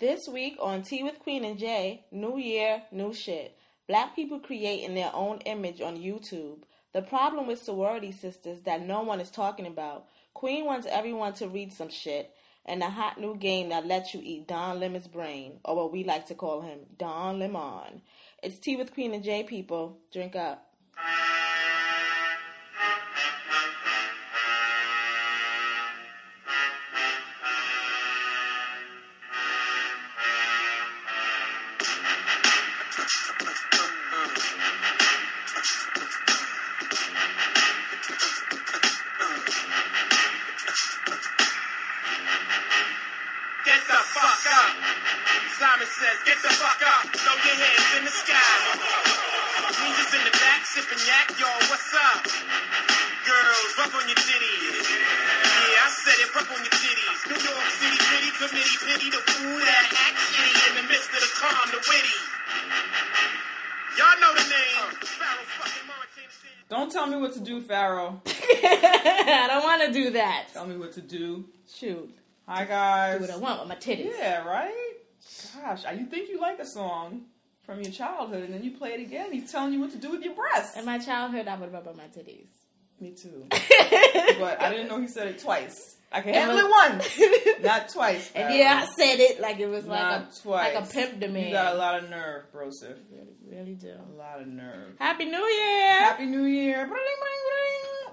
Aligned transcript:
This 0.00 0.28
week 0.28 0.56
on 0.60 0.82
Tea 0.82 1.02
with 1.02 1.18
Queen 1.18 1.44
and 1.44 1.58
Jay, 1.58 2.04
New 2.12 2.38
Year, 2.38 2.84
New 2.92 3.12
Shit. 3.12 3.58
Black 3.88 4.14
people 4.14 4.38
creating 4.38 4.94
their 4.94 5.10
own 5.12 5.38
image 5.38 5.80
on 5.80 5.96
YouTube. 5.96 6.58
The 6.92 7.02
problem 7.02 7.48
with 7.48 7.60
sorority 7.60 8.12
sisters 8.12 8.60
that 8.60 8.86
no 8.86 9.02
one 9.02 9.18
is 9.18 9.28
talking 9.28 9.66
about. 9.66 10.06
Queen 10.34 10.66
wants 10.66 10.86
everyone 10.88 11.32
to 11.34 11.48
read 11.48 11.72
some 11.72 11.88
shit, 11.88 12.30
and 12.64 12.80
a 12.80 12.88
hot 12.88 13.20
new 13.20 13.34
game 13.34 13.70
that 13.70 13.88
lets 13.88 14.14
you 14.14 14.20
eat 14.22 14.46
Don 14.46 14.78
Lemon's 14.78 15.08
brain, 15.08 15.58
or 15.64 15.74
what 15.74 15.90
we 15.90 16.04
like 16.04 16.28
to 16.28 16.36
call 16.36 16.60
him, 16.60 16.78
Don 16.96 17.40
Lemon. 17.40 18.02
It's 18.40 18.60
Tea 18.60 18.76
with 18.76 18.94
Queen 18.94 19.14
and 19.14 19.24
Jay, 19.24 19.42
people. 19.42 19.98
Drink 20.12 20.36
up. 20.36 20.64
What 73.28 73.36
I 73.36 73.40
want 73.40 73.60
with 73.60 73.68
my 73.68 73.76
titties. 73.76 74.12
Yeah, 74.18 74.44
right? 74.46 74.94
Gosh, 75.62 75.84
you 75.96 76.06
think 76.06 76.28
you 76.28 76.40
like 76.40 76.58
a 76.58 76.66
song 76.66 77.22
from 77.62 77.80
your 77.82 77.92
childhood, 77.92 78.44
and 78.44 78.54
then 78.54 78.62
you 78.62 78.70
play 78.70 78.90
it 78.90 79.00
again. 79.00 79.32
He's 79.32 79.50
telling 79.50 79.72
you 79.72 79.80
what 79.80 79.90
to 79.92 79.98
do 79.98 80.10
with 80.10 80.22
your 80.22 80.34
breasts. 80.34 80.76
In 80.76 80.84
my 80.84 80.98
childhood, 80.98 81.48
I 81.48 81.56
would 81.56 81.72
rub 81.72 81.86
on 81.88 81.96
my 81.96 82.04
titties. 82.04 82.48
Me 83.00 83.12
too. 83.12 83.46
but 83.50 84.60
I 84.60 84.70
didn't 84.70 84.88
know 84.88 85.00
he 85.00 85.06
said 85.06 85.28
it 85.28 85.38
twice. 85.38 85.96
I 86.10 86.22
can 86.22 86.32
handle 86.32 86.56
it 86.56 86.70
once, 86.70 87.20
not 87.62 87.90
twice. 87.90 88.32
And 88.34 88.54
yeah, 88.54 88.82
I 88.82 88.86
said 88.96 89.20
it 89.20 89.40
like 89.40 89.60
it 89.60 89.66
was 89.66 89.84
like 89.84 90.00
a 90.00 90.28
twice. 90.42 90.74
like 90.74 90.84
a 90.84 90.86
pimp 90.90 91.20
to 91.20 91.28
me. 91.28 91.48
You 91.48 91.52
got 91.52 91.74
a 91.74 91.78
lot 91.78 92.02
of 92.02 92.08
nerve, 92.08 92.44
brosif. 92.50 92.96
really, 93.12 93.36
really 93.46 93.74
do. 93.74 93.92
A 93.92 94.16
lot 94.16 94.40
of 94.40 94.46
nerve. 94.46 94.94
Happy 94.98 95.26
New 95.26 95.44
Year! 95.44 95.98
Happy 95.98 96.24
New 96.24 96.44
Year! 96.44 96.88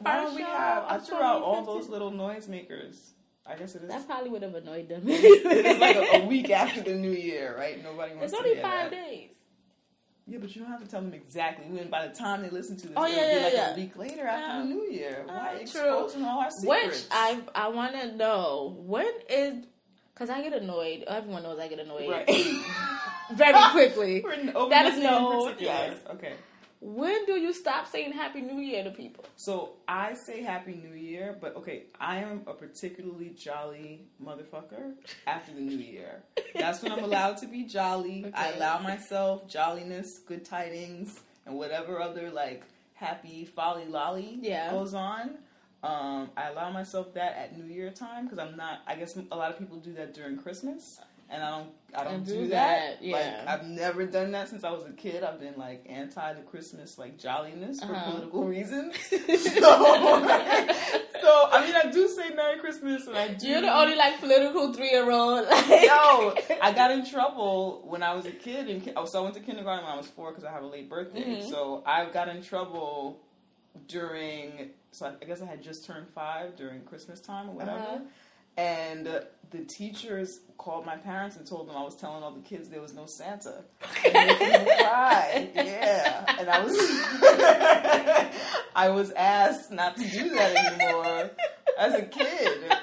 Why 0.02 0.18
don't 0.18 0.36
we 0.36 0.42
have? 0.42 0.84
I 0.90 0.98
threw 1.00 1.18
out 1.18 1.42
all 1.42 1.64
those 1.64 1.88
little 1.88 2.12
noisemakers. 2.12 2.98
I 3.48 3.56
guess 3.56 3.76
it 3.76 3.84
is. 3.84 3.90
That 3.90 4.08
probably 4.08 4.30
would 4.32 4.42
have 4.42 4.56
annoyed 4.56 4.90
them. 4.90 5.04
it's 5.06 5.80
like 5.80 5.96
a, 5.98 6.24
a 6.24 6.26
week 6.26 6.50
after 6.64 6.82
the 6.82 6.96
new 6.96 7.12
year, 7.12 7.56
right? 7.58 7.82
Nobody 7.84 8.16
wants 8.16 8.32
to. 8.32 8.38
It's 8.38 8.46
only 8.46 8.54
hear 8.56 8.64
five 8.64 8.92
days. 8.92 9.30
Yeah, 10.28 10.40
but 10.40 10.56
you 10.56 10.64
don't 10.64 10.72
have 10.72 10.84
to 10.84 10.90
tell 10.90 11.02
them 11.02 11.14
exactly 11.14 11.68
when. 11.70 11.90
By 11.92 12.08
the 12.08 12.14
time 12.16 12.42
they 12.42 12.50
listen 12.50 12.76
to 12.78 12.88
this, 12.88 12.98
Oh, 12.98 13.06
it'll 13.06 13.16
yeah, 13.16 13.28
be 13.34 13.38
yeah, 13.38 13.44
like 13.44 13.54
yeah. 13.54 13.74
a 13.74 13.76
week 13.76 13.96
later 13.98 14.26
after 14.26 14.48
Yeah. 14.48 14.60
the 14.60 14.66
new 14.66 14.92
year. 14.92 15.24
Why 15.28 15.36
Uh, 15.36 15.52
true. 15.58 15.62
exposing 15.62 16.24
all 16.26 16.40
our 16.40 16.50
secrets? 16.50 17.04
Which? 17.04 17.06
I 17.12 17.40
I 17.54 17.68
want 17.68 17.94
to 17.94 18.12
know 18.16 18.76
when 18.80 19.06
is 19.30 19.64
because 20.16 20.32
I 20.32 20.42
get 20.42 20.54
annoyed. 20.54 21.04
Everyone 21.06 21.44
knows 21.44 21.60
I 21.60 21.68
get 21.68 21.78
annoyed 21.80 22.10
right. 22.10 22.28
very 23.34 23.54
quickly. 23.72 24.26
That 24.70 24.86
is 24.88 25.04
no- 25.04 25.54
yes. 25.60 25.98
Okay. 26.14 26.34
When 26.82 27.26
do 27.26 27.34
you 27.34 27.54
stop 27.54 27.88
saying 27.88 28.12
Happy 28.12 28.42
New 28.42 28.60
Year 28.60 28.84
to 28.84 28.92
people? 28.92 29.26
So 29.38 29.74
I 29.88 30.14
say 30.14 30.42
Happy 30.44 30.74
New 30.74 30.96
Year, 30.96 31.36
but 31.40 31.56
okay, 31.56 31.84
I 32.00 32.18
am 32.18 32.42
a 32.48 32.54
particularly 32.54 33.30
jolly 33.30 34.02
motherfucker 34.24 34.94
after 35.26 35.54
the 35.54 35.62
New 35.62 35.78
Year. 35.78 36.22
That's 36.54 36.84
when 36.84 36.92
I'm 36.92 37.04
allowed 37.04 37.38
to 37.38 37.48
be 37.48 37.64
jolly. 37.64 38.32
I 38.36 38.52
allow 38.54 38.80
myself 38.80 39.48
jolliness, 39.48 40.20
good 40.20 40.46
tidings, 40.46 41.20
and 41.46 41.56
whatever 41.58 42.00
other 42.02 42.30
like 42.30 42.64
happy 42.94 43.46
folly 43.46 43.86
lolly 43.86 44.38
Yeah. 44.42 44.70
goes 44.72 44.94
on. 44.94 45.38
Um, 45.84 46.30
I 46.36 46.50
allow 46.50 46.72
myself 46.72 47.14
that 47.14 47.36
at 47.38 47.58
New 47.58 47.72
Year 47.72 47.90
time 47.92 48.26
because 48.26 48.40
I'm 48.40 48.56
not. 48.58 48.82
I 48.88 48.96
guess 48.96 49.16
a 49.32 49.36
lot 49.36 49.52
of 49.52 49.58
people 49.60 49.78
do 49.78 49.94
that 49.94 50.14
during 50.14 50.38
Christmas, 50.38 51.00
and 51.30 51.44
I 51.44 51.50
don't. 51.52 51.70
I 51.98 52.04
don't 52.04 52.26
do, 52.26 52.34
do 52.34 52.48
that. 52.50 53.00
that, 53.00 53.06
yeah. 53.06 53.44
Like 53.46 53.48
I've 53.48 53.66
never 53.68 54.06
done 54.06 54.32
that 54.34 54.50
since 54.50 54.66
I 54.66 54.72
was 54.72 54.84
a 54.86 54.92
kid. 54.92 55.24
I've 55.24 55.40
been 55.40 55.54
like 55.56 55.86
anti 55.90 56.34
the 56.34 56.42
Christmas 56.42 56.98
like 56.98 57.18
jolliness 57.18 57.80
for 57.82 57.94
Uh-huh. 57.96 58.12
political 58.12 58.44
reasons. 58.44 58.96
so, 59.10 59.18
so 61.22 61.50
I 61.52 61.64
mean, 61.66 61.74
I 61.76 61.90
do 61.92 62.08
say 62.10 62.30
Merry 62.36 62.60
Christmas, 62.60 63.08
and 63.08 63.16
I 63.18 63.30
do. 63.30 63.48
You're 63.48 63.62
the 63.62 63.74
only 63.74 63.96
like 63.96 64.20
political 64.20 64.74
three 64.74 64.92
year 64.92 65.10
old. 65.10 65.48
Like, 65.50 65.68
No, 65.88 66.36
I 66.62 66.74
got 66.74 66.92
in 66.92 67.06
trouble 67.06 67.84
when 67.88 68.04
I 68.04 68.14
was 68.14 68.26
a 68.26 68.32
kid. 68.32 68.70
And 68.70 68.92
oh, 68.98 69.06
so 69.06 69.20
I 69.20 69.24
went 69.24 69.36
to 69.36 69.40
kindergarten 69.42 69.86
when 69.86 69.94
I 69.94 69.98
was 69.98 70.08
four 70.08 70.32
because 70.32 70.44
I 70.44 70.52
have 70.52 70.64
a 70.64 70.68
late 70.68 70.90
birthday. 70.90 71.40
Mhm. 71.42 71.50
So 71.50 71.82
I 71.86 72.06
got 72.08 72.28
in 72.28 72.44
trouble 72.44 73.20
during. 73.88 74.72
So 74.92 75.08
I, 75.08 75.14
I 75.22 75.26
guess 75.26 75.42
I 75.42 75.46
had 75.46 75.62
just 75.62 75.86
turned 75.86 76.08
five 76.14 76.56
during 76.56 76.82
Christmas 76.82 77.20
time 77.20 77.50
or 77.50 77.54
whatever. 77.54 77.78
Uh-huh. 77.80 77.98
And 78.58 79.08
the 79.52 79.64
teachers 79.66 80.40
called 80.58 80.86
my 80.86 80.98
parents 80.98 81.36
and 81.38 81.46
told 81.46 81.68
them 81.68 81.78
I 81.78 81.84
was 81.84 81.96
telling 81.96 82.24
all 82.24 82.32
the 82.32 82.42
kids 82.42 82.70
there 82.70 82.82
was 82.82 82.94
no 82.94 83.06
Santa. 83.06 83.64
And 84.04 84.68
them. 84.68 85.50
Yeah. 85.56 86.36
And 86.40 86.50
I 86.50 86.64
was 86.64 86.76
I 88.76 88.90
was 88.90 89.12
asked 89.12 89.72
not 89.72 89.96
to 89.98 90.10
do 90.10 90.30
that 90.32 90.74
anymore 90.74 91.32
as 91.78 91.94
a 91.94 92.04
kid. 92.04 92.74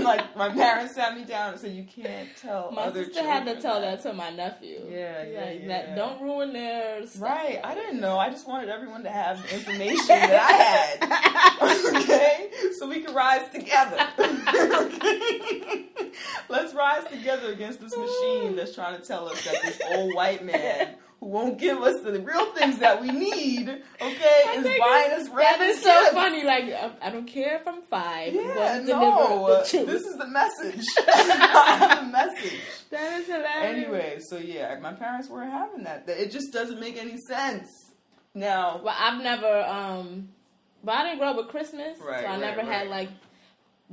Like 0.10 0.36
my 0.36 0.48
parents 0.48 0.94
sat 0.94 1.16
me 1.16 1.24
down 1.24 1.52
and 1.52 1.60
said 1.60 1.72
you 1.72 1.84
can't 1.84 2.28
tell 2.36 2.70
My 2.72 2.82
other 2.82 3.04
sister 3.04 3.22
had 3.22 3.44
to 3.44 3.60
tell 3.60 3.80
that 3.80 4.02
to 4.02 4.12
my 4.12 4.30
nephew. 4.30 4.80
Yeah, 4.88 5.24
yeah, 5.24 5.40
like, 5.40 5.60
yeah. 5.60 5.68
That, 5.68 5.96
don't 5.96 6.20
ruin 6.22 6.52
their 6.52 7.06
stuff. 7.06 7.22
Right, 7.22 7.60
I 7.62 7.74
didn't 7.74 8.00
know. 8.00 8.18
I 8.18 8.30
just 8.30 8.48
wanted 8.48 8.68
everyone 8.70 9.02
to 9.04 9.10
have 9.10 9.42
the 9.42 9.54
information 9.54 10.06
that 10.08 10.98
I 11.00 11.08
had. 11.12 12.02
okay, 12.02 12.50
so 12.78 12.88
we 12.88 13.00
can 13.00 13.14
rise 13.14 13.48
together. 13.52 14.08
okay, 14.18 15.86
let's 16.48 16.74
rise 16.74 17.04
together 17.10 17.52
against 17.52 17.80
this 17.80 17.96
machine 17.96 18.56
that's 18.56 18.74
trying 18.74 19.00
to 19.00 19.06
tell 19.06 19.28
us 19.28 19.44
that 19.44 19.62
this 19.62 19.80
old 19.92 20.14
white 20.14 20.44
man 20.44 20.96
who 21.20 21.26
won't 21.26 21.58
give 21.58 21.78
us 21.82 22.00
the 22.00 22.18
real 22.20 22.46
things 22.52 22.78
that 22.78 23.00
we 23.00 23.10
need, 23.10 23.68
okay, 23.68 24.42
is 24.56 24.64
buying 24.78 25.12
us 25.12 25.28
That 25.28 25.34
random 25.34 25.68
is 25.68 25.82
so 25.82 26.00
gifts. 26.02 26.14
funny. 26.14 26.44
Like 26.44 26.64
I, 27.02 27.10
don't 27.10 27.26
care 27.26 27.56
if 27.56 27.68
I'm 27.68 27.82
five. 27.82 28.34
Yeah, 28.34 28.80
no, 28.84 29.46
the 29.62 29.68
truth. 29.68 29.86
this 29.86 30.02
is 30.06 30.16
the 30.16 30.26
message. 30.26 30.84
A 30.98 32.08
message. 32.10 32.60
that 32.90 33.20
is 33.20 33.26
hilarious. 33.26 33.48
Anyway, 33.86 34.18
so 34.20 34.38
yeah, 34.38 34.78
my 34.80 34.92
parents 34.94 35.28
weren't 35.28 35.52
having 35.52 35.84
that. 35.84 36.04
It 36.08 36.30
just 36.32 36.52
doesn't 36.52 36.80
make 36.80 36.96
any 36.96 37.18
sense. 37.28 37.68
Now, 38.34 38.80
Well, 38.82 38.94
I've 38.98 39.22
never, 39.22 39.62
um, 39.64 40.28
but 40.84 40.92
I 40.92 41.04
didn't 41.04 41.18
grow 41.18 41.30
up 41.30 41.36
with 41.36 41.48
Christmas, 41.48 41.98
Right, 41.98 42.20
so 42.20 42.26
I 42.26 42.30
right, 42.30 42.40
never 42.40 42.62
had 42.62 42.88
like 42.88 43.08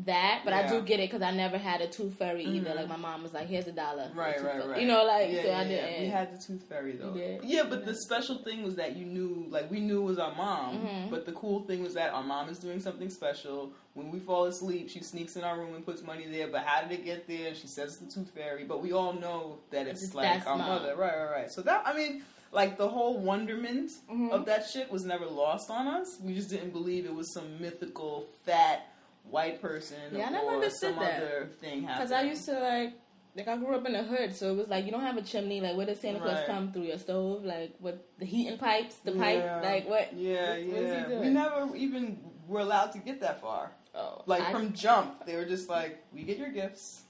that. 0.06 0.42
But 0.46 0.54
I 0.54 0.68
do 0.68 0.82
get 0.82 1.00
it 1.00 1.10
because 1.10 1.22
I 1.22 1.32
never 1.32 1.58
had 1.58 1.82
a 1.82 1.88
tooth 1.88 2.14
fairy 2.16 2.44
either. 2.44 2.70
Mhm. 2.72 2.76
Like 2.76 2.88
my 2.90 2.96
mom 2.98 3.24
was 3.24 3.34
like, 3.34 3.48
"Here's 3.48 3.68
a 3.68 3.72
dollar." 3.72 4.12
right, 4.14 4.36
right, 4.36 4.40
fairy." 4.40 4.68
right. 4.68 4.82
You 4.82 4.88
know, 4.88 5.04
like 5.06 5.32
yeah, 5.32 5.42
so 5.42 5.48
yeah, 5.50 5.60
I 5.60 5.64
didn't. 5.64 6.02
We 6.02 6.08
had 6.08 6.34
the 6.40 6.44
tooth 6.44 6.64
fairy 6.70 6.92
though. 6.94 7.16
Yeah, 7.44 7.64
but 7.64 7.86
the 7.86 7.96
special 7.96 8.38
thing 8.44 8.64
was 8.64 8.76
that 8.76 8.96
you 8.96 9.06
knew, 9.06 9.48
like 9.50 9.72
we 9.72 9.80
knew 9.80 10.02
it 10.02 10.06
was 10.06 10.20
our 10.20 10.36
mom. 10.36 10.78
Mhm. 10.86 11.10
But 11.10 11.26
the 11.26 11.32
cool 11.32 11.62
thing 11.64 11.84
was 11.84 11.94
that 11.96 12.14
our 12.14 12.24
mom 12.24 12.50
is 12.50 12.60
doing 12.60 12.80
something 12.80 13.10
special. 13.10 13.72
When 13.96 14.12
we 14.12 14.20
fall 14.20 14.46
asleep, 14.46 14.90
she 14.90 15.00
sneaks 15.02 15.36
in 15.36 15.44
our 15.44 15.58
room 15.58 15.74
and 15.74 15.84
puts 15.84 16.04
money 16.04 16.28
there. 16.28 16.48
But 16.50 16.62
how 16.62 16.82
did 16.88 16.92
it 17.00 17.04
get 17.04 17.28
there? 17.28 17.56
She 17.56 17.66
says 17.68 17.94
it's 18.02 18.14
the 18.16 18.22
tooth 18.22 18.30
fairy. 18.36 18.64
But 18.66 18.82
we 18.84 18.92
all 18.94 19.14
know 19.14 19.58
that 19.72 19.88
it's 19.88 20.04
It's- 20.04 20.14
like 20.14 20.46
our 20.48 20.58
mom. 20.58 20.68
mother. 20.68 20.96
Right, 20.96 21.18
right, 21.18 21.32
right. 21.32 21.52
So 21.52 21.62
that 21.64 21.82
I 21.86 21.94
mean. 21.94 22.24
Like 22.50 22.78
the 22.78 22.88
whole 22.88 23.18
wonderment 23.20 23.92
Mhm. 24.10 24.32
of 24.32 24.46
that 24.46 24.66
shit 24.70 24.90
was 24.90 25.04
never 25.04 25.26
lost 25.26 25.70
on 25.70 25.86
us. 25.86 26.18
We 26.24 26.34
just 26.34 26.50
didn't 26.50 26.70
believe 26.72 27.06
it 27.06 27.14
was 27.14 27.34
some 27.34 27.60
mythical 27.62 28.26
fat 28.46 28.88
white 29.30 29.62
person 29.62 29.98
Yeah, 30.12 30.28
I 30.28 30.30
never 30.32 30.48
understood 30.50 30.96
that. 30.96 31.24
other 31.24 31.50
thing. 31.62 31.82
Because 31.82 32.12
I 32.12 32.22
used 32.24 32.46
to 32.46 32.60
like, 32.60 32.94
like 33.36 33.48
I 33.48 33.58
grew 33.58 33.76
up 33.76 33.86
in 33.86 33.94
the 33.94 34.04
hood, 34.04 34.36
so 34.36 34.52
it 34.54 34.58
was 34.58 34.68
like 34.68 34.86
you 34.86 34.92
don't 34.92 35.02
have 35.02 35.18
a 35.18 35.22
chimney. 35.22 35.62
Like 35.62 35.76
where 35.78 35.86
does 35.86 36.00
Santa 36.00 36.20
Claus 36.20 36.36
Right. 36.38 36.48
come 36.48 36.72
through 36.72 36.84
your 36.84 36.98
stove? 36.98 37.44
Like 37.46 37.76
what 37.80 38.06
the 38.20 38.26
heating 38.26 38.58
pipes, 38.58 38.96
the 39.04 39.12
Yeah. 39.12 39.20
pipe, 39.22 39.64
like 39.64 39.90
what? 39.90 40.14
Yeah, 40.14 40.50
what- 40.52 40.60
yeah. 40.64 40.74
what 40.74 40.84
is 40.84 40.98
he 41.04 41.10
doing? 41.10 41.20
we 41.22 41.30
never 41.30 41.76
even 41.76 42.20
were 42.48 42.62
allowed 42.62 42.92
to 42.94 43.00
get 43.00 43.20
that 43.22 43.42
far. 43.42 43.72
Oh, 43.94 44.22
Like 44.26 44.44
I- 44.44 44.52
from 44.52 44.74
jump, 44.74 45.26
they 45.26 45.36
were 45.36 45.46
just 45.46 45.70
like, 45.70 46.04
"We 46.14 46.24
get 46.24 46.38
your 46.38 46.50
gifts. 46.50 47.04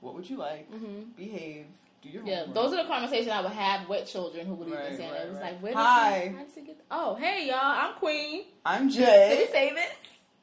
What 0.00 0.14
would 0.14 0.28
you 0.28 0.36
like? 0.36 0.70
Mhm. 0.70 1.14
Behave. 1.16 1.66
Do 2.02 2.08
your 2.10 2.24
Yeah, 2.24 2.40
homework." 2.40 2.54
those 2.54 2.72
are 2.74 2.82
the 2.82 2.88
conversations 2.88 3.30
I 3.30 3.40
would 3.40 3.52
have 3.52 3.88
with 3.88 4.06
children 4.08 4.46
who 4.46 4.54
would 4.54 4.70
Right, 4.70 4.86
even 4.92 4.96
say 4.98 5.10
right. 5.10 5.20
It 5.22 5.28
was 5.28 5.38
right. 5.38 5.52
like, 5.52 5.62
where 5.62 5.74
Hi. 5.74 6.10
does 6.20 6.22
he, 6.30 6.36
how 6.36 6.44
does 6.44 6.54
he 6.54 6.60
get? 6.62 6.76
Oh, 6.90 7.14
hey 7.16 7.48
y'all, 7.48 7.58
I'm 7.62 7.94
Queen. 7.94 8.44
I'm 8.64 8.88
Did 8.88 8.98
we 8.98 9.04
Jay. 9.04 9.48
say 9.52 9.72
this? 9.74 9.92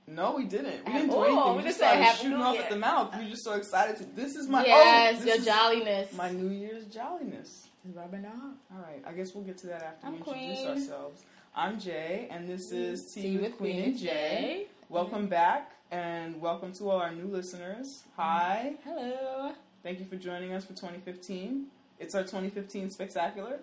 No, 0.07 0.35
we 0.35 0.44
didn't. 0.45 0.65
We 0.85 0.91
At 0.91 0.94
didn't 0.94 1.09
do 1.09 1.15
all. 1.15 1.23
anything. 1.25 1.51
We 1.51 1.57
We 1.57 1.63
just 1.63 1.77
started 1.77 2.05
shooting 2.17 2.38
New 2.38 2.44
off 2.44 2.53
Year. 2.55 2.63
at 2.63 2.69
the 2.69 2.75
mouth. 2.77 3.15
We 3.17 3.23
were 3.23 3.29
just 3.31 3.44
so 3.44 3.53
excited 3.53 3.95
to. 3.97 4.03
This 4.15 4.35
is 4.35 4.47
my 4.50 4.61
oh, 4.63 4.65
yes, 4.65 5.19
oh, 5.21 5.25
your 5.25 5.38
jolliness. 5.38 6.13
my 6.13 6.31
New 6.31 6.50
Year's 6.50 6.85
jolliness. 6.85 7.67
Is 7.88 7.95
rubbing 7.95 8.25
off. 8.25 8.55
All 8.73 8.79
right, 8.81 9.01
I 9.05 9.11
guess 9.13 9.33
we'll 9.33 9.44
get 9.44 9.57
to 9.59 9.67
that 9.67 9.83
after 9.83 10.07
I'm 10.07 10.13
we 10.13 10.19
introduce 10.19 10.65
ourselves. 10.67 11.23
I'm 11.55 11.79
Jay, 11.79 12.27
and 12.31 12.47
this 12.50 12.71
is 12.71 13.13
Tea, 13.13 13.21
Tea 13.21 13.38
with 13.38 13.57
Queen 13.57 13.83
and 13.83 13.97
Jay. 13.97 14.67
Welcome 14.89 15.27
back, 15.27 15.71
and 15.91 16.39
welcome 16.41 16.71
to 16.73 16.89
all 16.89 16.99
our 16.99 17.11
new 17.13 17.25
listeners. 17.27 18.03
Hi, 18.17 18.73
Hello. 18.83 19.51
thank 19.83 19.99
you 19.99 20.06
for 20.06 20.15
joining 20.15 20.53
us 20.53 20.63
for 20.65 20.73
2015. 20.73 21.65
It's 21.99 22.15
our 22.15 22.21
2015 22.23 22.89
spectacular. 22.89 23.59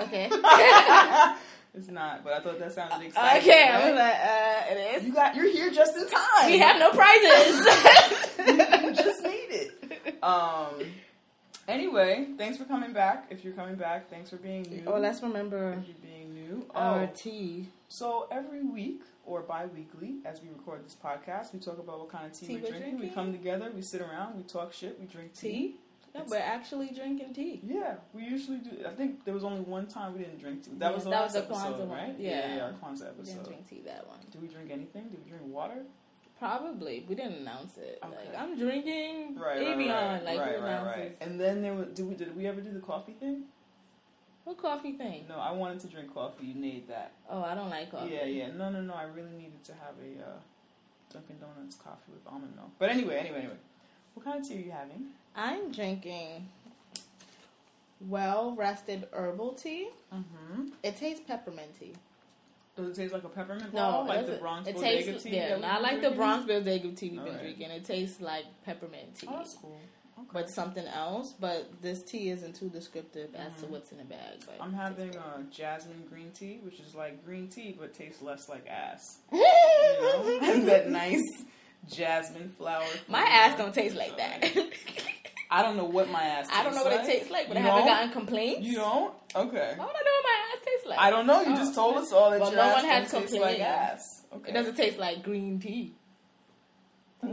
Okay. 0.00 0.30
it's 1.74 1.88
not, 1.88 2.22
but 2.24 2.32
I 2.34 2.40
thought 2.40 2.58
that 2.58 2.72
sounded 2.72 3.06
exciting. 3.06 3.42
okay, 3.50 3.68
I 3.68 3.74
right? 3.76 3.90
was 3.90 3.98
like, 3.98 4.14
uh, 4.14 4.72
it 4.74 4.96
is. 4.96 5.04
You 5.06 5.14
got, 5.14 5.34
you're 5.34 5.50
here 5.50 5.70
just 5.70 5.96
in 5.96 6.06
time. 6.08 6.46
We 6.50 6.58
have 6.58 6.78
no 6.78 6.90
prizes. 6.90 7.66
you 8.84 8.94
just 8.94 9.22
made 9.22 9.48
it. 9.50 10.18
Um. 10.22 10.86
Anyway, 11.68 12.26
thanks 12.36 12.58
for 12.58 12.64
coming 12.64 12.92
back. 12.92 13.26
If 13.30 13.44
you're 13.44 13.52
coming 13.54 13.76
back, 13.76 14.10
thanks 14.10 14.30
for 14.30 14.36
being 14.36 14.62
new. 14.62 14.82
oh, 14.86 14.98
let's 14.98 15.22
remember 15.22 15.74
if 15.80 15.86
you're 15.86 15.96
being 16.02 16.34
new. 16.34 16.66
our 16.74 17.04
Oh, 17.04 17.10
tea. 17.14 17.68
so 17.88 18.26
every 18.32 18.62
week 18.64 19.02
or 19.24 19.42
bi-weekly, 19.42 20.16
as 20.24 20.42
we 20.42 20.48
record 20.48 20.84
this 20.84 20.96
podcast, 21.02 21.52
we 21.54 21.60
talk 21.60 21.78
about 21.78 22.00
what 22.00 22.08
kind 22.10 22.26
of 22.26 22.32
tea, 22.32 22.46
Tea 22.48 22.56
we're 22.56 22.62
we're 22.62 22.68
drinking. 22.70 22.98
We 22.98 23.08
come 23.10 23.30
together, 23.32 23.70
we 23.72 23.80
sit 23.82 24.00
around, 24.00 24.36
we 24.36 24.42
talk 24.42 24.72
shit, 24.72 24.98
we 25.00 25.06
drink 25.06 25.34
tea. 25.34 25.48
Tea? 25.48 25.76
No, 26.14 26.24
we're 26.28 26.36
actually 26.36 26.90
drinking 26.90 27.32
tea. 27.32 27.60
Yeah, 27.64 27.94
we 28.12 28.22
usually 28.24 28.58
do. 28.58 28.70
I 28.86 28.90
think 28.90 29.24
there 29.24 29.32
was 29.32 29.44
only 29.44 29.60
one 29.62 29.86
time 29.86 30.12
we 30.12 30.18
didn't 30.20 30.38
drink 30.40 30.62
tea. 30.64 30.72
That 30.76 30.90
Yeah, 30.90 30.94
was 30.94 31.04
the 31.04 31.10
that 31.10 31.20
last 31.22 31.34
was 31.34 31.46
the 31.46 31.54
episode, 31.54 31.74
Kwanzaa 31.74 31.86
one. 31.86 31.98
right? 31.98 32.14
Yeah. 32.18 32.56
yeah, 32.56 32.64
our 32.64 32.72
Kwanzaa 32.72 33.16
We 33.16 33.24
didn't 33.24 33.44
drink 33.44 33.68
tea 33.70 33.82
that 33.86 34.06
one. 34.06 34.18
Did 34.30 34.42
we 34.42 34.48
drink 34.48 34.70
anything? 34.70 35.04
Did 35.08 35.24
we 35.24 35.30
drink 35.30 35.44
water? 35.46 35.82
Probably. 36.38 37.06
We 37.08 37.14
didn't 37.14 37.36
announce 37.42 37.78
it. 37.78 37.98
Okay. 38.04 38.14
Like, 38.14 38.38
I'm 38.38 38.58
drinking 38.58 39.36
Right, 39.38 39.58
right, 39.60 39.76
right, 39.78 40.24
Like, 40.24 40.38
right, 40.40 40.48
who 40.56 40.62
right, 40.62 40.68
announces? 40.70 40.96
right. 40.98 41.16
And 41.20 41.40
then 41.40 41.62
there 41.62 41.74
was. 41.74 41.86
Did 41.94 42.06
we? 42.08 42.14
Did 42.14 42.36
we 42.36 42.46
ever 42.46 42.60
do 42.60 42.72
the 42.72 42.80
coffee 42.80 43.12
thing? 43.12 43.44
What 44.44 44.58
coffee 44.58 44.92
thing? 44.92 45.24
No, 45.28 45.36
I 45.38 45.52
wanted 45.52 45.78
to 45.80 45.86
drink 45.86 46.12
coffee. 46.12 46.46
You 46.46 46.56
made 46.60 46.88
that. 46.88 47.12
Oh, 47.30 47.42
I 47.42 47.54
don't 47.54 47.70
like 47.70 47.90
coffee. 47.92 48.12
Yeah, 48.12 48.24
yeah. 48.24 48.48
No, 48.50 48.70
no, 48.70 48.80
no. 48.82 48.92
I 48.92 49.04
really 49.04 49.30
needed 49.30 49.62
to 49.64 49.72
have 49.72 49.94
a 50.02 50.30
uh, 50.30 50.32
Dunkin' 51.12 51.36
Donuts 51.38 51.76
coffee 51.76 52.10
with 52.12 52.26
almond 52.26 52.54
milk. 52.56 52.70
But 52.78 52.90
anyway, 52.90 53.18
anyway, 53.18 53.38
anyway. 53.38 53.56
What 54.14 54.26
kind 54.26 54.40
of 54.42 54.48
tea 54.48 54.56
are 54.56 54.60
you 54.60 54.72
having? 54.72 55.06
I'm 55.36 55.72
drinking 55.72 56.48
well 58.08 58.54
rested 58.56 59.06
herbal 59.12 59.54
tea. 59.54 59.88
Mm-hmm. 60.12 60.68
It 60.82 60.96
tastes 60.96 61.22
pepperminty. 61.28 61.94
Does 62.76 62.88
it 62.88 62.94
taste 63.00 63.12
like 63.12 63.24
a 63.24 63.28
peppermint 63.28 63.72
No, 63.74 63.80
ball? 63.80 64.04
it 64.04 64.08
like 64.08 64.26
the 64.26 64.32
Bronx 64.36 64.68
it 64.68 64.74
Bodega 64.76 65.04
tastes, 65.12 65.22
tea? 65.24 65.36
Yeah, 65.36 65.58
not 65.58 65.82
like 65.82 65.96
the 65.96 66.00
drinking? 66.00 66.16
Bronx 66.18 66.46
Bodega 66.46 66.92
tea 66.92 67.10
we've 67.10 67.18
been 67.18 67.28
Alright. 67.28 67.40
drinking. 67.42 67.70
It 67.70 67.84
tastes 67.84 68.20
like 68.20 68.44
peppermint 68.64 69.18
tea. 69.18 69.26
Oh, 69.30 69.36
that's 69.36 69.54
cool. 69.60 69.78
Okay. 70.18 70.28
but 70.32 70.50
something 70.50 70.86
else. 70.86 71.32
But 71.38 71.70
this 71.82 72.02
tea 72.02 72.30
isn't 72.30 72.54
too 72.56 72.68
descriptive 72.68 73.34
as 73.34 73.54
to 73.60 73.66
Mhm. 73.66 73.70
what's 73.70 73.92
in 73.92 73.98
the 73.98 74.04
bag. 74.04 74.40
But 74.46 74.56
I'm 74.60 74.72
having 74.72 75.10
tastes 75.10 75.16
uh, 75.22 75.42
jasmine 75.50 76.04
green 76.10 76.30
tea, 76.32 76.60
which 76.62 76.80
is 76.80 76.94
like 76.94 77.24
green 77.24 77.48
tea 77.48 77.76
but 77.78 77.94
tastes 77.94 78.20
less 78.22 78.48
like 78.48 78.66
ass. 78.68 79.18
You 79.32 79.40
know? 80.40 80.64
that 80.66 80.88
nice 80.90 81.22
jasmine 81.90 82.48
flower. 82.50 82.84
My 83.08 83.20
ass 83.22 83.56
don't 83.58 83.74
taste 83.74 83.96
like 83.96 84.16
that. 84.16 84.42
I 85.54 85.62
don't 85.62 85.76
know 85.76 85.84
what 85.84 86.08
my 86.08 86.22
ass. 86.22 86.48
I 86.50 86.62
don't 86.62 86.74
know 86.74 86.82
what 86.82 86.92
tastes 86.92 87.08
it 87.08 87.12
tastes 87.18 87.30
like, 87.30 87.46
but 87.48 87.58
You 87.58 87.62
I 87.62 87.66
haven't 87.66 87.80
don't? 87.84 87.94
gotten 87.94 88.10
complaints. 88.12 88.66
You 88.66 88.76
don't? 88.76 89.12
Okay. 89.36 89.70
I 89.72 89.76
know 89.76 89.82
what 89.82 89.94
my 90.24 90.38
ass 90.54 90.58
tastes 90.64 90.86
like? 90.86 90.98
I 90.98 91.10
don't 91.10 91.26
know. 91.26 91.42
You 91.42 91.52
Oh. 91.52 91.56
just 91.56 91.74
told 91.74 91.96
us 91.98 92.10
all 92.10 92.30
that 92.30 92.40
Well, 92.40 92.50
your 92.52 92.56
no 92.62 92.68
ass 92.70 92.74
one 92.76 92.84
has 92.90 93.12
don't 93.12 93.20
taste 93.28 93.34
like 93.38 93.60
ass. 93.60 94.22
Okay. 94.34 94.50
It 94.50 94.54
doesn't 94.54 94.76
taste 94.76 94.98
like 94.98 95.22
green 95.22 95.60
tea. 95.60 95.92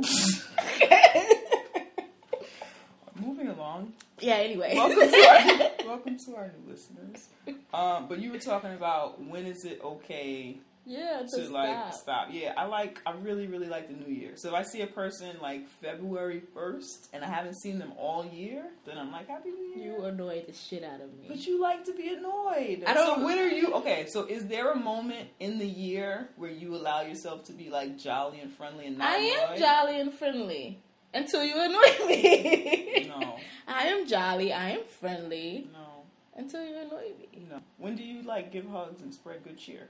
Moving 3.15 3.47
along. 3.49 3.93
yeah. 4.19 4.35
Anyway. 4.35 4.73
Welcome 4.75 5.09
to 5.11 5.17
our 5.27 5.71
welcome 5.87 6.17
to 6.25 6.35
our 6.35 6.51
new 6.57 6.71
listeners. 6.71 7.27
Um, 7.73 8.07
but 8.07 8.19
you 8.19 8.31
were 8.31 8.39
talking 8.39 8.73
about 8.73 9.21
when 9.23 9.45
is 9.45 9.65
it 9.65 9.81
okay 9.83 10.57
yeah. 10.85 11.21
to 11.29 11.43
To 11.45 11.49
like 11.51 11.69
stop. 11.69 11.93
stop. 11.93 12.27
Yeah, 12.31 12.53
I 12.57 12.65
like. 12.65 12.99
I 13.05 13.11
really, 13.11 13.47
really 13.47 13.67
like 13.67 13.87
the 13.87 13.93
new 13.95 14.13
year. 14.13 14.31
So 14.35 14.49
if 14.49 14.53
I 14.55 14.63
see 14.63 14.81
a 14.81 14.87
person 14.87 15.35
like 15.41 15.67
February 15.81 16.41
first 16.53 17.09
and 17.13 17.23
I 17.23 17.27
haven't 17.27 17.55
seen 17.61 17.77
them 17.79 17.93
all 17.97 18.25
year, 18.25 18.65
then 18.85 18.97
I'm 18.97 19.11
like 19.11 19.27
Happy 19.27 19.49
New 19.51 19.81
Year. 19.81 19.97
You 19.97 20.03
annoy 20.05 20.43
the 20.47 20.53
shit 20.53 20.83
out 20.83 21.01
of 21.01 21.13
me. 21.19 21.25
but 21.27 21.45
you 21.45 21.61
like 21.61 21.83
to 21.85 21.93
be 21.93 22.09
annoyed. 22.13 22.83
I 22.87 22.93
don't- 22.93 23.19
So 23.19 23.25
when 23.25 23.37
are 23.39 23.47
you 23.47 23.73
okay? 23.75 24.05
So 24.09 24.25
is 24.25 24.45
there 24.47 24.71
a 24.71 24.75
moment 24.77 25.29
in 25.39 25.59
the 25.59 25.67
year 25.67 26.29
where 26.37 26.51
you 26.51 26.75
allow 26.75 27.01
yourself 27.01 27.43
to 27.45 27.53
be 27.53 27.69
like 27.69 27.97
jolly 27.97 28.39
and 28.39 28.51
friendly 28.51 28.85
and 28.87 28.97
not 28.97 29.09
I 29.09 29.15
am 29.17 29.57
jolly 29.59 29.99
and 29.99 30.13
friendly 30.13 30.79
until 31.13 31.43
you 31.43 31.55
annoy 31.59 32.07
me. 32.07 33.05
No, 33.09 33.35
I 33.67 33.87
am 33.87 34.07
jolly. 34.07 34.53
I 34.53 34.71
am 34.71 34.83
friendly 34.99 35.67
no, 35.73 36.03
until 36.35 36.63
you 36.65 36.77
annoy 36.77 37.11
me. 37.19 37.45
no. 37.49 37.59
When 37.77 37.95
do 37.95 38.03
you 38.03 38.21
like 38.23 38.51
give 38.51 38.67
hugs 38.69 39.01
and 39.01 39.13
spread 39.13 39.43
good 39.43 39.57
cheer? 39.57 39.87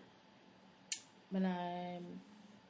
When 1.32 1.46
I'm 1.46 2.20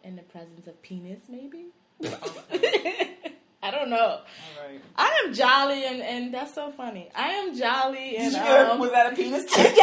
in 0.03 0.15
the 0.15 0.23
presence 0.23 0.67
of 0.67 0.81
penis, 0.81 1.21
maybe. 1.29 1.67
Okay. 2.03 3.17
I 3.61 3.71
don't 3.71 3.89
know. 3.89 3.97
All 3.97 4.21
right. 4.65 4.81
I 4.95 5.23
am 5.25 5.33
jolly, 5.33 5.85
and, 5.85 6.01
and 6.01 6.33
that's 6.33 6.55
so 6.55 6.71
funny. 6.71 7.09
I 7.13 7.27
am 7.29 7.57
jolly, 7.57 8.15
and 8.15 8.31
Did 8.33 8.39
you 8.39 8.47
get, 8.47 8.69
um, 8.69 8.79
was 8.79 8.91
that 8.91 9.11
a 9.11 9.15
penis? 9.15 9.45
yes. 9.57 9.75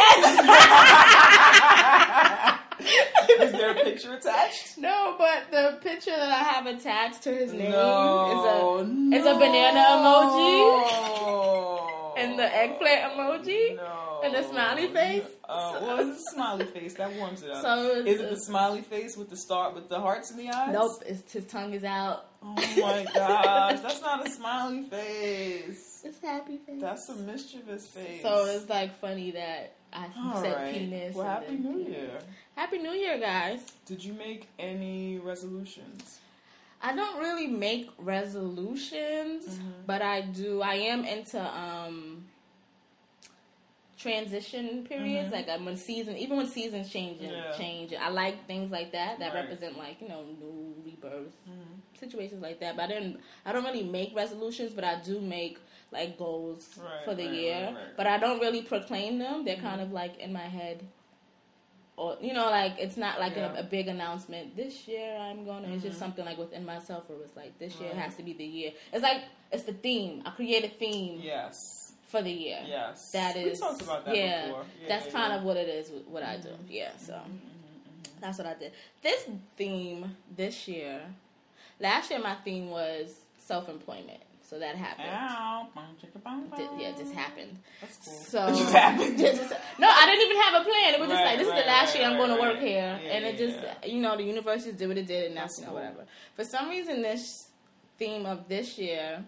Is 3.39 3.51
there 3.51 3.71
a 3.71 3.75
picture 3.75 4.13
attached? 4.13 4.77
No, 4.77 5.15
but 5.17 5.51
the 5.51 5.77
picture 5.81 6.11
that 6.11 6.29
I 6.29 6.43
have 6.43 6.65
attached 6.65 7.23
to 7.23 7.33
his 7.33 7.51
name 7.53 7.67
is 7.67 7.73
No, 7.73 8.79
is 9.13 9.25
a 9.25 9.33
banana 9.35 9.79
emoji 9.97 11.56
and 12.17 12.37
the 12.39 12.55
eggplant 12.55 13.13
emoji. 13.13 13.75
no, 13.75 14.21
and 14.23 14.33
the 14.35 14.43
smiley 14.43 14.87
face. 14.87 15.23
Uh, 15.47 15.79
well, 15.81 15.99
it's 16.09 16.19
a 16.27 16.31
smiley 16.33 16.65
face 16.65 16.93
that 16.95 17.13
warms 17.15 17.41
it 17.43 17.51
up. 17.51 17.61
So 17.61 17.99
it's, 17.99 18.09
is 18.09 18.21
it 18.21 18.29
the 18.29 18.39
smiley 18.39 18.81
face 18.81 19.15
with 19.15 19.29
the 19.29 19.37
star 19.37 19.71
with 19.73 19.87
the 19.89 19.99
hearts 19.99 20.31
in 20.31 20.37
the 20.37 20.49
eyes? 20.49 20.73
Nope, 20.73 21.03
it's, 21.05 21.31
his 21.31 21.45
tongue 21.45 21.73
is 21.73 21.83
out. 21.83 22.25
Oh 22.43 22.53
my 22.53 23.05
gosh, 23.13 23.79
that's 23.79 24.01
not 24.01 24.25
a 24.25 24.29
smiley 24.29 24.83
face. 24.83 26.01
It's 26.03 26.19
happy 26.21 26.57
face. 26.57 26.79
That's 26.81 27.09
a 27.09 27.15
mischievous 27.15 27.87
face. 27.87 28.21
so 28.21 28.45
it's 28.45 28.69
like 28.69 28.99
funny 28.99 29.31
that 29.31 29.75
I 29.93 30.07
All 30.17 30.41
said 30.41 30.55
right. 30.55 30.73
penis. 30.73 31.15
Well, 31.15 31.25
happy 31.25 31.55
New 31.55 31.83
penis. 31.83 31.89
Year. 31.97 32.19
Happy 32.55 32.77
New 32.79 32.91
Year, 32.91 33.19
guys. 33.19 33.59
Did 33.85 34.03
you 34.03 34.13
make 34.13 34.47
any 34.59 35.17
resolutions? 35.17 36.19
I 36.81 36.95
don't 36.95 37.19
really 37.19 37.47
make 37.47 37.89
resolutions, 37.97 39.45
Mhm. 39.47 39.85
but 39.85 40.01
I 40.01 40.21
do. 40.21 40.61
I 40.61 40.75
am 40.75 41.03
into 41.05 41.39
um 41.41 42.27
transition 43.97 44.85
periods, 44.85 45.29
Mhm. 45.29 45.33
like 45.33 45.49
um, 45.49 45.65
when 45.65 45.75
season, 45.77 46.15
even 46.17 46.37
when 46.37 46.45
seasons 46.47 46.89
change 46.89 47.19
and 47.21 47.31
Yeah. 47.31 47.51
change. 47.51 47.93
I 47.93 48.09
like 48.09 48.45
things 48.45 48.71
like 48.71 48.91
that 48.91 49.17
that 49.19 49.33
Right. 49.33 49.41
represent 49.41 49.77
like 49.77 49.99
you 50.01 50.07
know 50.07 50.23
new 50.39 50.75
rebirth 50.85 51.33
Mm-hmm. 51.49 51.79
situations 51.99 52.41
like 52.43 52.59
that. 52.59 52.75
But 52.75 52.83
I 52.83 52.87
didn't. 52.93 53.19
I 53.45 53.51
don't 53.51 53.63
really 53.63 53.83
make 53.83 54.15
resolutions, 54.15 54.73
but 54.73 54.83
I 54.83 54.99
do 55.01 55.19
make 55.19 55.57
like 55.91 56.17
goals 56.17 56.77
Right, 56.77 57.03
for 57.05 57.15
the 57.15 57.23
right, 57.23 57.31
year. 57.31 57.77
But 57.95 58.05
I 58.07 58.17
don't 58.19 58.39
really 58.39 58.61
proclaim 58.61 59.17
them. 59.17 59.45
They're 59.45 59.55
kind 59.55 59.81
Mhm. 59.81 59.85
of 59.85 59.91
like 59.91 60.17
in 60.19 60.31
my 60.31 60.47
head. 60.59 60.85
Or 61.97 62.15
you 62.21 62.31
know, 62.31 62.49
like 62.51 62.75
it's 62.77 62.95
not 62.95 63.19
like 63.19 63.35
Yeah. 63.35 63.53
a, 63.55 63.61
a 63.61 63.63
big 63.63 63.87
announcement. 63.87 64.55
This 64.55 64.87
year 64.87 65.17
I'm 65.19 65.45
gonna. 65.45 65.67
It's 65.73 65.83
just 65.83 65.97
Mhm. 65.97 65.99
something 65.99 66.25
like 66.25 66.37
within 66.37 66.63
myself 66.63 67.09
where 67.09 67.19
it's 67.23 67.35
like 67.35 67.57
this 67.57 67.73
year 67.79 67.89
Right. 67.89 67.97
has 68.03 68.15
to 68.17 68.23
be 68.23 68.33
the 68.33 68.45
year. 68.45 68.71
It's 68.93 69.01
like 69.01 69.23
it's 69.51 69.63
the 69.63 69.73
theme. 69.73 70.21
I 70.25 70.29
create 70.29 70.63
a 70.63 70.69
theme 70.69 71.19
Yes. 71.23 71.93
for 72.07 72.21
the 72.21 72.31
year. 72.31 72.59
Yes. 72.67 73.11
That 73.11 73.35
is. 73.35 73.59
we 73.59 73.67
talked 73.67 73.81
about 73.81 74.05
that 74.05 74.15
yeah, 74.15 74.45
before. 74.47 74.65
Yeah, 74.81 74.87
That's 74.89 75.05
yeah, 75.07 75.11
kind 75.11 75.33
of 75.33 75.43
what 75.43 75.57
it 75.57 75.67
is. 75.67 75.89
What 76.07 76.21
I 76.21 76.37
do. 76.37 76.49
Mhm. 76.49 76.57
Yeah. 76.69 76.91
So 76.97 77.13
Mhm, 77.13 77.39
mhm, 77.39 78.19
that's 78.21 78.37
what 78.37 78.45
I 78.47 78.53
did. 78.53 78.73
This 79.01 79.27
theme 79.57 80.15
this 80.35 80.67
year. 80.67 81.01
Last 81.79 82.11
year 82.11 82.19
my 82.19 82.35
theme 82.35 82.69
was 82.69 83.21
self 83.39 83.69
employment. 83.69 84.21
So 84.49 84.57
that 84.59 84.75
happened. 84.77 85.09
Ow. 85.11 85.67
Bum, 85.75 85.83
chicka, 86.01 86.23
bum, 86.23 86.45
Di- 86.55 86.63
bum. 86.65 86.79
yeah, 86.79 86.87
it 86.89 86.97
just 86.97 87.13
happened. 87.13 87.57
That's 87.81 87.97
cool. 87.97 88.13
So 88.13 88.47
it 88.47 88.55
just 88.57 88.71
happened. 88.83 89.17
Just- 89.17 89.53
no, 89.77 89.89
I 89.89 90.05
didn't 90.05 90.25
even 90.25 90.41
have 90.41 90.61
a 90.61 90.63
plan. 90.63 90.93
It 90.93 90.99
was 91.01 91.09
just 91.09 91.19
Right, 91.19 91.25
like 91.25 91.37
this 91.39 91.47
is 91.47 91.53
the 91.53 91.67
last 91.67 91.89
right, 91.93 91.99
year 91.99 92.05
I'm 92.09 92.13
right, 92.13 92.27
going 92.27 92.35
to 92.37 92.41
work 92.41 92.53
right. 92.55 92.63
here, 92.67 92.99
Yeah, 93.03 93.11
and 93.11 93.25
it 93.25 93.37
just 93.37 93.57
yeah. 93.61 93.85
you 93.85 93.99
know 94.01 94.15
the 94.15 94.23
universe 94.23 94.63
just 94.63 94.77
did 94.77 94.87
what 94.87 94.97
it 94.97 95.05
did, 95.07 95.27
and 95.27 95.35
that's, 95.37 95.57
That's 95.57 95.59
you 95.59 95.65
know 95.65 95.71
cool. 95.71 95.79
whatever. 95.81 96.05
For 96.35 96.45
some 96.45 96.69
reason, 96.69 97.01
this 97.01 97.49
theme 97.99 98.25
of 98.25 98.47
this 98.47 98.77
year 98.77 99.23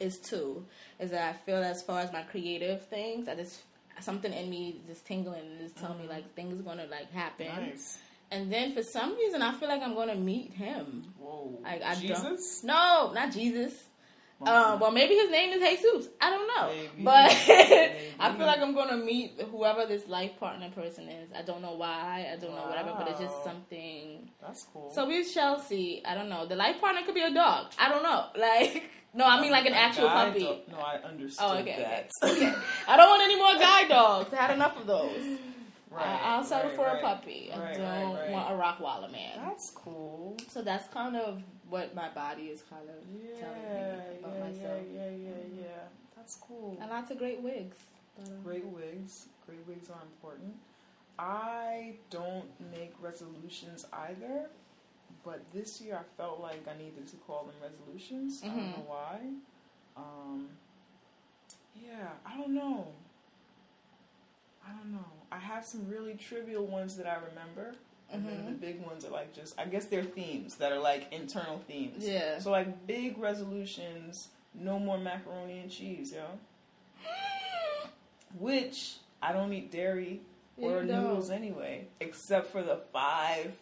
is 0.00 0.18
two. 0.18 0.64
Is 0.98 1.10
that 1.12 1.28
I 1.28 1.32
feel 1.46 1.56
as 1.62 1.82
far 1.82 2.00
as 2.00 2.12
my 2.12 2.22
creative 2.22 2.84
things, 2.86 3.28
I 3.28 3.36
just 3.36 3.60
something 4.00 4.32
in 4.32 4.50
me 4.50 4.80
just 4.88 5.06
tingling 5.06 5.40
and 5.40 5.60
just 5.60 5.76
telling 5.76 6.00
me 6.00 6.08
like 6.08 6.34
things 6.34 6.58
are 6.58 6.62
gonna 6.64 6.86
like 6.90 7.12
happen. 7.12 7.46
Mm-hmm. 7.46 7.66
Nice. 7.70 7.98
And 8.32 8.52
then 8.52 8.74
for 8.74 8.82
some 8.82 9.14
reason, 9.16 9.42
I 9.42 9.52
feel 9.54 9.68
like 9.68 9.82
I'm 9.82 9.94
gonna 9.94 10.16
meet 10.16 10.52
him. 10.54 11.04
Whoa. 11.20 11.60
Like, 11.62 11.82
I 11.82 11.92
don't- 11.94 12.00
Jesus? 12.00 12.64
No, 12.64 13.12
not 13.14 13.30
Jesus. 13.32 13.72
Uh, 14.42 14.76
well, 14.80 14.90
maybe 14.90 15.14
his 15.14 15.30
name 15.30 15.52
is 15.52 15.60
Jesus. 15.62 16.08
I 16.20 16.28
don't 16.30 16.46
know, 16.48 16.68
Maybe. 16.74 17.02
but 17.02 17.30
I 18.20 18.34
feel 18.36 18.46
like 18.46 18.58
I'm 18.60 18.74
gonna 18.74 18.96
meet 18.96 19.40
whoever 19.50 19.86
this 19.86 20.06
life 20.08 20.32
partner 20.38 20.70
person 20.70 21.08
is. 21.08 21.30
I 21.34 21.42
don't 21.42 21.62
know 21.62 21.74
why. 21.74 22.28
I 22.30 22.36
don't 22.38 22.54
know 22.54 22.66
whatever, 22.66 22.94
but 22.98 23.08
it's 23.08 23.20
just 23.20 23.42
something. 23.44 24.28
That's 24.42 24.66
cool. 24.72 24.90
So 24.94 25.06
we 25.06 25.24
shall 25.24 25.60
see. 25.60 26.02
I 26.04 26.14
don't 26.14 26.28
know. 26.28 26.46
The 26.46 26.56
life 26.56 26.80
partner 26.80 27.02
could 27.06 27.14
be 27.14 27.22
a 27.22 27.32
dog. 27.32 27.72
I 27.78 27.88
don't 27.88 28.02
know. 28.02 28.26
Like, 28.36 28.90
no, 29.14 29.24
I 29.24 29.40
mean 29.40 29.52
like 29.52 29.64
an 29.66 29.74
actual 29.74 30.08
puppy. 30.08 30.40
don't- 30.40 30.68
No, 30.68 30.78
I 30.78 30.96
understood 30.96 31.46
Oh, 31.48 31.56
okay, 31.58 31.76
that. 31.78 32.10
okay. 32.30 32.52
I 32.88 32.96
don't 32.96 33.08
want 33.08 33.22
any 33.22 33.36
more 33.36 33.54
guide 33.54 33.88
dogs. 33.88 34.34
I 34.34 34.36
had 34.36 34.50
enough 34.50 34.76
of 34.76 34.86
those. 34.86 35.22
Right, 35.90 36.04
I, 36.04 36.36
will 36.38 36.44
settle 36.44 36.70
right, 36.70 36.76
for 36.76 36.84
right. 36.86 36.98
a 36.98 37.00
puppy. 37.06 37.50
I 37.54 37.72
don't 37.74 38.32
want 38.32 38.50
a 38.50 38.54
Rockwaller 38.60 39.12
man. 39.12 39.38
That's 39.44 39.70
cool. 39.70 40.36
So 40.50 40.60
that's 40.62 40.88
kind 40.92 41.14
of 41.16 41.40
what 41.68 41.94
my 41.94 42.08
body 42.10 42.44
is 42.44 42.62
kind 42.68 42.88
of 42.88 42.96
Yeah, 43.12 43.40
telling 43.40 43.74
me 43.74 44.18
about 44.20 44.34
yeah, 44.36 44.44
myself. 44.44 44.82
yeah, 44.92 45.10
yeah, 45.10 45.60
yeah. 45.60 45.66
That's 46.16 46.36
cool. 46.36 46.78
And 46.80 46.90
lots 46.90 47.10
of 47.10 47.18
great 47.18 47.40
wigs. 47.40 47.76
But, 48.16 48.28
um, 48.28 48.42
Great 48.42 48.64
wigs. 48.66 49.26
Great 49.46 49.66
wigs 49.66 49.88
are 49.90 50.00
important. 50.02 50.54
I 51.18 51.94
don't 52.10 52.48
make 52.72 52.92
resolutions 53.00 53.86
either, 53.92 54.48
but 55.24 55.40
this 55.52 55.80
year 55.80 55.96
I 55.96 56.02
felt 56.16 56.40
like 56.40 56.66
I 56.68 56.76
needed 56.76 57.06
to 57.08 57.16
call 57.18 57.44
them 57.44 57.54
resolutions. 57.62 58.42
I 58.42 58.48
don't 58.48 58.56
Mhm. 58.56 58.72
know 58.72 58.84
why. 58.86 59.20
Um, 59.96 60.48
yeah, 61.74 62.12
I 62.26 62.36
don't 62.36 62.54
know. 62.54 62.92
I 64.66 64.72
don't 64.72 64.92
know. 64.92 65.04
I 65.30 65.38
have 65.38 65.64
some 65.64 65.88
really 65.88 66.14
trivial 66.14 66.66
ones 66.66 66.96
that 66.96 67.06
I 67.06 67.16
remember. 67.16 67.74
And 68.10 68.26
then 68.28 68.34
Mhm. 68.42 68.46
the 68.46 68.52
big 68.52 68.80
ones 68.82 69.04
are 69.04 69.10
like 69.10 69.32
just, 69.34 69.58
I 69.58 69.64
guess 69.64 69.86
they're 69.86 70.04
themes 70.04 70.56
that 70.56 70.70
are 70.72 70.78
like 70.78 71.12
internal 71.12 71.58
themes. 71.66 72.06
Yeah. 72.06 72.38
So 72.38 72.50
like 72.50 72.86
big 72.86 73.18
resolutions, 73.18 74.28
no 74.54 74.78
more 74.78 74.98
macaroni 74.98 75.58
and 75.60 75.70
cheese, 75.70 76.12
yo. 76.12 76.38
Which 78.38 78.96
I 79.22 79.32
don't 79.32 79.52
eat 79.52 79.70
dairy 79.70 80.20
or 80.56 80.82
You 80.82 80.88
don't. 80.88 81.02
noodles 81.04 81.30
anyway, 81.30 81.86
except 82.00 82.48
for 82.50 82.62
the 82.62 82.76
five 82.92 83.56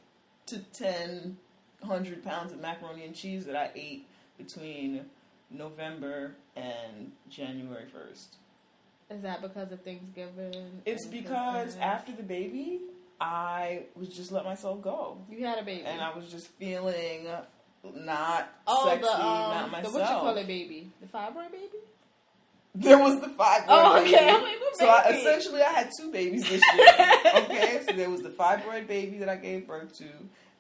to 0.47 0.59
ten 0.59 1.39
hundred 1.83 2.23
pounds 2.25 2.53
of 2.53 2.61
macaroni 2.61 3.05
and 3.05 3.15
cheese 3.15 3.45
that 3.47 3.57
I 3.57 3.71
ate 3.75 4.07
between 4.39 5.09
November 5.51 6.37
and 6.57 7.13
January 7.29 7.87
first. 7.87 8.37
Is 9.11 9.21
that 9.23 9.43
because 9.43 9.71
of 9.73 9.83
Thanksgiving? 9.83 10.83
It's 10.87 11.07
because 11.07 11.77
after 11.77 12.13
the 12.13 12.23
baby, 12.23 12.81
I 13.23 13.85
was 13.95 14.09
just 14.09 14.33
let 14.33 14.45
myself 14.45 14.83
go, 14.83 15.19
you 15.31 15.47
had 15.47 15.59
a 15.59 15.63
baby. 15.63 15.85
and 15.85 16.01
I 16.01 16.15
was 16.15 16.31
just 16.31 16.49
feeling 16.59 17.29
not 17.95 18.53
oh, 18.67 18.89
sexy, 18.89 19.03
the, 19.03 19.13
um, 19.13 19.71
not 19.71 19.83
the 19.83 19.91
what 19.91 20.01
you 20.01 20.07
call 20.07 20.37
it, 20.37 20.47
baby? 20.47 20.91
The 21.01 21.07
fibroid 21.07 21.53
baby? 21.53 21.79
There 22.75 22.99
was 22.99 23.21
the 23.21 23.29
five. 23.29 23.65
Oh, 23.69 24.01
okay. 24.01 24.13
baby. 24.13 24.45
Like, 24.45 24.57
So 24.75 24.89
I, 24.89 25.11
essentially, 25.11 25.63
I 25.63 25.71
had 25.71 25.91
two 25.99 26.11
babies 26.11 26.49
this 26.49 26.63
year. 26.75 26.87
okay, 27.37 27.83
so 27.87 27.95
there 27.95 28.09
was 28.09 28.23
the 28.23 28.31
fibroid 28.31 28.87
baby 28.87 29.19
that 29.19 29.29
I 29.29 29.37
gave 29.37 29.67
birth 29.67 29.97
to, 29.99 30.09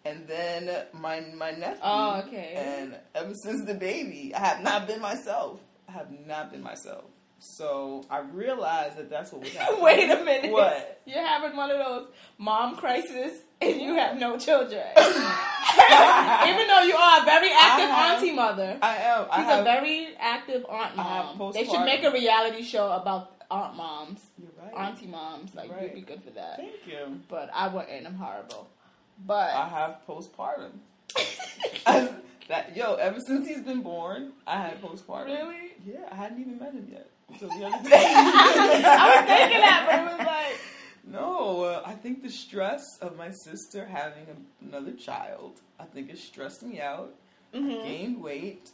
and 0.05 0.29
then 0.29 0.85
my 0.93 1.21
my 1.35 1.53
nephew. 1.53 1.81
Oh, 1.83 2.23
okay. 2.27 2.53
And 2.57 2.97
ever 3.15 3.35
since 3.35 3.65
the 3.65 3.75
baby, 3.75 4.33
I 4.35 4.41
have 4.41 4.63
not 4.63 4.87
been 4.87 5.01
myself. 5.01 5.61
I 5.89 5.93
have 5.93 6.11
not 6.27 6.53
been 6.53 6.63
myself. 6.63 7.05
So 7.45 8.05
I 8.09 8.21
realized 8.21 8.99
that 8.99 9.11
that's 9.11 9.33
what 9.33 9.43
was 9.43 9.53
happening. 9.53 9.83
Wait 9.83 10.09
a 10.09 10.25
minute. 10.25 10.53
What? 10.53 11.01
You're 11.07 11.27
having 11.27 11.57
one 11.57 11.73
of 11.73 11.79
those 11.79 12.07
mom 12.39 12.77
crisis 12.77 13.33
and 13.61 13.81
you 13.81 13.95
have 13.97 14.17
no 14.17 14.39
children. 14.39 14.85
Even 14.97 16.67
though 16.69 16.83
you 16.83 16.95
are 16.95 17.23
a 17.23 17.25
very 17.25 17.51
active 17.53 17.89
have- 17.91 18.19
auntie 18.21 18.31
mother. 18.33 18.79
I 18.81 18.97
am. 18.97 19.27
I 19.29 19.37
She's 19.39 19.45
have, 19.47 19.61
a 19.61 19.65
very 19.65 20.09
active 20.21 20.65
aunt 20.69 20.95
have 20.97 21.37
mom. 21.37 21.51
They 21.53 21.65
should 21.65 21.85
make 21.85 22.05
a 22.05 22.13
reality 22.13 22.63
show 22.63 22.93
about 22.93 23.33
aunt 23.51 23.75
moms, 23.77 24.21
You're 24.39 24.49
right. 24.65 24.89
auntie 24.89 25.09
moms. 25.09 25.53
Like 25.55 25.71
Right. 25.73 25.83
you'd 25.83 25.95
be 25.95 26.01
good 26.03 26.23
for 26.23 26.31
that. 26.31 26.59
Thank 26.59 26.87
you. 26.87 27.21
But 27.29 27.51
I 27.53 27.67
wouldn't. 27.69 28.07
I'm 28.07 28.15
horrible. 28.15 28.69
But 29.27 29.51
I 29.53 29.69
have 29.69 29.97
postpartum. 30.09 30.71
I- 31.87 32.09
that 32.49 32.77
yo, 32.77 32.95
ever 32.97 33.19
since 33.21 33.47
he's 33.49 33.61
been 33.63 33.83
born, 33.83 34.33
I 34.47 34.61
had 34.63 34.81
postpartum. 34.83 35.27
really, 35.27 35.73
Yeah, 35.87 36.09
I 36.11 36.15
hadn't 36.17 36.41
even 36.41 36.59
met 36.59 36.73
him 36.73 36.89
yet 36.91 37.09
until 37.33 37.49
the 37.49 37.65
other 37.67 37.89
day. 37.89 38.13
I 38.15 39.17
was 39.17 39.27
thinking 39.27 39.61
that, 39.61 39.87
but 39.89 39.99
it 39.99 40.19
was 40.19 40.27
like, 40.27 40.61
No, 41.05 41.63
uh, 41.65 41.83
I 41.85 41.95
think 41.95 42.23
the 42.23 42.31
stress 42.31 42.99
of 43.01 43.17
my 43.17 43.31
sister 43.31 43.85
having 43.87 44.25
a, 44.29 44.65
another 44.65 44.93
child, 44.93 45.61
I 45.79 45.85
think 45.85 46.11
it 46.11 46.19
stressed 46.19 46.63
me 46.63 46.81
out. 46.81 47.15
mhm. 47.55 47.83
Gained 47.85 48.23
weight. 48.23 48.71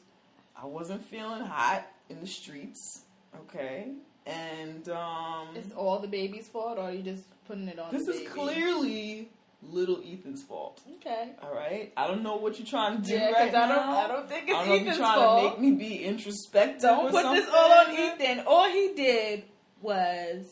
I 0.61 0.67
wasn't 0.67 1.05
feeling 1.05 1.43
hot 1.45 1.87
in 2.09 2.21
the 2.21 2.27
streets. 2.27 3.03
Okay, 3.43 3.93
and 4.27 4.89
um, 4.89 5.49
it's 5.55 5.73
all 5.73 5.99
the 6.01 6.09
baby's 6.09 6.49
fault, 6.49 6.79
or 6.79 6.85
are 6.85 6.93
you 6.93 7.03
just 7.03 7.25
putting 7.47 7.69
it 7.69 7.79
on? 7.79 7.93
this 7.93 8.07
the 8.07 8.13
is 8.13 8.29
clearly 8.29 9.29
little 9.63 10.01
Ethan's 10.05 10.43
fault. 10.43 10.81
Okay. 10.97 11.31
All 11.43 11.53
right, 11.55 11.93
I 11.97 12.07
don't 12.07 12.23
know 12.23 12.37
what 12.37 12.59
you're 12.59 12.67
trying 12.67 13.03
to 13.03 13.09
do 13.09 13.15
Yeah, 13.15 13.31
right 13.33 13.49
I 13.55 13.67
now. 13.67 13.69
don't, 13.69 13.89
I 13.89 14.07
don't 14.09 14.29
think 14.29 14.45
it's 14.49 14.57
I 14.57 14.59
don't 14.61 14.69
know 14.69 14.75
if 14.77 14.85
you're 14.85 14.95
trying 14.97 15.19
fault. 15.19 15.57
to 15.57 15.61
make 15.63 15.79
me 15.79 15.89
be 15.89 16.05
introspective. 16.05 16.83
Don't 16.83 17.11
put 17.11 17.35
this 17.35 17.49
all 17.53 17.73
on 17.73 17.93
Ethan. 17.93 18.45
All 18.47 18.69
he 18.71 18.93
did 18.95 19.45
was 19.83 20.47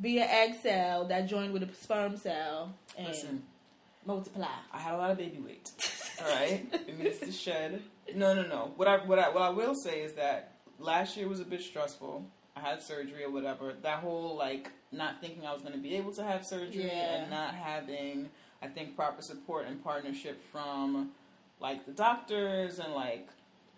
be 0.00 0.18
an 0.18 0.28
egg 0.28 0.54
cell 0.62 1.06
that 1.06 1.26
joined 1.28 1.52
with 1.52 1.62
a 1.62 1.74
sperm 1.74 2.16
cell 2.16 2.74
and 2.98 3.08
Listen, 3.08 3.42
multiply. 4.04 4.46
I 4.72 4.78
had 4.78 4.94
a 4.94 4.98
lot 4.98 5.10
of 5.10 5.18
baby 5.18 5.38
weight. 5.38 5.70
All 6.22 6.28
right, 6.32 6.64
it 6.86 6.96
needs 6.98 7.18
to 7.18 7.32
shed. 7.32 7.82
No, 8.14 8.34
no, 8.34 8.42
no. 8.42 8.72
What 8.76 8.86
I 8.86 8.98
what 8.98 9.18
I 9.18 9.30
what 9.30 9.42
I 9.42 9.48
will 9.48 9.74
say 9.74 10.00
is 10.02 10.12
that 10.12 10.52
last 10.78 11.16
year 11.16 11.26
was 11.28 11.40
a 11.40 11.44
bit 11.44 11.60
stressful. 11.60 12.24
I 12.56 12.60
had 12.60 12.82
surgery 12.82 13.24
or 13.24 13.30
whatever. 13.30 13.74
That 13.82 13.98
whole 14.00 14.36
like 14.36 14.70
not 14.92 15.20
thinking 15.20 15.46
I 15.46 15.52
was 15.52 15.62
going 15.62 15.74
to 15.74 15.78
be 15.80 15.96
able 15.96 16.12
to 16.12 16.22
have 16.22 16.46
surgery 16.46 16.86
Yeah. 16.86 17.16
and 17.22 17.30
not 17.30 17.54
having, 17.54 18.28
I 18.62 18.68
think, 18.68 18.94
proper 18.96 19.22
support 19.22 19.66
and 19.66 19.82
partnership 19.82 20.40
from 20.52 21.10
like 21.60 21.84
the 21.86 21.92
doctors 21.92 22.78
and 22.78 22.94
like 22.94 23.28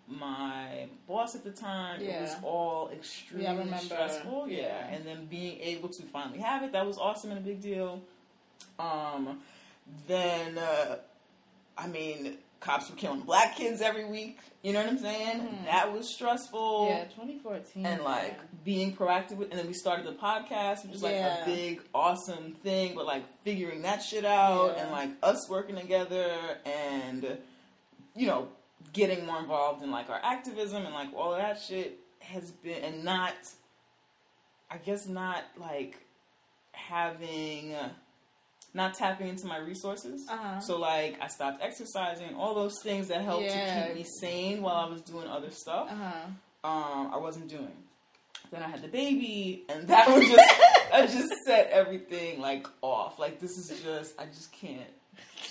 my 0.07 0.87
boss 1.07 1.35
at 1.35 1.43
the 1.43 1.51
time. 1.51 2.01
It 2.01 2.21
was 2.21 2.35
all 2.43 2.89
extremely 2.93 3.43
Yeah, 3.69 3.77
stressful. 3.79 4.47
Yeah. 4.47 4.57
Yeah. 4.59 4.87
and 4.95 5.05
then 5.05 5.25
being 5.25 5.59
able 5.59 5.89
to 5.89 6.03
finally 6.03 6.39
have 6.39 6.63
it, 6.63 6.71
that 6.73 6.85
was 6.85 6.97
awesome 6.97 7.31
and 7.31 7.39
a 7.39 7.43
big 7.43 7.61
deal. 7.61 8.01
Um, 8.79 9.39
then 10.07 10.57
uh, 10.57 10.97
I 11.77 11.87
mean, 11.87 12.37
cops 12.59 12.89
were 12.89 12.95
killing 12.95 13.21
black 13.21 13.55
kids 13.55 13.81
every 13.81 14.05
week. 14.05 14.39
You 14.63 14.73
know 14.73 14.79
what 14.81 14.89
I'm 14.89 14.97
saying? 14.99 15.39
Mhm. 15.41 15.65
That 15.65 15.93
was 15.93 16.09
stressful. 16.13 16.87
Yeah, 16.89 17.03
2014. 17.05 17.85
And 17.85 18.03
like 18.03 18.33
yeah. 18.37 18.43
being 18.63 18.95
proactive 18.95 19.37
with, 19.37 19.49
and 19.51 19.59
then 19.59 19.67
we 19.67 19.73
started 19.73 20.05
the 20.05 20.13
podcast, 20.13 20.85
which 20.85 20.95
is 20.95 21.03
like 21.03 21.13
Yeah. 21.13 21.43
a 21.43 21.45
big, 21.45 21.81
awesome 21.93 22.53
thing. 22.63 22.95
But 22.95 23.05
like 23.05 23.23
figuring 23.43 23.83
that 23.83 23.99
shit 24.01 24.25
out, 24.25 24.73
Yeah. 24.75 24.83
and 24.83 24.91
like 24.91 25.09
us 25.23 25.47
working 25.49 25.75
together, 25.75 26.35
and 26.65 27.37
you 28.15 28.27
know, 28.27 28.49
getting 28.93 29.25
more 29.25 29.39
involved 29.39 29.83
in 29.83 29.91
like 29.91 30.09
our 30.09 30.19
activism 30.23 30.85
and 30.85 30.93
like 30.93 31.13
all 31.13 31.33
of 31.33 31.39
that 31.39 31.61
shit 31.61 31.99
has 32.19 32.51
been, 32.51 32.83
and 32.83 33.03
not, 33.03 33.35
I 34.71 34.77
guess, 34.77 35.05
not 35.07 35.43
like 35.57 35.97
having. 36.71 37.73
Uh, 37.73 37.89
not 38.77 38.93
tapping 38.93 39.27
into 39.27 39.45
my 39.47 39.57
resources. 39.57 40.25
Uh-huh. 40.29 40.61
So 40.61 40.77
like 40.77 41.17
I 41.21 41.27
stopped 41.27 41.61
exercising, 41.61 42.35
all 42.35 42.53
those 42.55 42.75
things 42.81 43.09
that 43.09 43.21
helped 43.21 43.43
Yeah. 43.45 43.81
to 43.81 43.87
keep 43.87 43.95
me 43.97 44.05
sane 44.21 44.61
while 44.61 44.75
I 44.75 44.87
was 44.89 45.01
doing 45.01 45.27
other 45.27 45.49
stuff. 45.51 45.89
Uh-huh. 45.91 46.13
Um, 46.63 47.11
I 47.13 47.17
wasn't 47.17 47.49
doing. 47.49 47.71
Then 48.51 48.61
I 48.63 48.69
had 48.69 48.81
the 48.81 48.87
baby, 48.87 49.65
and 49.67 49.87
that 49.89 50.07
was 50.07 50.25
just 50.25 50.53
I 50.93 51.01
just 51.07 51.33
set 51.45 51.69
everything 51.71 52.39
like 52.39 52.65
off. 52.81 53.19
Like 53.19 53.39
this 53.39 53.51
is 53.51 53.81
just 53.83 54.17
I 54.19 54.25
just 54.27 54.51
can't 54.53 54.87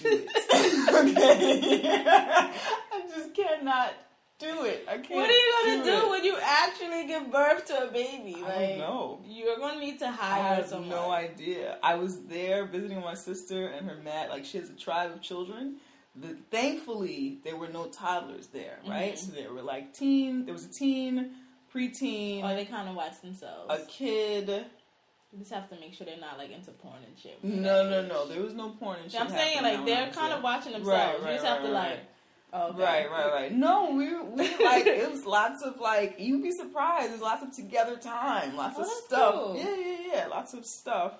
do 0.00 0.08
it. 0.08 0.28
okay, 0.94 1.92
I 1.96 3.02
just 3.14 3.34
cannot 3.34 3.92
do 4.38 4.64
it. 4.64 4.84
I 4.88 4.98
can't. 4.98 5.10
What 5.10 5.30
are 5.30 5.32
you 5.32 5.54
gonna 5.64 5.84
do, 5.84 6.06
it. 6.06 6.10
when 6.10 6.24
you 6.24 6.36
actually 6.42 7.06
give 7.06 7.30
birth 7.32 7.64
to 7.66 7.88
a 7.88 7.90
baby? 7.90 8.36
I 8.38 8.40
Like, 8.42 8.68
don't 8.70 8.78
know. 8.78 9.20
You're 9.26 9.56
gonna 9.56 9.80
need 9.80 9.98
to 10.00 10.06
I 10.08 10.10
hire 10.12 10.54
have 10.56 10.66
someone. 10.66 10.90
no 10.90 11.10
idea. 11.10 11.78
I 11.82 11.94
was 11.94 12.20
there 12.24 12.66
visiting 12.66 13.00
my 13.00 13.14
sister 13.14 13.66
and 13.68 13.88
her 13.88 13.96
mat. 13.96 14.28
Like 14.30 14.44
she 14.44 14.58
has 14.58 14.68
a 14.68 14.74
tribe 14.74 15.12
of 15.12 15.22
children. 15.22 15.76
The, 16.14 16.36
thankfully, 16.50 17.38
there 17.44 17.56
were 17.56 17.68
no 17.68 17.86
toddlers 17.86 18.46
there, 18.48 18.78
right? 18.88 19.14
Mhm. 19.14 19.18
So 19.18 19.32
there 19.32 19.52
were 19.52 19.62
like 19.62 19.92
teen. 19.94 20.44
There 20.46 20.54
was 20.54 20.64
a 20.64 20.70
teen, 20.72 21.32
preteen, 21.74 22.42
Or 22.42 22.54
they 22.54 22.64
kind 22.64 22.88
of 22.88 22.94
watch 22.96 23.20
themselves. 23.20 23.72
a 23.72 23.84
kid. 23.86 24.48
You 25.32 25.38
just 25.40 25.52
have 25.52 25.68
to 25.70 25.76
make 25.76 25.92
sure 25.92 26.06
they're 26.06 26.16
not 26.18 26.38
like 26.38 26.50
into 26.52 26.70
porn 26.70 26.96
and 27.06 27.18
shit. 27.18 27.42
No, 27.44 27.88
no, 27.88 28.06
no. 28.06 28.26
There 28.26 28.40
was 28.42 28.54
no 28.54 28.70
porn 28.70 28.98
and 29.02 29.10
shit. 29.10 29.20
I'm 29.20 29.28
saying 29.28 29.62
like 29.62 29.84
they're 29.84 30.10
kind 30.12 30.32
of 30.32 30.42
watching 30.42 30.72
themselves. 30.72 30.88
Right, 30.88 31.18
you 31.18 31.24
right, 31.24 31.34
just 31.34 31.44
have 31.46 31.58
to 31.58 31.64
right, 31.64 31.72
like, 31.72 31.90
right. 31.90 32.00
Oh, 32.52 32.68
okay. 32.70 32.82
Right, 32.82 33.10
right, 33.10 33.32
right. 33.32 33.52
No, 33.52 33.90
we 33.92 34.14
we 34.22 34.64
like 34.64 34.86
it 34.86 35.10
was 35.10 35.24
lots 35.26 35.62
of 35.62 35.80
like 35.80 36.16
you'd 36.18 36.42
be 36.42 36.52
surprised. 36.52 37.10
There's 37.12 37.20
lots 37.20 37.42
of 37.42 37.52
together 37.54 37.96
time, 37.96 38.56
lots 38.56 38.76
Oh, 38.78 38.82
of 38.82 38.88
stuff. 39.06 39.34
cool. 39.34 39.56
Yeah, 39.56 39.74
yeah, 39.76 39.96
yeah. 40.14 40.26
Lots 40.28 40.54
of 40.54 40.64
stuff. 40.66 41.12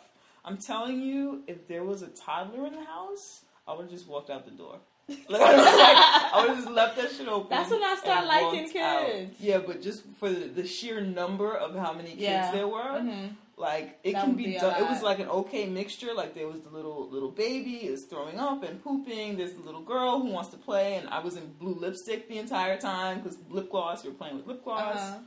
I'm 0.45 0.57
telling 0.59 1.01
you, 1.01 1.43
if 1.47 1.67
there 1.69 1.83
was 1.85 2.03
a 2.03 2.09
toddler 2.09 2.67
in 2.67 2.73
the 2.75 2.85
house, 2.85 3.41
I 3.67 3.73
would 3.75 3.83
have 3.83 3.91
just 3.91 4.07
walked 4.09 4.31
out 4.31 4.45
the 4.45 4.53
door. 4.53 4.79
Like, 5.29 5.41
I 5.43 6.41
would 6.41 6.49
have 6.51 6.59
just 6.59 6.71
left 6.71 6.97
that 6.97 7.11
shit 7.13 7.29
open. 7.29 7.49
That's 7.51 7.71
when 7.71 7.83
I 7.83 7.95
start 7.97 8.27
liking 8.27 8.63
walked 8.65 8.77
out. 8.77 9.07
kids. 9.07 9.35
Yeah, 9.41 9.59
but 9.59 9.81
just 9.83 10.03
for 10.19 10.29
the, 10.31 10.47
the 10.47 10.67
sheer 10.67 11.01
number 11.01 11.55
of 11.57 11.75
how 11.77 11.93
many 11.93 12.11
kids 12.11 12.21
Yeah. 12.23 12.51
there 12.53 12.67
were, 12.69 12.81
Mhm. 13.01 13.37
Like 13.59 13.99
it 14.05 14.13
That 14.13 14.25
can 14.25 14.35
be, 14.35 14.45
be 14.47 14.59
done. 14.59 14.83
It 14.83 14.89
was 14.89 15.03
like 15.03 15.19
an 15.19 15.29
okay 15.29 15.67
mixture. 15.67 16.13
Like 16.15 16.35
there 16.35 16.47
was 16.47 16.61
the 16.61 16.69
little 16.69 17.09
little 17.09 17.31
baby 17.31 17.87
is 17.87 18.05
throwing 18.05 18.39
up 18.39 18.63
and 18.63 18.83
pooping. 18.83 19.39
There's 19.39 19.55
the 19.55 19.63
little 19.63 19.83
girl 19.83 20.21
who 20.21 20.29
wants 20.31 20.51
to 20.51 20.59
play, 20.59 20.97
and 20.97 21.09
I 21.09 21.21
was 21.21 21.37
in 21.37 21.53
blue 21.55 21.75
lipstick 21.75 22.29
the 22.29 22.39
entire 22.39 22.79
time 22.79 23.21
because 23.21 23.39
lip 23.49 23.71
gloss. 23.71 24.05
You're 24.05 24.15
playing 24.15 24.37
with 24.37 24.47
lip 24.47 24.63
gloss. 24.63 24.97
Uh-huh. 24.97 25.19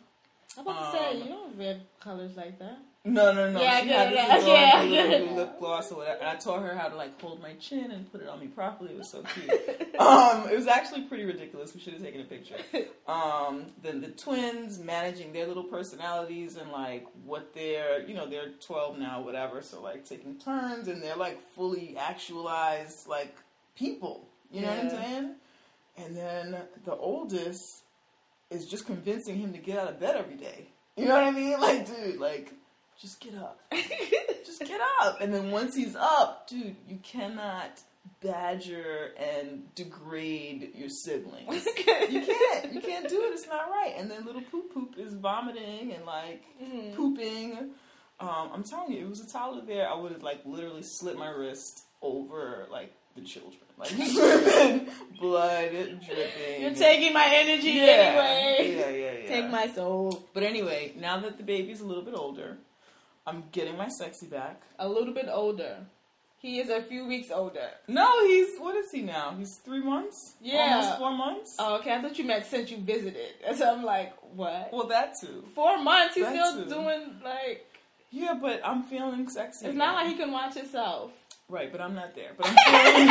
I 0.58 0.62
was 0.62 0.76
about 0.76 0.92
to 0.92 0.98
say 0.98 1.10
Um, 1.12 1.18
you 1.18 1.30
don't 1.30 1.58
wear 1.58 1.80
colors 2.00 2.36
like 2.38 2.60
that. 2.60 2.80
No, 3.06 3.32
no, 3.32 3.50
no. 3.50 3.62
Yeah, 3.62 3.82
she 3.82 3.90
yeah, 3.90 4.04
had 4.04 4.12
this 4.12 4.48
yeah, 4.48 4.82
adorable 4.82 4.94
yeah. 4.94 5.04
little 5.04 5.36
lip 5.36 5.60
gloss 5.60 5.92
or 5.92 6.00
whatever. 6.00 6.20
And 6.20 6.28
I 6.28 6.36
taught 6.36 6.62
her 6.62 6.78
how 6.78 6.90
to 6.90 6.96
like 6.98 7.20
hold 7.22 7.42
my 7.42 7.54
chin 7.54 7.92
and 7.92 8.12
put 8.12 8.22
it 8.22 8.28
on 8.28 8.42
me 8.42 8.48
properly. 8.48 8.92
It 8.92 8.98
was 8.98 9.10
so 9.10 9.24
cute. 9.24 9.50
um, 10.00 10.50
it 10.50 10.56
was 10.56 10.68
actually 10.68 11.04
pretty 11.04 11.24
ridiculous. 11.24 11.74
We 11.74 11.80
should 11.80 11.94
have 11.94 12.02
taken 12.02 12.22
a 12.22 12.26
picture. 12.26 12.58
Um, 13.08 13.68
then 13.82 14.02
the 14.02 14.10
twins 14.10 14.80
managing 14.80 15.34
their 15.34 15.48
little 15.48 15.64
personalities 15.64 16.58
and 16.58 16.72
like 16.72 17.08
what 17.26 17.56
they're, 17.56 18.06
you 18.08 18.14
know, 18.14 18.28
they're 18.28 18.50
12 18.60 19.00
now, 19.00 19.22
whatever. 19.22 19.62
So 19.62 19.82
like 19.82 20.08
taking 20.08 20.38
turns 20.38 20.88
and 20.88 21.02
they're 21.02 21.16
like 21.16 21.42
fully 21.56 21.96
actualized 21.98 23.08
like 23.08 23.36
people. 23.76 24.28
You 24.52 24.62
know 24.62 24.70
what 24.70 24.80
I'm 24.80 24.90
saying? 24.90 25.36
And 25.98 26.16
then 26.16 26.58
the 26.86 26.96
oldest 26.96 27.84
is 28.50 28.66
just 28.66 28.86
convincing 28.86 29.38
him 29.38 29.54
to 29.54 29.60
get 29.60 29.78
out 29.80 29.90
of 29.90 30.00
bed 30.00 30.16
every 30.16 30.36
day. 30.36 30.68
You 30.98 31.06
know 31.06 31.14
what 31.14 31.24
I 31.24 31.32
mean? 31.32 31.60
Like, 31.60 31.88
dude, 31.88 32.20
like, 32.20 32.54
just 33.00 33.20
get 33.20 33.36
up. 33.36 33.60
just 34.46 34.60
get 34.62 34.80
up. 35.02 35.22
And 35.22 35.34
then 35.34 35.52
once 35.52 35.76
he's 35.76 35.96
up, 35.96 36.48
dude, 36.50 36.76
you 36.88 36.98
cannot 37.04 37.80
badger 38.22 39.12
and 39.18 39.74
degrade 39.76 40.72
your 40.76 40.90
siblings. 40.90 41.66
you 41.78 42.22
can't. 42.24 42.74
You 42.74 42.82
can't 42.82 43.08
do 43.08 43.22
it. 43.24 43.34
It's 43.34 43.48
not 43.48 43.70
right. 43.70 43.94
And 43.98 44.10
then 44.12 44.26
little 44.26 44.42
poop 44.42 44.74
poop 44.74 44.96
is 44.98 45.14
vomiting 45.14 45.94
and 45.94 46.06
like 46.06 46.44
Mhm. 46.62 46.96
pooping. 46.96 47.70
Um, 48.20 48.50
I'm 48.54 48.64
telling 48.64 48.92
you, 48.92 49.06
it 49.06 49.10
was 49.10 49.22
a 49.22 49.28
toddler 49.30 49.62
there, 49.66 49.90
I 49.90 49.96
would 49.96 50.12
have 50.12 50.24
like 50.24 50.42
literally 50.46 50.84
slit 50.84 51.18
my 51.18 51.30
wrist 51.30 51.84
over 52.02 52.68
like 52.70 52.94
the 53.16 53.22
children, 53.22 53.62
like 53.78 53.90
dripping, 53.96 54.90
blood 55.20 55.72
dripping. 56.06 56.62
You're 56.62 56.74
taking 56.76 57.14
my 57.14 57.30
energy 57.32 57.72
yeah, 57.72 57.84
anyway. 57.84 58.76
Yeah, 58.78 58.90
yeah, 58.90 59.22
yeah. 59.24 59.28
Take 59.30 59.50
my 59.50 59.68
soul. 59.68 60.28
But 60.34 60.44
anyway, 60.44 60.94
now 60.98 61.20
that 61.22 61.38
the 61.38 61.44
baby's 61.44 61.80
a 61.80 61.86
little 61.86 62.04
bit 62.04 62.14
older, 62.14 62.58
I'm 63.30 63.44
getting 63.52 63.78
my 63.78 63.88
sexy 63.90 64.26
back. 64.28 64.62
A 64.80 64.88
little 64.88 65.14
bit 65.14 65.28
older. 65.32 65.78
He 66.38 66.60
is 66.60 66.70
a 66.70 66.82
few 66.82 67.06
weeks 67.06 67.30
older. 67.32 67.70
No, 67.88 68.26
he's 68.26 68.58
what 68.60 68.76
is 68.78 68.90
he 68.92 69.02
now? 69.02 69.36
He's 69.38 69.58
three 69.58 69.84
months. 69.84 70.36
Yeah. 70.42 70.76
almost 70.78 70.98
four 70.98 71.12
months. 71.12 71.56
Oh, 71.60 71.76
okay. 71.80 71.94
I 71.94 72.02
thought 72.02 72.18
you 72.18 72.24
meant 72.26 72.46
since 72.46 72.72
you 72.72 72.78
visited. 72.78 73.34
And 73.46 73.58
So 73.60 73.70
I'm 73.72 73.84
like, 73.84 74.14
what? 74.36 74.70
well, 74.72 74.88
that 74.88 75.16
too. 75.20 75.44
Four 75.54 75.78
months. 75.84 76.16
He's 76.16 76.24
That 76.24 76.34
still 76.36 76.64
too. 76.64 76.70
doing 76.70 77.16
like. 77.24 77.66
Yeah, 78.12 78.36
but 78.42 78.62
I'm 78.66 78.84
feeling 78.84 79.28
sexy. 79.30 79.66
It's 79.66 79.76
again. 79.76 79.78
not 79.78 79.96
like 79.96 80.08
he 80.08 80.16
can 80.16 80.32
watch 80.32 80.56
himself. 80.56 81.12
Right, 81.50 81.72
but 81.72 81.82
I'm 81.82 81.94
not 81.94 82.16
there. 82.16 82.32
But 82.38 82.48
I'm 82.48 82.56
feeling, 82.96 83.10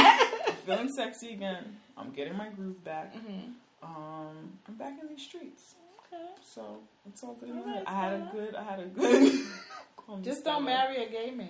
I'm 0.49 0.55
feeling 0.67 0.89
sexy 0.93 1.33
again. 1.35 1.77
I'm 1.99 2.11
getting 2.11 2.37
my 2.37 2.49
groove 2.49 2.83
back. 2.83 3.15
hmm 3.15 3.51
Um, 3.83 4.59
I'm 4.67 4.75
back 4.77 4.95
in 5.03 5.09
these 5.09 5.23
streets, 5.23 5.75
Okay. 6.07 6.25
so 6.43 6.79
it's 7.09 7.23
all 7.23 7.35
good. 7.35 7.51
All 7.51 7.65
right, 7.65 7.83
I 7.87 7.95
had 7.95 8.13
a 8.15 8.29
good. 8.33 8.55
I 8.55 8.63
had 8.65 8.81
a 8.81 8.87
good. 8.87 9.41
Call 10.09 10.19
Just 10.23 10.43
don't 10.45 10.65
marry 10.65 11.05
a 11.05 11.11
gay 11.11 11.31
man. 11.31 11.49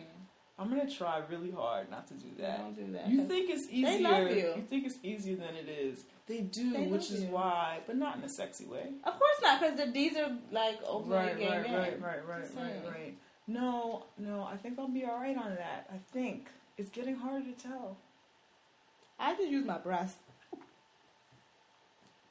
I'm 0.59 0.69
gonna 0.69 0.91
try 0.91 1.23
really 1.31 1.53
hard 1.53 1.89
not 1.89 2.09
to 2.09 2.15
do 2.15 2.27
that. 2.41 2.59
Don't 2.59 2.75
do 2.87 2.93
that. 2.93 3.09
You 3.09 3.25
think 3.29 3.49
it's 3.49 3.69
easier? 3.71 3.87
They 3.87 4.01
love 4.03 4.31
you. 4.31 4.37
you 4.57 4.67
think 4.69 4.87
it's 4.87 4.99
easier 5.05 5.37
than 5.37 5.55
it 5.55 5.69
is. 5.69 6.03
They 6.27 6.41
do, 6.41 6.73
They 6.73 6.87
which 6.89 7.13
is 7.13 7.23
you. 7.23 7.29
why, 7.31 7.79
but 7.87 7.97
not 7.97 8.17
in 8.17 8.25
a 8.25 8.29
sexy 8.29 8.67
way. 8.67 8.89
Of 9.05 9.13
course 9.19 9.37
not, 9.41 9.61
because 9.61 9.93
these 9.93 10.17
are 10.17 10.37
like 10.51 10.81
openly 10.85 11.17
Right, 11.17 11.39
gay 11.39 11.49
right, 11.49 11.63
men. 11.63 11.75
right, 11.79 12.03
right, 12.03 12.27
right, 12.29 12.43
Just 12.43 12.57
right, 12.57 12.65
saying. 12.73 12.85
right. 12.87 13.19
No, 13.47 14.05
no, 14.19 14.43
I 14.43 14.57
think 14.57 14.79
I'll 14.81 14.89
be 14.89 15.05
all 15.05 15.17
right 15.21 15.37
on 15.39 15.55
that. 15.55 15.89
I 15.93 15.99
think 16.13 16.49
it's 16.77 16.91
getting 16.91 17.15
harder 17.15 17.45
to 17.47 17.53
tell. 17.53 17.97
I 19.21 19.35
just 19.37 19.49
use 19.49 19.65
my 19.65 19.79
breast. 19.79 20.17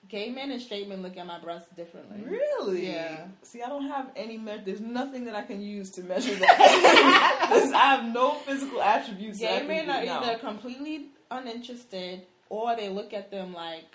Gay 0.09 0.29
men 0.31 0.51
and 0.51 0.61
straight 0.61 0.87
men 0.87 1.01
look 1.01 1.17
at 1.17 1.25
my 1.27 1.39
breasts 1.39 1.69
differently. 1.75 2.23
Really? 2.25 2.87
Yeah. 2.87 3.25
See, 3.43 3.61
I 3.61 3.67
don't 3.67 3.87
have 3.89 4.09
any. 4.15 4.37
Me- 4.37 4.61
there's 4.63 4.79
nothing 4.79 5.25
that 5.25 5.35
I 5.35 5.41
can 5.43 5.59
use 5.61 5.89
to 5.91 6.03
measure 6.03 6.35
that. 6.35 7.71
I 7.75 7.95
have 7.95 8.05
no 8.13 8.35
physical 8.35 8.81
attributes. 8.81 9.39
Gay 9.39 9.65
men 9.67 9.89
are 9.89 10.05
now. 10.05 10.21
either 10.23 10.37
completely 10.39 11.07
uninterested 11.29 12.21
or 12.49 12.75
they 12.75 12.89
look 12.89 13.13
at 13.13 13.31
them 13.31 13.53
like 13.53 13.85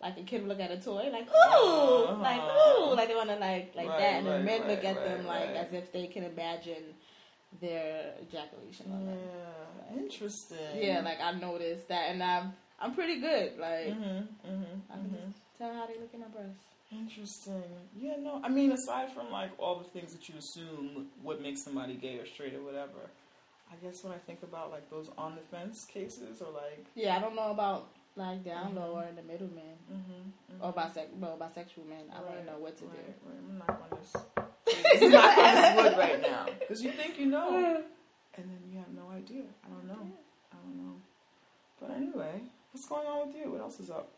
like 0.00 0.16
a 0.16 0.22
kid 0.22 0.40
would 0.42 0.48
look 0.48 0.60
at 0.60 0.70
a 0.70 0.78
toy, 0.80 1.10
like 1.12 1.28
ooh, 1.28 2.04
Uh-huh. 2.04 2.22
like 2.22 2.40
ooh, 2.40 2.94
like 2.94 3.08
they 3.08 3.14
want 3.14 3.28
to 3.30 3.36
like 3.36 3.74
like 3.74 3.88
Right, 3.88 3.98
that, 3.98 4.14
and 4.20 4.26
right, 4.26 4.44
men 4.44 4.60
right, 4.62 4.70
look 4.70 4.84
at 4.84 5.04
them 5.04 5.26
like 5.26 5.50
as 5.50 5.72
if 5.72 5.92
they 5.92 6.06
can 6.06 6.24
imagine 6.24 6.94
their 7.60 8.14
ejaculation. 8.22 8.86
Yeah, 9.04 9.98
interesting. 10.02 10.56
Yeah, 10.76 11.00
like 11.00 11.20
I 11.20 11.32
noticed 11.32 11.88
that, 11.88 12.10
and 12.10 12.22
I'm 12.22 12.52
I'm 12.80 12.94
pretty 12.94 13.20
good. 13.20 13.58
Like 13.58 13.88
Mm-hmm, 13.88 14.48
mm-hmm, 14.48 15.26
just 15.26 15.38
tell 15.58 15.74
how 15.74 15.86
they 15.86 15.94
look 15.94 16.10
in 16.14 16.20
my 16.20 16.26
breasts. 16.28 16.64
Interesting. 16.90 17.62
Yeah, 18.00 18.14
no, 18.18 18.40
I 18.42 18.48
mean, 18.48 18.72
aside 18.72 19.12
from 19.12 19.30
like 19.30 19.50
all 19.58 19.78
the 19.78 19.84
things 19.84 20.12
that 20.12 20.28
you 20.28 20.36
assume 20.38 21.08
what 21.22 21.42
makes 21.42 21.62
somebody 21.62 21.94
gay 21.94 22.18
or 22.18 22.24
straight 22.26 22.54
or 22.54 22.62
whatever, 22.62 23.10
I 23.70 23.76
guess 23.84 24.02
when 24.02 24.14
I 24.14 24.18
think 24.18 24.42
about 24.42 24.70
like 24.70 24.88
those 24.88 25.10
on 25.18 25.34
the 25.34 25.42
fence 25.54 25.84
cases 25.84 26.40
or 26.40 26.50
like, 26.52 26.86
Yeah, 26.94 27.16
I 27.16 27.20
don't 27.20 27.36
know 27.36 27.50
about 27.50 27.88
like 28.16 28.42
down 28.44 28.68
Mm-hmm. 28.68 28.78
low 28.78 28.92
or 28.96 29.04
in 29.04 29.16
the 29.16 29.22
middle 29.22 29.48
men 29.48 29.76
mm-hmm, 29.92 30.64
or 30.64 30.72
bisex 30.72 31.08
well 31.20 31.36
bisexual 31.38 31.86
men. 31.88 32.04
I 32.10 32.20
don't 32.20 32.46
know 32.46 32.58
what 32.58 32.78
to 32.78 32.84
right, 32.86 32.94
do. 32.96 33.12
Right, 33.28 33.38
I'm 33.50 33.58
not 33.58 33.70
on 33.82 33.98
this. 33.98 35.02
I'm 35.02 35.10
not 35.10 35.38
on 35.38 35.54
this 35.54 35.76
wood 35.84 35.98
right 35.98 36.22
now 36.22 36.46
because 36.58 36.82
you 36.82 36.90
think 36.92 37.18
you 37.18 37.26
know, 37.26 37.82
and 38.34 38.44
then 38.50 38.58
you 38.72 38.78
have 38.78 38.88
no 38.94 39.10
idea. 39.14 39.42
I 39.64 39.68
don't 39.68 39.86
know. 39.86 40.08
I 40.52 40.56
don't 40.64 40.76
know. 40.86 40.94
But 41.80 41.90
anyway, 41.90 42.40
what's 42.72 42.88
going 42.88 43.06
on 43.06 43.26
with 43.28 43.36
you? 43.36 43.52
What 43.52 43.60
else 43.60 43.78
is 43.78 43.90
up? 43.90 44.08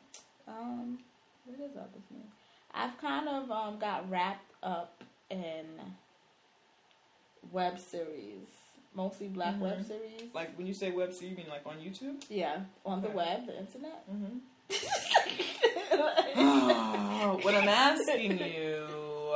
Um, 0.48 0.98
what 1.56 1.70
is 1.70 1.76
up 1.76 1.90
with 1.94 2.10
me? 2.10 2.24
I've 2.72 2.96
kind 2.98 3.28
of 3.28 3.50
um 3.50 3.78
got 3.78 4.08
wrapped 4.10 4.52
up 4.62 5.02
in 5.30 5.66
web 7.52 7.78
series, 7.78 8.46
mostly 8.94 9.28
black 9.28 9.60
web 9.60 9.78
Mhm. 9.80 9.88
series. 9.88 10.34
Like 10.34 10.56
when 10.56 10.66
you 10.66 10.74
say 10.74 10.90
web 10.92 11.12
series, 11.12 11.32
you 11.32 11.36
mean 11.36 11.48
like 11.48 11.66
on 11.66 11.76
YouTube? 11.78 12.22
Yeah, 12.28 12.60
on 12.84 13.02
the 13.02 13.10
web, 13.10 13.46
the 13.46 13.58
internet. 13.58 14.04
Mm-hmm. 14.10 14.38
what 17.42 17.54
I'm 17.54 17.68
asking 17.68 18.38
you 18.54 19.34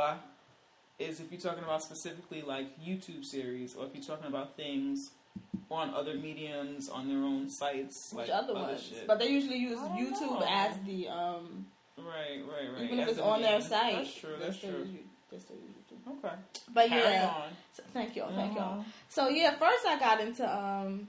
is 0.99 1.21
if 1.21 1.31
you're 1.33 1.41
talking 1.41 1.65
about 1.65 1.83
specifically 1.83 2.43
like 2.43 2.79
YouTube 2.79 3.25
series, 3.25 3.75
or 3.75 3.87
if 3.87 3.95
you're 3.95 4.05
talking 4.05 4.27
about 4.29 4.57
things 4.57 5.11
on 5.71 5.93
other 5.93 6.15
mediums, 6.15 6.89
on 6.89 7.09
their 7.09 7.19
own 7.25 7.51
sites, 7.51 8.13
Which 8.13 8.29
like 8.29 8.37
other 8.43 8.55
ones? 8.55 8.81
shit. 8.83 9.07
But 9.09 9.19
they 9.19 9.29
usually 9.29 9.59
use 9.59 9.81
YouTube 9.81 10.39
know. 10.41 10.47
as 10.49 10.77
the 10.87 11.09
um, 11.09 11.67
right, 12.07 12.43
right, 12.47 12.73
right. 12.75 12.83
even 12.85 12.99
if 13.01 13.09
as 13.09 13.13
it's 13.19 13.21
on 13.21 13.43
their 13.43 13.61
site. 13.61 13.97
That's 13.97 14.15
true. 14.15 14.31
they 14.39 14.45
That's 14.47 14.59
true. 14.61 14.71
use 14.71 14.89
you- 14.91 14.99
they 15.31 15.39
still 15.39 15.57
use 15.57 15.75
YouTube. 15.93 16.19
Okay. 16.25 16.35
But 16.73 16.89
Carry 16.89 17.13
yeah, 17.13 17.35
so, 17.73 17.83
thank 17.93 18.15
y'all, 18.15 18.33
thank 18.35 18.55
y'all. 18.55 18.81
Uh-huh. 18.81 18.83
So 19.09 19.29
yeah, 19.29 19.57
first 19.57 19.85
I 19.87 19.99
got 19.99 20.21
into 20.21 20.45
um, 20.49 21.09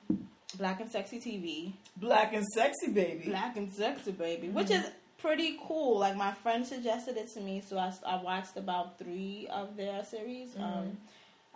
Black 0.58 0.80
and 0.82 0.90
Sexy 0.92 1.20
TV. 1.20 1.74
Black 1.98 2.34
and 2.34 2.46
sexy, 2.56 2.88
baby. 2.92 3.26
Black 3.30 3.56
and 3.58 3.72
Sexy 3.72 4.12
Baby, 4.12 4.50
which 4.50 4.68
Mm-hmm. 4.68 4.84
is 4.86 4.92
pretty 5.20 5.58
cool. 5.68 6.00
Like 6.00 6.16
my 6.16 6.32
friend 6.34 6.66
suggested 6.66 7.18
it 7.18 7.32
to 7.34 7.40
me, 7.42 7.62
so 7.68 7.78
I, 7.78 7.94
I 8.06 8.22
watched 8.22 8.58
about 8.58 8.98
three 8.98 9.48
of 9.52 9.76
their 9.78 10.04
series. 10.04 10.50
Mm-hmm. 10.52 10.64
Um, 10.64 10.98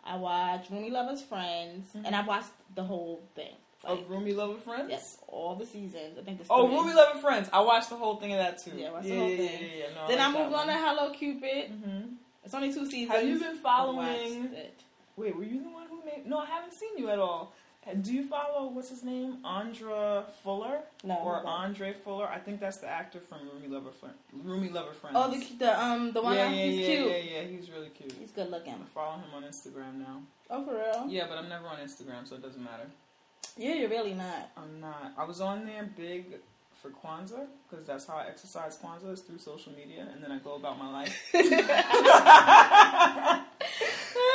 I 0.03 0.15
watched 0.17 0.71
Roomie 0.71 0.91
Lovers 0.91 1.21
Friends, 1.21 1.87
and 1.93 2.15
I 2.15 2.21
watched 2.25 2.51
the 2.75 2.83
whole 2.83 3.21
thing. 3.35 3.55
Like, 3.83 3.93
Of 3.99 4.09
Roomie 4.09 4.35
Lover 4.35 4.59
Friends? 4.59 4.87
yes, 4.89 5.17
all 5.27 5.55
the 5.55 5.65
seasons. 5.65 6.17
I 6.19 6.23
think 6.23 6.39
the 6.39 6.45
Oh, 6.49 6.67
Roomie 6.67 6.93
Lover 6.93 7.19
Friends. 7.19 7.49
I 7.53 7.61
watched 7.61 7.89
the 7.89 7.95
whole 7.95 8.17
thing 8.17 8.33
of 8.33 8.39
that 8.39 8.57
too. 8.57 8.71
Yeah, 8.75 8.89
I 8.89 8.91
watched 8.91 9.05
yeah, 9.07 9.15
the 9.15 9.19
whole 9.21 9.29
yeah, 9.29 9.37
thing. 9.37 9.59
Yeah. 9.77 9.85
No, 9.95 10.07
Then 10.07 10.19
I 10.19 10.27
like 10.27 10.37
moved 10.37 10.53
that 10.53 10.59
on 10.59 10.67
to. 10.67 10.73
Hello 10.73 11.09
Cupid. 11.13 11.71
Mhm. 11.83 12.13
It's 12.43 12.53
only 12.53 12.73
two 12.73 12.85
seasons. 12.89 13.11
Have 13.11 13.25
you 13.27 13.39
been 13.39 13.55
following? 13.57 14.45
it. 14.53 14.81
Wait, 15.15 15.35
were 15.35 15.43
you 15.43 15.63
the 15.63 15.69
one 15.69 15.87
who 15.89 16.03
made? 16.05 16.25
No, 16.25 16.39
I 16.39 16.45
haven't 16.45 16.73
seen 16.73 16.97
you 16.97 17.09
at 17.09 17.19
all. 17.19 17.53
Do 18.01 18.13
you 18.13 18.23
follow 18.27 18.67
what's 18.67 18.89
his 18.89 19.03
name, 19.03 19.43
Andra 19.43 20.25
Fuller 20.43 20.81
No, 21.03 21.15
or 21.23 21.37
I 21.37 21.39
don't. 21.39 21.47
Andre 21.47 21.93
Fuller? 21.93 22.27
I 22.27 22.37
think 22.37 22.59
that's 22.59 22.77
the 22.77 22.87
actor 22.87 23.19
from 23.19 23.39
Roomie 23.39 23.69
Lover 23.71 23.89
Friend, 23.91 24.13
Roomie 24.45 24.71
Lover 24.71 24.93
Friends. 24.93 25.15
Oh, 25.17 25.31
the 25.31 25.39
the 25.57 25.81
um 25.81 26.11
the 26.11 26.21
one. 26.21 26.35
yeah, 26.35 26.49
that- 26.49 26.55
yeah, 26.55 26.63
he's 26.65 26.79
yeah, 26.81 26.95
cute. 26.95 27.07
yeah, 27.07 27.17
yeah. 27.17 27.41
He's 27.47 27.71
really 27.71 27.89
cute. 27.89 28.11
He's 28.19 28.31
good 28.31 28.51
looking. 28.51 28.73
I'm 28.73 28.83
following 28.93 29.21
him 29.21 29.33
on 29.33 29.43
Instagram 29.43 29.95
now. 29.95 30.21
Oh, 30.51 30.63
for 30.65 30.73
real? 30.73 31.05
Yeah, 31.09 31.25
but 31.29 31.37
I'm 31.39 31.47
never 31.49 31.65
on 31.67 31.77
Instagram, 31.77 32.27
so 32.27 32.35
it 32.35 32.43
doesn't 32.43 32.63
matter. 32.63 32.85
Yeah, 33.57 33.73
you're 33.75 33.89
really 33.89 34.13
not. 34.13 34.51
I'm 34.55 34.79
not. 34.79 35.13
I 35.17 35.25
was 35.25 35.41
on 35.41 35.65
there 35.65 35.89
big 35.95 36.35
for 36.81 36.89
Kwanzaa 36.91 37.45
because 37.69 37.85
that's 37.85 38.05
how 38.07 38.15
I 38.17 38.27
exercise 38.27 38.77
Kwanzaa 38.77 39.11
is 39.11 39.21
through 39.21 39.39
social 39.39 39.73
media, 39.73 40.07
and 40.13 40.23
then 40.23 40.31
I 40.31 40.39
go 40.39 40.55
about 40.55 40.79
my 40.79 40.89
life. 40.89 41.13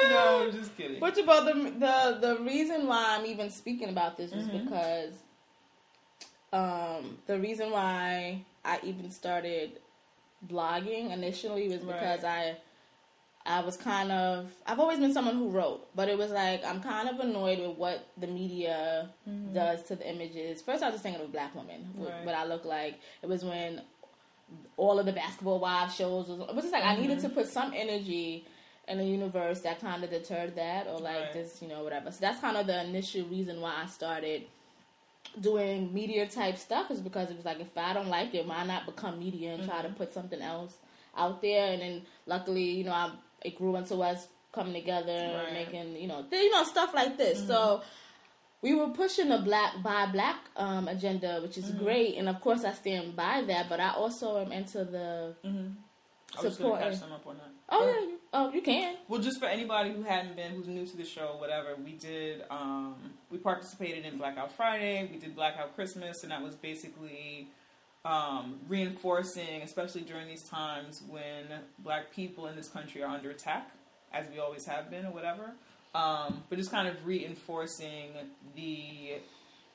no, 0.08 0.44
I'm 0.44 0.52
just 0.52 0.76
kidding. 0.76 1.00
But 1.00 1.18
about 1.18 1.46
the 1.46 1.54
the 1.54 2.18
the 2.20 2.36
reason 2.42 2.86
why 2.86 3.16
I'm 3.16 3.26
even 3.26 3.50
speaking 3.50 3.88
about 3.88 4.16
this 4.16 4.32
is 4.32 4.46
Mhm. 4.46 4.64
because 4.64 5.14
um, 6.52 7.18
the 7.26 7.38
reason 7.38 7.70
why 7.70 8.44
I 8.64 8.78
even 8.84 9.10
started 9.10 9.80
blogging 10.46 11.10
initially 11.10 11.68
was 11.68 11.80
because 11.80 12.22
I 12.24 12.56
I 13.46 13.60
was 13.60 13.76
kind 13.76 14.10
of 14.10 14.50
I've 14.66 14.80
always 14.80 14.98
been 14.98 15.12
someone 15.12 15.36
who 15.36 15.50
wrote, 15.50 15.86
but 15.94 16.08
it 16.08 16.16
was 16.16 16.30
like 16.30 16.64
I'm 16.64 16.80
kind 16.80 17.08
of 17.08 17.20
annoyed 17.20 17.58
with 17.58 17.76
what 17.76 18.08
the 18.16 18.26
media 18.26 19.10
mm-hmm. 19.28 19.52
does 19.52 19.82
to 19.84 19.96
the 19.96 20.08
images. 20.08 20.62
First, 20.62 20.82
I 20.82 20.86
was 20.86 20.94
just 20.94 21.02
thinking 21.02 21.22
of 21.22 21.30
black 21.30 21.54
women, 21.54 21.90
what- 21.94 22.10
Right. 22.10 22.24
what 22.24 22.34
I 22.34 22.44
look 22.46 22.64
like. 22.64 23.00
It 23.22 23.28
was 23.28 23.44
when 23.44 23.82
all 24.76 24.98
of 24.98 25.06
the 25.06 25.12
basketball 25.12 25.58
wives 25.58 25.94
shows 25.94 26.28
was, 26.28 26.40
it 26.40 26.54
was 26.54 26.64
just 26.64 26.72
like 26.72 26.84
I 26.84 26.92
mm-hmm. 26.92 27.02
needed 27.02 27.20
to 27.20 27.28
put 27.28 27.48
some 27.48 27.72
energy 27.74 28.46
in 28.88 28.98
the 28.98 29.04
universe 29.04 29.60
that 29.60 29.80
kind 29.80 30.04
of 30.04 30.10
deterred 30.10 30.56
that, 30.56 30.86
or 30.86 30.98
like 30.98 31.16
Right. 31.16 31.32
just 31.34 31.60
you 31.60 31.68
know 31.68 31.82
whatever. 31.84 32.10
So 32.10 32.18
that's 32.20 32.40
kind 32.40 32.56
of 32.56 32.66
the 32.66 32.82
initial 32.84 33.26
reason 33.26 33.60
why 33.60 33.82
I 33.82 33.86
started 33.86 34.44
doing 35.40 35.92
media 35.92 36.26
type 36.26 36.56
stuff 36.56 36.90
is 36.90 37.00
because 37.00 37.30
it 37.30 37.36
was 37.36 37.44
like 37.44 37.60
if 37.60 37.76
I 37.76 37.92
don't 37.92 38.08
like 38.08 38.34
it, 38.34 38.46
why 38.46 38.64
not 38.64 38.86
become 38.86 39.18
media 39.18 39.54
and 39.54 39.64
try 39.64 39.82
to 39.82 39.88
mm-hmm. 39.88 39.96
put 39.96 40.12
something 40.12 40.40
else 40.40 40.76
out 41.16 41.42
there? 41.42 41.72
And 41.72 41.82
then 41.82 42.02
luckily, 42.26 42.70
you 42.70 42.84
know, 42.84 42.92
I, 42.92 43.10
it 43.44 43.56
grew 43.56 43.76
into 43.76 43.96
us 44.02 44.26
coming 44.52 44.72
together, 44.74 45.12
and 45.12 45.34
Right. 45.34 45.52
making 45.52 45.96
you 45.96 46.08
know, 46.08 46.22
th- 46.28 46.42
you 46.42 46.50
know, 46.50 46.64
stuff 46.64 46.94
like 46.94 47.16
this. 47.18 47.46
So 47.46 47.82
we 48.62 48.74
were 48.74 48.88
pushing 48.88 49.28
the 49.28 49.38
black 49.38 49.82
by 49.82 50.06
black 50.06 50.36
um, 50.56 50.88
agenda, 50.88 51.40
which 51.42 51.58
is 51.58 51.70
great, 51.72 52.16
and 52.16 52.28
of 52.28 52.40
course 52.40 52.64
I 52.64 52.72
stand 52.72 53.14
by 53.16 53.42
that. 53.46 53.68
But 53.68 53.80
I 53.80 53.90
also 53.94 54.40
am 54.44 54.52
into 54.52 54.84
the 54.84 55.34
I 55.42 55.48
was 55.48 55.62
going 56.36 56.50
to 56.50 56.50
supporting. 56.50 56.90
catch 57.00 57.10
up 57.12 57.26
on 57.26 57.36
that. 57.36 57.50
Oh 57.68 57.86
yeah, 57.86 58.00
you- 58.00 58.20
oh 58.32 58.52
you 58.52 58.62
can. 58.62 58.96
Well, 59.08 59.20
just 59.20 59.38
for 59.40 59.46
anybody 59.46 59.92
who 59.92 60.02
hadn't 60.02 60.36
been, 60.36 60.52
who's 60.52 60.68
new 60.68 60.86
to 60.86 60.96
the 60.96 61.04
show, 61.04 61.36
whatever, 61.38 61.74
we 61.76 61.92
did. 61.92 62.44
Um, 62.50 62.96
we 63.30 63.38
participated 63.38 64.04
in 64.04 64.18
Blackout 64.18 64.52
Friday. 64.52 65.08
We 65.12 65.18
did 65.18 65.34
Blackout 65.34 65.74
Christmas, 65.74 66.22
and 66.22 66.30
that 66.32 66.42
was 66.42 66.54
basically 66.54 67.48
um, 68.04 68.58
reinforcing, 68.68 69.62
especially 69.62 70.02
during 70.02 70.28
these 70.28 70.42
times 70.42 71.02
when 71.08 71.46
Black 71.78 72.12
people 72.12 72.46
in 72.46 72.56
this 72.56 72.68
country 72.68 73.02
are 73.02 73.14
under 73.14 73.30
attack, 73.30 73.70
as 74.12 74.26
we 74.32 74.38
always 74.38 74.66
have 74.66 74.90
been, 74.90 75.06
or 75.06 75.10
whatever. 75.10 75.52
Um, 75.94 76.42
but 76.48 76.58
just 76.58 76.70
kind 76.70 76.88
of 76.88 77.06
reinforcing 77.06 78.10
the 78.56 79.18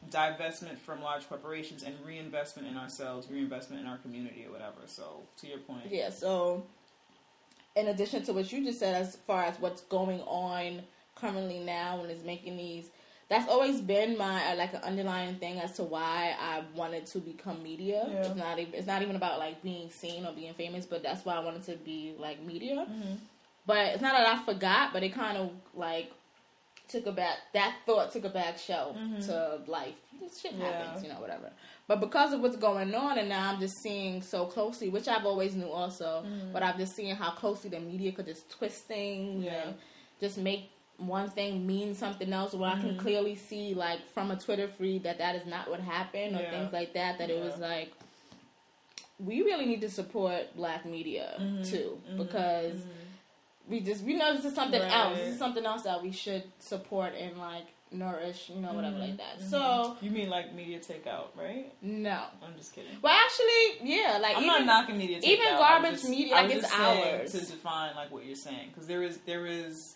divestment 0.09 0.77
from 0.77 1.01
large 1.01 1.27
corporations 1.27 1.83
and 1.83 1.95
reinvestment 2.05 2.67
in 2.67 2.77
ourselves, 2.77 3.27
reinvestment 3.29 3.81
in 3.81 3.87
our 3.87 3.97
community, 3.97 4.45
or 4.45 4.51
whatever. 4.51 4.81
So, 4.85 5.21
to 5.37 5.47
your 5.47 5.59
point, 5.59 5.83
Yeah, 5.89 6.09
so 6.09 6.65
in 7.75 7.87
addition 7.87 8.23
to 8.23 8.33
what 8.33 8.51
you 8.51 8.63
just 8.63 8.79
said, 8.79 8.95
as 8.95 9.15
far 9.15 9.43
as 9.43 9.59
what's 9.59 9.81
going 9.81 10.21
on 10.21 10.83
currently 11.15 11.59
now 11.59 12.01
and 12.01 12.11
is 12.11 12.23
making 12.23 12.57
these, 12.57 12.89
that's 13.29 13.47
always 13.47 13.79
been 13.79 14.17
my 14.17 14.51
uh, 14.51 14.55
like 14.55 14.73
an 14.73 14.81
underlying 14.81 15.35
thing 15.35 15.59
as 15.59 15.73
to 15.73 15.83
why 15.83 16.35
I 16.39 16.63
wanted 16.75 17.05
to 17.07 17.19
become 17.19 17.61
media. 17.61 18.07
Yeah. 18.09 18.17
It's 18.21 18.35
not 18.35 18.59
even 18.59 18.73
it's 18.73 18.87
not 18.87 19.01
even 19.01 19.15
about 19.15 19.37
like 19.39 19.61
being 19.61 19.89
seen 19.91 20.25
or 20.25 20.33
being 20.33 20.53
famous, 20.55 20.85
but 20.85 21.03
that's 21.03 21.23
why 21.25 21.35
I 21.35 21.39
wanted 21.39 21.63
to 21.65 21.75
be 21.77 22.15
like 22.17 22.43
media. 22.43 22.87
Mm-hmm. 22.89 23.13
But 23.67 23.93
it's 23.93 24.01
not 24.01 24.13
that 24.13 24.27
I 24.27 24.43
forgot, 24.43 24.93
but 24.93 25.03
it 25.03 25.13
kind 25.13 25.37
of 25.37 25.51
like 25.75 26.11
took 26.87 27.05
a 27.05 27.11
back 27.11 27.37
that 27.53 27.75
thought 27.85 28.11
took 28.11 28.25
a 28.25 28.29
back 28.29 28.57
shelf 28.57 28.97
mm-hmm. 28.97 29.21
to 29.21 29.59
life. 29.67 29.93
Shit 30.41 30.53
Yeah. 30.53 30.65
happens, 30.65 31.03
you 31.03 31.09
know, 31.09 31.19
whatever. 31.21 31.51
But 31.87 31.99
because 32.01 32.33
of 32.33 32.41
what's 32.41 32.57
going 32.57 32.93
on, 32.93 33.17
and 33.17 33.29
now 33.29 33.51
I'm 33.51 33.59
just 33.59 33.75
seeing 33.81 34.21
so 34.21 34.45
closely, 34.45 34.89
which 34.89 35.07
I've 35.07 35.25
always 35.25 35.55
knew 35.55 35.69
also, 35.69 36.23
mm-hmm. 36.25 36.51
but 36.51 36.61
I'm 36.61 36.77
just 36.77 36.95
seeing 36.95 37.15
how 37.15 37.31
closely 37.31 37.69
the 37.69 37.79
media 37.79 38.11
could 38.11 38.25
just 38.25 38.49
twist 38.49 38.85
things 38.85 39.45
Yeah. 39.45 39.67
and 39.67 39.75
just 40.19 40.37
make 40.37 40.71
one 40.99 41.29
thing 41.29 41.65
means 41.65 41.97
something 41.97 42.31
else. 42.31 42.53
Where 42.53 42.69
I 42.69 42.79
can 42.79 42.97
clearly 42.97 43.35
see, 43.35 43.73
like 43.73 44.07
from 44.13 44.31
a 44.31 44.35
Twitter 44.35 44.67
feed, 44.67 45.03
that 45.03 45.17
that 45.17 45.35
is 45.35 45.45
not 45.45 45.69
what 45.69 45.79
happened, 45.79 46.35
or 46.35 46.41
Yeah. 46.41 46.51
things 46.51 46.73
like 46.73 46.93
that. 46.93 47.17
That 47.17 47.29
it 47.29 47.41
was 47.43 47.57
like 47.57 47.91
we 49.19 49.41
really 49.41 49.65
need 49.65 49.81
to 49.81 49.89
support 49.89 50.55
black 50.55 50.85
media 50.85 51.35
Mm-hmm. 51.39 51.63
too, 51.63 51.99
because 52.17 52.79
we 53.67 53.81
just 53.81 54.03
we 54.03 54.15
know 54.15 54.33
this 54.35 54.45
is 54.45 54.55
something 54.55 54.81
else. 54.81 55.17
This 55.17 55.29
is 55.33 55.39
something 55.39 55.65
else 55.65 55.83
that 55.83 56.01
we 56.01 56.11
should 56.11 56.43
support 56.59 57.13
and 57.19 57.37
like 57.37 57.65
nourish, 57.91 58.49
you 58.49 58.61
know, 58.61 58.71
whatever 58.73 58.95
Mm-hmm. 58.97 59.01
like 59.09 59.17
that. 59.17 59.41
So 59.49 59.97
you 60.01 60.11
mean 60.11 60.29
like 60.29 60.53
media 60.53 60.79
takeout, 60.79 61.27
right? 61.37 61.71
no. 61.81 62.23
I'm 62.43 62.55
just 62.57 62.73
kidding. 62.73 62.91
Well, 63.01 63.13
actually, 63.13 63.89
yeah, 63.95 64.19
like 64.21 64.37
I'm 64.37 64.43
even 64.43 64.65
not 64.65 64.65
knocking 64.65 64.97
media. 64.97 65.19
even 65.23 65.45
takeout. 65.47 65.51
I'm 65.53 65.57
garbage 65.81 65.91
just- 66.01 66.09
media, 66.09 66.35
like, 66.35 66.51
it's 66.51 66.73
ours. 66.73 67.31
to 67.31 67.39
define 67.45 67.95
like 67.95 68.11
what 68.11 68.25
you're 68.25 68.35
saying 68.35 68.69
because 68.71 68.87
there 68.87 69.03
is 69.03 69.17
there 69.25 69.45
is 69.45 69.95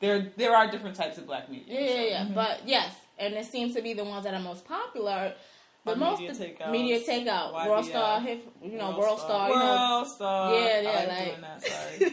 there 0.00 0.32
there 0.36 0.56
are 0.56 0.70
different 0.70 0.96
types 0.96 1.18
of 1.18 1.26
black 1.26 1.50
media. 1.50 1.66
yeah, 1.68 1.80
yeah, 1.80 1.88
so- 1.88 2.02
yeah. 2.02 2.24
But 2.34 2.58
mm-hmm. 2.58 2.68
yes, 2.68 2.94
and 3.18 3.34
it 3.34 3.46
seems 3.46 3.74
to 3.74 3.82
be 3.82 3.94
the 3.94 4.04
ones 4.04 4.24
that 4.24 4.34
are 4.34 4.40
most 4.40 4.66
popular. 4.66 5.34
The 5.84 5.96
most 5.96 6.20
media 6.20 6.34
takeouts, 6.34 6.70
media 6.70 7.00
takeout, 7.00 7.52
YBF, 7.52 7.68
World 7.68 7.84
Star, 7.84 8.20
Hif, 8.20 8.38
you 8.62 8.78
know, 8.78 8.86
World, 8.86 8.98
World 9.00 9.20
Star, 9.20 9.48
you 9.50 9.54
know, 9.54 9.76
World 9.90 10.08
Star. 10.08 10.54
Yeah, 10.54 10.80
yeah, 10.80 11.04
like, 11.12 11.40
that. 11.42 11.62
Sorry. 11.62 12.08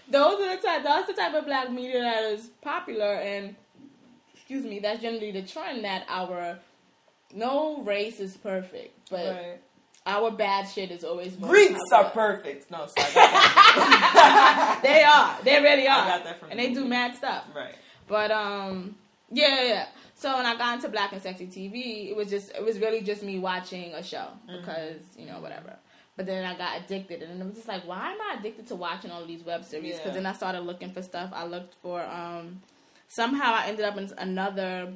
those 0.10 0.40
are 0.40 0.56
the 0.56 0.62
type. 0.62 0.82
That's 0.82 1.06
the 1.08 1.12
type 1.12 1.34
of 1.34 1.44
black 1.44 1.70
media 1.70 2.00
that 2.00 2.22
is 2.24 2.48
popular, 2.62 3.16
and 3.16 3.54
excuse 4.34 4.64
me, 4.64 4.78
that's 4.78 5.02
generally 5.02 5.30
the 5.30 5.42
trend 5.42 5.84
that 5.84 6.06
our 6.08 6.58
no 7.34 7.82
race 7.82 8.18
is 8.18 8.34
perfect, 8.36 9.10
but 9.10 9.26
right. 9.26 9.60
Our 10.06 10.30
bad 10.30 10.66
shit 10.68 10.90
is 10.90 11.04
always 11.04 11.36
Greeks 11.36 11.80
are 11.92 12.10
perfect. 12.10 12.70
No, 12.70 12.86
sorry. 12.86 13.08
I 13.16 13.22
got 13.74 14.14
that. 14.14 14.80
They 14.82 15.02
are. 15.02 15.38
They 15.44 15.62
really 15.62 15.86
are. 15.86 16.00
I 16.02 16.08
got 16.08 16.24
that 16.24 16.40
from 16.40 16.50
and 16.50 16.58
they 16.58 16.72
do 16.72 16.84
mad 16.86 17.14
stuff. 17.16 17.44
right. 17.54 17.74
But 18.08 18.30
um, 18.30 18.96
yeah, 19.30 19.62
yeah. 19.62 19.86
So 20.14 20.36
when 20.36 20.44
I 20.46 20.56
got 20.56 20.74
into 20.76 20.88
Black 20.88 21.12
and 21.12 21.22
Sexy 21.22 21.46
TV, 21.46 22.10
it 22.10 22.16
was 22.16 22.28
just 22.28 22.50
it 22.56 22.62
was 22.64 22.78
really 22.78 23.02
just 23.02 23.22
me 23.22 23.38
watching 23.38 23.94
a 23.94 24.02
show 24.02 24.26
Mm-hmm. 24.48 24.56
because 24.60 25.00
you 25.16 25.26
know 25.26 25.40
whatever. 25.40 25.76
But 26.16 26.26
then 26.26 26.44
I 26.44 26.56
got 26.58 26.78
addicted, 26.82 27.22
and 27.22 27.42
I 27.42 27.46
was 27.46 27.54
just 27.54 27.68
like, 27.68 27.86
why 27.86 28.12
am 28.12 28.18
I 28.20 28.36
addicted 28.38 28.66
to 28.68 28.74
watching 28.76 29.10
all 29.10 29.24
these 29.24 29.42
web 29.44 29.64
series? 29.64 29.94
Because 29.94 30.08
Yeah. 30.08 30.14
then 30.14 30.26
I 30.26 30.32
started 30.34 30.60
looking 30.62 30.92
for 30.92 31.02
stuff. 31.02 31.30
I 31.32 31.46
looked 31.46 31.74
for 31.80 32.02
um, 32.02 32.60
somehow 33.08 33.54
I 33.54 33.66
ended 33.68 33.84
up 33.86 33.96
in 33.96 34.10
another. 34.18 34.92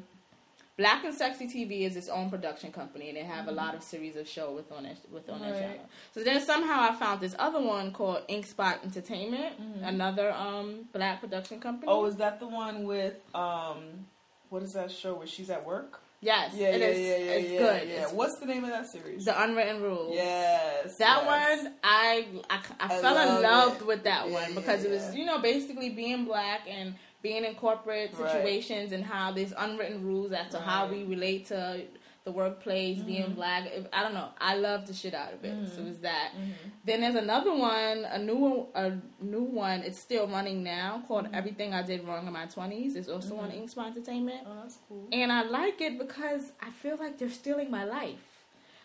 Black 0.77 1.05
and 1.05 1.15
Sexy 1.15 1.47
TV 1.47 1.83
is 1.83 1.95
its 1.95 2.09
own 2.09 2.31
production 2.31 2.73
company, 2.73 3.09
and 3.09 3.17
they 3.17 3.23
have 3.23 3.47
a 3.47 3.53
lot 3.53 3.77
of 3.77 3.83
series 3.85 4.17
of 4.17 4.29
show 4.29 4.51
with 4.53 4.73
on 4.73 4.85
it 4.87 4.99
with 5.13 5.29
on 5.31 5.41
their 5.41 5.53
Mm-hmm. 5.53 5.61
Channel. 5.61 5.87
So 6.13 6.25
then 6.25 6.45
somehow 6.45 6.89
I 6.91 6.95
found 6.97 7.21
this 7.21 7.37
other 7.39 7.61
one 7.61 7.93
called 7.93 8.23
Ink 8.27 8.45
Spot 8.47 8.81
Entertainment, 8.83 9.61
Mm-hmm. 9.61 9.85
another 9.85 10.33
um 10.33 10.89
black 10.93 11.21
production 11.21 11.61
company. 11.61 11.87
Oh, 11.87 12.05
is 12.07 12.17
that 12.17 12.41
the 12.41 12.49
one 12.49 12.85
with 12.85 13.15
um? 13.35 14.07
What 14.51 14.63
is 14.65 14.73
that 14.75 14.91
show 14.91 15.15
where 15.15 15.27
she's 15.29 15.51
at 15.51 15.65
work? 15.65 16.01
Yes, 16.21 16.53
Yeah, 16.57 16.69
it 16.69 16.81
yeah, 16.81 16.87
is. 16.87 16.99
yeah, 16.99 17.05
yeah, 17.05 17.33
it's 17.33 17.51
yeah, 17.51 17.59
good. 17.59 17.89
Yeah. 17.89 18.03
It's 18.05 18.13
What's 18.13 18.39
the 18.41 18.47
name 18.47 18.65
of 18.65 18.71
that 18.71 18.87
series? 18.87 19.25
the 19.27 19.43
unwritten 19.43 19.83
rules. 19.83 20.15
yes. 20.15 20.97
That 20.97 21.23
yes. 21.25 21.63
one, 21.65 21.75
I 21.85 22.27
I, 22.51 22.57
I 22.81 22.87
I 22.97 23.01
fell 23.01 23.17
in 23.37 23.43
love 23.43 23.77
it. 23.81 23.87
with 23.87 24.05
that 24.05 24.29
one 24.31 24.55
because 24.55 24.85
it 24.85 24.91
was 24.91 25.15
you 25.15 25.25
know 25.25 25.39
basically 25.41 25.91
being 25.91 26.25
black 26.25 26.63
and 26.69 26.95
being 27.25 27.45
in 27.45 27.55
corporate 27.55 28.11
Right. 28.19 28.31
situations 28.31 28.93
and 28.93 29.03
how 29.03 29.33
there's 29.33 29.55
unwritten 29.57 30.05
rules 30.05 30.31
as 30.33 30.47
to 30.53 30.59
how 30.61 30.85
Right. 30.85 30.93
Mm-hmm. 30.99 31.09
we 31.09 31.15
relate 31.17 31.47
to 31.47 31.81
the 32.25 32.33
workplace, 32.33 32.99
being 33.01 33.33
black. 33.35 33.63
If- 33.67 33.87
I 33.93 34.03
don't 34.03 34.15
know. 34.15 34.29
I 34.41 34.55
love 34.57 34.87
the 34.87 34.95
shit 34.95 35.13
out 35.15 35.33
of 35.35 35.45
it. 35.45 35.55
So 35.75 35.81
it 35.83 35.89
was 35.89 35.99
that. 36.01 36.31
Mm-hmm. 36.33 36.69
Then 36.85 37.01
there's 37.03 37.15
another 37.17 37.55
one, 37.55 37.99
a 38.11 38.19
new 38.19 38.37
one, 38.37 38.67
a 38.75 38.99
new 39.21 39.43
one. 39.43 39.81
It's 39.81 39.99
still 39.99 40.27
running 40.29 40.63
now 40.63 41.03
called 41.09 41.25
Mm-hmm. 41.27 41.35
Everything 41.35 41.75
I 41.75 41.83
Did 41.83 42.07
Wrong 42.07 42.27
in 42.27 42.33
My 42.33 42.47
Twenties. 42.47 42.95
It's 42.97 43.09
also 43.09 43.37
on 43.39 43.51
Ink 43.51 43.69
Spot 43.71 43.89
Entertainment. 43.89 44.41
Oh, 44.47 44.57
that's 44.63 44.79
cool. 44.89 45.07
And 45.13 45.31
I 45.33 45.43
like 45.43 45.81
it 45.81 45.99
because 45.99 46.53
I 46.63 46.71
feel 46.71 46.97
like 46.99 47.19
they're 47.19 47.31
stealing 47.43 47.71
my 47.71 47.85
life. 47.85 48.21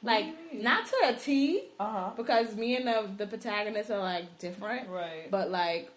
Like, 0.02 0.28
not 0.54 0.86
to 0.88 0.96
a 1.10 1.14
T, 1.14 1.64
Uh 1.80 1.92
huh. 1.92 2.10
because 2.16 2.56
me 2.56 2.76
and 2.78 2.88
the, 2.88 3.10
the 3.18 3.28
protagonist 3.28 3.90
are 3.92 4.00
like 4.00 4.38
different, 4.40 4.88
Right. 4.90 5.30
but 5.30 5.50
like, 5.52 5.92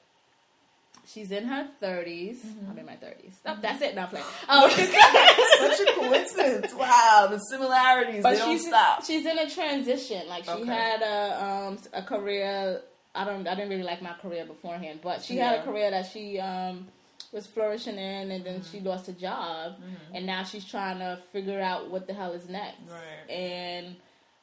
she's 1.06 1.30
in 1.30 1.44
her 1.44 1.68
30s. 1.82 2.36
Mm-hmm. 2.38 2.70
I'm 2.70 2.78
in 2.78 2.86
my 2.86 2.92
30s. 2.92 3.34
Stop, 3.34 3.60
that's 3.62 3.82
it, 3.82 3.94
now 3.94 4.06
playing. 4.06 4.24
Oh, 4.48 4.68
Such 5.76 5.88
a 5.88 5.92
coincidence. 5.94 6.74
Wow, 6.74 7.28
the 7.30 7.38
similarities. 7.38 8.22
but 8.22 8.32
they 8.32 8.38
don't 8.38 8.50
she's, 8.50 8.66
stop. 8.66 9.04
she's 9.04 9.24
in 9.26 9.38
a 9.38 9.48
transition. 9.50 10.28
Like, 10.28 10.44
she 10.44 10.50
Okay. 10.50 10.64
had 10.66 11.02
a, 11.02 11.44
um, 11.44 11.78
a 11.92 12.02
career. 12.02 12.82
I 13.14 13.24
don't. 13.24 13.46
I 13.46 13.54
didn't 13.54 13.68
really 13.70 13.82
like 13.82 14.00
my 14.00 14.14
career 14.14 14.46
beforehand, 14.46 15.00
but 15.02 15.22
she 15.22 15.36
had 15.36 15.60
a 15.60 15.62
career 15.64 15.90
that 15.90 16.06
she 16.06 16.38
um, 16.40 16.88
was 17.30 17.46
flourishing 17.46 17.96
in, 17.98 18.30
and 18.30 18.44
then 18.44 18.60
Mm-hmm. 18.60 18.70
she 18.72 18.80
lost 18.80 19.06
a 19.08 19.12
job, 19.12 19.74
and 20.14 20.24
now 20.24 20.44
she's 20.44 20.64
trying 20.64 20.98
to 21.00 21.18
figure 21.30 21.60
out 21.60 21.90
what 21.90 22.06
the 22.06 22.14
hell 22.14 22.32
is 22.32 22.48
next. 22.48 22.80
Right. 22.90 23.30
And 23.34 23.96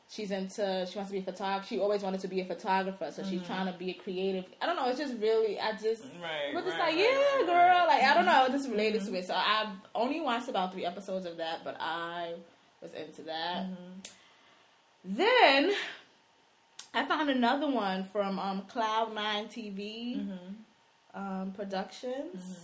she's 0.09 0.31
into. 0.31 0.85
She 0.89 0.97
wants 0.97 1.11
to 1.11 1.13
be 1.13 1.19
a 1.19 1.23
photographer. 1.23 1.67
She 1.67 1.79
always 1.79 2.01
wanted 2.01 2.19
to 2.21 2.27
be 2.27 2.41
a 2.41 2.45
photographer, 2.45 3.11
so 3.11 3.23
she's 3.23 3.41
trying 3.43 3.71
to 3.71 3.77
be 3.77 3.91
a 3.91 3.93
creative. 3.93 4.45
I 4.61 4.65
don't 4.65 4.75
know. 4.75 4.87
It's 4.89 4.99
just 4.99 5.15
really. 5.21 5.59
I 5.59 5.71
just. 5.73 6.03
Mm-hmm. 6.03 6.21
Right. 6.21 6.53
We're 6.53 6.61
just 6.63 6.77
right, 6.77 6.95
like, 6.95 7.05
right, 7.05 7.37
yeah, 7.39 7.45
girl. 7.45 7.87
Like, 7.87 8.03
I 8.03 8.13
don't 8.15 8.25
know. 8.25 8.45
It 8.45 8.51
just 8.51 8.69
related 8.69 9.05
to 9.05 9.13
it. 9.15 9.27
So 9.27 9.33
i've 9.35 9.69
only 9.95 10.19
watched 10.19 10.49
about 10.49 10.73
three 10.73 10.85
episodes 10.85 11.25
of 11.25 11.37
that, 11.37 11.63
but 11.63 11.77
I 11.79 12.33
was 12.81 12.93
into 12.93 13.21
that. 13.23 13.63
Mm-hmm. 13.65 13.99
Then 15.05 15.71
I 16.93 17.05
found 17.05 17.29
another 17.29 17.69
one 17.69 18.03
from 18.05 18.39
um, 18.39 18.61
Cloud 18.63 19.13
Nine 19.13 19.45
TV 19.47 20.17
Mm-hmm. 20.17 21.19
um, 21.19 21.51
Productions, 21.51 22.59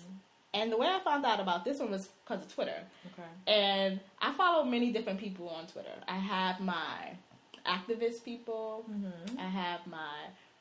And 0.53 0.71
the 0.71 0.77
way 0.77 0.87
I 0.87 0.99
found 0.99 1.25
out 1.25 1.39
about 1.39 1.63
this 1.65 1.79
one 1.79 1.91
was 1.91 2.09
because 2.23 2.43
of 2.45 2.53
Twitter. 2.53 2.77
Okay. 3.13 3.27
And 3.53 3.99
I 4.21 4.33
follow 4.33 4.63
many 4.63 4.91
different 4.91 5.19
people 5.19 5.49
on 5.49 5.67
Twitter. 5.67 5.91
I 6.07 6.17
have 6.17 6.59
my 6.59 7.11
activist 7.65 8.23
people. 8.23 8.85
Mm-hmm. 8.89 9.39
I 9.39 9.47
have 9.49 9.85
my 9.87 10.17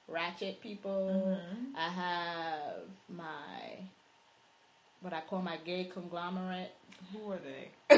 ratchet 0.08 0.60
people. 0.60 1.38
Mhm. 1.40 1.76
I 1.76 1.88
have 1.88 2.74
my 3.08 3.78
what 5.00 5.12
I 5.12 5.20
call 5.20 5.42
my 5.42 5.58
gay 5.64 5.84
conglomerate. 5.92 6.72
Who 7.12 7.30
are 7.32 7.38
they? 7.38 7.70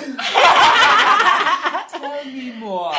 Tell 1.88 2.24
me 2.24 2.52
more. 2.52 2.90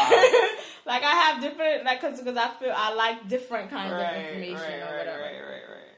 like 0.86 1.04
I 1.04 1.12
have 1.24 1.42
different 1.42 1.84
like 1.84 2.00
because 2.02 2.20
because 2.20 2.38
I 2.38 2.50
feel 2.60 2.74
I 2.76 2.94
like 2.94 3.28
different 3.28 3.70
kinds 3.70 3.92
of 3.94 4.00
information 4.00 4.56
right, 4.56 4.82
or 4.82 4.86
right, 4.86 4.98
whatever. 4.98 5.22
right, 5.22 5.42
right, 5.42 5.70
right. 5.70 5.98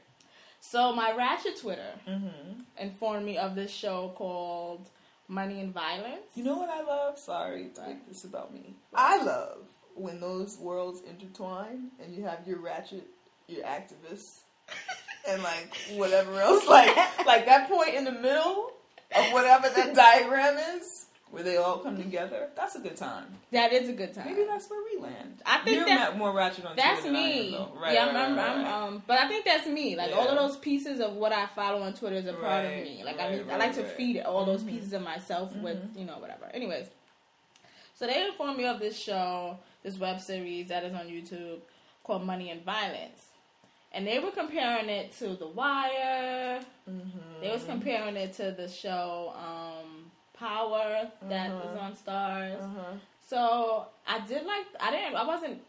So 0.60 0.92
my 0.92 1.12
ratchet 1.16 1.56
Twitter 1.60 1.92
Mm-hmm. 2.08 2.60
informed 2.78 3.24
me 3.26 3.38
of 3.38 3.54
this 3.54 3.70
show 3.70 4.12
called 4.16 4.88
Money 5.28 5.60
and 5.60 5.72
Violence. 5.72 6.26
You 6.34 6.44
know 6.44 6.56
what 6.56 6.68
I 6.70 6.82
love? 6.82 7.18
Sorry 7.18 7.70
to 7.74 7.80
make 7.86 8.08
this 8.08 8.24
about 8.24 8.52
me. 8.52 8.74
I 8.94 9.22
love 9.22 9.58
when 10.00 10.20
those 10.20 10.58
worlds 10.58 11.00
intertwine 11.08 11.90
and 12.02 12.14
you 12.14 12.24
have 12.24 12.46
your 12.46 12.58
ratchet, 12.58 13.06
your 13.48 13.64
activists, 13.64 14.40
and 15.28 15.42
like 15.42 15.76
whatever 15.94 16.40
else. 16.40 16.66
Like 16.66 16.94
like 17.26 17.46
that 17.46 17.68
point 17.68 17.94
in 17.94 18.04
the 18.04 18.12
middle 18.12 18.70
of 19.16 19.32
whatever 19.32 19.68
that 19.68 19.94
diagram 19.94 20.56
is, 20.78 21.06
where 21.30 21.42
they 21.42 21.56
all 21.56 21.78
come 21.78 21.96
together. 21.96 22.48
That's 22.56 22.76
a 22.76 22.80
good 22.80 22.96
time. 22.96 23.26
That 23.52 23.72
is 23.72 23.88
a 23.88 23.92
good 23.92 24.14
time. 24.14 24.26
Maybe 24.26 24.44
that's 24.46 24.68
where 24.70 24.80
we 24.92 25.00
land. 25.02 25.42
I 25.44 25.58
think 25.64 25.86
You're 25.88 26.14
more 26.14 26.32
ratchet 26.32 26.64
on 26.64 26.76
That's 26.76 27.00
Twitter 27.00 27.12
than 27.12 27.16
I 27.16 27.28
am, 27.28 27.40
me. 27.44 27.50
though. 27.50 27.72
Right, 27.80 27.94
yeah, 27.94 28.06
right, 28.06 28.16
I'm, 28.16 28.36
right, 28.36 28.48
I'm, 28.50 28.62
right. 28.64 28.72
um, 28.72 29.02
but 29.06 29.18
I 29.18 29.28
think 29.28 29.44
that's 29.44 29.66
me. 29.66 29.96
Like 29.96 30.14
all 30.14 30.28
of 30.28 30.36
those 30.38 30.56
pieces 30.56 31.00
of 31.00 31.14
what 31.14 31.32
I 31.32 31.46
follow 31.46 31.82
on 31.82 31.92
Twitter 31.94 32.16
is 32.16 32.26
a 32.26 32.32
part 32.34 32.64
of 32.66 32.70
me. 32.72 33.02
Like 33.04 33.18
I 33.20 33.30
need, 33.32 33.50
I 33.50 33.56
like 33.56 33.74
to 33.74 33.84
feed 33.84 34.20
all 34.20 34.44
those 34.44 34.62
Mhm. 34.62 34.68
pieces 34.68 34.92
of 34.92 35.02
myself 35.02 35.54
with, 35.56 35.76
Mhm. 35.76 35.98
you 35.98 36.04
know, 36.04 36.18
whatever. 36.18 36.46
Anyways, 36.54 36.86
so 38.00 38.06
they 38.06 38.24
informed 38.26 38.56
me 38.56 38.64
of 38.64 38.78
this 38.80 38.98
show, 38.98 39.58
this 39.82 39.98
web 39.98 40.18
series 40.20 40.68
that 40.68 40.84
is 40.84 40.94
on 40.94 41.06
YouTube 41.06 41.58
called 42.02 42.24
Money 42.24 42.48
and 42.48 42.64
Violence, 42.64 43.26
and 43.92 44.06
they 44.06 44.18
were 44.18 44.30
comparing 44.30 44.88
it 44.88 45.12
to 45.18 45.36
The 45.36 45.46
Wire. 45.48 46.60
Mhm. 46.88 47.40
They 47.42 47.50
was 47.50 47.64
comparing 47.64 48.16
it 48.16 48.32
to 48.34 48.52
the 48.52 48.68
show 48.68 49.34
um, 49.36 50.10
Power 50.32 51.10
that 51.28 51.50
Mhm. 51.50 51.70
is 51.72 51.78
on 51.78 51.92
Starz. 51.94 52.62
Uh-huh. 52.62 52.92
So 53.20 53.86
I 54.06 54.20
did 54.20 54.46
like 54.46 54.66
I 54.80 54.90
didn't 54.90 55.14
I 55.14 55.26
wasn't 55.26 55.62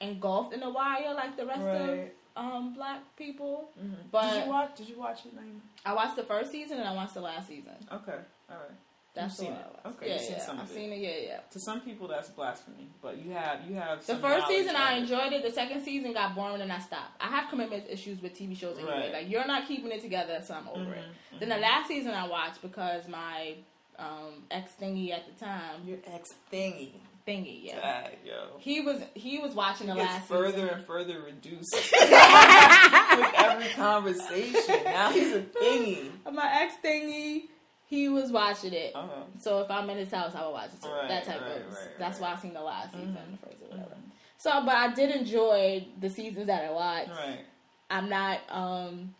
engulfed 0.00 0.52
in 0.54 0.60
the 0.60 0.70
wire 0.70 1.12
like 1.14 1.36
the 1.36 1.44
rest 1.44 1.62
Right. 1.62 2.12
of 2.36 2.44
um 2.44 2.72
black 2.74 3.00
people. 3.16 3.70
Mhm. 3.76 4.10
But- 4.12 4.30
did 4.34 4.44
you 4.44 4.50
watch? 4.50 4.74
Did 4.76 4.88
you 4.88 4.98
watch 5.00 5.26
it, 5.26 5.34
Naima? 5.36 5.60
I 5.84 5.92
watched 5.94 6.14
the 6.14 6.22
first 6.22 6.52
season 6.52 6.78
and 6.78 6.88
I 6.88 6.94
watched 6.94 7.14
the 7.14 7.20
last 7.20 7.48
season. 7.48 7.74
Okay, 7.90 8.20
all 8.48 8.56
right. 8.56 8.78
That's 9.14 9.38
You've 9.40 9.48
seen 9.48 9.56
what 9.56 9.82
it. 9.84 9.88
Okay, 9.88 10.10
yeah, 10.14 10.18
seen 10.20 10.32
yeah. 10.32 10.38
some 10.46 10.60
I've 10.60 10.70
it. 10.70 10.74
seen 10.74 10.92
it. 10.92 10.98
Yeah, 11.00 11.26
yeah. 11.26 11.38
To 11.50 11.58
some 11.60 11.80
people, 11.80 12.06
that's 12.08 12.28
blasphemy, 12.28 12.88
but 13.02 13.16
you 13.18 13.32
have 13.32 13.68
you 13.68 13.74
have 13.74 14.04
The 14.06 14.16
first 14.16 14.46
season 14.46 14.76
I 14.76 14.94
it. 14.94 14.98
enjoyed 15.02 15.32
it. 15.32 15.42
The 15.42 15.50
second 15.50 15.82
season 15.82 16.12
got 16.12 16.34
boring 16.36 16.60
and 16.60 16.72
I 16.72 16.78
stopped. 16.78 17.20
I 17.20 17.26
have 17.28 17.48
commitment 17.50 17.84
issues 17.88 18.22
with 18.22 18.38
TV 18.38 18.56
shows 18.56 18.76
anyway. 18.78 18.92
Right. 18.92 19.12
Like 19.12 19.30
you're 19.30 19.46
not 19.46 19.66
keeping 19.66 19.90
it 19.90 20.02
together, 20.02 20.40
so 20.46 20.54
I'm 20.54 20.68
over 20.68 20.92
it. 20.94 21.04
Mhm, 21.34 21.40
Then 21.40 21.48
the 21.48 21.56
last 21.56 21.88
season 21.88 22.12
I 22.12 22.28
watched 22.28 22.62
because 22.62 23.08
my 23.08 23.54
um, 23.98 24.44
ex 24.50 24.72
thingy 24.80 25.10
at 25.10 25.24
the 25.26 25.44
time, 25.44 25.80
Your 25.84 25.98
ex 26.06 26.28
thingy. 26.52 26.90
thingy, 27.26 27.64
yeah, 27.64 28.02
God, 28.02 28.10
yo. 28.24 28.34
he 28.58 28.80
was 28.82 29.02
he 29.14 29.38
was 29.38 29.54
watching 29.54 29.88
the 29.88 29.94
Gets 29.94 30.06
last 30.06 30.28
further 30.28 30.52
season. 30.52 30.68
and 30.68 30.84
further 30.86 31.20
reduced 31.22 31.74
with 31.92 33.34
every 33.34 33.68
conversation. 33.70 34.84
Now 34.84 35.10
he's 35.10 35.34
a 35.34 35.40
thingy. 35.42 36.10
my 36.32 36.48
ex 36.62 36.74
thingy, 36.84 37.44
he 37.88 38.08
was 38.08 38.30
watching 38.30 38.72
it. 38.72 38.94
Uh-huh. 38.94 39.24
So 39.40 39.60
if 39.60 39.70
I'm 39.70 39.88
in 39.90 39.96
his 39.98 40.10
house, 40.12 40.34
I 40.34 40.42
will 40.44 40.52
watch 40.52 40.70
it 40.74 40.80
too. 40.82 40.88
Right, 40.88 41.08
that 41.08 41.24
type 41.24 41.40
right, 41.40 41.56
of. 41.62 41.72
right, 41.72 41.98
that's 41.98 42.20
why 42.20 42.32
I 42.32 42.36
seen 42.36 42.52
the 42.54 42.60
last 42.62 42.92
season, 42.92 43.16
Mhm. 43.16 43.40
the 43.40 43.46
first 43.48 43.62
or 43.62 43.68
whatever. 43.76 43.96
So, 44.36 44.50
but 44.64 44.74
I 44.76 44.94
did 44.94 45.10
enjoy 45.16 45.86
the 45.98 46.08
seasons 46.08 46.46
that 46.46 46.64
I 46.64 46.70
watched. 46.70 47.10
Right. 47.10 47.40
I'm 47.90 48.08
not. 48.08 48.40
um 48.50 49.14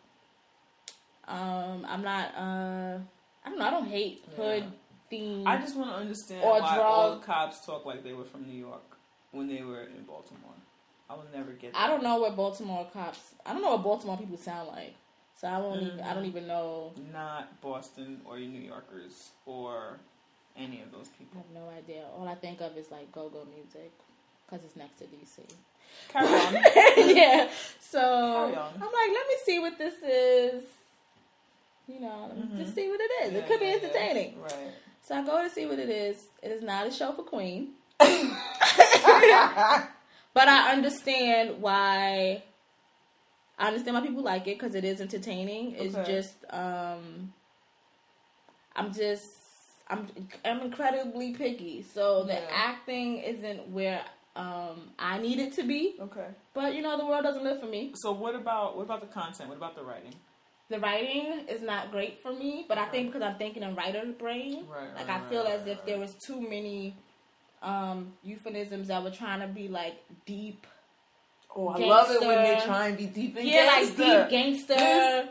Um, 1.27 1.85
I'm 1.89 2.03
not. 2.03 2.35
uh 2.37 2.99
I 3.45 3.49
don't 3.51 3.59
know. 3.59 3.67
I 3.67 3.71
don't 3.71 3.87
hate 3.89 4.25
hood 4.37 4.65
themes. 5.11 5.45
I 5.47 5.57
just 5.59 5.77
want 5.77 5.91
to 5.91 5.97
understand 5.97 6.43
Or 6.45 6.61
why 6.61 6.75
drug- 6.75 6.87
all 6.87 7.15
the 7.17 7.25
cops 7.25 7.65
talk 7.65 7.85
like 7.87 8.03
they 8.05 8.13
were 8.13 8.25
from 8.25 8.47
New 8.47 8.59
York 8.59 8.97
when 9.33 9.49
they 9.49 9.63
were 9.63 9.83
in 9.83 10.05
Baltimore. 10.05 10.53
I 11.11 11.15
will 11.15 11.25
never 11.35 11.53
get 11.53 11.73
that. 11.73 11.81
I 11.81 11.87
don't 11.89 12.03
know 12.03 12.17
what 12.19 12.37
Baltimore 12.37 12.87
cops. 12.93 13.35
I 13.47 13.53
don't 13.55 13.63
know 13.63 13.71
what 13.71 13.83
Baltimore 13.83 14.19
people 14.19 14.37
sound 14.37 14.69
like. 14.69 14.95
So 15.41 15.47
I 15.49 15.59
won't. 15.59 15.83
Even, 15.83 16.01
I 16.01 16.03
Mm-hmm. 16.03 16.15
don't 16.15 16.27
even 16.27 16.47
know. 16.49 16.93
Not 17.13 17.61
Boston 17.61 18.21
or 18.25 18.39
New 18.39 18.61
Yorkers 18.61 19.31
or 19.47 19.99
any 20.57 20.83
of 20.83 20.91
those 20.93 21.09
people. 21.09 21.37
I 21.37 21.39
have 21.39 21.51
no 21.55 21.69
idea. 21.77 22.05
All 22.17 22.27
I 22.27 22.35
think 22.35 22.61
of 22.61 22.77
is 22.77 22.91
like 22.91 23.13
go-go 23.13 23.47
music 23.55 23.93
because 24.47 24.65
it's 24.65 24.75
next 24.77 24.99
to 24.99 25.05
DC. 25.05 25.41
Carry 26.09 26.27
on. 26.27 26.55
yeah. 27.17 27.49
So 27.81 28.01
on. 28.03 28.55
I'm 28.75 28.81
like, 28.81 29.11
let 29.15 29.27
me 29.29 29.35
see 29.45 29.59
what 29.61 29.79
this 29.79 29.95
is. 30.03 30.65
You 31.87 32.01
know, 32.01 32.33
Mhm. 32.37 32.57
just 32.59 32.75
see 32.75 32.89
what 32.89 33.01
it 33.01 33.11
is. 33.27 33.33
Yeah, 33.33 33.39
it 33.39 33.47
could 33.47 33.61
be 33.61 33.67
yeah. 33.67 33.75
entertaining. 33.77 34.41
Right. 34.43 34.73
So 35.03 35.15
I 35.15 35.23
go 35.25 35.41
to 35.43 35.49
see 35.49 35.65
what 35.67 35.79
it 35.79 35.89
is. 35.89 36.27
It 36.43 36.51
is 36.51 36.63
not 36.63 36.87
a 36.87 36.91
show 36.91 37.13
for 37.13 37.23
Queen, 37.23 37.75
but 37.99 38.09
I 40.49 40.73
understand 40.73 41.63
why. 41.63 42.43
I 43.59 43.69
understand 43.69 43.95
why 43.97 44.03
people 44.07 44.23
like 44.23 44.47
it 44.47 44.59
because 44.59 44.75
it 44.75 44.85
is 44.85 45.01
entertaining. 45.01 45.73
It's 45.73 45.95
Okay. 45.97 46.07
just, 46.07 46.45
um, 46.51 47.33
I'm 48.77 48.93
just, 48.93 49.27
I'm, 49.89 50.09
I'm 50.45 50.61
incredibly 50.61 51.35
picky. 51.35 51.83
So 51.83 52.23
the 52.25 52.35
Yeah. 52.35 52.51
acting 52.53 53.19
isn't 53.19 53.69
where 53.69 54.05
um, 54.37 54.91
I 54.99 55.19
need 55.19 55.41
it 55.41 55.53
to 55.55 55.65
be. 55.65 55.97
okay. 56.01 56.29
But 56.55 56.75
you 56.75 56.83
know, 56.83 56.97
the 56.97 57.05
world 57.05 57.25
doesn't 57.25 57.43
live 57.43 57.61
for 57.61 57.67
me. 57.67 57.93
So 57.97 58.13
what 58.13 58.35
about 58.37 58.77
what 58.77 58.85
about 58.85 59.01
the 59.01 59.09
content? 59.09 59.49
What 59.49 59.57
about 59.59 59.75
the 59.75 59.83
writing? 59.83 60.15
The 60.71 60.79
writing 60.79 61.47
is 61.49 61.63
not 61.63 61.91
great 61.91 62.23
for 62.23 62.33
me, 62.33 62.67
but 62.69 62.79
I 62.79 62.87
think 62.87 63.07
because 63.13 63.23
I'm 63.23 63.37
thinking 63.39 63.63
in 63.63 63.75
writer's 63.75 64.15
brain, 64.15 64.67
Right, 64.71 64.95
like 64.95 65.09
right, 65.09 65.23
I 65.23 65.29
feel 65.29 65.43
as 65.43 65.67
if 65.67 65.85
there 65.87 65.99
was 65.99 66.15
too 66.15 66.41
many 66.41 66.95
um, 67.63 68.13
euphemisms 68.23 68.89
that 68.89 69.03
were 69.03 69.11
trying 69.11 69.41
to 69.41 69.47
be 69.49 69.69
like 69.69 69.97
deep. 70.27 70.67
Oh, 71.57 71.69
I 71.69 71.79
love 71.79 72.11
it 72.11 72.21
when 72.21 72.43
they 72.45 72.61
try 72.65 72.89
and 72.89 72.97
be 72.97 73.07
deep 73.07 73.37
and 73.37 73.49
yeah, 73.49 73.65
like 73.67 73.97
deep 73.97 74.29
gangster. 74.31 74.75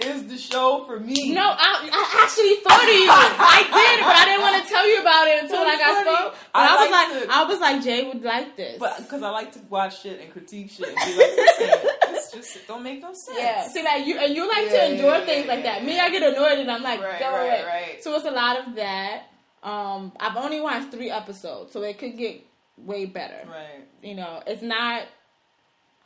This 0.01 0.15
is 0.23 0.27
the 0.27 0.37
show 0.37 0.83
for 0.85 0.99
me. 0.99 1.31
No, 1.31 1.41
I, 1.43 1.87
I 1.89 2.21
actually 2.23 2.55
thought 2.65 2.83
of 2.83 2.89
you. 2.89 3.07
I 3.07 3.61
did, 3.63 4.03
but 4.03 4.15
I 4.15 4.25
didn't 4.25 4.41
want 4.41 4.63
to 4.63 4.69
tell 4.69 4.89
you 4.89 4.99
about 4.99 5.27
it 5.27 5.43
until 5.43 5.61
like 5.63 5.79
I 5.79 5.93
funny. 5.93 6.15
spoke. 6.15 6.35
But 6.51 6.59
I 6.59 6.67
I, 6.67 6.81
was 6.81 6.91
like 6.91 7.09
like, 7.13 7.23
to- 7.23 7.33
I 7.33 7.43
was 7.45 7.59
like, 7.61 7.83
Jay 7.83 8.07
would 8.07 8.23
like 8.23 8.57
this. 8.57 8.77
but 8.79 8.97
because 8.97 9.21
I 9.23 9.29
like 9.29 9.53
to 9.53 9.59
watch 9.69 10.01
shit 10.01 10.19
and 10.19 10.31
critique 10.33 10.71
shit 10.71 10.89
and 10.89 10.97
be 10.97 11.17
like, 11.17 12.09
this 12.09 12.31
just 12.33 12.67
don't 12.67 12.83
make 12.83 12.99
no 13.01 13.13
sense. 13.13 13.37
Yeah, 13.39 13.67
see 13.69 13.83
that 13.83 14.05
you 14.05 14.17
and 14.17 14.35
you 14.35 14.49
like 14.49 14.65
Yeah, 14.65 14.71
to 14.87 14.91
enjoy 14.93 15.17
yeah, 15.19 15.25
things 15.25 15.45
yeah, 15.45 15.53
like 15.53 15.63
that. 15.63 15.85
Me. 15.85 15.99
I 15.99 16.09
get 16.09 16.23
annoyed 16.23 16.57
and 16.59 16.69
I'm 16.71 16.83
like, 16.83 16.99
Right, 17.01 17.19
go 17.19 17.31
right, 17.31 17.45
away. 17.45 17.63
right. 17.65 18.03
So 18.03 18.15
it's 18.15 18.25
a 18.25 18.31
lot 18.31 18.67
of 18.67 18.75
that. 18.75 19.23
Um, 19.63 20.11
I've 20.19 20.35
only 20.35 20.59
watched 20.59 20.91
three 20.91 21.09
episodes, 21.11 21.71
so 21.73 21.83
it 21.83 21.97
could 21.99 22.17
get 22.17 22.43
way 22.77 23.05
better. 23.05 23.47
Right. 23.47 23.85
You 24.01 24.15
know, 24.15 24.41
it's 24.45 24.61
not 24.61 25.03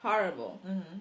horrible, 0.02 0.60
Mm-hmm. 0.68 0.98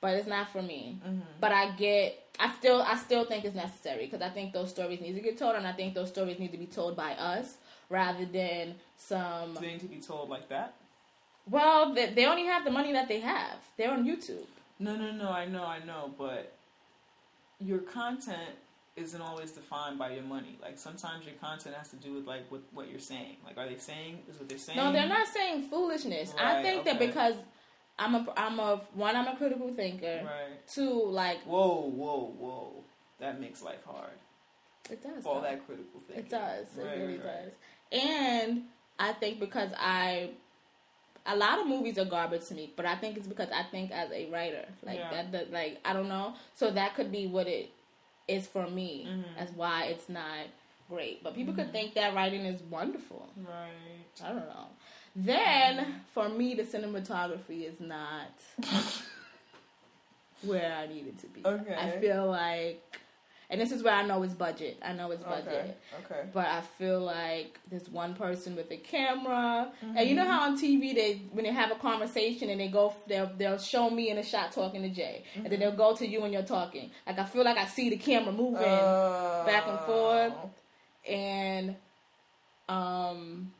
but 0.00 0.14
it's 0.14 0.26
not 0.28 0.50
for 0.50 0.62
me. 0.62 0.98
Mm-hmm. 1.06 1.20
But 1.40 1.52
I 1.52 1.70
get, 1.72 2.26
I 2.38 2.52
still, 2.54 2.82
I 2.82 2.96
still 2.96 3.24
think 3.24 3.44
it's 3.44 3.54
necessary 3.54 4.04
because 4.06 4.22
I 4.22 4.28
think 4.30 4.52
those 4.52 4.70
stories 4.70 5.00
need 5.00 5.14
to 5.14 5.20
get 5.20 5.38
told, 5.38 5.54
and 5.56 5.66
I 5.66 5.72
think 5.72 5.94
those 5.94 6.08
stories 6.08 6.38
need 6.38 6.52
to 6.52 6.58
be 6.58 6.66
told 6.66 6.96
by 6.96 7.12
us 7.12 7.56
rather 7.90 8.24
than 8.24 8.74
some. 8.96 9.54
Do 9.54 9.60
they 9.60 9.66
need 9.72 9.80
to 9.80 9.86
be 9.86 10.00
told 10.00 10.28
like 10.28 10.48
that? 10.48 10.74
Well, 11.48 11.92
they, 11.94 12.06
they 12.14 12.24
only 12.26 12.46
have 12.46 12.64
the 12.64 12.70
money 12.70 12.92
that 12.92 13.06
they 13.08 13.20
have. 13.20 13.58
They're 13.76 13.90
on 13.90 14.04
YouTube. 14.04 14.46
No, 14.78 14.96
no, 14.96 15.12
no. 15.12 15.30
I 15.30 15.44
know, 15.46 15.64
I 15.64 15.78
know, 15.84 16.10
but 16.18 16.52
your 17.60 17.78
content 17.78 18.50
isn't 18.96 19.20
always 19.20 19.50
defined 19.50 19.98
by 19.98 20.12
your 20.14 20.22
money. 20.22 20.56
Like 20.62 20.78
sometimes 20.78 21.24
your 21.26 21.34
content 21.36 21.74
has 21.76 21.88
to 21.90 21.96
do 21.96 22.14
with 22.14 22.26
like 22.26 22.50
what 22.50 22.62
what 22.72 22.88
you're 22.90 22.98
saying. 23.00 23.36
Like, 23.44 23.58
are 23.58 23.68
they 23.68 23.76
saying 23.76 24.20
is 24.30 24.38
what 24.38 24.48
they're 24.48 24.58
saying? 24.58 24.78
No, 24.78 24.92
they're 24.92 25.08
not 25.08 25.26
saying 25.28 25.64
foolishness. 25.64 26.32
I 26.38 26.54
Right, 26.54 26.62
think 26.64 26.84
that 26.84 26.98
because 26.98 27.34
I'm 27.98 28.14
a 28.14 28.26
I'm 28.36 28.58
a 28.58 28.80
one 28.94 29.14
I'm 29.16 29.28
a 29.28 29.36
critical 29.36 29.72
thinker. 29.74 30.22
Right. 30.24 30.66
Two, 30.66 31.04
like 31.06 31.42
Whoa, 31.44 31.90
whoa, 31.90 32.34
whoa. 32.38 32.84
That 33.20 33.40
makes 33.40 33.62
life 33.62 33.84
hard. 33.86 34.10
it 34.90 35.02
does. 35.02 35.24
All 35.24 35.36
though. 35.36 35.42
that 35.42 35.64
critical 35.66 36.00
thinking. 36.06 36.24
It 36.26 36.30
does. 36.30 36.66
It 36.78 36.84
Right, 36.84 36.98
really 36.98 37.18
right, 37.18 37.44
does. 37.44 37.52
And 37.92 38.62
I 38.98 39.12
think 39.12 39.38
because 39.40 39.70
I 39.78 40.30
a 41.26 41.36
lot 41.36 41.58
of 41.58 41.66
movies 41.66 41.96
are 41.98 42.04
garbage 42.04 42.46
to 42.46 42.54
me, 42.54 42.72
but 42.76 42.84
I 42.84 42.96
think 42.96 43.16
it's 43.16 43.26
because 43.26 43.48
I 43.50 43.62
think 43.70 43.90
as 43.92 44.10
a 44.12 44.28
writer, 44.30 44.66
like 44.82 44.98
Yeah. 44.98 45.10
that, 45.10 45.32
that, 45.32 45.52
like 45.52 45.78
I 45.84 45.92
don't 45.92 46.08
know. 46.08 46.34
So 46.54 46.70
that 46.72 46.94
could 46.96 47.10
be 47.12 47.26
what 47.26 47.46
it 47.46 47.70
is 48.28 48.46
for 48.46 48.68
me, 48.68 49.06
Mhm. 49.08 49.36
as 49.38 49.50
why 49.52 49.84
it's 49.84 50.08
not 50.08 50.46
great. 50.90 51.22
But 51.22 51.34
people 51.34 51.52
Mm-hmm. 51.54 51.62
could 51.62 51.72
think 51.72 51.94
that 51.94 52.14
writing 52.14 52.44
is 52.44 52.60
wonderful. 52.64 53.28
Right. 53.36 54.04
I 54.22 54.28
don't 54.28 54.48
know. 54.48 54.66
Then 55.16 56.00
for 56.12 56.28
me, 56.28 56.54
the 56.54 56.64
cinematography 56.64 57.64
is 57.68 57.80
not 57.80 58.32
where 60.42 60.72
I 60.74 60.86
need 60.86 61.06
it 61.06 61.18
to 61.20 61.26
be. 61.28 61.42
Okay. 61.44 61.74
I 61.74 62.00
feel 62.00 62.26
like 62.26 62.82
and 63.50 63.60
this 63.60 63.72
is 63.72 63.82
where 63.82 63.94
I 63.94 64.04
know 64.06 64.22
it's 64.22 64.32
budget. 64.34 64.78
I 64.82 64.94
know 64.94 65.10
it's 65.10 65.22
budget. 65.22 65.46
Okay. 65.46 65.74
Okay. 66.20 66.28
But 66.32 66.46
I 66.46 66.62
feel 66.62 66.98
like 67.00 67.58
there's 67.70 67.88
one 67.90 68.14
person 68.14 68.56
with 68.56 68.70
a 68.72 68.76
camera, 68.78 69.70
and 69.82 69.90
Mm-hmm. 69.96 70.08
you 70.08 70.14
know 70.14 70.24
how 70.26 70.48
on 70.50 70.56
TV 70.58 70.94
they 70.94 71.20
when 71.30 71.44
they 71.44 71.52
have 71.52 71.70
a 71.70 71.74
conversation 71.76 72.48
and 72.50 72.58
they 72.58 72.68
go 72.68 72.94
they'll 73.06 73.30
they'll 73.36 73.58
show 73.58 73.90
me 73.90 74.10
in 74.10 74.18
a 74.18 74.22
shot 74.24 74.52
talking 74.52 74.82
to 74.82 74.88
Jay, 74.88 75.24
and 75.36 75.46
then 75.46 75.60
they'll 75.60 75.76
go 75.76 75.94
to 75.94 76.06
you 76.06 76.22
and 76.24 76.32
you're 76.32 76.42
talking. 76.42 76.90
Like 77.06 77.18
I 77.18 77.24
feel 77.26 77.44
like 77.44 77.58
I 77.58 77.66
see 77.66 77.90
the 77.90 77.96
camera 77.98 78.32
moving 78.32 78.62
back 78.64 79.68
and 79.68 79.78
forth, 79.80 80.32
Oh. 80.36 80.50
and 81.12 81.76
um, 82.68 83.52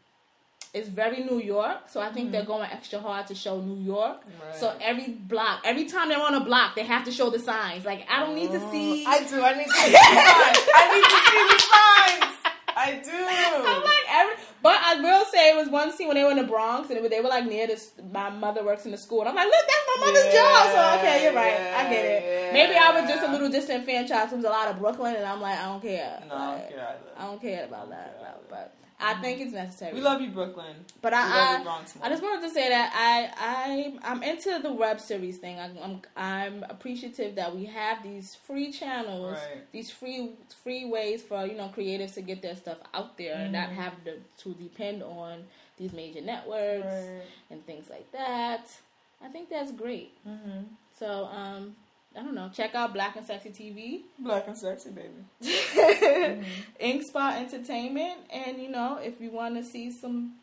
it's 0.74 0.88
very 0.88 1.22
New 1.24 1.38
York, 1.40 1.88
so 1.88 2.00
I 2.00 2.10
think 2.12 2.32
they're 2.32 2.44
going 2.44 2.68
extra 2.70 2.98
hard 2.98 3.26
to 3.28 3.34
show 3.34 3.60
New 3.60 3.80
York. 3.84 4.20
Mm-hmm. 4.20 4.42
Right. 4.46 4.56
So 4.56 4.76
every 4.80 5.08
block, 5.08 5.62
every 5.64 5.84
time 5.84 6.08
they're 6.08 6.20
on 6.20 6.34
a 6.34 6.44
block, 6.44 6.74
they 6.74 6.82
have 6.84 7.04
to 7.04 7.12
show 7.12 7.30
the 7.30 7.38
signs. 7.38 7.84
Like 7.84 8.06
I 8.10 8.20
don't 8.20 8.34
need 8.34 8.50
to 8.50 8.60
see. 8.70 9.04
Oh, 9.06 9.10
I 9.10 9.18
do. 9.24 9.40
I 9.42 9.54
need 9.56 9.66
to 9.66 9.72
see 9.72 9.90
the 9.92 9.98
signs. 9.98 10.68
I 10.74 10.84
need 10.94 11.04
to 11.04 11.20
see 11.30 11.42
the 11.54 11.58
signs. 11.72 12.30
I 12.76 12.90
do. 13.04 13.12
I'm 13.12 13.82
like 13.84 14.06
every, 14.10 14.34
but 14.60 14.76
I 14.82 15.00
will 15.00 15.24
say 15.26 15.50
it 15.50 15.56
was 15.56 15.68
one 15.68 15.92
scene 15.92 16.08
when 16.08 16.16
they 16.16 16.24
were 16.24 16.32
in 16.32 16.38
the 16.38 16.42
Bronx 16.42 16.90
and 16.90 17.04
they 17.08 17.20
were 17.20 17.28
like 17.28 17.46
near 17.46 17.68
this. 17.68 17.92
My 18.12 18.30
mother 18.30 18.64
works 18.64 18.84
in 18.84 18.90
the 18.90 18.98
school, 18.98 19.20
and 19.20 19.28
I'm 19.28 19.36
like, 19.36 19.46
look, 19.46 19.64
that's 19.64 19.86
my 20.00 20.06
mother's 20.06 20.24
Yeah, 20.26 20.32
job. 20.42 20.66
So 20.74 20.98
okay, 20.98 21.22
you're 21.22 21.34
right, 21.34 21.60
I 21.60 21.88
get 21.88 22.04
it. 22.04 22.22
yeah. 22.26 22.52
Maybe 22.52 22.74
I 22.76 23.00
was 23.00 23.08
just 23.08 23.22
a 23.22 23.30
little 23.30 23.48
disenfranchised. 23.48 24.30
There 24.32 24.36
was 24.38 24.44
a 24.44 24.50
lot 24.50 24.66
of 24.66 24.80
Brooklyn, 24.80 25.14
and 25.14 25.24
I'm 25.24 25.40
like, 25.40 25.56
I 25.56 25.66
don't 25.66 25.82
care. 25.82 26.20
No, 26.28 26.34
I 26.34 26.46
don't 26.58 26.68
care 26.68 26.78
either. 26.88 27.10
I 27.16 27.22
don't 27.26 27.40
care 27.40 27.64
about 27.64 27.90
that. 27.90 28.18
no, 28.20 28.28
but 28.50 28.74
I 29.04 29.14
think 29.20 29.40
it's 29.40 29.52
necessary. 29.52 29.94
We 29.94 30.00
love 30.00 30.20
you, 30.20 30.30
Brooklyn. 30.30 30.76
But 31.02 31.14
I. 31.14 31.62
I, 31.62 31.82
I 32.02 32.08
just 32.08 32.22
wanted 32.22 32.42
to 32.48 32.50
say 32.50 32.68
that 32.68 32.92
I, 32.94 33.94
I, 34.02 34.12
I'm 34.12 34.22
into 34.22 34.58
the 34.62 34.72
web 34.72 35.00
series 35.00 35.38
thing. 35.38 35.58
I, 35.58 35.70
I'm, 35.82 36.02
I'm 36.16 36.64
appreciative 36.68 37.34
that 37.36 37.54
we 37.54 37.66
have 37.66 38.02
these 38.02 38.34
free 38.34 38.72
channels, 38.72 39.32
Right. 39.34 39.70
these 39.72 39.90
free, 39.90 40.30
free 40.62 40.84
ways 40.84 41.22
for 41.22 41.44
you 41.46 41.56
know 41.56 41.70
creatives 41.76 42.14
to 42.14 42.22
get 42.22 42.42
their 42.42 42.56
stuff 42.56 42.78
out 42.92 43.16
there 43.18 43.34
and 43.34 43.52
not 43.52 43.70
have 43.70 43.92
to, 44.04 44.18
to 44.44 44.54
depend 44.54 45.02
on 45.02 45.44
these 45.76 45.92
major 45.92 46.20
networks 46.20 46.86
Right. 46.86 47.22
and 47.50 47.64
things 47.66 47.90
like 47.90 48.10
that. 48.12 48.68
I 49.24 49.28
think 49.28 49.48
that's 49.50 49.72
great. 49.72 50.12
Mm-hmm. 50.28 50.64
So, 50.98 51.24
um, 51.26 51.74
I 52.16 52.22
don't 52.22 52.34
know. 52.34 52.50
Check 52.54 52.74
out 52.74 52.92
Black 52.94 53.16
and 53.16 53.26
Sexy 53.26 53.50
TV. 53.50 54.02
Black 54.18 54.46
and 54.46 54.56
sexy, 54.56 54.90
baby. 54.90 55.08
Mm-hmm. 55.42 56.42
Ink 56.80 57.02
Spot 57.08 57.36
Entertainment, 57.36 58.18
and 58.30 58.60
you 58.60 58.70
know, 58.70 58.98
if 59.02 59.20
you 59.20 59.30
want 59.30 59.56
to 59.56 59.64
see 59.64 59.90
some 59.90 60.34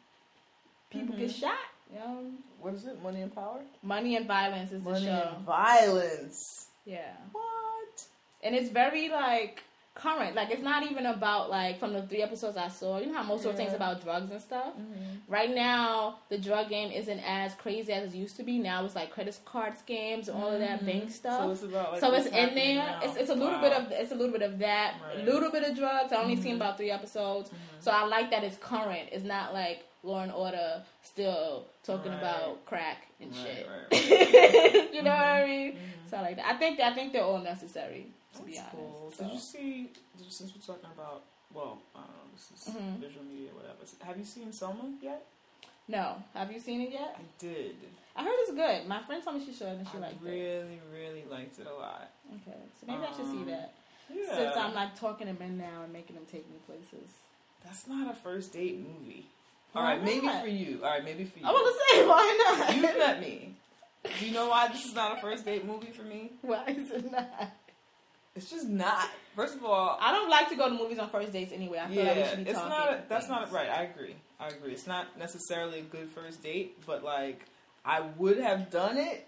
people 0.90 1.16
get 1.16 1.30
mm-hmm. 1.30 1.40
shot, 1.40 1.58
you 1.92 2.00
know, 2.00 2.32
What 2.60 2.74
is 2.74 2.86
it? 2.86 3.02
Money 3.02 3.22
and 3.22 3.34
power. 3.34 3.62
Money 3.82 4.16
and 4.18 4.28
Violence 4.28 4.72
is 4.72 4.84
the 4.84 4.90
Money 4.90 5.06
show. 5.06 5.34
and 5.36 5.46
violence. 5.46 6.68
Yeah, 6.86 7.14
What? 7.32 8.06
and 8.44 8.56
it's 8.56 8.70
very 8.70 9.10
like 9.10 9.64
current. 9.94 10.36
Like 10.36 10.52
it's 10.52 10.62
not 10.64 10.84
even 10.90 11.06
about 11.06 11.50
like 11.50 11.80
from 11.80 11.92
the 11.94 12.02
three 12.04 12.22
episodes 12.22 12.56
I 12.58 12.70
saw. 12.70 12.98
You 13.00 13.08
know 13.08 13.14
how 13.18 13.24
most 13.24 13.46
of 13.46 13.56
things 13.56 13.74
about 13.74 14.02
drugs 14.04 14.32
and 14.32 14.42
stuff. 14.42 14.74
Mm-hmm. 14.80 15.32
Right 15.32 15.54
now, 15.54 16.20
the 16.30 16.38
drug 16.38 16.70
game 16.70 16.92
isn't 16.92 17.20
as 17.20 17.54
crazy 17.56 17.92
as 17.92 18.14
it 18.14 18.18
used 18.18 18.38
to 18.38 18.44
be. 18.44 18.58
Now 18.58 18.86
it's 18.86 18.96
like 18.96 19.12
credit 19.12 19.38
card 19.46 19.74
scams 19.74 20.28
and 20.28 20.38
all 20.38 20.50
of 20.52 20.60
that 20.60 20.86
bank 20.86 21.12
stuff. 21.12 21.40
So 21.42 21.52
it's 21.52 21.64
about 21.64 21.92
like. 21.92 22.02
so 22.02 22.14
it's 22.14 22.28
in 22.28 22.56
there. 22.56 22.76
now. 22.76 23.00
It's, 23.04 23.16
it's 23.18 23.30
a 23.30 23.36
little 23.36 23.54
Wow. 23.54 23.62
bit 23.62 23.74
of 23.74 23.92
it's 23.92 24.12
a 24.12 24.16
little 24.16 24.32
bit 24.32 24.42
of 24.42 24.60
that, 24.60 24.96
a 24.96 25.04
Right. 25.06 25.18
Mm-hmm. 25.18 25.26
little 25.28 25.52
bit 25.52 25.64
of 25.70 25.76
drugs. 25.78 26.14
I 26.14 26.18
only 26.18 26.36
seen 26.38 26.56
about 26.56 26.78
three 26.78 26.92
episodes, 26.92 27.52
so 27.80 27.92
I 27.92 28.06
like 28.06 28.32
that 28.32 28.44
it's 28.44 28.58
current. 28.58 29.10
It's 29.12 29.24
not 29.26 29.54
like 29.54 29.86
Law 30.04 30.22
and 30.24 30.32
Order 30.32 30.84
still 31.04 31.66
talking 31.84 32.12
Right. 32.12 32.18
about 32.20 32.66
crack 32.66 33.08
and 33.20 33.32
Right, 33.36 33.92
shit. 33.92 34.94
you 34.94 35.02
know 35.04 35.12
what 35.12 35.20
I 35.26 35.46
mean? 35.46 35.78
So 36.10 36.18
I 36.18 36.22
like 36.22 36.36
that. 36.38 36.48
I 36.48 36.54
think 36.58 36.80
I 36.80 36.94
think 36.94 37.12
they're 37.14 37.24
all 37.24 37.40
necessary 37.40 38.08
to 38.38 38.44
be 38.44 38.58
honest. 38.58 38.72
cool. 38.72 39.14
So. 39.18 39.24
Did 39.24 39.34
you 39.34 39.40
see? 39.40 39.74
Did 40.18 40.26
you, 40.26 40.32
since 40.32 40.52
we're 40.56 40.62
talking 40.76 40.90
about, 40.96 41.24
well, 41.54 41.80
I 41.96 42.00
don't 42.00 42.08
know. 42.10 42.32
This 42.34 42.68
is 42.68 42.74
Mhm. 42.76 43.00
visual 43.00 43.26
media, 43.26 43.50
or 43.52 43.56
whatever. 43.56 43.80
Have 44.06 44.18
you 44.18 44.26
seen 44.26 44.52
Selma 44.54 44.94
yet? 45.02 45.26
No, 45.88 46.24
have 46.34 46.52
you 46.52 46.60
seen 46.60 46.82
it 46.82 46.92
yet? 46.92 47.16
I 47.18 47.24
did. 47.40 47.76
I 48.16 48.24
heard 48.24 48.34
it's 48.38 48.52
good. 48.52 48.88
My 48.88 49.02
friend 49.04 49.22
told 49.24 49.38
me 49.38 49.46
she 49.46 49.54
should, 49.54 49.68
and 49.68 49.88
she 49.90 49.98
I 49.98 50.02
liked 50.02 50.24
it. 50.24 50.30
really, 50.30 50.80
really 50.94 51.24
liked 51.30 51.60
it 51.60 51.68
a 51.68 51.74
lot. 51.74 52.12
Okay, 52.36 52.58
so 52.80 52.88
maybe 52.88 53.04
I 53.04 53.08
should 53.16 53.26
see 53.26 53.38
Um, 53.44 53.46
that 53.48 53.74
Yeah. 54.10 54.36
since 54.36 54.56
I'm 54.58 54.74
like 54.74 54.98
talking 54.98 55.28
to 55.28 55.34
men 55.34 55.58
now 55.58 55.82
and 55.84 55.92
making 55.92 56.16
them 56.16 56.26
take 56.32 56.48
me 56.50 56.58
places. 56.66 57.10
That's 57.64 57.88
not 57.88 58.10
a 58.12 58.14
first 58.16 58.54
date 58.54 58.80
movie. 58.80 59.26
All 59.76 59.84
Why 59.84 59.94
right, 59.94 60.04
maybe 60.04 60.26
not? 60.28 60.42
for 60.44 60.50
you. 60.50 60.80
All 60.84 60.90
right, 60.90 61.04
maybe 61.04 61.26
for 61.26 61.40
you. 61.40 61.46
I 61.46 61.52
want 61.52 61.76
to 61.76 61.96
say 61.96 62.08
why 62.08 62.56
not? 62.60 62.76
You've 62.76 62.98
met 62.98 63.20
me. 63.22 63.56
Do 64.20 64.26
you 64.26 64.34
know 64.34 64.50
why 64.50 64.68
this 64.70 64.84
is 64.86 64.94
not 64.94 65.18
a 65.18 65.22
first 65.22 65.46
date 65.46 65.66
movie 65.66 65.92
for 65.92 66.04
me? 66.04 66.32
Why 66.42 66.66
is 66.68 66.90
it 66.92 67.12
not? 67.12 67.52
It's 68.36 68.50
just 68.50 68.68
not. 68.68 69.10
First 69.36 69.56
of 69.56 69.66
all, 69.66 69.98
I 70.00 70.12
don't 70.12 70.30
like 70.30 70.50
to 70.50 70.56
go 70.56 70.70
to 70.70 70.76
movies 70.76 71.00
on 71.00 71.10
first 71.10 71.34
dates 71.34 71.52
anyway. 71.52 71.80
I 71.80 71.88
feel 71.88 71.98
yeah, 71.98 72.04
like 72.04 72.16
we 72.16 72.30
should 72.30 72.46
be 72.46 72.50
it's 72.52 72.60
talking. 72.60 72.70
not. 72.70 72.90
A, 72.94 73.04
that's 73.10 73.28
things. 73.28 73.40
not 73.40 73.52
right. 73.52 73.70
I 73.70 73.84
agree. 73.84 74.16
I 74.40 74.48
agree. 74.48 74.72
It's 74.72 74.88
not 74.88 75.18
necessarily 75.20 75.80
a 75.80 75.84
good 75.84 76.10
first 76.10 76.42
date, 76.42 76.78
but 76.86 77.04
like 77.04 77.46
I 77.84 78.02
would 78.18 78.40
have 78.40 78.70
done 78.70 78.98
it. 78.98 79.28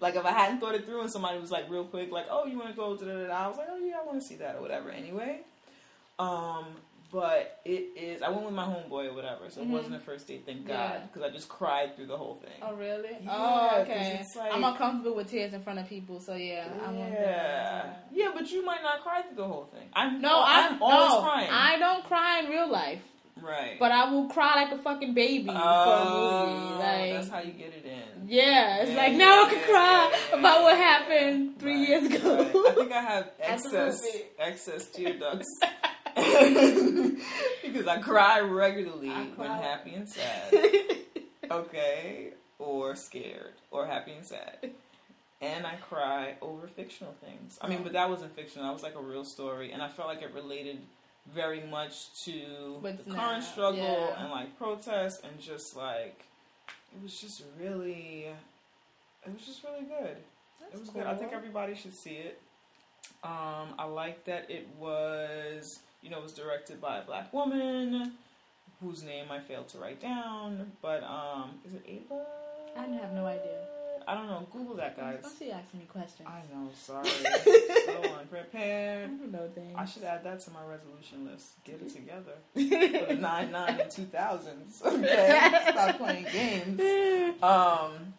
Like 0.00 0.16
if 0.16 0.24
I 0.24 0.32
hadn't 0.32 0.60
thought 0.60 0.74
it 0.74 0.84
through 0.84 1.00
and 1.00 1.10
somebody 1.10 1.38
was 1.38 1.50
like 1.50 1.70
real 1.70 1.84
quick, 1.84 2.10
like, 2.10 2.26
"Oh, 2.30 2.44
you 2.44 2.58
want 2.58 2.70
to 2.70 2.76
go 2.76 2.94
to 2.94 3.04
da 3.04 3.12
da 3.12 3.26
da?" 3.26 3.44
I 3.44 3.48
was 3.48 3.56
like, 3.56 3.68
"Oh 3.70 3.78
yeah, 3.78 3.98
I 4.02 4.04
want 4.04 4.20
to 4.20 4.26
see 4.26 4.36
that 4.36 4.56
or 4.56 4.60
whatever." 4.60 4.90
Anyway, 4.90 5.40
um, 6.18 6.66
but 7.12 7.60
it 7.64 7.84
is. 7.96 8.22
I 8.22 8.30
went 8.30 8.44
with 8.46 8.54
my 8.54 8.64
homeboy 8.64 9.10
or 9.10 9.14
whatever, 9.14 9.48
so 9.50 9.60
Mhm. 9.60 9.64
it 9.64 9.68
wasn't 9.68 9.94
a 9.96 10.00
first 10.00 10.26
date. 10.26 10.44
Thank. 10.46 10.66
God, 10.66 11.02
because 11.12 11.28
I 11.28 11.32
just 11.32 11.48
cried 11.48 11.94
through 11.94 12.06
the 12.06 12.16
whole 12.16 12.36
thing. 12.36 12.58
Oh 12.62 12.72
really? 12.74 13.16
Yeah, 13.20 13.30
oh 13.76 13.80
okay. 13.82 14.24
like- 14.36 14.52
I'm 14.52 14.64
uncomfortable 14.64 15.16
with 15.16 15.30
tears 15.30 15.52
in 15.52 15.62
front 15.62 15.78
of 15.78 15.88
people, 15.88 16.18
so 16.20 16.34
yeah, 16.34 16.68
I 16.84 16.90
want 16.90 17.12
yeah, 17.12 17.20
that. 17.20 18.08
yeah, 18.12 18.30
but 18.34 18.50
you 18.50 18.64
might 18.64 18.82
not 18.82 19.02
cry 19.02 19.22
through 19.22 19.36
the 19.36 19.46
whole 19.46 19.66
thing. 19.66 19.88
I'm 19.92 20.20
No, 20.20 20.42
I'm, 20.44 20.74
I'm 20.74 20.82
always 20.82 21.12
no, 21.12 21.20
crying. 21.22 21.50
I 21.50 21.78
don't 21.78 22.04
cry 22.04 22.40
in 22.40 22.50
real 22.50 22.68
life, 22.70 23.02
right, 23.40 23.76
but 23.78 23.92
I 23.92 24.10
will 24.10 24.28
cry 24.28 24.54
like 24.62 24.72
a 24.72 24.78
fucking 24.82 25.12
baby 25.14 25.44
for 25.50 25.52
a 25.52 26.04
Oh, 26.08 26.46
movie. 26.46 26.78
Like, 26.82 27.10
that's 27.12 27.28
how 27.30 27.40
you 27.40 27.52
get 27.52 27.72
it 27.74 27.84
in. 27.84 28.26
yeah, 28.28 28.78
it's 28.78 28.90
Yeah, 28.90 28.96
like 28.96 29.12
yeah, 29.12 29.18
now 29.18 29.44
I 29.44 29.48
can 29.50 29.58
yeah, 29.58 29.66
cry 29.66 30.38
about 30.38 30.62
what 30.62 30.76
happened 30.78 31.58
three 31.58 31.78
Right, 31.80 31.88
years 31.88 32.04
ago. 32.10 32.36
right. 32.36 32.56
I 32.70 32.74
think 32.74 32.92
I 32.92 33.02
have 33.02 33.30
excess 33.40 34.00
excess 34.38 34.86
tear 34.90 35.18
ducts 35.18 35.48
because 37.62 37.86
I 37.86 37.98
cry 38.00 38.40
regularly 38.40 39.10
I 39.10 39.24
when 39.36 39.50
happy 39.50 39.94
and 39.94 40.08
sad. 40.08 40.52
Okay, 41.50 42.30
or 42.58 42.96
scared, 42.96 43.52
or 43.70 43.86
happy 43.86 44.12
and 44.12 44.24
sad. 44.24 44.70
And 45.42 45.66
I 45.66 45.74
cry 45.74 46.36
over 46.40 46.66
fictional 46.66 47.14
things. 47.20 47.58
I 47.60 47.68
mean, 47.68 47.82
but 47.82 47.92
that 47.92 48.08
wasn't 48.08 48.34
fictional. 48.34 48.66
That 48.66 48.72
was 48.72 48.82
like 48.82 48.94
a 48.94 49.02
real 49.02 49.24
story, 49.24 49.70
and 49.72 49.82
I 49.82 49.88
felt 49.88 50.08
like 50.08 50.22
it 50.22 50.32
related 50.32 50.78
very 51.34 51.60
much 51.60 52.24
to 52.24 52.78
What's 52.80 53.04
the 53.04 53.12
now, 53.12 53.28
current 53.28 53.44
struggle 53.44 53.82
yeah. 53.82 54.22
and 54.22 54.30
like 54.30 54.56
protests, 54.56 55.20
and 55.24 55.38
just 55.40 55.76
like 55.76 56.24
it 56.94 57.02
was 57.02 57.20
just 57.20 57.42
really, 57.60 58.28
it 59.26 59.32
was 59.32 59.44
just 59.44 59.62
really 59.64 59.84
good. 59.84 60.16
It 60.72 60.78
was 60.78 60.88
good. 60.88 61.06
I 61.06 61.14
think 61.16 61.32
everybody 61.32 61.74
should 61.74 61.94
see 61.94 62.14
it. 62.14 62.40
Um, 63.24 63.74
I 63.78 63.84
like 63.84 64.24
that 64.24 64.50
it 64.50 64.68
was, 64.78 65.80
you 66.02 66.10
know, 66.10 66.18
it 66.18 66.22
was 66.22 66.32
directed 66.32 66.80
by 66.80 66.98
a 66.98 67.02
black 67.02 67.32
woman 67.32 68.12
whose 68.80 69.02
name 69.02 69.26
I 69.30 69.38
failed 69.38 69.68
to 69.68 69.78
write 69.78 70.00
down. 70.00 70.72
But 70.82 71.04
um, 71.04 71.52
is 71.64 71.74
it 71.74 71.82
Ava? 71.86 72.24
I 72.76 72.80
have 72.82 73.12
no 73.12 73.26
idea. 73.26 73.58
I 74.06 74.14
don't 74.14 74.26
know. 74.26 74.44
Google 74.52 74.74
that, 74.76 74.96
guys. 74.96 75.18
Why 75.22 75.30
she 75.38 75.52
asking 75.52 75.80
me 75.80 75.86
questions? 75.86 76.28
I 76.28 76.42
know. 76.52 76.70
Sorry. 76.74 77.08
so 77.08 78.02
I 78.02 78.18
unprepared. 78.18 79.18
don't 79.18 79.30
know 79.30 79.48
things. 79.54 79.74
I 79.76 79.84
should 79.84 80.02
add 80.02 80.24
that 80.24 80.40
to 80.40 80.50
my 80.50 80.64
resolution 80.64 81.26
list. 81.30 81.62
Get 81.64 81.80
it 81.80 81.90
together. 81.90 82.32
For 82.54 83.06
the 83.14 83.18
nine 83.20 83.52
nine 83.52 83.80
and 83.80 83.90
two 83.90 84.04
thousands. 84.04 84.82
Okay. 84.92 85.50
Stop 85.70 85.98
playing 85.98 86.26
games. 86.32 86.80
Um, 87.42 88.14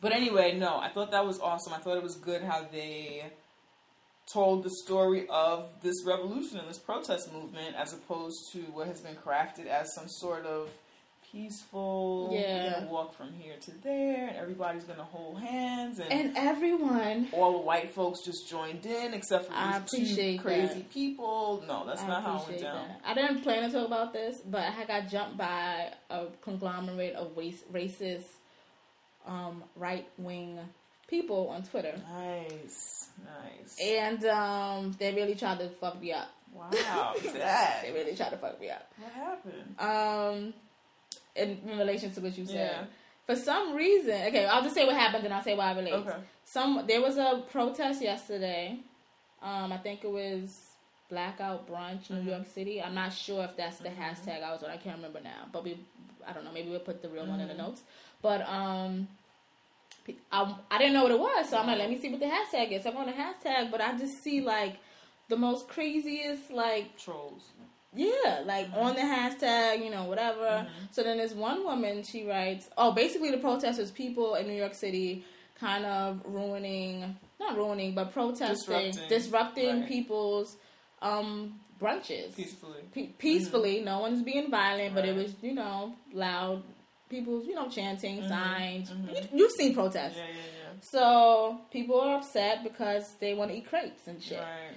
but 0.00 0.12
anyway, 0.12 0.56
no, 0.56 0.78
I 0.78 0.88
thought 0.88 1.10
that 1.10 1.26
was 1.26 1.40
awesome. 1.40 1.72
I 1.74 1.78
thought 1.78 1.96
it 1.96 2.02
was 2.02 2.14
good 2.14 2.42
how 2.42 2.64
they 2.72 3.24
told 4.32 4.62
the 4.62 4.70
story 4.84 5.26
of 5.28 5.68
this 5.82 6.04
revolution 6.04 6.58
and 6.58 6.68
this 6.68 6.78
protest 6.78 7.32
movement 7.32 7.74
as 7.76 7.92
opposed 7.94 8.36
to 8.52 8.58
what 8.72 8.86
has 8.86 9.00
been 9.00 9.14
crafted 9.16 9.66
as 9.66 9.94
some 9.94 10.08
sort 10.08 10.44
of 10.44 10.68
peaceful 11.32 12.30
Yeah. 12.32 12.84
walk 12.86 13.14
from 13.14 13.32
here 13.34 13.54
to 13.60 13.70
there 13.82 14.28
and 14.28 14.36
everybody's 14.36 14.84
gonna 14.84 15.04
hold 15.04 15.38
hands 15.40 15.98
and, 15.98 16.10
and 16.12 16.36
everyone. 16.38 17.28
all 17.32 17.52
the 17.52 17.58
white 17.58 17.90
folks 17.90 18.24
just 18.24 18.48
joined 18.48 18.84
in 18.86 19.12
except 19.14 19.46
for 19.46 19.52
I 19.54 19.80
these 19.92 20.16
two 20.16 20.38
crazy 20.38 20.74
that. 20.74 20.90
people 20.90 21.62
no 21.68 21.84
that's 21.86 22.02
I 22.02 22.06
not 22.08 22.22
how 22.22 22.36
it 22.42 22.48
went 22.48 22.60
down 22.62 22.88
that. 22.88 23.00
I 23.04 23.14
didn't 23.14 23.42
plan 23.42 23.62
to 23.68 23.70
talk 23.76 23.86
about 23.86 24.12
this, 24.14 24.38
but 24.44 24.62
I 24.78 24.84
got 24.86 25.08
jumped 25.10 25.36
by 25.36 25.92
a 26.08 26.26
conglomerate 26.42 27.14
of 27.14 27.36
race, 27.36 27.62
racist, 27.72 28.24
um, 29.26 29.62
right 29.76 30.08
wing 30.16 30.58
people 31.08 31.48
on 31.48 31.62
Twitter, 31.62 31.94
nice 32.12 33.08
nice 33.24 33.78
and 33.82 34.24
um, 34.26 34.94
they 34.98 35.12
really 35.14 35.34
tried 35.34 35.58
to 35.58 35.68
fuck 35.80 36.00
me 36.00 36.12
up. 36.12 36.28
wow 36.54 37.14
They 37.24 37.90
really 37.92 38.14
tried 38.14 38.30
to 38.30 38.36
fuck 38.36 38.60
me 38.60 38.70
up. 38.70 38.90
what 39.00 39.12
happened 39.12 39.74
Um, 39.78 40.54
in, 41.34 41.58
in 41.70 41.78
relation 41.78 42.12
to 42.12 42.20
what 42.20 42.36
you 42.38 42.46
said. 42.46 42.54
Yeah. 42.72 42.84
For 43.26 43.36
some 43.36 43.74
reason, 43.74 44.14
okay, 44.28 44.46
I'll 44.46 44.62
just 44.62 44.74
say 44.74 44.86
what 44.86 44.96
happened, 44.96 45.24
and 45.24 45.34
I'll 45.34 45.42
say 45.42 45.54
why 45.54 45.72
I 45.72 45.76
relate. 45.76 45.92
Okay. 45.92 46.16
Some 46.44 46.84
there 46.86 47.02
was 47.02 47.18
a 47.18 47.42
protest 47.52 48.00
yesterday. 48.02 48.78
Um, 49.42 49.70
I 49.72 49.76
think 49.78 50.02
it 50.04 50.10
was 50.10 50.64
blackout 51.10 51.68
brunch 51.68 52.08
New 52.10 52.22
York 52.30 52.46
City. 52.46 52.82
I'm 52.82 52.94
not 52.94 53.12
sure 53.12 53.44
if 53.44 53.56
that's 53.56 53.78
the 53.78 53.90
hashtag 53.90 54.42
I 54.42 54.52
was 54.52 54.62
on. 54.62 54.70
I 54.70 54.76
can't 54.78 54.96
remember 54.96 55.20
now, 55.20 55.46
but 55.52 55.62
we 55.64 55.78
I 56.26 56.32
don't 56.32 56.44
know. 56.44 56.52
Maybe 56.52 56.70
we'll 56.70 56.80
put 56.80 57.02
the 57.02 57.08
real 57.10 57.26
one 57.26 57.40
in 57.40 57.48
the 57.48 57.54
notes. 57.54 57.82
But 58.22 58.40
um. 58.48 59.08
I, 60.32 60.54
I 60.70 60.78
didn't 60.78 60.94
know 60.94 61.02
what 61.02 61.12
it 61.12 61.18
was, 61.18 61.48
so 61.50 61.58
I'm 61.58 61.66
like, 61.66 61.78
let 61.78 61.90
me 61.90 61.98
see 61.98 62.08
what 62.10 62.20
the 62.20 62.26
hashtag 62.26 62.72
is. 62.72 62.86
I'm 62.86 62.96
on 62.96 63.06
the 63.06 63.12
hashtag, 63.12 63.70
but 63.70 63.80
I 63.80 63.96
just 63.96 64.22
see 64.22 64.40
like 64.40 64.76
the 65.28 65.36
most 65.36 65.68
craziest 65.68 66.50
like 66.50 66.96
Trolls. 66.98 67.42
yeah, 67.94 68.42
like 68.44 68.66
Mm-hmm. 68.70 68.78
on 68.78 68.94
the 68.94 69.00
hashtag, 69.02 69.84
you 69.84 69.90
know, 69.90 70.04
whatever. 70.04 70.66
So 70.90 71.02
then 71.02 71.16
there's 71.18 71.34
one 71.34 71.64
woman, 71.64 72.02
she 72.02 72.26
writes, 72.26 72.68
oh, 72.76 72.92
basically 72.92 73.30
the 73.30 73.38
protesters, 73.38 73.90
people 73.90 74.34
in 74.36 74.46
New 74.46 74.54
York 74.56 74.74
City 74.74 75.24
kind 75.58 75.84
of 75.84 76.20
ruining, 76.24 77.16
not 77.40 77.56
ruining, 77.56 77.94
but 77.94 78.12
protesting, 78.12 78.54
Disrupting. 78.92 79.08
disrupting, 79.08 79.80
Right. 79.80 79.88
people's 79.88 80.56
um, 81.02 81.58
brunches. 81.80 82.34
Peacefully. 82.36 82.80
Pe- 82.92 83.06
peacefully, 83.18 83.80
no 83.80 84.00
one's 84.00 84.22
being 84.22 84.50
violent, 84.50 84.94
but 84.94 85.04
it 85.04 85.14
was, 85.16 85.34
you 85.42 85.54
know, 85.54 85.94
loud. 86.12 86.62
People, 87.08 87.42
you 87.44 87.54
know, 87.54 87.68
chanting, 87.68 88.22
Mhm, 88.22 88.28
signs. 88.28 88.90
mhm. 88.90 89.12
You, 89.12 89.20
you've 89.38 89.52
seen 89.52 89.74
protests. 89.74 90.16
Yeah, 90.18 90.24
yeah, 90.26 90.80
So 90.80 91.60
people 91.70 92.00
are 92.00 92.16
upset 92.18 92.62
because 92.62 93.14
they 93.20 93.34
want 93.34 93.50
to 93.50 93.56
eat 93.56 93.66
crepes 93.68 94.06
and 94.06 94.22
shit. 94.22 94.38
Right. 94.42 94.76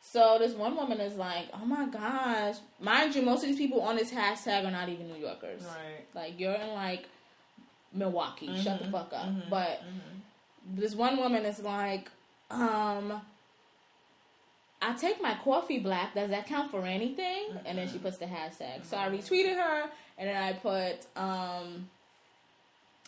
So 0.00 0.38
this 0.38 0.52
one 0.54 0.76
woman 0.76 1.00
is 1.00 1.16
like, 1.16 1.48
"Oh 1.52 1.64
my 1.66 1.86
gosh!" 1.86 2.56
Mind 2.80 3.14
you, 3.14 3.22
most 3.22 3.42
of 3.42 3.48
these 3.48 3.58
people 3.58 3.80
on 3.82 3.96
this 3.96 4.10
hashtag 4.12 4.64
are 4.64 4.70
not 4.70 4.88
even 4.88 5.08
New 5.08 5.18
Yorkers. 5.18 5.62
Right. 5.64 6.06
Like 6.14 6.38
you're 6.40 6.54
in 6.54 6.68
like 6.74 7.08
Milwaukee. 7.92 8.54
Shut 8.62 8.78
the 8.78 8.84
Mhm, 8.84 8.90
fuck 8.92 9.12
up. 9.12 9.26
mhm, 9.26 9.48
But 9.50 9.82
mhm. 9.82 10.76
this 10.76 10.94
one 10.94 11.16
woman 11.18 11.44
is 11.44 11.60
like, 11.60 12.08
um, 12.50 13.20
I 14.80 14.92
take 14.94 15.20
my 15.20 15.34
coffee 15.42 15.78
black. 15.78 16.14
Does 16.14 16.30
that 16.30 16.46
count 16.46 16.70
for 16.70 16.84
anything? 16.86 17.58
And 17.64 17.78
then 17.78 17.88
she 17.88 17.98
puts 17.98 18.18
the 18.18 18.26
hashtag. 18.26 18.84
So 18.84 18.96
I 18.96 19.08
retweeted 19.08 19.56
her, 19.56 19.90
and 20.18 20.28
then 20.28 20.36
I 20.36 20.52
put, 20.54 21.06
um, 21.16 21.88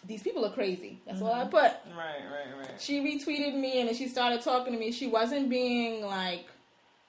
these 0.06 0.22
people 0.22 0.44
are 0.46 0.52
crazy. 0.52 0.98
That's 1.06 1.20
all 1.20 1.32
I 1.32 1.44
put. 1.44 1.52
Right, 1.52 1.74
right, 1.96 2.58
right. 2.58 2.80
She 2.80 3.00
retweeted 3.00 3.54
me, 3.54 3.80
and 3.80 3.88
then 3.88 3.96
she 3.96 4.08
started 4.08 4.40
talking 4.42 4.72
to 4.72 4.78
me. 4.78 4.92
She 4.92 5.06
wasn't 5.08 5.48
being 5.50 6.02
like, 6.04 6.46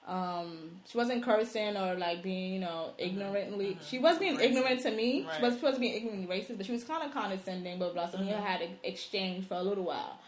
um, 0.08 0.80
she 0.90 0.98
wasn't 0.98 1.22
cursing 1.22 1.76
or 1.76 1.94
like 1.94 2.20
being, 2.22 2.52
you 2.54 2.58
know, 2.60 2.90
ignorantly. 2.98 3.78
She 3.86 3.98
was 4.00 4.18
being 4.18 4.36
Racist. 4.38 4.42
ignorant 4.42 4.80
to 4.82 4.90
me. 4.90 5.24
Right. 5.24 5.36
She 5.36 5.42
was 5.42 5.54
supposed 5.54 5.74
to 5.76 5.80
be 5.80 5.94
ignorantly 5.94 6.26
racist, 6.36 6.56
but 6.56 6.66
she 6.66 6.72
was 6.72 6.82
kind 6.82 7.04
of 7.04 7.12
condescending. 7.12 7.78
Blah 7.78 7.92
blah. 7.92 8.08
So 8.08 8.18
we 8.18 8.26
had 8.26 8.60
an 8.60 8.70
exchange 8.82 9.46
for 9.46 9.54
a 9.54 9.62
little 9.62 9.84
while. 9.84 10.18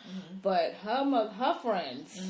But 0.43 0.75
her 0.85 1.05
her 1.37 1.55
friends 1.61 2.21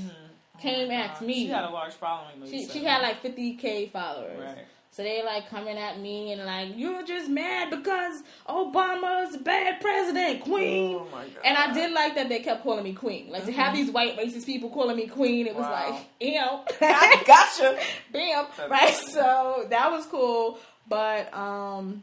came 0.61 0.90
at 0.93 1.20
Uh, 1.20 1.24
me. 1.24 1.34
She 1.34 1.47
had 1.49 1.64
a 1.64 1.70
large 1.70 1.93
following. 1.93 2.36
She, 2.49 2.66
she 2.68 2.84
had 2.84 3.03
like 3.03 3.22
50k 3.22 3.90
followers. 3.90 4.40
Right. 4.40 4.64
So 4.95 5.03
they 5.03 5.22
like 5.24 5.49
coming 5.49 5.78
at 5.78 5.99
me 5.99 6.32
and 6.32 6.45
like, 6.45 6.76
you're 6.76 7.03
just 7.03 7.28
mad 7.30 7.70
because 7.70 8.22
Obama's 8.47 9.34
a 9.34 9.38
bad 9.38 9.80
president, 9.80 10.43
queen. 10.43 10.97
Oh 10.97 11.07
my 11.11 11.22
god. 11.24 11.36
And 11.45 11.57
I 11.57 11.72
did 11.72 11.93
like 11.93 12.14
that 12.16 12.28
they 12.28 12.40
kept 12.40 12.62
calling 12.62 12.84
me 12.84 12.93
queen. 12.93 13.30
Like 13.30 13.47
to 13.47 13.53
have 13.53 13.74
these 13.74 13.90
white 13.90 14.18
racist 14.18 14.45
people 14.45 14.68
calling 14.68 14.97
me 14.97 15.07
queen, 15.07 15.47
it 15.47 15.55
was 15.55 15.64
Wow. 15.64 15.90
like, 15.93 16.07
ew. 16.20 16.40
I 16.82 17.22
gotcha. 17.26 17.78
Bam. 18.12 18.47
That's 18.57 18.70
Right. 18.70 18.90
funny. 18.95 19.11
So 19.12 19.66
that 19.70 19.90
was 19.90 20.05
cool. 20.07 20.59
But 20.88 21.32
um 21.32 22.03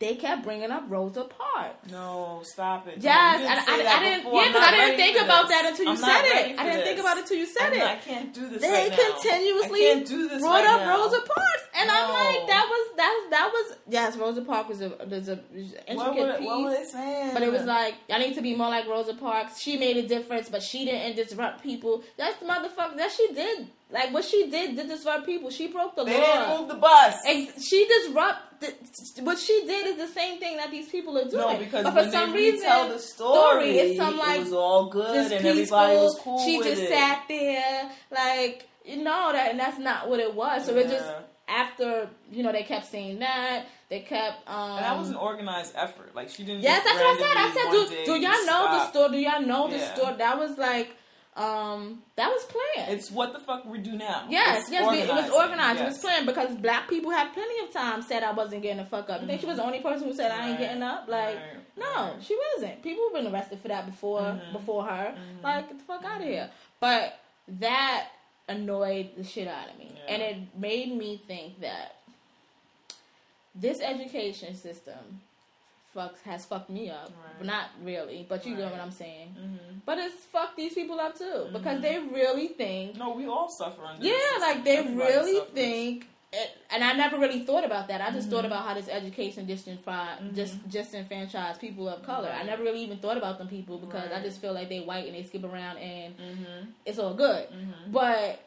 they 0.00 0.14
kept 0.14 0.44
bringing 0.44 0.70
up 0.70 0.84
Rosa 0.88 1.24
Parks. 1.24 1.90
No, 1.90 2.40
stop 2.44 2.86
it. 2.86 2.98
Yes, 3.00 3.40
You 3.40 3.46
and 3.48 3.64
say 3.66 3.84
I, 3.86 3.96
I 3.98 4.02
didn't. 4.04 4.24
before. 4.24 4.40
Yeah, 4.42 4.46
because 4.52 4.62
I 4.62 4.70
didn't 4.70 4.96
think 4.96 5.20
about 5.20 5.48
this. 5.48 5.56
that 5.60 5.66
until 5.70 5.84
you 5.86 5.90
I'm 5.90 5.96
said 5.96 6.22
it. 6.24 6.58
I 6.58 6.64
didn't 6.70 6.84
think 6.84 7.00
about 7.00 7.16
it 7.16 7.20
until 7.22 7.36
you 7.36 7.46
said 7.46 7.66
I'm 7.66 7.72
it. 7.72 7.78
not- 7.80 7.88
I 7.90 7.96
can't 7.96 8.32
do 8.32 8.48
this 8.48 8.62
they 8.62 8.70
right 8.70 8.90
now. 8.90 8.96
continuously 9.12 9.80
I 9.90 9.94
can't 9.94 10.06
do 10.06 10.28
this 10.28 10.40
brought 10.40 10.64
right 10.64 10.72
up 10.72 10.80
now. 10.82 10.96
Rosa 10.98 11.16
Parks, 11.18 11.57
and 11.80 11.90
I'm 11.90 12.10
like, 12.10 12.46
that 12.48 12.66
was 12.68 12.96
that 12.96 13.26
that 13.30 13.50
was 13.52 13.76
yes, 13.88 14.16
Rosa 14.16 14.42
Parks 14.42 14.68
was 14.68 14.80
a 14.82 14.88
there's 15.06 15.28
a 15.28 15.38
intricate 15.86 15.96
What 15.96 16.16
were, 16.16 16.36
piece. 16.38 16.46
what 16.46 16.92
they? 16.94 17.30
But 17.32 17.42
it 17.42 17.52
was 17.52 17.64
like, 17.64 17.94
I 18.10 18.18
need 18.18 18.34
to 18.34 18.42
be 18.42 18.54
more 18.56 18.68
like 18.68 18.86
Rosa 18.86 19.14
Parks. 19.14 19.60
She 19.60 19.76
made 19.76 19.96
a 19.96 20.06
difference, 20.06 20.48
but 20.48 20.62
she 20.62 20.84
didn't 20.84 21.16
disrupt 21.16 21.62
people. 21.62 22.02
That's 22.16 22.36
the 22.38 22.46
motherfucker. 22.46 22.96
That 22.96 23.12
she 23.12 23.32
did. 23.32 23.68
Like, 23.90 24.12
what 24.12 24.24
she 24.24 24.50
did 24.50 24.76
did 24.76 24.86
disrupt 24.88 25.24
people. 25.24 25.48
She 25.48 25.68
broke 25.68 25.96
the 25.96 26.02
law. 26.02 26.10
they 26.10 26.20
didn't 26.20 26.58
move 26.58 26.68
the 26.68 26.74
bus. 26.74 27.14
Ex- 27.26 27.64
she 27.64 27.86
disrupted. 27.86 28.74
What 29.20 29.38
she 29.38 29.64
did 29.66 29.86
is 29.86 29.96
the 29.96 30.08
same 30.12 30.38
thing 30.38 30.56
that 30.58 30.70
these 30.70 30.88
people 30.90 31.16
are 31.16 31.24
doing. 31.24 31.40
no, 31.54 31.56
because 31.58 31.84
but 31.84 31.94
for 32.04 32.10
some 32.10 32.32
they 32.32 32.36
reason, 32.38 32.60
retell 32.60 32.88
the 32.90 32.98
story, 32.98 33.78
it's 33.78 33.98
some 33.98 34.18
like 34.18 34.40
it 34.40 34.44
was 34.44 34.52
all 34.52 34.90
good 34.90 35.14
and 35.16 35.30
peaceful. 35.30 35.48
everybody 35.78 35.94
was 35.96 36.18
cool 36.20 36.44
she 36.44 36.58
just 36.58 36.82
it. 36.82 36.88
sat 36.88 37.22
there, 37.28 37.90
like 38.10 38.68
you 38.84 38.96
know 39.02 39.30
that, 39.32 39.50
and 39.52 39.60
that's 39.60 39.78
not 39.78 40.08
what 40.10 40.18
it 40.20 40.34
was. 40.34 40.66
So 40.66 40.76
it 40.76 40.88
just 40.88 41.04
Yeah. 41.06 41.20
After 41.48 42.08
you 42.30 42.42
know 42.42 42.52
they 42.52 42.62
kept 42.62 42.86
saying 42.86 43.18
that 43.20 43.66
they 43.88 44.00
kept. 44.00 44.46
um 44.48 44.72
And 44.76 44.84
that 44.84 44.98
was 44.98 45.08
an 45.08 45.16
organized 45.16 45.74
effort. 45.76 46.14
Like 46.14 46.28
she 46.28 46.44
didn't. 46.44 46.62
Yes, 46.62 46.84
that's 46.84 46.96
what 46.96 47.06
I 47.06 47.18
said. 47.18 47.36
I 47.36 47.86
said, 47.88 48.04
do, 48.04 48.04
do 48.04 48.20
y'all 48.20 48.30
know 48.46 48.62
the 48.70 48.78
stop. 48.80 48.90
story? 48.90 49.10
Do 49.12 49.18
y'all 49.18 49.42
know 49.42 49.68
the 49.68 49.78
Yeah. 49.78 49.94
story? 49.94 50.14
That 50.16 50.38
was 50.38 50.58
like, 50.58 50.90
um, 51.36 52.02
that 52.16 52.28
was 52.28 52.44
planned. 52.46 52.92
It's 52.92 53.10
what 53.10 53.32
the 53.32 53.38
fuck 53.38 53.64
we 53.64 53.78
do 53.78 53.92
now. 53.92 54.26
yes, 54.28 54.62
It's 54.62 54.72
yes, 54.72 54.82
it 54.92 55.08
was 55.08 55.30
organized. 55.30 55.80
It 55.80 55.84
was 55.84 55.98
planned 55.98 56.26
because 56.26 56.54
black 56.56 56.88
people 56.88 57.10
have 57.12 57.32
plenty 57.32 57.64
of 57.64 57.72
time 57.72 58.02
said 58.02 58.22
I 58.24 58.32
wasn't 58.32 58.62
getting 58.62 58.78
the 58.78 58.84
fuck 58.84 59.08
up. 59.08 59.20
You 59.22 59.26
think 59.28 59.40
she 59.40 59.46
was 59.46 59.56
the 59.56 59.64
only 59.64 59.80
person 59.80 60.08
who 60.08 60.14
said 60.14 60.30
I 60.32 60.50
ain't 60.50 60.58
getting 60.58 60.82
up? 60.82 61.06
Like, 61.08 61.36
right, 61.36 61.42
no, 61.78 61.84
right. 62.12 62.12
she 62.22 62.36
wasn't. 62.54 62.82
People 62.82 63.04
have 63.08 63.22
been 63.24 63.32
arrested 63.32 63.60
for 63.60 63.68
that 63.68 63.86
before 63.86 64.20
Mhm. 64.20 64.52
before 64.52 64.84
her. 64.84 65.14
Mhm. 65.16 65.42
Like, 65.42 65.68
get 65.68 65.78
the 65.78 65.84
fuck 65.84 66.04
out 66.04 66.20
of 66.20 66.26
here. 66.26 66.50
But 66.80 67.18
that 67.60 68.08
annoyed 68.48 69.10
the 69.16 69.24
shit 69.24 69.46
out 69.48 69.68
of 69.68 69.78
me, 69.78 69.90
Yeah. 69.94 70.14
and 70.14 70.22
it 70.22 70.36
made 70.58 70.92
me 70.96 71.16
think 71.16 71.60
that 71.60 71.96
this 73.54 73.80
education 73.80 74.54
system 74.54 75.20
fucks 75.94 76.20
has 76.24 76.44
fucked 76.44 76.70
me 76.70 76.90
up. 76.90 77.10
Right. 77.38 77.46
Not 77.46 77.70
really, 77.82 78.24
but 78.28 78.46
you 78.46 78.54
know 78.54 78.66
what 78.68 78.80
I'm 78.80 78.90
saying. 78.92 79.34
Mhm. 79.38 79.80
But 79.84 79.98
it's 79.98 80.24
fucked 80.26 80.56
these 80.56 80.74
people 80.74 81.00
up 81.00 81.16
too 81.18 81.48
because 81.52 81.78
Mhm. 81.78 81.82
they 81.82 81.98
really 81.98 82.48
think, 82.48 82.96
No, 82.96 83.10
we 83.10 83.26
all 83.26 83.48
suffer 83.48 83.84
under. 83.84 84.04
yeah, 84.06 84.14
like 84.40 84.64
they 84.64 84.76
Everybody 84.78 85.12
really 85.12 85.34
suffers. 85.38 85.54
think. 85.54 86.08
It, 86.30 86.50
and 86.70 86.84
I 86.84 86.92
never 86.92 87.16
really 87.18 87.40
thought 87.40 87.64
about 87.64 87.88
that. 87.88 88.02
I 88.02 88.10
just 88.10 88.28
Mhm. 88.28 88.32
thought 88.32 88.44
about 88.44 88.66
how 88.66 88.74
this 88.74 88.88
education 88.88 89.46
disenfranchised, 89.46 90.22
Mhm. 90.22 90.34
just 90.34 90.68
disenfranchised 90.68 91.58
people 91.58 91.88
of 91.88 92.02
color. 92.02 92.28
I 92.28 92.42
never 92.42 92.62
really 92.62 92.82
even 92.82 92.98
thought 92.98 93.16
about 93.16 93.38
them 93.38 93.48
people 93.48 93.78
because 93.78 94.12
I 94.12 94.20
just 94.20 94.38
feel 94.40 94.52
like 94.52 94.68
they 94.68 94.80
white 94.80 95.06
and 95.06 95.14
they 95.14 95.22
skip 95.22 95.42
around 95.44 95.78
and 95.78 96.14
Mhm. 96.18 96.66
it's 96.84 96.98
all 96.98 97.14
good. 97.14 97.48
Mhm. 97.50 97.92
But 97.92 98.40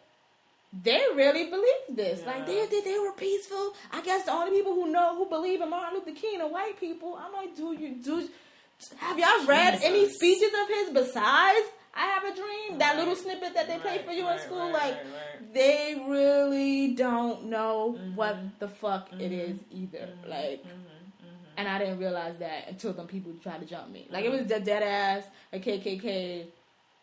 they 0.71 1.01
really 1.15 1.45
believe 1.49 1.84
this. 1.89 2.23
Like 2.23 2.45
they, 2.45 2.65
they 2.67 2.82
they 2.82 2.99
were 2.99 3.13
peaceful. 3.13 3.73
I 3.91 4.01
guess 4.01 4.25
the 4.25 4.32
only 4.32 4.51
people 4.51 4.73
who 4.75 4.86
know 4.91 5.15
who 5.15 5.25
believe 5.25 5.59
in 5.61 5.69
Martin 5.69 5.95
Luther 5.97 6.11
King 6.19 6.39
are 6.39 6.47
white 6.47 6.79
people. 6.79 7.15
I'm 7.15 7.34
like, 7.34 7.55
do 7.55 7.73
you 7.73 7.95
do? 7.95 8.29
Have 8.97 9.17
y'all 9.17 9.43
read 9.45 9.79
any 9.84 10.07
speeches 10.07 10.51
of 10.61 10.67
his 10.67 10.89
besides 10.91 11.67
"I 11.94 12.06
Have 12.08 12.24
a 12.24 12.36
Dream"? 12.36 12.78
That 12.80 12.92
Right. 12.92 13.00
little 13.00 13.16
snippet 13.16 13.54
that 13.54 13.68
they 13.68 13.78
play 13.80 13.98
for 14.00 14.12
you 14.12 14.26
right, 14.26 14.39
in 14.39 14.46
school, 14.46 14.60
right, 14.60 14.74
like. 14.74 14.94
right, 14.96 15.06
right. 15.06 15.54
They 15.54 16.02
really 16.08 16.94
don't 16.94 17.46
know 17.46 17.98
Mhm. 18.00 18.16
what 18.16 18.60
the 18.60 18.68
fuck 18.70 19.12
it 19.14 19.32
Mhm. 19.32 19.50
is 19.50 19.60
either. 19.72 20.08
Mhm. 20.24 20.30
Like, 20.30 20.64
Mhm. 20.64 20.70
Mhm. 20.70 21.48
and 21.58 21.68
I 21.68 21.78
didn't 21.80 22.00
realize 22.00 22.38
that 22.39 22.70
until 22.70 22.94
them 22.94 23.08
people 23.08 23.34
tried 23.44 23.60
to 23.60 23.66
jump 23.66 23.89
me. 23.89 24.08
Like, 24.10 24.24
it 24.26 24.32
was 24.32 24.46
the 24.48 24.60
dead 24.60 24.84
ass 24.84 25.26
a 25.52 25.60
KKK 25.60 26.48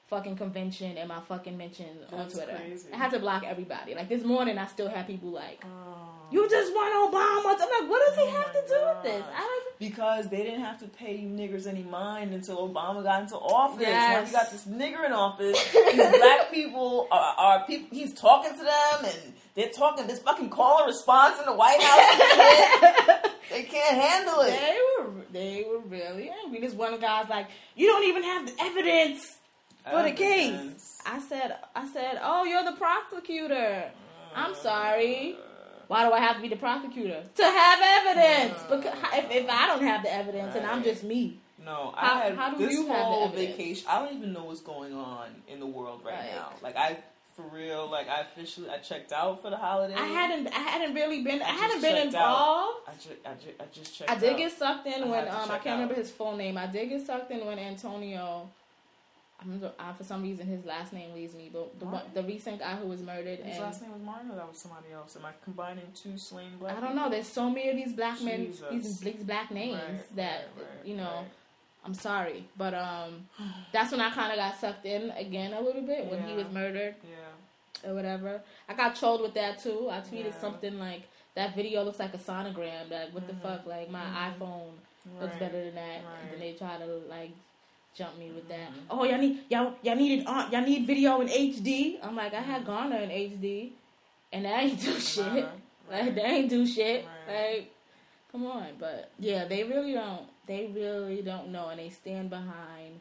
fucking 0.08 0.36
convention 0.36 0.96
and 0.96 1.08
my 1.08 1.20
fucking 1.20 1.56
mentions 1.56 2.02
on 2.12 2.28
Twitter. 2.28 2.56
crazy. 2.56 2.88
I 2.92 2.96
had 2.96 3.10
to 3.12 3.18
block 3.18 3.44
everybody. 3.44 3.94
Like 3.94 4.08
this 4.08 4.24
morning, 4.24 4.58
I 4.58 4.66
still 4.66 4.88
had 4.88 5.06
people 5.06 5.30
like, 5.30 5.62
Oh. 5.64 6.08
"You 6.30 6.48
just 6.48 6.72
want 6.72 7.12
Obama." 7.12 7.54
I'm 7.60 7.82
like, 7.82 7.90
what 7.90 8.06
does 8.06 8.16
he 8.16 8.22
Oh 8.22 8.42
have 8.42 8.52
to 8.52 8.62
do 8.68 8.80
with 8.86 9.02
this? 9.02 9.24
I 9.34 9.40
don't. 9.40 9.78
Because 9.78 10.28
they 10.28 10.38
didn't 10.38 10.60
have 10.62 10.78
to 10.80 10.88
pay 10.88 11.16
you 11.16 11.28
niggers 11.28 11.66
any 11.66 11.82
mind 11.82 12.34
until 12.34 12.68
Obama 12.68 13.02
got 13.02 13.22
into 13.22 13.36
office. 13.36 13.82
Now 13.86 14.20
you 14.24 14.32
got 14.32 14.50
this 14.50 14.64
nigger 14.66 15.04
in 15.06 15.12
office. 15.12 15.56
These 15.72 15.96
black 16.18 16.50
people 16.50 17.06
are, 17.10 17.34
are 17.38 17.64
people. 17.66 17.88
He's 17.96 18.14
talking 18.14 18.52
to 18.52 18.64
them, 18.64 19.04
and 19.04 19.32
they're 19.54 19.70
talking 19.70 20.06
this 20.06 20.20
fucking 20.20 20.50
call 20.50 20.78
and 20.78 20.86
response 20.88 21.38
in 21.38 21.44
the 21.46 21.52
White 21.54 21.80
House. 21.82 23.30
they 23.50 23.62
can't 23.64 23.96
handle 24.00 24.40
it. 24.40 24.50
They 24.50 24.78
were 24.98 25.10
they 25.32 25.66
were 25.68 25.80
really 25.80 26.30
angry. 26.44 26.60
This 26.60 26.72
one 26.74 26.98
guy's 26.98 27.28
like, 27.28 27.48
"You 27.76 27.86
don't 27.86 28.04
even 28.04 28.22
have 28.24 28.46
the 28.46 28.62
evidence 28.62 29.37
for 29.90 30.02
the 30.02 30.12
case." 30.12 31.00
I 31.06 31.20
said, 31.20 31.56
"I 31.74 31.86
said, 31.88 32.20
oh, 32.22 32.44
you're 32.44 32.64
the 32.64 32.76
prosecutor." 32.76 33.90
I'm 34.34 34.52
Uh, 34.52 34.56
sorry. 34.56 35.36
Why 35.88 36.06
do 36.06 36.12
I 36.12 36.20
have 36.20 36.36
to 36.36 36.42
be 36.42 36.48
the 36.48 36.56
prosecutor? 36.56 37.22
To 37.36 37.42
have 37.44 37.80
evidence. 38.06 38.62
Because 38.68 38.94
if, 39.14 39.30
if 39.30 39.48
I 39.48 39.66
don't 39.68 39.82
have 39.82 40.02
the 40.02 40.12
evidence 40.12 40.54
and 40.54 40.66
I'm 40.66 40.82
just 40.84 41.02
me. 41.02 41.40
No, 41.64 41.94
How- 41.96 42.14
I 42.14 42.18
had 42.24 42.36
how 42.36 42.50
do 42.50 42.58
this 42.58 42.72
you 42.74 42.86
whole 42.88 43.28
vacation. 43.30 43.86
I 43.88 44.04
don't 44.04 44.14
even 44.16 44.32
know 44.34 44.44
what's 44.44 44.60
going 44.60 44.94
on 44.94 45.28
in 45.48 45.60
the 45.60 45.66
world 45.66 46.02
right 46.04 46.26
now. 46.34 46.50
Like 46.62 46.76
I, 46.76 46.98
for 47.34 47.42
real, 47.54 47.88
like 47.90 48.06
I 48.08 48.20
officially, 48.20 48.68
I 48.68 48.76
checked 48.78 49.12
out 49.12 49.40
for 49.42 49.48
the 49.50 49.56
holiday. 49.56 49.94
I 49.94 50.06
hadn't 50.06 50.48
I 50.48 50.58
hadn't 50.58 50.94
really 50.94 51.22
been 51.22 51.40
I, 51.40 51.46
I 51.46 51.52
hadn't 51.52 51.80
been 51.80 51.96
involved. 52.08 52.80
I 52.86 52.92
just, 52.92 53.08
I 53.24 53.32
just, 53.34 53.60
I 53.60 53.64
just 53.72 53.96
checked. 53.96 54.10
I 54.10 54.18
did 54.18 54.32
out. 54.32 54.38
get 54.38 54.52
sucked 54.52 54.86
in 54.86 55.08
when 55.08 55.26
um 55.26 55.50
I 55.50 55.58
can't 55.58 55.80
remember 55.80 55.94
his 55.94 56.10
full 56.10 56.36
name. 56.36 56.58
I 56.58 56.66
did 56.66 56.90
get 56.90 57.06
sucked 57.06 57.30
in 57.30 57.44
when 57.46 57.58
Antonio 57.58 58.50
I'm, 59.40 59.62
uh, 59.62 59.92
for 59.92 60.02
some 60.02 60.22
reason 60.22 60.46
his 60.48 60.64
last 60.64 60.92
name 60.92 61.14
leaves 61.14 61.34
me, 61.34 61.48
but 61.52 61.78
the 61.78 61.86
one, 61.86 62.02
the 62.12 62.24
recent 62.24 62.58
guy 62.58 62.74
who 62.74 62.88
was 62.88 63.00
murdered 63.00 63.38
His 63.38 63.58
last 63.60 63.80
name 63.80 63.92
was 63.92 64.02
Martin, 64.02 64.30
or 64.32 64.34
that 64.34 64.48
was 64.48 64.58
somebody 64.58 64.92
else? 64.92 65.16
Am 65.16 65.24
I 65.24 65.30
combining 65.44 65.84
two 65.94 66.18
slain 66.18 66.50
black? 66.58 66.76
I 66.76 66.80
don't 66.80 66.96
know. 66.96 67.08
There's 67.08 67.28
so 67.28 67.48
many 67.48 67.70
of 67.70 67.76
these 67.76 67.92
black 67.92 68.20
men, 68.20 68.52
these, 68.70 68.98
these 68.98 69.22
black 69.22 69.50
names 69.52 69.80
Right, 69.80 70.16
that 70.16 70.48
right, 70.56 70.66
right, 70.76 70.86
you 70.86 70.96
know. 70.96 71.24
I'm 71.84 71.94
sorry, 71.94 72.44
but 72.56 72.74
um, 72.74 73.28
that's 73.72 73.92
when 73.92 74.00
I 74.00 74.10
kind 74.10 74.32
of 74.32 74.36
got 74.38 74.58
sucked 74.58 74.84
in 74.84 75.10
again 75.12 75.52
a 75.52 75.60
little 75.60 75.82
bit 75.82 76.06
when 76.06 76.22
he 76.24 76.34
was 76.34 76.46
murdered 76.52 76.96
Yeah. 77.04 77.88
or 77.90 77.94
whatever. 77.94 78.42
I 78.68 78.74
got 78.74 78.96
trolled 78.96 79.22
with 79.22 79.34
that 79.34 79.62
too. 79.62 79.88
I 79.88 80.00
tweeted 80.00 80.24
Yeah. 80.32 80.40
something 80.40 80.78
like 80.78 81.02
that 81.36 81.54
video 81.54 81.84
looks 81.84 82.00
like 82.00 82.12
a 82.12 82.18
sonogram. 82.18 82.90
Like 82.90 83.14
what 83.14 83.26
the 83.28 83.34
fuck? 83.34 83.64
Like 83.66 83.88
my 83.90 84.02
iPhone 84.30 84.72
looks 85.20 85.36
better 85.38 85.64
than 85.64 85.76
that. 85.76 86.00
And 86.22 86.32
then 86.32 86.40
they 86.40 86.52
try 86.54 86.76
to 86.76 86.84
like 87.08 87.30
jump 87.98 88.16
me 88.16 88.30
with 88.30 88.48
that. 88.48 88.70
Mm-hmm. 88.70 88.90
Oh, 88.90 89.04
y'all 89.04 89.18
need 89.18 89.40
y'all 89.50 89.74
y'all 89.82 89.96
needed 89.96 90.24
uh, 90.26 90.48
y'all 90.52 90.62
need 90.62 90.86
video 90.86 91.20
in 91.20 91.28
HD. 91.28 91.98
I'm 92.02 92.14
like 92.14 92.32
I 92.32 92.40
had 92.40 92.62
mm-hmm. 92.62 92.70
Garner 92.70 92.98
in 92.98 93.10
HD, 93.10 93.70
and 94.32 94.44
that 94.44 94.62
ain't 94.62 94.80
do 94.80 94.90
uh-huh. 94.90 95.00
shit. 95.00 95.44
Right, 95.90 96.04
Like 96.04 96.14
they 96.14 96.22
ain't 96.22 96.50
do 96.50 96.64
shit. 96.64 97.04
Right. 97.26 97.54
Like 97.56 97.74
come 98.30 98.46
on, 98.46 98.68
but 98.78 99.10
yeah, 99.18 99.46
they 99.46 99.64
really 99.64 99.92
don't. 99.92 100.26
They 100.46 100.70
really 100.72 101.20
don't 101.20 101.48
know, 101.48 101.68
and 101.68 101.78
they 101.78 101.90
stand 101.90 102.30
behind 102.30 103.00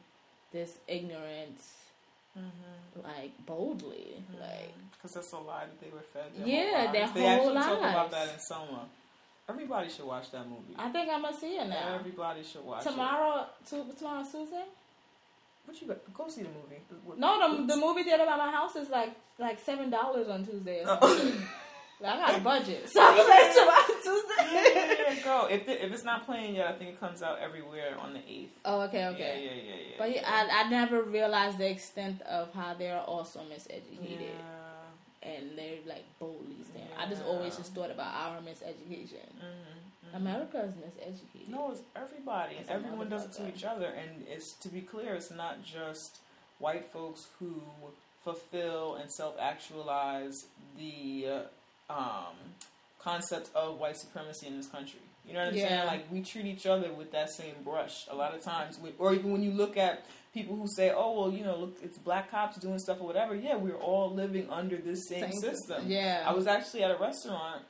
this 0.52 0.78
ignorance 0.88 1.76
mm-hmm. 2.38 3.08
like 3.08 3.32
boldly. 3.46 4.24
Like 4.40 4.74
Because 4.94 5.14
that's 5.14 5.32
a 5.32 5.38
lie 5.38 5.66
that 5.66 5.80
they 5.80 5.92
were 5.94 6.02
fed. 6.02 6.32
Their 6.36 6.48
Yeah, 6.48 6.84
whole 6.84 6.92
their 6.92 7.02
lives. 7.02 7.14
They 7.14 7.22
whole 7.22 7.58
actually 7.58 7.76
talk 7.76 7.80
about 7.80 8.12
that 8.12 8.34
in 8.34 8.40
Selma. 8.40 8.86
Everybody 9.50 9.90
should 9.90 10.06
watch 10.06 10.30
that 10.32 10.46
movie. 10.46 10.76
I 10.78 10.90
think 10.90 11.10
I'm 11.10 11.22
gonna 11.22 11.38
see 11.38 11.56
it 11.56 11.70
now. 11.70 11.96
Everybody 11.96 12.44
should 12.44 12.66
watch 12.66 12.86
it. 12.86 12.90
Tomorrow, 12.90 13.46
tomorrow 13.70 14.26
Tuesday. 14.30 14.66
What 15.68 15.82
you 15.82 15.88
got? 15.88 16.14
Go 16.14 16.28
see 16.30 16.44
the 16.44 16.50
movie. 16.50 16.82
What- 17.04 17.20
No, 17.20 17.58
the, 17.58 17.76
the 17.76 17.78
movie 17.80 18.04
theater 18.04 18.26
by 18.26 18.38
my 18.38 18.50
house 18.52 18.76
is 18.78 18.90
like 18.90 19.12
like 19.38 19.60
seven 19.60 19.90
dollars 19.90 20.30
on 20.30 20.46
Tuesday. 20.46 20.82
Or 20.84 20.88
like, 22.00 22.14
I 22.14 22.18
got 22.28 22.38
a 22.38 22.42
budget, 22.42 22.90
so 22.90 23.02
I'm 23.02 23.18
like 23.18 23.54
tomorrow 23.54 24.02
Tuesday. 24.02 24.48
yeah, 24.54 25.14
yeah, 25.14 25.24
go. 25.24 25.48
If, 25.50 25.68
it, 25.68 25.82
if 25.82 25.92
it's 25.92 26.04
not 26.06 26.26
playing 26.26 26.56
yet, 26.56 26.68
I 26.68 26.74
think 26.74 26.92
it 26.92 27.00
comes 27.00 27.22
out 27.22 27.40
everywhere 27.40 27.98
on 28.00 28.14
the 28.14 28.20
8th. 28.20 28.48
oh, 28.66 28.82
okay, 28.82 29.06
okay. 29.08 29.42
Yeah, 29.44 29.52
yeah, 29.52 29.62
yeah, 29.76 29.82
yeah. 29.90 29.96
But 29.98 30.16
yeah, 30.16 30.24
I, 30.26 30.64
I 30.66 30.70
never 30.70 31.02
realized 31.02 31.58
the 31.58 31.70
extent 31.70 32.22
of 32.22 32.54
how 32.54 32.76
they're 32.76 33.00
also 33.02 33.40
miseducated 33.42 34.22
yeah. 34.22 35.30
and 35.34 35.58
they're 35.58 35.80
like 35.88 36.06
boldly 36.20 36.64
stand. 36.70 36.88
I 36.98 37.10
just 37.10 37.24
always 37.24 37.58
just 37.58 37.74
thought 37.74 37.92
about 37.92 38.14
our 38.14 38.38
miseducation. 38.42 39.28
Mhm, 39.36 39.42
mhm. 39.42 39.77
America 40.14 40.60
is 40.64 40.74
miseducated. 40.76 41.50
No, 41.50 41.72
it's 41.72 41.82
everybody, 41.96 42.56
It's 42.60 42.70
everyone 42.70 43.10
does 43.10 43.26
it 43.26 43.34
to 43.34 43.48
each 43.48 43.64
other. 43.64 43.86
And 43.88 44.26
it's 44.28 44.54
to 44.62 44.70
be 44.70 44.82
clear, 44.82 45.14
it's 45.16 45.32
not 45.32 45.64
just 45.64 46.20
white 46.60 46.92
folks 46.92 47.28
who 47.40 47.62
fulfill 48.24 48.96
and 48.96 49.10
self-actualize 49.12 50.46
the 50.78 51.28
uh, 51.90 51.94
um, 51.94 52.36
concept 53.00 53.50
of 53.56 53.80
white 53.80 53.98
supremacy 53.98 54.48
in 54.48 54.58
this 54.58 54.68
country. 54.68 55.00
You 55.26 55.34
know 55.34 55.40
what 55.40 55.50
I'm 55.50 55.56
Yeah. 55.56 55.68
saying? 55.70 55.88
Like 55.88 56.12
we 56.12 56.22
treat 56.22 56.46
each 56.46 56.66
other 56.66 56.92
with 56.94 57.12
that 57.12 57.30
same 57.30 57.56
brush 57.64 58.08
a 58.10 58.16
lot 58.16 58.34
of 58.34 58.42
times, 58.44 58.80
we- 58.80 58.94
or 58.98 59.14
even 59.14 59.32
when 59.32 59.44
you 59.44 59.52
look 59.52 59.78
at 59.78 60.06
people 60.34 60.56
who 60.56 60.68
say, 60.68 60.92
"Oh, 60.92 61.20
well, 61.20 61.32
you 61.32 61.44
know, 61.44 61.58
look, 61.58 61.78
it's 61.84 61.98
black 61.98 62.32
cops 62.32 62.58
doing 62.58 62.80
stuff 62.80 63.00
or 63.02 63.08
whatever." 63.08 63.36
Yeah, 63.36 63.56
we're 63.56 63.76
all 63.78 64.14
living 64.14 64.50
under 64.50 64.78
this 64.78 65.08
same, 65.08 65.32
Same 65.32 65.42
system. 65.42 65.84
Yeah. 65.90 66.24
I 66.26 66.32
was 66.34 66.48
actually 66.48 66.84
at 66.84 66.92
a 66.92 66.98
restaurant, 66.98 67.64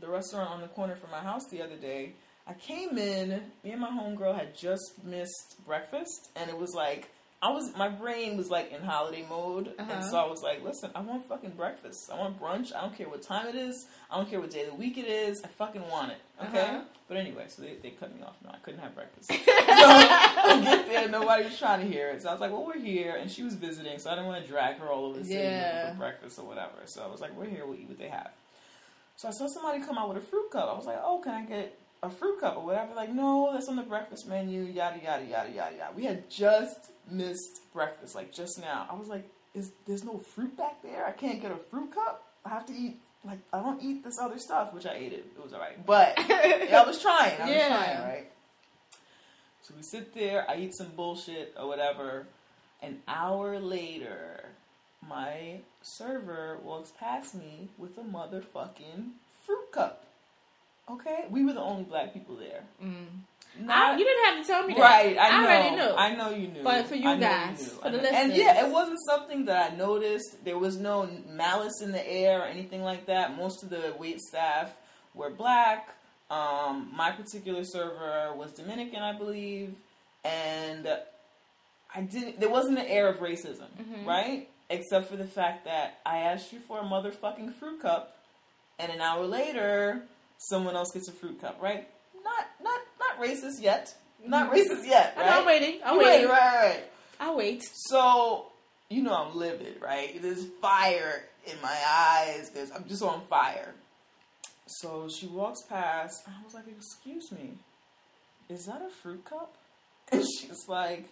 the 0.00 0.08
restaurant 0.08 0.50
on 0.50 0.60
the 0.60 0.68
corner 0.68 0.96
from 0.96 1.10
my 1.10 1.20
house 1.20 1.46
the 1.50 1.62
other 1.62 1.76
day. 1.76 2.14
I 2.46 2.54
came 2.54 2.98
in, 2.98 3.28
me 3.62 3.70
and 3.72 3.80
my 3.80 3.90
homegirl 3.90 4.34
had 4.36 4.56
just 4.56 5.04
missed 5.04 5.56
breakfast, 5.66 6.30
and 6.34 6.50
it 6.50 6.58
was 6.58 6.72
like, 6.74 7.08
I 7.42 7.50
was, 7.52 7.74
my 7.76 7.88
brain 7.88 8.36
was 8.36 8.48
like 8.50 8.70
in 8.72 8.82
holiday 8.82 9.24
mode, 9.28 9.72
and 9.78 9.90
Uh-huh. 9.90 10.10
so 10.10 10.18
I 10.18 10.26
was 10.28 10.42
like, 10.42 10.62
listen, 10.64 10.90
I 10.94 11.00
want 11.00 11.26
fucking 11.26 11.52
breakfast. 11.52 12.10
I 12.12 12.18
want 12.18 12.38
brunch. 12.40 12.74
I 12.74 12.80
don't 12.82 12.94
care 12.96 13.08
what 13.08 13.22
time 13.22 13.46
it 13.46 13.54
is. 13.54 13.86
I 14.10 14.16
don't 14.18 14.28
care 14.28 14.40
what 14.40 14.50
day 14.50 14.62
of 14.64 14.70
the 14.70 14.74
week 14.74 14.98
it 14.98 15.06
is. 15.06 15.40
I 15.44 15.48
fucking 15.48 15.88
want 15.88 16.12
it. 16.12 16.18
Okay? 16.48 16.60
Uh-huh. 16.60 16.82
But 17.08 17.16
anyway, 17.16 17.44
so 17.48 17.62
they, 17.62 17.76
they 17.82 17.90
cut 17.90 18.14
me 18.14 18.22
off. 18.22 18.36
No, 18.44 18.50
I 18.50 18.58
couldn't 18.58 18.80
have 18.80 18.94
breakfast. 18.94 19.30
so 19.32 19.36
I 19.38 20.60
get 20.62 20.86
there, 20.86 21.08
nobody 21.08 21.44
was 21.44 21.58
trying 21.58 21.80
to 21.80 21.86
hear 21.86 22.08
it. 22.10 22.22
So 22.22 22.28
I 22.28 22.32
was 22.32 22.40
like, 22.40 22.50
well, 22.52 22.66
we're 22.66 22.78
here. 22.78 23.16
And 23.18 23.30
she 23.30 23.42
was 23.42 23.54
visiting, 23.54 23.98
so 23.98 24.10
I 24.10 24.14
didn't 24.16 24.26
want 24.28 24.44
to 24.44 24.50
drag 24.50 24.76
her 24.78 24.88
all 24.88 25.06
over 25.06 25.18
the 25.20 25.24
city 25.24 25.40
Yeah. 25.42 25.92
for 25.92 25.98
breakfast 25.98 26.38
or 26.38 26.44
whatever. 26.46 26.72
So 26.86 27.02
I 27.02 27.06
was 27.06 27.20
like, 27.20 27.34
we're 27.36 27.46
here, 27.48 27.64
we'll 27.66 27.78
eat 27.78 27.88
what 27.88 27.98
they 27.98 28.08
have. 28.08 28.30
So 29.20 29.28
I 29.28 29.32
saw 29.32 29.46
somebody 29.48 29.84
come 29.84 29.98
out 29.98 30.08
with 30.08 30.16
a 30.16 30.26
fruit 30.26 30.50
cup. 30.50 30.70
I 30.70 30.72
was 30.74 30.86
like, 30.86 30.98
oh, 31.04 31.18
can 31.18 31.34
I 31.34 31.42
get 31.42 31.78
a 32.02 32.08
fruit 32.08 32.40
cup 32.40 32.56
or 32.56 32.64
whatever? 32.64 32.94
Like, 32.94 33.12
no, 33.12 33.50
that's 33.52 33.68
on 33.68 33.76
the 33.76 33.82
breakfast 33.82 34.26
menu, 34.26 34.62
yada, 34.62 34.98
yada, 34.98 35.26
yada, 35.26 35.50
yada, 35.50 35.76
yada. 35.76 35.92
We 35.94 36.06
had 36.06 36.30
just 36.30 36.90
missed 37.10 37.70
breakfast, 37.74 38.14
like 38.14 38.32
just 38.32 38.58
now. 38.58 38.86
I 38.90 38.94
was 38.94 39.08
like, 39.08 39.28
is 39.52 39.72
there's 39.86 40.04
no 40.04 40.16
fruit 40.16 40.56
back 40.56 40.82
there? 40.82 41.04
I 41.06 41.10
can't 41.10 41.42
get 41.42 41.52
a 41.52 41.56
fruit 41.70 41.94
cup? 41.94 42.28
I 42.46 42.48
have 42.48 42.64
to 42.68 42.72
eat, 42.72 42.98
like, 43.22 43.40
I 43.52 43.60
don't 43.60 43.82
eat 43.82 44.02
this 44.02 44.18
other 44.18 44.38
stuff, 44.38 44.72
which 44.72 44.86
I 44.86 44.94
ate 44.94 45.12
it. 45.12 45.26
It 45.36 45.44
was 45.44 45.52
all 45.52 45.60
right. 45.60 45.84
But 45.84 46.14
I 46.18 46.82
was 46.86 47.02
trying. 47.02 47.38
I 47.42 47.46
was 47.46 47.66
trying, 47.66 47.98
right? 47.98 48.32
So 49.60 49.74
we 49.76 49.82
sit 49.82 50.14
there, 50.14 50.48
I 50.48 50.56
eat 50.56 50.74
some 50.74 50.92
bullshit 50.96 51.54
or 51.60 51.68
whatever. 51.68 52.26
An 52.80 53.02
hour 53.06 53.60
later, 53.60 54.46
my 55.10 55.58
server 55.82 56.58
walks 56.64 56.92
past 56.98 57.34
me 57.34 57.68
with 57.76 57.98
a 57.98 58.02
motherfucking 58.02 59.10
fruit 59.44 59.72
cup. 59.72 60.04
Okay? 60.90 61.24
We 61.30 61.44
were 61.44 61.52
the 61.52 61.60
only 61.60 61.82
black 61.84 62.14
people 62.14 62.36
there. 62.36 62.62
Mm. 62.82 63.06
I, 63.68 63.96
you 63.96 64.04
didn't 64.04 64.24
have 64.36 64.46
to 64.46 64.52
tell 64.52 64.66
me 64.66 64.74
that. 64.74 64.80
Right, 64.80 65.16
I, 65.18 65.30
know. 65.30 65.44
already 65.44 65.76
knew. 65.76 65.94
I 65.96 66.14
know 66.14 66.30
you 66.30 66.48
knew. 66.48 66.62
But 66.62 66.86
for 66.86 66.94
you 66.94 67.08
I 67.08 67.16
guys, 67.16 67.60
knew. 67.60 67.66
for 67.80 67.86
I 67.88 67.90
the 67.90 67.96
know. 67.98 68.08
and 68.08 68.28
listeners. 68.30 68.38
yeah, 68.38 68.64
it 68.66 68.70
wasn't 68.72 68.98
something 69.06 69.44
that 69.46 69.72
I 69.72 69.76
noticed. 69.76 70.44
There 70.44 70.56
was 70.58 70.76
no 70.78 71.08
malice 71.28 71.80
in 71.82 71.90
the 71.90 72.08
air 72.08 72.40
or 72.40 72.44
anything 72.44 72.82
like 72.84 73.06
that. 73.06 73.36
Most 73.36 73.62
of 73.64 73.70
the 73.70 73.92
wait 73.98 74.20
staff 74.20 74.72
were 75.14 75.30
black. 75.30 75.88
Um, 76.30 76.90
my 76.94 77.10
particular 77.10 77.64
server 77.64 78.32
was 78.36 78.52
Dominican, 78.52 79.02
I 79.02 79.18
believe, 79.18 79.74
and 80.24 80.88
I 81.92 82.00
didn't. 82.02 82.38
There 82.38 82.48
wasn't 82.50 82.78
an 82.78 82.86
air 82.86 83.08
of 83.08 83.16
racism, 83.18 83.66
Mm-hmm. 83.80 84.06
right? 84.06 84.48
Except 84.70 85.10
for 85.10 85.16
the 85.16 85.26
fact 85.26 85.64
that 85.64 85.98
I 86.06 86.18
asked 86.18 86.52
you 86.52 86.60
for 86.60 86.78
a 86.78 86.82
motherfucking 86.82 87.54
fruit 87.54 87.82
cup, 87.82 88.16
and 88.78 88.90
an 88.90 89.00
hour 89.00 89.26
later, 89.26 90.02
someone 90.38 90.76
else 90.76 90.92
gets 90.92 91.08
a 91.08 91.12
fruit 91.12 91.40
cup, 91.40 91.58
right? 91.60 91.88
Not, 92.24 92.46
not, 92.62 92.80
not 92.98 93.20
racist 93.20 93.60
yet. 93.60 93.92
Not 94.24 94.50
mm-hmm. 94.50 94.72
racist 94.72 94.86
yet, 94.86 95.14
I 95.16 95.20
right? 95.20 95.30
I'm 95.32 95.46
waiting. 95.46 95.80
I'm 95.84 95.98
waiting. 95.98 96.28
Right, 96.28 96.38
right, 96.38 96.70
right. 96.70 96.84
I'll 97.18 97.36
wait. 97.36 97.62
So, 97.74 98.46
you 98.88 99.02
know 99.02 99.12
I'm 99.12 99.36
livid, 99.36 99.80
right? 99.82 100.20
There's 100.22 100.46
fire 100.60 101.24
in 101.46 101.60
my 101.62 101.76
eyes. 101.88 102.50
There's 102.50 102.70
I'm 102.70 102.86
just 102.88 103.02
on 103.02 103.22
fire. 103.28 103.74
So 104.66 105.08
she 105.08 105.26
walks 105.26 105.62
past. 105.68 106.22
I 106.26 106.44
was 106.44 106.54
like, 106.54 106.64
"Excuse 106.68 107.32
me, 107.32 107.54
is 108.48 108.66
that 108.66 108.82
a 108.82 108.90
fruit 108.90 109.24
cup?" 109.24 109.54
And 110.12 110.24
she's 110.24 110.68
like, 110.68 111.08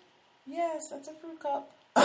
"Yes, 0.48 0.90
that's 0.90 1.08
a 1.08 1.14
fruit 1.14 1.40
cup." 1.40 1.70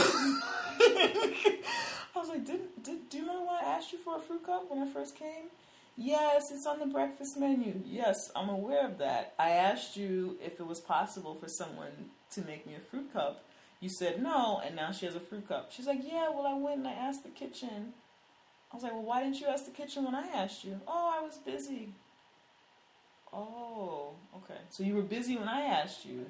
I 2.16 2.20
was 2.20 2.30
like, 2.30 2.46
did, 2.46 2.62
did, 2.84 3.10
do 3.10 3.18
you 3.18 3.24
remember 3.24 3.46
when 3.48 3.56
I 3.56 3.68
asked 3.76 3.91
you 3.91 4.00
for 4.00 4.18
a 4.18 4.20
fruit 4.20 4.46
cup 4.46 4.70
when 4.70 4.88
I 4.88 4.91
first 4.91 5.16
came? 5.16 5.50
Yes, 5.96 6.52
it's 6.52 6.66
on 6.66 6.80
the 6.80 6.86
breakfast 6.88 7.38
menu. 7.38 7.82
Yes, 7.86 8.32
I'm 8.36 8.50
aware 8.50 8.86
of 8.86 8.98
that. 8.98 9.34
I 9.38 9.52
asked 9.52 9.96
you 9.96 10.38
if 10.44 10.60
it 10.60 10.66
was 10.66 10.80
possible 10.80 11.36
for 11.36 11.48
someone 11.48 12.10
to 12.32 12.41
make 12.41 12.66
me 12.66 12.76
a 12.76 12.80
fruit 12.80 13.14
cup. 13.14 13.46
You 13.80 13.89
said 13.89 14.22
no, 14.22 14.62
and 14.66 14.76
now 14.76 14.91
she 14.91 15.06
has 15.06 15.16
a 15.16 15.20
fruit 15.20 15.48
cup. 15.48 15.72
She's 15.72 15.86
like, 15.86 16.00
yeah, 16.04 16.30
well, 16.30 16.48
I 16.48 16.54
went 16.54 16.80
and 16.80 16.88
I 16.88 16.94
asked 16.94 17.24
the 17.24 17.30
kitchen. 17.30 17.94
I 18.72 18.76
was 18.76 18.84
like, 18.84 18.94
well, 18.94 19.04
why 19.04 19.22
didn't 19.22 19.39
you 19.39 19.48
ask 19.48 19.66
the 19.66 19.72
kitchen 19.72 20.06
when 20.06 20.16
I 20.16 20.28
asked 20.34 20.64
you? 20.64 20.80
Oh, 20.88 21.14
I 21.16 21.24
was 21.24 21.38
busy. 21.38 21.89
Oh, 23.32 24.14
okay. 24.38 24.60
So 24.70 24.84
you 24.84 24.96
were 24.96 25.02
busy 25.02 25.38
when 25.38 25.48
I 25.48 25.62
asked 25.62 26.06
you, 26.06 26.26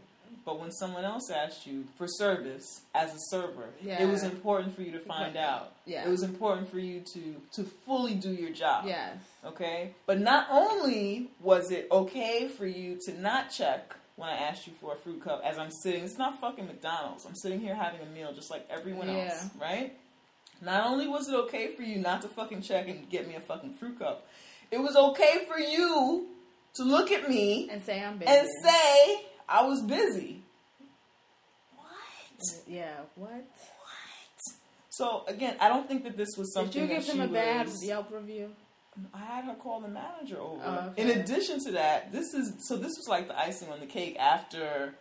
but 0.45 0.59
when 0.59 0.71
someone 0.71 1.05
else 1.05 1.29
asked 1.29 1.65
you 1.65 1.85
for 1.97 2.07
service 2.07 2.65
as 2.93 3.13
a 3.13 3.19
server, 3.29 3.69
it 3.81 4.07
was 4.07 4.23
important 4.23 4.75
for 4.75 4.81
you 4.81 4.91
to 4.91 4.99
find 4.99 5.37
out. 5.37 5.73
Yeah. 5.85 6.05
It 6.05 6.09
was 6.09 6.23
important 6.23 6.69
for 6.69 6.79
you 6.79 7.01
to 7.13 7.35
to 7.53 7.63
fully 7.85 8.15
do 8.15 8.31
your 8.31 8.51
job. 8.51 8.85
Yes. 8.87 9.17
Okay? 9.45 9.91
But 10.05 10.19
not 10.19 10.47
only 10.51 11.29
was 11.39 11.71
it 11.71 11.87
okay 11.91 12.47
for 12.47 12.65
you 12.65 12.97
to 13.05 13.13
not 13.19 13.51
check 13.51 13.95
when 14.15 14.29
I 14.29 14.35
asked 14.35 14.67
you 14.67 14.73
for 14.79 14.93
a 14.93 14.95
fruit 14.97 15.23
cup 15.23 15.41
as 15.43 15.57
I'm 15.57 15.71
sitting, 15.71 16.03
it's 16.03 16.17
not 16.17 16.39
fucking 16.39 16.67
McDonald's. 16.67 17.25
I'm 17.25 17.35
sitting 17.35 17.59
here 17.59 17.73
having 17.75 18.01
a 18.01 18.05
meal 18.05 18.31
just 18.33 18.51
like 18.51 18.65
everyone 18.69 19.09
else, 19.09 19.49
right? 19.59 19.97
Not 20.61 20.85
only 20.85 21.07
was 21.07 21.27
it 21.27 21.35
okay 21.35 21.69
for 21.75 21.81
you 21.81 21.97
not 21.97 22.21
to 22.21 22.27
fucking 22.27 22.61
check 22.61 22.87
and 22.87 23.09
get 23.09 23.27
me 23.27 23.35
a 23.35 23.41
fucking 23.41 23.73
fruit 23.73 23.97
cup, 23.99 24.27
it 24.71 24.77
was 24.77 24.95
okay 24.95 25.45
for 25.51 25.59
you 25.59 26.27
to 26.75 26.83
look 26.83 27.11
at 27.11 27.27
me 27.29 27.69
And 27.71 27.83
say 27.83 28.01
I'm 28.03 28.17
busy. 28.17 28.31
and 28.31 28.47
say 28.63 29.25
I 29.47 29.63
was 29.63 29.81
busy. 29.81 30.41
What? 31.75 31.87
Yeah. 32.67 32.95
What? 33.15 33.31
What? 33.31 33.43
So 34.89 35.23
again, 35.27 35.55
I 35.59 35.69
don't 35.69 35.87
think 35.87 36.03
that 36.03 36.17
this 36.17 36.29
was 36.37 36.53
something 36.53 36.71
Did 36.87 36.89
you 36.89 36.95
give 36.99 37.05
him 37.07 37.21
a 37.21 37.27
bad 37.27 37.65
was- 37.67 37.83
Yelp 37.83 38.11
review? 38.11 38.51
I 39.11 39.19
had 39.25 39.45
her 39.45 39.55
call 39.55 39.79
the 39.81 39.87
manager 39.87 40.39
over. 40.39 40.61
Oh, 40.63 40.89
okay. 40.91 41.01
In 41.01 41.19
addition 41.19 41.59
to 41.65 41.71
that, 41.71 42.11
this 42.11 42.35
is 42.35 42.53
so 42.67 42.77
this 42.77 42.91
was 42.95 43.07
like 43.09 43.27
the 43.27 43.39
icing 43.39 43.69
on 43.71 43.79
the 43.79 43.87
cake 43.87 44.15
after 44.19 44.93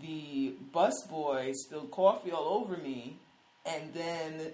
the 0.00 0.54
busboy 0.74 1.54
spilled 1.54 1.92
coffee 1.92 2.32
all 2.32 2.48
over 2.60 2.76
me, 2.76 3.16
and 3.64 3.94
then 3.94 4.52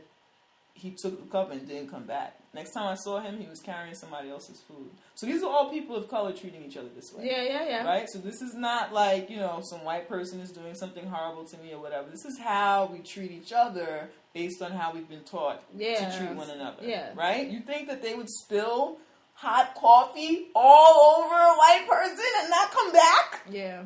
he 0.74 0.91
took 0.91 1.18
the 1.24 1.30
cup 1.30 1.51
and 1.51 1.66
didn't 1.66 1.89
come 1.91 2.05
back. 2.05 2.39
Next 2.55 2.71
time 2.71 2.87
I 2.87 2.95
saw 2.95 3.21
him, 3.21 3.39
he 3.41 3.49
was 3.49 3.59
carrying 3.61 3.95
somebody 3.95 4.31
else's 4.31 4.61
food. 4.61 4.89
So 5.17 5.27
these 5.27 5.43
are 5.43 5.51
all 5.51 5.71
people 5.71 5.97
of 5.97 6.09
color 6.09 6.33
treating 6.33 6.65
each 6.65 6.77
other 6.77 6.89
this 6.95 7.13
way. 7.13 7.27
Yeah, 7.27 7.43
yeah, 7.43 7.69
yeah. 7.69 7.85
Right? 7.85 8.09
So 8.09 8.19
this 8.21 8.41
is 8.41 8.55
not 8.55 8.93
like, 8.93 9.29
you 9.29 9.39
know, 9.39 9.61
some 9.63 9.85
white 9.85 10.09
person 10.09 10.41
is 10.41 10.51
doing 10.53 10.75
something 10.77 11.05
horrible 11.07 11.45
to 11.47 11.57
me 11.59 11.73
or 11.73 11.81
whatever. 11.81 12.09
This 12.11 12.25
is 12.25 12.39
how 12.39 12.89
we 12.93 13.01
treat 13.01 13.33
each 13.33 13.53
other 13.53 14.09
based 14.33 14.63
on 14.63 14.71
how 14.73 14.93
we've 14.93 15.09
been 15.09 15.25
taught 15.25 15.63
Yeah. 15.77 16.09
to 16.11 16.17
treat 16.19 16.31
one 16.37 16.49
another. 16.49 16.83
Yeah. 16.87 17.11
Right? 17.17 17.49
You 17.49 17.61
think 17.61 17.89
that 17.89 18.03
they 18.03 18.15
would 18.15 18.31
spill 18.31 18.99
hot 19.35 19.75
coffee 19.75 20.47
all 20.55 21.23
over 21.25 21.35
a 21.35 21.55
white 21.57 21.87
person 21.89 22.25
and 22.41 22.51
not 22.51 22.71
come 22.71 22.93
back? 22.93 23.41
Yeah. 23.51 23.83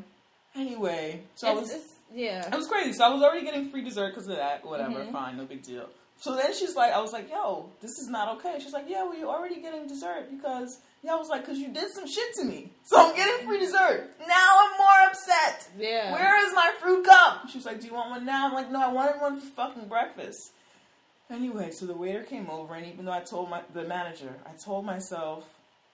Anyway, 0.54 1.22
so 1.36 1.48
I 1.48 1.52
was 1.54 1.70
it's, 1.70 1.94
yeah. 2.12 2.46
it 2.46 2.54
was 2.54 2.66
crazy. 2.66 2.92
So 2.92 3.04
I 3.04 3.08
was 3.08 3.22
already 3.22 3.44
getting 3.44 3.70
free 3.70 3.82
dessert 3.82 4.10
because 4.10 4.28
of 4.28 4.36
that. 4.36 4.64
Whatever, 4.64 5.00
Mhm. 5.04 5.12
fine, 5.12 5.36
no 5.36 5.44
big 5.44 5.62
deal. 5.62 5.88
So 6.20 6.34
then 6.34 6.52
she's 6.52 6.74
like, 6.74 6.92
I 6.92 7.00
was 7.00 7.12
like, 7.12 7.30
yo, 7.30 7.70
this 7.80 7.92
is 7.92 8.08
not 8.08 8.36
okay. 8.38 8.58
She's 8.60 8.72
like, 8.72 8.86
yeah, 8.88 9.04
well, 9.04 9.16
you're 9.16 9.28
already 9.28 9.60
getting 9.60 9.86
dessert 9.86 10.26
because, 10.30 10.78
yeah, 11.04 11.12
I 11.12 11.16
was 11.16 11.28
like, 11.28 11.42
because 11.42 11.58
you 11.58 11.68
did 11.72 11.92
some 11.92 12.08
shit 12.08 12.34
to 12.40 12.44
me. 12.44 12.72
So 12.82 12.96
I'm 12.98 13.14
getting 13.14 13.46
free 13.46 13.60
dessert. 13.60 14.10
Now 14.26 14.48
I'm 14.60 14.78
more 14.78 15.08
upset. 15.10 15.68
Yeah. 15.78 16.12
Where 16.12 16.44
is 16.46 16.52
my 16.54 16.72
fruit 16.80 17.04
cup? 17.04 17.48
She 17.50 17.58
was 17.58 17.66
like, 17.66 17.80
do 17.80 17.86
you 17.86 17.94
want 17.94 18.10
one 18.10 18.24
now? 18.26 18.48
I'm 18.48 18.52
like, 18.52 18.68
no, 18.70 18.80
I 18.80 18.92
wanted 18.92 19.20
one 19.20 19.40
for 19.40 19.46
fucking 19.46 19.86
breakfast. 19.88 20.50
Anyway, 21.30 21.70
so 21.70 21.86
the 21.86 21.94
waiter 21.94 22.22
came 22.24 22.48
over, 22.50 22.74
and 22.74 22.86
even 22.86 23.04
though 23.04 23.12
I 23.12 23.20
told 23.20 23.50
my 23.50 23.60
the 23.74 23.84
manager, 23.84 24.34
I 24.46 24.52
told 24.52 24.86
myself 24.86 25.44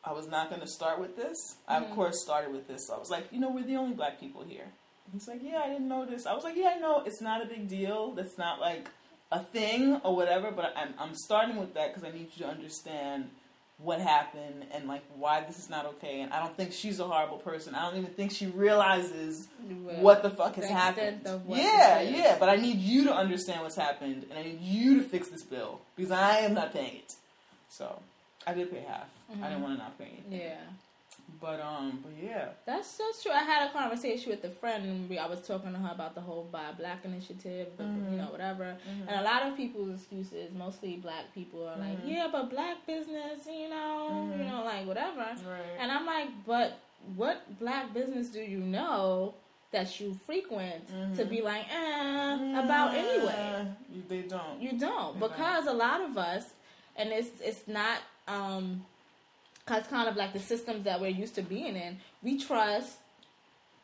I 0.04 0.12
was 0.12 0.28
not 0.28 0.48
going 0.48 0.60
to 0.60 0.66
start 0.68 1.00
with 1.00 1.16
this. 1.16 1.56
I, 1.66 1.78
of 1.78 1.84
Mhm. 1.88 1.94
course, 1.96 2.22
started 2.22 2.52
with 2.52 2.68
this. 2.68 2.86
So 2.86 2.94
I 2.94 2.98
was 2.98 3.10
like, 3.10 3.26
you 3.32 3.40
know, 3.40 3.50
we're 3.50 3.64
the 3.64 3.76
only 3.76 3.94
black 3.94 4.20
people 4.20 4.42
here. 4.44 4.66
He's 5.12 5.26
like, 5.28 5.42
yeah, 5.42 5.60
I 5.64 5.68
didn't 5.68 5.88
know 5.88 6.06
this. 6.06 6.24
I 6.24 6.34
was 6.34 6.44
like, 6.44 6.56
yeah, 6.56 6.72
I 6.76 6.78
know. 6.78 7.02
It's 7.04 7.20
not 7.20 7.42
a 7.42 7.46
big 7.46 7.68
deal. 7.68 8.12
That's 8.12 8.38
not 8.38 8.60
like 8.60 8.88
a 9.34 9.40
thing 9.40 10.00
or 10.04 10.14
whatever. 10.16 10.50
But 10.50 10.72
I'm, 10.76 10.94
I'm 10.98 11.14
starting 11.14 11.56
with 11.56 11.74
that 11.74 11.94
because 11.94 12.08
I 12.08 12.16
need 12.16 12.28
you 12.34 12.46
to 12.46 12.48
understand 12.50 13.28
what 13.78 14.00
happened 14.00 14.64
and 14.72 14.86
like 14.86 15.02
why 15.16 15.40
this 15.40 15.58
is 15.58 15.68
not 15.68 15.84
okay. 15.84 16.20
And 16.20 16.32
I 16.32 16.40
don't 16.40 16.56
think 16.56 16.72
she's 16.72 17.00
a 17.00 17.04
horrible 17.04 17.38
person. 17.38 17.74
I 17.74 17.82
don't 17.88 17.98
even 17.98 18.12
think 18.12 18.32
she 18.32 18.46
realizes 18.46 19.48
what 19.98 20.22
the 20.22 20.30
fuck 20.30 20.54
has 20.56 20.68
happened. 20.68 21.16
extent 21.16 21.34
of 21.34 21.46
what 21.46 21.58
Yeah, 21.58 22.00
yeah. 22.00 22.36
But 22.38 22.48
I 22.48 22.56
need 22.56 22.78
you 22.78 23.04
to 23.04 23.14
understand 23.14 23.62
what's 23.62 23.76
happened, 23.76 24.26
and 24.30 24.38
I 24.38 24.42
need 24.42 24.60
you 24.60 25.02
to 25.02 25.08
fix 25.08 25.28
this 25.28 25.42
bill 25.42 25.80
because 25.96 26.12
I 26.12 26.38
am 26.38 26.54
not 26.54 26.72
paying 26.72 26.96
it. 26.96 27.12
So 27.68 28.00
I 28.46 28.54
did 28.54 28.70
pay 28.70 28.84
half. 28.86 29.08
I 29.42 29.48
didn't 29.48 29.62
want 29.62 29.76
to 29.76 29.82
not 29.82 29.98
pay 29.98 30.04
anything. 30.04 30.24
Mm-hmm. 30.26 30.34
Yeah. 30.34 30.56
But 31.44 31.60
um, 31.60 32.00
but 32.02 32.12
yeah. 32.22 32.46
That's 32.64 32.96
that's 32.96 33.22
true. 33.22 33.30
I 33.32 33.42
had 33.42 33.68
a 33.68 33.72
conversation 33.72 34.30
with 34.30 34.42
a 34.44 34.50
friend, 34.50 34.82
and 34.86 35.10
we, 35.10 35.18
I 35.18 35.26
was 35.26 35.46
talking 35.46 35.72
to 35.74 35.78
her 35.78 35.92
about 35.92 36.14
the 36.14 36.22
whole 36.22 36.44
Buy 36.50 36.72
Black 36.78 37.04
initiative, 37.04 37.68
but, 37.76 37.84
Mhm. 37.86 38.12
you 38.12 38.16
know, 38.16 38.30
whatever. 38.30 38.64
Mhm. 38.64 39.08
And 39.08 39.10
a 39.20 39.22
lot 39.30 39.42
of 39.46 39.54
people's 39.54 39.90
excuses, 40.00 40.54
mostly 40.54 40.96
black 40.96 41.26
people, 41.34 41.68
are 41.68 41.76
like, 41.76 41.98
Mhm. 41.98 42.08
"Yeah, 42.12 42.28
but 42.32 42.48
black 42.48 42.86
business, 42.86 43.46
you 43.46 43.68
know, 43.68 44.32
you 44.38 44.44
know, 44.50 44.62
like 44.64 44.86
whatever." 44.86 45.26
Right. 45.36 45.76
And 45.78 45.92
I'm 45.92 46.06
like, 46.06 46.30
"But 46.46 46.78
what 47.14 47.58
black 47.58 47.92
business 47.92 48.28
do 48.30 48.40
you 48.40 48.60
know 48.60 49.34
that 49.70 50.00
you 50.00 50.14
frequent 50.14 50.86
to 51.16 51.22
Mhm. 51.26 51.28
be 51.28 51.42
like, 51.42 51.66
eh, 51.70 52.58
about 52.64 52.94
anyway?" 52.94 53.68
They 54.08 54.22
don't. 54.22 54.62
You 54.62 54.72
don't 54.78 55.10
Okay. 55.16 55.28
because 55.28 55.66
a 55.66 55.74
lot 55.74 56.00
of 56.00 56.16
us, 56.16 56.54
and 56.96 57.10
it's 57.12 57.38
it's 57.42 57.68
not 57.68 57.98
um, 58.26 58.86
cause 59.66 59.86
kind 59.86 60.08
of 60.08 60.16
like 60.16 60.32
the 60.32 60.38
systems 60.38 60.84
that 60.84 61.00
we're 61.00 61.08
used 61.10 61.34
to 61.36 61.42
being 61.42 61.76
in. 61.76 61.98
We 62.22 62.38
trust 62.38 62.98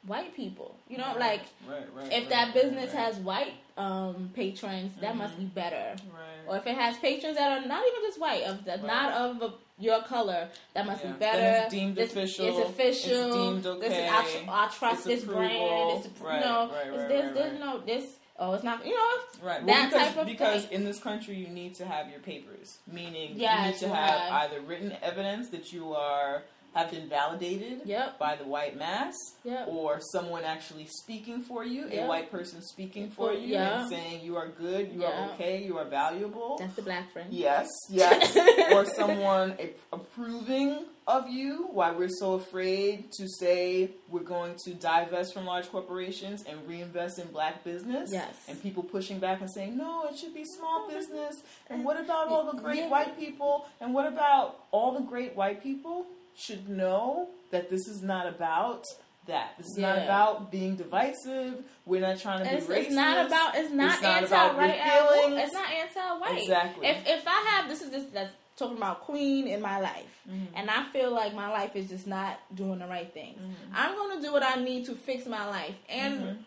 white 0.06 0.34
people. 0.34 0.76
You 0.88 0.98
know, 0.98 1.14
like 1.18 1.42
right, 1.68 1.86
right, 1.94 2.06
if 2.06 2.12
right, 2.12 2.28
that 2.30 2.54
business 2.54 2.94
right. 2.94 3.04
has 3.04 3.16
white 3.16 3.52
um, 3.76 4.30
patrons, 4.34 4.92
that 5.00 5.16
must 5.16 5.36
be 5.38 5.44
better. 5.44 5.94
right. 6.12 6.26
Or 6.48 6.56
if 6.56 6.66
it 6.66 6.74
has 6.76 6.96
patrons 6.98 7.36
that 7.36 7.50
are 7.62 7.66
not 7.66 7.82
even 7.86 8.00
just 8.08 8.20
white, 8.20 8.42
of 8.44 8.64
the, 8.64 8.72
Right. 8.72 8.82
not 8.84 9.12
of 9.12 9.42
uh, 9.42 9.50
your 9.78 10.02
color, 10.02 10.48
that 10.74 10.86
must 10.86 11.02
Yeah. 11.04 11.12
be 11.12 11.18
Then 11.18 11.32
better. 11.32 11.62
it's 11.64 11.72
deemed 11.74 11.96
This- 11.96 12.10
official. 12.12 12.46
It's 12.46 12.68
official. 12.70 13.26
It's 13.26 13.36
deemed 13.36 13.80
This 13.80 13.92
is, 13.92 13.98
okay. 13.98 14.46
I, 14.48 14.68
trust 14.68 15.06
It's 15.06 15.22
this 15.22 15.24
brand. 15.24 15.52
approval. 15.52 16.02
It's, 16.04 16.20
Right, 16.20 16.34
you 16.40 16.44
know, 16.46 16.70
right, 16.70 16.86
it's 16.86 16.96
right, 16.96 17.08
this, 17.08 17.24
right, 17.24 17.34
this, 17.34 17.42
right. 17.44 17.52
you 17.52 17.58
know, 17.58 17.78
this. 17.80 18.16
Oh, 18.42 18.54
it's 18.54 18.64
not. 18.64 18.84
You 18.86 18.96
know, 18.96 19.46
Right. 19.46 19.64
that 19.66 19.90
because, 19.90 20.06
type 20.08 20.16
of 20.16 20.26
because 20.26 20.64
thing. 20.64 20.72
in 20.72 20.84
this 20.84 20.98
country 20.98 21.34
you 21.36 21.46
need 21.48 21.74
to 21.74 21.84
have 21.86 22.08
your 22.10 22.20
papers, 22.20 22.78
meaning 22.90 23.32
you 23.38 23.46
need 23.66 23.76
to 23.76 23.86
you 23.86 23.92
have 23.92 24.18
have- 24.18 24.32
either 24.32 24.60
written 24.62 24.96
evidence 25.02 25.50
that 25.50 25.72
you 25.74 25.92
are 25.94 26.42
have 26.74 26.90
been 26.90 27.08
validated 27.08 27.82
Yep. 27.84 28.18
by 28.18 28.36
the 28.36 28.44
white 28.44 28.76
mass, 28.78 29.14
Yep. 29.44 29.68
or 29.68 30.00
someone 30.12 30.44
actually 30.44 30.86
speaking 30.86 31.42
for 31.42 31.64
you, 31.64 31.88
Yeah. 31.88 32.04
a 32.04 32.08
white 32.08 32.30
person 32.30 32.62
speaking 32.62 33.10
for 33.10 33.32
you 33.32 33.56
and 33.56 33.88
saying 33.88 34.22
you 34.22 34.36
are 34.36 34.48
good, 34.48 34.92
you 34.92 35.04
are 35.04 35.30
okay, 35.32 35.62
you 35.62 35.78
are 35.78 35.84
valuable. 35.84 36.56
That's 36.58 36.76
the 36.76 36.82
black 36.82 37.12
friend. 37.12 37.32
Yes, 37.32 37.68
yes. 37.90 38.36
or 38.72 38.84
someone 38.86 39.56
approving 39.92 40.84
of 41.06 41.28
you. 41.28 41.68
Why 41.72 41.90
we're 41.90 42.08
so 42.08 42.34
afraid 42.34 43.10
to 43.18 43.28
say 43.28 43.90
we're 44.08 44.20
going 44.20 44.54
to 44.64 44.74
divest 44.74 45.34
from 45.34 45.46
large 45.46 45.68
corporations 45.70 46.44
and 46.48 46.66
reinvest 46.68 47.18
in 47.18 47.26
black 47.28 47.64
business. 47.64 48.10
Yes. 48.12 48.32
And 48.48 48.62
people 48.62 48.82
pushing 48.84 49.18
back 49.18 49.40
and 49.40 49.50
saying, 49.50 49.76
no, 49.76 50.06
it 50.08 50.16
should 50.16 50.34
be 50.34 50.44
small 50.44 50.86
oh, 50.86 50.90
business. 50.94 51.42
And 51.68 51.84
what 51.84 51.98
about 51.98 52.28
all 52.28 52.50
the 52.52 52.58
great 52.58 52.88
white 52.88 53.18
people? 53.18 53.66
And 53.80 53.92
what 53.92 54.06
about 54.06 54.66
all 54.70 54.92
the 54.92 55.00
great 55.00 55.34
white 55.34 55.62
people 55.62 56.06
should 56.36 56.68
know 56.68 57.28
that 57.50 57.70
this 57.70 57.86
is 57.88 58.02
not 58.02 58.26
about 58.26 58.84
that. 59.26 59.52
This 59.58 59.66
is 59.66 59.78
not 59.78 59.98
about 59.98 60.50
being 60.50 60.76
divisive. 60.76 61.62
We're 61.86 62.00
not 62.00 62.18
trying 62.18 62.44
to 62.44 62.50
be 62.50 62.60
racist. 62.72 62.76
it's 62.86 62.94
not 62.94 63.26
about. 63.26 63.54
It's 63.54 63.70
not, 63.72 63.92
It's 63.94 64.02
not 64.02 64.22
anti-white. 64.22 64.70
at. 64.70 65.44
It's 65.44 65.52
not 65.52 65.70
anti-white. 65.70 66.40
Exactly. 66.42 66.86
If 66.86 67.06
if 67.06 67.24
I 67.26 67.44
have 67.50 67.68
this 67.68 67.82
is 67.82 67.90
this 67.90 68.04
that's 68.12 68.32
talking 68.56 68.76
about 68.76 69.00
queen 69.00 69.46
in 69.46 69.60
my 69.60 69.80
life, 69.80 70.06
Mm-hmm. 70.28 70.54
and 70.54 70.70
I 70.70 70.84
feel 70.92 71.10
like 71.12 71.34
my 71.34 71.50
life 71.50 71.74
is 71.74 71.88
just 71.88 72.06
not 72.06 72.38
doing 72.54 72.78
the 72.78 72.86
right 72.86 73.12
things, 73.12 73.38
Mm-hmm. 73.40 73.72
I'm 73.74 73.94
gonna 73.96 74.20
do 74.22 74.32
what 74.32 74.42
I 74.42 74.56
need 74.62 74.84
to 74.86 74.94
fix 74.94 75.26
my 75.26 75.46
life, 75.48 75.74
and 75.88 76.44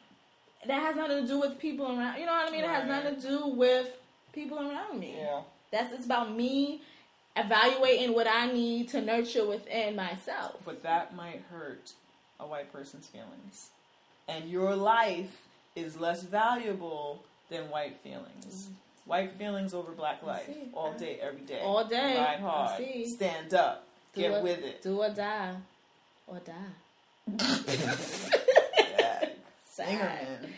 that 0.66 0.82
has 0.82 0.96
nothing 0.96 1.22
to 1.24 1.28
do 1.28 1.40
with 1.40 1.60
people 1.60 1.86
around. 1.88 2.20
You 2.20 2.26
know 2.26 2.34
what 2.34 2.48
I 2.48 2.52
mean? 2.52 2.64
It 2.64 2.70
has 2.70 2.88
nothing 2.88 3.16
to 3.22 3.28
do 3.28 3.48
with 3.48 3.88
people 4.32 4.58
around 4.60 5.00
me. 5.00 5.16
Yeah. 5.18 5.42
That's 5.72 5.92
it's 5.94 6.06
about 6.06 6.34
me 6.36 6.82
evaluating 7.36 8.14
what 8.14 8.28
I 8.28 8.52
need 8.52 8.90
to 8.90 9.02
nurture 9.02 9.46
within 9.46 9.96
myself. 9.96 10.56
But 10.66 10.84
that 10.84 11.16
might 11.16 11.42
hurt 11.52 11.92
a 12.40 12.46
white 12.46 12.72
person's 12.72 13.08
feelings. 13.08 13.70
And 14.28 14.50
your 14.50 14.76
life 14.76 15.42
is 15.76 16.00
less 16.00 16.24
valuable 16.24 17.24
than 17.50 17.70
white 17.70 17.98
feelings. 18.04 18.68
Mm. 18.70 18.74
White 19.06 19.32
feelings 19.34 19.74
over 19.74 19.92
black 19.92 20.24
life. 20.24 20.50
All 20.74 20.94
day, 20.94 21.20
every 21.22 21.42
day. 21.42 21.60
All 21.62 21.84
day. 21.86 22.18
Ride 22.18 22.40
hard. 22.40 22.82
Stand 23.08 23.54
up. 23.54 23.86
Do 24.16 24.22
Get 24.22 24.32
or- 24.32 24.44
with 24.44 24.60
it. 24.64 24.82
Do 24.82 24.98
or 25.02 25.10
die, 25.10 25.56
or 26.28 26.40
die. 26.40 27.28
Yeah. 28.78 29.30
Sad. 29.70 29.88
Zingerman. 29.88 30.50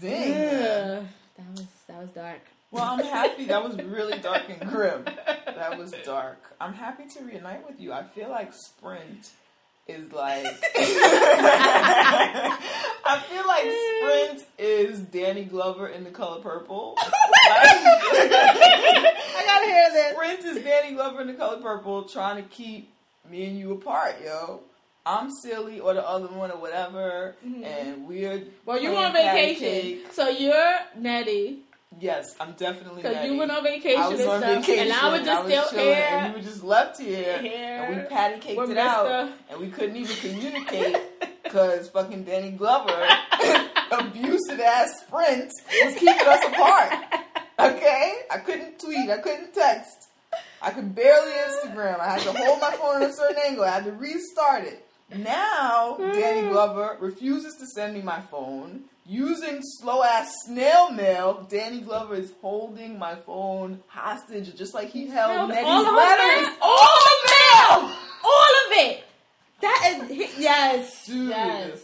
Zing. 0.00 0.34
Ugh, 0.34 1.04
that 1.36 1.46
was 1.52 1.66
that 1.88 2.00
was 2.02 2.10
dark. 2.10 2.40
Well, 2.70 2.84
I'm 2.84 3.04
happy. 3.04 3.46
That 3.46 3.62
was 3.64 3.76
really 3.76 4.18
dark 4.18 4.42
and 4.48 4.68
grim. 4.70 5.04
That 5.04 5.78
was 5.78 5.92
dark. 6.04 6.38
I'm 6.60 6.74
happy 6.74 7.06
to 7.06 7.24
reunite 7.24 7.66
with 7.66 7.80
you. 7.80 7.92
I 7.92 8.02
feel 8.02 8.28
like 8.28 8.52
Sprint 8.52 9.30
is 9.86 10.12
like. 10.12 10.46
I 13.08 13.22
feel 13.30 13.46
like 13.46 14.34
Sprint 14.34 14.44
is 14.58 15.00
Danny 15.00 15.44
Glover 15.44 15.88
in 15.88 16.02
the 16.04 16.10
color 16.10 16.40
purple. 16.40 16.94
I 16.98 17.12
gotta 19.46 19.66
hear 19.66 19.90
this. 19.92 20.12
Sprint 20.14 20.44
is 20.56 20.64
Danny 20.64 20.94
Glover 20.94 21.20
in 21.20 21.26
the 21.28 21.34
color 21.34 21.58
purple 21.60 22.02
trying 22.04 22.42
to 22.42 22.48
keep 22.48 22.90
me 23.30 23.44
and 23.46 23.58
you 23.58 23.72
apart, 23.72 24.16
yo. 24.24 24.60
I'm 25.04 25.30
silly 25.30 25.78
or 25.78 25.94
the 25.94 26.06
other 26.06 26.26
one 26.26 26.50
or 26.50 26.56
whatever, 26.58 27.36
and 27.44 28.08
we're 28.08 28.38
Mm-hmm. 28.38 28.48
Well, 28.64 28.80
You're 28.82 28.96
on 28.96 29.12
vacation, 29.12 29.60
cake. 29.60 30.06
so 30.12 30.28
you're 30.28 30.78
Nettie, 30.98 31.60
Yes, 31.98 32.26
I'm 32.38 32.52
definitely. 32.52 33.02
because 33.02 33.24
you 33.24 33.38
went 33.38 33.50
on 33.50 33.62
vacation 33.62 34.00
I 34.00 34.08
was 34.08 34.20
and 34.20 34.28
on 34.28 34.40
stuff, 34.42 34.54
vacation. 34.66 34.84
and 34.84 34.92
I 34.92 35.08
was 35.10 35.22
just 35.22 35.44
was 35.44 35.52
still 35.52 35.68
chilling, 35.70 35.84
here. 35.94 36.08
and 36.10 36.26
you 36.28 36.32
were 36.38 36.44
just 36.44 36.62
left 36.64 37.00
here, 37.00 37.38
Here 37.38 37.84
and 37.88 37.96
we 37.96 38.02
patty 38.08 38.38
caked 38.40 38.68
it 38.70 38.76
out, 38.76 39.30
and 39.48 39.60
we 39.60 39.68
couldn't 39.70 39.96
even 39.96 40.16
communicate 40.16 40.96
because 41.42 41.88
fucking 41.88 42.24
Danny 42.24 42.50
Glover, 42.50 43.08
abusive 43.92 44.60
ass 44.60 44.90
Sprint, 45.06 45.50
was 45.84 45.94
keeping 45.94 46.26
us 46.26 46.44
apart. 46.46 46.92
Okay, 47.58 48.12
I 48.30 48.36
couldn't 48.36 48.78
tweet, 48.78 49.08
I 49.08 49.16
couldn't 49.16 49.54
text, 49.54 50.08
I 50.60 50.72
could 50.72 50.94
barely 50.94 51.32
Instagram. 51.32 51.98
I 51.98 52.18
had 52.18 52.20
to 52.20 52.32
hold 52.34 52.60
my 52.60 52.72
phone 52.72 53.02
at 53.02 53.08
a 53.08 53.12
certain 53.14 53.38
angle. 53.46 53.64
I 53.64 53.70
had 53.70 53.84
to 53.86 53.92
restart 53.92 54.64
it. 54.64 54.86
Now 55.16 55.96
Danny 55.98 56.50
Glover 56.50 56.98
refuses 57.00 57.54
to 57.56 57.66
send 57.66 57.94
me 57.94 58.02
my 58.02 58.20
phone. 58.20 58.82
Using 59.08 59.60
slow 59.62 60.02
ass 60.02 60.32
snail 60.46 60.90
mail, 60.90 61.46
Danny 61.48 61.80
Glover 61.80 62.16
is 62.16 62.32
holding 62.40 62.98
my 62.98 63.14
phone 63.14 63.80
hostage, 63.86 64.54
just 64.56 64.74
like 64.74 64.88
he 64.90 65.06
held 65.06 65.48
Nettie's 65.48 65.64
all 65.64 65.94
letters. 65.94 66.46
mail. 66.48 66.56
all 66.60 66.88
the 67.04 67.30
mail, 67.30 67.96
all 68.24 68.52
of 68.66 68.72
it. 68.72 69.04
That 69.60 70.08
is 70.10 70.38
yes, 70.38 71.06
Dude. 71.06 71.28
yes. 71.28 71.80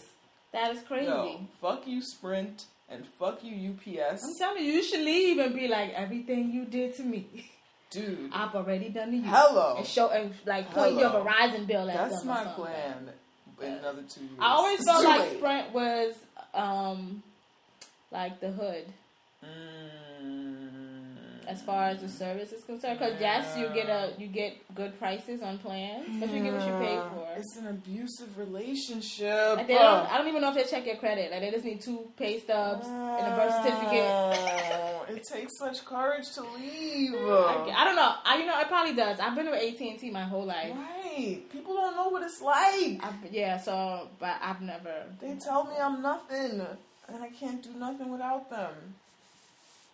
That 0.52 0.74
is 0.74 0.82
crazy. 0.82 1.06
Yo, 1.06 1.40
fuck 1.60 1.86
you, 1.86 2.02
Sprint, 2.02 2.64
and 2.88 3.06
fuck 3.06 3.42
you, 3.44 3.72
UPS. 3.72 4.22
I'm 4.24 4.34
telling 4.38 4.64
you, 4.64 4.72
you 4.72 4.82
should 4.82 5.00
leave 5.00 5.38
and 5.38 5.54
be 5.54 5.68
like, 5.68 5.92
everything 5.94 6.50
you 6.52 6.64
did 6.64 6.96
to 6.96 7.02
me, 7.04 7.48
Dude, 7.90 8.30
I've 8.32 8.54
already 8.54 8.88
done 8.88 9.12
to 9.12 9.16
you. 9.18 9.22
hello. 9.22 9.76
And 9.78 9.86
show 9.86 10.10
and 10.10 10.34
like 10.44 10.70
point 10.72 10.98
your 10.98 11.08
Hello. 11.10 11.24
Verizon 11.24 11.66
bill 11.68 11.88
at 11.88 11.96
That's 12.10 12.18
them 12.18 12.26
my 12.28 12.44
plan 12.46 13.10
in 13.62 13.72
another 13.74 14.02
two 14.02 14.22
years. 14.22 14.32
I 14.40 14.48
always 14.54 14.84
felt 14.84 15.04
like. 15.04 15.30
Sprint 15.36 15.72
was 15.72 16.14
um 16.54 17.22
like 18.10 18.40
the 18.40 18.50
hood 18.50 18.84
Mm. 19.44 20.01
As 21.46 21.62
far 21.62 21.88
as 21.88 22.00
the 22.00 22.08
service 22.08 22.52
is 22.52 22.64
concerned. 22.64 22.98
Because 22.98 23.20
yes, 23.20 23.56
you 23.56 23.68
get 23.74 23.88
a 23.88 24.12
you 24.18 24.26
get 24.26 24.54
good 24.74 24.98
prices 24.98 25.42
on 25.42 25.58
plans, 25.58 26.06
but 26.20 26.30
you 26.30 26.42
get 26.42 26.52
what 26.52 26.66
you 26.66 26.74
pay 26.74 26.96
for. 26.96 27.28
It's 27.36 27.56
an 27.56 27.68
abusive 27.68 28.38
relationship. 28.38 29.56
Like 29.56 29.66
they 29.66 29.74
don't, 29.74 30.10
I 30.10 30.18
don't 30.18 30.28
even 30.28 30.42
know 30.42 30.50
if 30.50 30.54
they 30.54 30.64
check 30.64 30.86
your 30.86 30.96
credit. 30.96 31.30
Like 31.30 31.40
they 31.40 31.50
just 31.50 31.64
need 31.64 31.80
two 31.80 32.10
pay 32.16 32.40
stubs 32.40 32.86
and 32.86 33.32
a 33.32 33.36
birth 33.36 33.54
certificate. 33.62 35.16
It 35.16 35.24
takes 35.24 35.58
such 35.58 35.84
courage 35.84 36.30
to 36.32 36.42
leave. 36.42 37.14
I, 37.14 37.72
I 37.76 37.84
don't 37.84 37.96
know. 37.96 38.14
I 38.24 38.38
you 38.38 38.46
know 38.46 38.58
it 38.60 38.68
probably 38.68 38.94
does. 38.94 39.20
I've 39.20 39.34
been 39.34 39.50
with 39.50 39.62
AT 39.62 39.80
and 39.80 39.98
T 39.98 40.10
my 40.10 40.24
whole 40.24 40.44
life. 40.44 40.72
Right. 40.76 41.42
People 41.52 41.74
don't 41.74 41.96
know 41.96 42.08
what 42.08 42.22
it's 42.22 42.40
like. 42.40 43.00
I've, 43.02 43.32
yeah, 43.32 43.58
so 43.58 44.08
but 44.18 44.36
I've 44.42 44.60
never. 44.60 45.04
They 45.20 45.36
tell 45.44 45.64
me 45.64 45.74
I'm 45.80 46.00
nothing, 46.02 46.66
and 47.08 47.22
I 47.22 47.28
can't 47.28 47.62
do 47.62 47.70
nothing 47.78 48.10
without 48.10 48.48
them. 48.50 48.94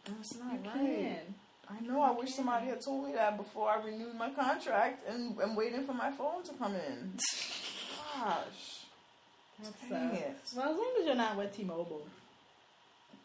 And 0.08 0.16
it's 0.20 0.36
not 0.36 0.52
You 0.54 0.58
right. 0.64 0.74
can. 0.74 1.34
I 1.70 1.80
know. 1.86 2.00
I 2.00 2.10
wish 2.12 2.34
somebody 2.34 2.66
had 2.66 2.80
told 2.80 3.06
me 3.06 3.12
that 3.12 3.36
before 3.36 3.68
I 3.70 3.84
renewed 3.84 4.14
my 4.14 4.30
contract, 4.30 5.06
and 5.08 5.36
I'm 5.42 5.54
waiting 5.54 5.84
for 5.84 5.92
my 5.92 6.10
phone 6.10 6.42
to 6.44 6.52
come 6.54 6.74
in. 6.74 7.12
Gosh. 8.18 8.84
That's, 9.62 9.88
Dang 9.90 10.14
it. 10.14 10.36
well, 10.56 10.70
as 10.70 10.76
long 10.76 10.92
as 11.00 11.06
you're 11.06 11.14
not 11.14 11.36
with 11.36 11.54
T-Mobile, 11.56 12.06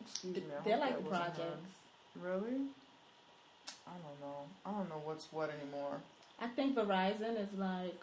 Excuse 0.06 0.36
me. 0.36 0.42
They're 0.66 0.78
like 0.78 0.98
the 1.02 1.10
projects. 1.10 1.70
Really? 2.22 2.68
I 3.88 3.92
don't 3.92 4.20
know. 4.22 4.44
I 4.66 4.72
don't 4.72 4.90
know 4.90 5.02
what's 5.06 5.32
what 5.32 5.50
anymore. 5.50 5.98
I 6.42 6.48
think 6.48 6.76
Verizon 6.76 7.40
is 7.42 7.54
like. 7.58 8.00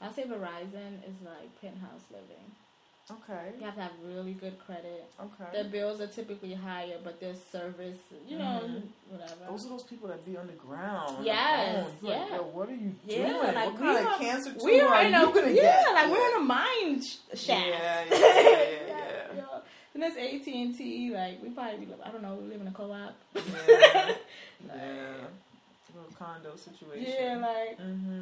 I 0.00 0.10
say 0.12 0.22
Verizon 0.24 0.98
is 1.06 1.14
like 1.24 1.60
penthouse 1.60 2.02
living. 2.10 2.44
Okay. 3.10 3.50
You 3.58 3.64
have 3.66 3.74
to 3.74 3.82
have 3.82 3.90
really 4.04 4.32
good 4.32 4.58
credit. 4.64 5.04
Okay. 5.20 5.62
The 5.62 5.68
bills 5.68 6.00
are 6.00 6.06
typically 6.06 6.54
higher, 6.54 6.96
but 7.02 7.20
their 7.20 7.34
service, 7.34 7.98
you 8.28 8.38
know, 8.38 8.60
Mhm. 8.64 8.82
whatever. 9.10 9.44
Those 9.48 9.66
are 9.66 9.70
those 9.70 9.82
people 9.82 10.08
that 10.08 10.24
be 10.24 10.36
underground. 10.36 11.16
on 11.18 11.24
Yes, 11.24 11.84
phone. 11.84 11.92
You're 12.08 12.18
Like, 12.20 12.28
yeah. 12.30 12.36
Yo, 12.36 12.42
what 12.44 12.68
are 12.68 12.74
you 12.74 12.94
Yeah, 13.04 13.16
doing? 13.28 13.54
like 13.54 13.54
what 13.66 13.76
kind 13.78 13.98
of 13.98 14.06
are- 14.06 14.18
cancer 14.18 14.50
tumor 14.52 14.64
we 14.64 14.80
are 14.80 14.94
are 14.94 15.02
you 15.04 15.08
a 15.30 15.32
gonna 15.34 15.50
yeah, 15.50 15.62
get? 15.84 15.94
like 15.94 16.10
we're 16.10 16.28
in 16.30 16.36
a 16.36 16.44
mine 16.44 17.02
sh- 17.02 17.16
shaft. 17.34 17.66
Yeah, 17.66 18.04
yeah, 18.04 18.04
yeah, 18.10 18.86
yeah, 18.88 19.26
yeah. 19.36 19.60
And 19.94 20.02
that's 20.02 20.16
AT 20.16 20.46
and 20.62 20.74
T. 20.78 21.10
Like 21.12 21.42
we 21.42 21.50
probably, 21.50 21.84
be, 21.84 21.92
I 22.02 22.10
don't 22.10 22.22
know, 22.22 22.34
we 22.34 22.48
live 22.48 22.60
in 22.62 22.68
a 22.68 22.72
co-op. 22.72 23.14
yeah. 23.34 23.42
yeah. 24.66 25.26
Little 25.94 26.10
condo 26.18 26.56
situation. 26.56 27.12
Yeah, 27.12 27.36
like 27.36 27.78
Mm-hmm. 27.78 28.20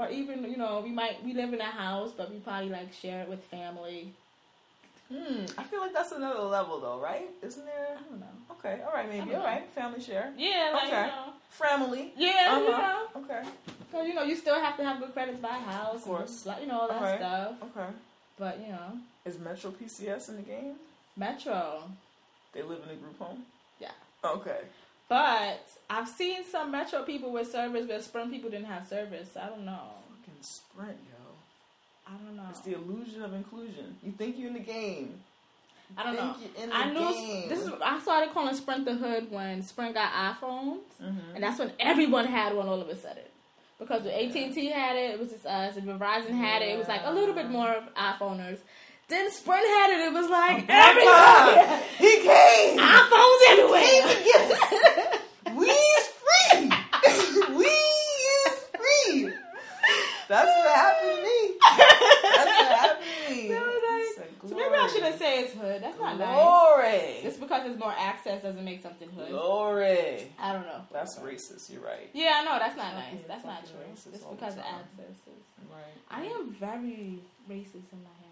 Or 0.00 0.08
even 0.10 0.44
you 0.50 0.56
know 0.56 0.80
we 0.82 0.90
might 0.90 1.22
we 1.24 1.34
live 1.34 1.52
in 1.52 1.60
a 1.60 1.64
house, 1.84 2.10
but 2.16 2.30
we 2.30 2.38
probably 2.38 2.70
like 2.70 2.92
share 2.92 3.20
it 3.22 3.28
with 3.28 3.42
family. 3.44 4.12
Hmm. 5.12 5.44
I 5.58 5.64
feel 5.64 5.80
like 5.80 5.92
that's 5.92 6.12
another 6.12 6.38
level, 6.42 6.78
though, 6.78 7.00
right? 7.00 7.28
Isn't 7.42 7.64
there? 7.66 7.88
I 7.98 8.02
don't 8.08 8.20
know. 8.20 8.26
Okay. 8.52 8.80
All 8.86 8.92
right. 8.92 9.08
Maybe. 9.08 9.34
All 9.34 9.42
right. 9.44 9.68
Family 9.70 10.00
share. 10.00 10.32
Yeah, 10.38 10.70
like 10.72 10.84
Okay. 10.86 11.00
you 11.02 11.06
know, 11.08 11.32
Family. 11.50 12.12
yeah, 12.16 12.58
you 12.60 12.68
know, 12.68 12.74
Uh-huh. 12.76 13.18
Okay. 13.18 13.42
So 13.90 14.02
you 14.02 14.14
know 14.14 14.22
you 14.22 14.36
still 14.36 14.54
have 14.60 14.76
to 14.76 14.84
have 14.84 15.00
good 15.00 15.12
credit 15.12 15.32
to 15.36 15.42
buy 15.42 15.56
a 15.56 15.70
house, 15.72 15.96
Of 15.96 16.02
course. 16.04 16.46
and, 16.46 16.60
you 16.62 16.68
know 16.68 16.80
all 16.82 16.88
that 16.88 16.96
Alright. 17.02 17.18
stuff. 17.18 17.52
Okay. 17.64 17.88
But 18.38 18.60
you 18.60 18.68
know, 18.68 18.98
Is 19.24 19.36
Metro 19.38 19.72
PCS 19.72 20.28
in 20.28 20.36
the 20.36 20.42
game? 20.42 20.74
Metro. 21.16 21.82
They 22.52 22.62
live 22.62 22.78
in 22.84 22.90
a 22.90 22.94
group 22.94 23.18
home. 23.18 23.42
Yeah. 23.80 23.90
Okay. 24.24 24.60
But 25.10 25.66
I've 25.90 26.08
seen 26.08 26.44
some 26.44 26.70
Metro 26.70 27.02
people 27.02 27.32
with 27.32 27.50
service, 27.50 27.84
but 27.88 28.02
Sprint 28.04 28.30
people 28.30 28.48
didn't 28.48 28.66
have 28.66 28.86
service. 28.86 29.36
I 29.36 29.48
don't 29.48 29.64
know. 29.64 29.80
Fucking 30.20 30.40
Sprint, 30.40 30.98
yo. 31.10 31.26
I 32.06 32.12
don't 32.24 32.36
know. 32.36 32.44
It's 32.50 32.60
the 32.60 32.74
illusion 32.74 33.20
of 33.22 33.34
inclusion. 33.34 33.96
You 34.04 34.12
think 34.12 34.38
you're 34.38 34.46
in 34.48 34.54
the 34.54 34.60
game. 34.60 35.20
I 35.98 36.04
don't 36.04 36.14
know. 36.14 36.34
think 36.34 36.52
you're 36.54 36.62
in 36.64 36.70
the 36.70 36.76
I 36.76 36.92
knew 36.92 37.12
game. 37.12 37.48
this 37.48 37.58
is. 37.66 37.72
I 37.84 37.98
started 37.98 38.32
calling 38.32 38.54
Sprint 38.54 38.84
the 38.84 38.94
hood 38.94 39.32
when 39.32 39.62
Sprint 39.62 39.94
got 39.94 40.12
iPhones, 40.12 40.78
Mhm. 41.02 41.34
and 41.34 41.42
that's 41.42 41.58
when 41.58 41.72
everyone 41.80 42.26
had 42.26 42.54
one 42.54 42.68
all 42.68 42.80
of 42.80 42.88
a 42.88 42.96
sudden. 42.96 43.24
Because 43.80 44.04
the 44.04 44.10
AT 44.16 44.44
and 44.44 44.54
T 44.54 44.66
had 44.66 44.94
it, 44.94 45.14
it 45.14 45.18
was 45.18 45.30
just 45.30 45.44
us, 45.46 45.76
and 45.76 45.88
Verizon 45.88 46.30
had 46.38 46.62
it. 46.62 46.66
It 46.68 46.78
was 46.78 46.86
like 46.86 47.00
a 47.04 47.10
little 47.12 47.34
bit 47.34 47.50
more 47.50 47.70
of 47.70 47.92
iPhoners. 47.94 48.58
Then 49.10 49.30
Sprint 49.32 49.66
had 49.66 49.90
it. 49.90 50.00
It 50.06 50.12
was 50.12 50.30
like 50.30 50.64
everybody. 50.68 51.84
He 51.98 52.12
came. 52.22 52.78
iPhones 52.78 53.40
everywhere. 53.50 54.06
we 55.58 55.66
is 55.66 56.06
free. 56.22 56.70
we 57.56 57.64
is 57.66 58.54
free. 58.78 59.32
That's 60.28 60.46
what 60.46 60.76
happened 60.76 61.16
to 61.16 61.22
me. 61.24 61.54
That's 61.60 62.46
what 62.46 62.68
happened 62.78 63.06
to 63.26 63.34
me. 63.34 63.48
Were 63.50 63.56
like- 63.56 63.80
so 64.48 64.54
maybe 64.56 64.74
I 64.74 64.88
shouldn't 64.88 65.18
say 65.18 65.40
it's 65.40 65.52
hood. 65.54 65.82
That's 65.82 65.98
not 66.00 66.18
nice. 66.18 66.34
Glory. 66.42 67.18
Just 67.22 67.40
because 67.40 67.66
it's 67.66 67.78
more 67.78 67.94
access 67.96 68.42
doesn't 68.42 68.64
make 68.64 68.82
something 68.82 69.08
hood. 69.10 69.28
Glory. 69.30 70.32
I 70.40 70.52
don't 70.52 70.62
know. 70.66 70.80
That's 70.92 71.18
racist. 71.18 71.70
You're 71.70 71.82
right. 71.82 72.08
Yeah, 72.14 72.40
I 72.40 72.44
know 72.44 72.58
that's 72.58 72.76
not 72.76 72.94
nice. 72.94 73.16
That's 73.28 73.44
not 73.44 73.64
true. 73.66 73.80
Just 74.12 74.30
because 74.30 74.54
of 74.54 74.60
access. 74.60 75.16
Right. 75.70 75.82
I 76.10 76.22
am 76.24 76.52
very 76.58 77.18
racist 77.50 77.92
in 77.92 78.02
my 78.02 78.10
head. 78.22 78.29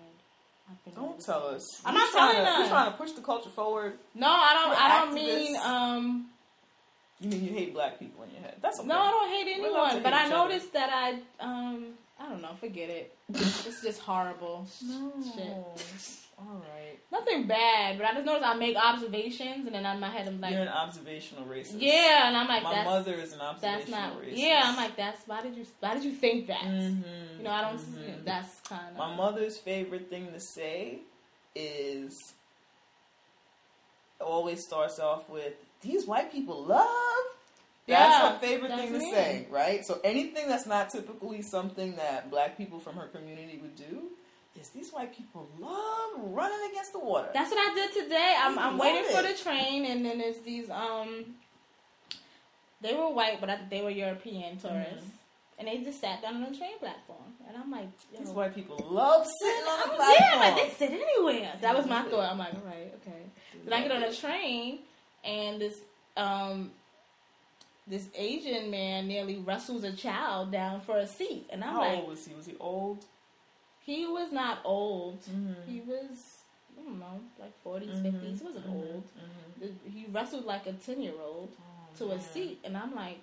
I've 0.70 0.84
been 0.84 0.94
Don't 0.94 1.20
tell 1.24 1.46
us. 1.48 1.80
I'm 1.84 1.94
You're 1.94 2.02
not 2.04 2.12
trying 2.12 2.32
telling 2.34 2.46
to, 2.46 2.52
us. 2.52 2.58
You're 2.58 2.68
trying 2.68 2.90
to 2.92 2.96
push 2.98 3.12
the 3.12 3.20
culture 3.22 3.50
forward. 3.50 3.94
No, 4.14 4.28
I 4.28 4.54
don't. 4.54 4.68
You're 4.68 4.78
I 4.78 5.04
don't 5.04 5.14
mean. 5.14 5.56
Um, 5.56 6.26
You 7.20 7.30
mean 7.30 7.44
you 7.44 7.52
hate 7.52 7.72
black 7.74 7.98
people 7.98 8.22
in 8.24 8.30
your 8.32 8.40
head? 8.42 8.56
That's 8.60 8.78
okay. 8.78 8.88
no, 8.88 8.98
I 8.98 9.10
don't 9.10 9.28
hate 9.30 9.58
We're 9.60 9.68
allowed 9.70 9.84
to 9.90 9.94
anyone. 9.96 10.02
But 10.02 10.12
hate 10.12 10.18
I 10.22 10.26
each 10.26 10.32
other. 10.32 10.48
noticed 10.48 10.72
that 10.74 10.90
I. 10.92 11.44
Um, 11.44 11.84
I 12.20 12.28
don't 12.28 12.42
know. 12.42 12.54
Forget 12.60 12.90
it. 12.90 13.16
it's 13.34 13.82
just 13.82 14.00
horrible. 14.00 14.66
No. 14.84 15.12
Shit. 15.34 16.27
All 16.41 16.57
right. 16.59 16.99
Nothing 17.11 17.47
bad, 17.47 17.99
but 17.99 18.07
I 18.07 18.12
just 18.14 18.26
notice 18.26 18.45
I 18.45 18.55
make 18.55 18.76
observations, 18.76 19.66
and 19.66 19.74
then 19.74 19.84
in 19.86 20.01
my 20.01 20.09
head 20.09 20.28
I'm 20.28 20.41
like, 20.41 20.53
You're 20.53 20.62
an 20.62 20.68
observational 20.68 21.45
racist. 21.47 21.76
yeah, 21.78 22.28
and 22.28 22.36
I'm 22.36 22.47
like, 22.47 22.62
My 22.62 22.84
mother 22.84 23.14
is 23.14 23.32
an 23.32 23.41
observational 23.41 23.80
that's 23.80 23.91
not. 23.91 24.22
racist. 24.22 24.32
Yeah, 24.39 24.62
I'm 24.66 24.76
like, 24.76 24.97
that's 24.97 25.26
why 25.26 25.43
did 25.43 25.57
you 25.57 25.66
why 25.80 25.95
did 25.95 26.05
you 26.05 26.12
think 26.12 26.47
that? 26.49 26.61
Mhm, 26.62 27.03
You 27.39 27.45
know, 27.45 27.51
I 27.51 27.62
don't. 27.62 27.78
mhm. 27.78 28.03
you 28.03 28.09
know, 28.12 28.18
that's 28.24 28.61
kind 28.61 28.89
of 28.91 28.97
My 28.99 29.14
mother's 29.16 29.57
favorite 29.59 30.09
thing 30.11 30.32
to 30.32 30.39
say 30.41 30.99
is 31.55 32.34
always 34.20 34.62
starts 34.64 34.99
off 34.99 35.28
with 35.28 35.55
these 35.80 36.07
white 36.07 36.30
people 36.32 36.64
love. 36.64 36.86
That's 37.86 38.14
Yeah, 38.18 38.32
her 38.32 38.39
favorite 38.39 38.68
that's 38.68 38.82
thing 38.82 38.93
to 38.93 38.99
me. 38.99 39.11
say, 39.11 39.47
right? 39.51 39.84
So 39.86 39.99
anything 40.05 40.47
that's 40.49 40.66
not 40.66 40.91
typically 40.91 41.41
something 41.43 41.97
that 41.97 42.30
black 42.30 42.57
people 42.59 42.78
from 42.80 42.97
her 42.97 43.07
community 43.07 43.59
would 43.62 43.76
do 43.76 44.11
is 44.61 44.68
these 44.70 44.90
white 44.90 45.16
people 45.16 45.48
love 45.59 46.11
running 46.34 46.70
against 46.70 46.92
the 46.92 46.98
water. 46.98 47.28
That's 47.32 47.50
what 47.50 47.59
I 47.59 47.74
did 47.74 48.04
today. 48.04 48.34
I'm, 48.38 48.59
I'm 48.59 48.78
waiting 48.78 49.04
for 49.11 49.22
the 49.22 49.34
train, 49.34 49.84
and 49.86 50.04
then 50.04 50.18
there's 50.18 50.38
these. 50.38 50.68
Um, 50.70 51.34
they 52.80 52.94
were 52.94 53.11
white, 53.11 53.40
but 53.40 53.50
I 53.50 53.59
they 53.70 53.82
were 53.82 53.90
European 53.90 54.59
tourists, 54.59 55.11
and 55.59 55.68
they 55.68 55.78
just 55.78 56.00
sat 56.00 56.22
down 56.22 56.36
on 56.36 56.52
the 56.52 56.56
train 56.56 56.78
platform, 56.78 57.34
and 57.46 57.56
I'm 57.56 57.70
like, 57.70 57.88
these 58.16 58.28
white 58.28 58.54
people 58.54 58.84
love 58.90 59.26
sitting 59.40 59.64
on 59.64 59.88
the 59.88 59.94
platform. 59.96 60.28
yeah, 60.32 60.38
like 60.38 60.56
they 60.56 60.74
sit 60.76 60.90
anywhere. 60.92 61.52
That 61.61 61.76
was 61.76 61.86
my 61.86 62.02
thought. 62.02 62.30
I'm 62.30 62.38
like, 62.38 62.54
all 62.54 62.62
right, 62.66 62.94
okay. 63.02 63.22
Then 63.64 63.72
I 63.72 63.82
get 63.82 63.92
on 63.92 64.00
the 64.02 64.14
train, 64.14 64.80
and 65.24 65.61
this 65.61 65.76
um, 66.16 66.70
this 67.86 68.06
Asian 68.14 68.70
man 68.70 69.09
nearly 69.09 69.36
wrestles 69.36 69.82
a 69.84 69.92
child 69.92 70.52
down 70.52 70.80
for 70.80 70.98
a 70.98 71.06
seat, 71.06 71.46
and 71.50 71.64
I'm 71.64 71.74
How 71.74 71.80
like, 71.80 71.98
old 71.98 72.09
was 72.09 72.26
he? 72.26 72.34
Was 72.34 72.46
he 72.46 72.54
old? 72.61 73.04
He 73.89 74.07
was 74.07 74.30
not 74.32 74.59
old. 74.64 75.20
Mhm. 75.22 75.55
He 75.66 75.80
was, 75.80 76.16
I 76.78 76.82
don't 76.84 76.99
know, 77.01 77.20
like 77.39 77.55
40s, 77.64 77.97
Mhm, 77.97 78.03
50s. 78.03 78.39
He 78.41 78.45
wasn't 78.47 78.66
mhm, 78.66 78.78
old. 78.80 79.05
mhm. 79.62 79.91
He 79.97 80.03
wrestled 80.12 80.45
like 80.45 80.66
a 80.66 80.74
10 80.74 81.01
year 81.03 81.18
old 81.30 81.51
to 81.99 82.12
a 82.12 82.20
seat, 82.20 82.59
and 82.64 82.76
I'm 82.76 82.95
like, 82.95 83.22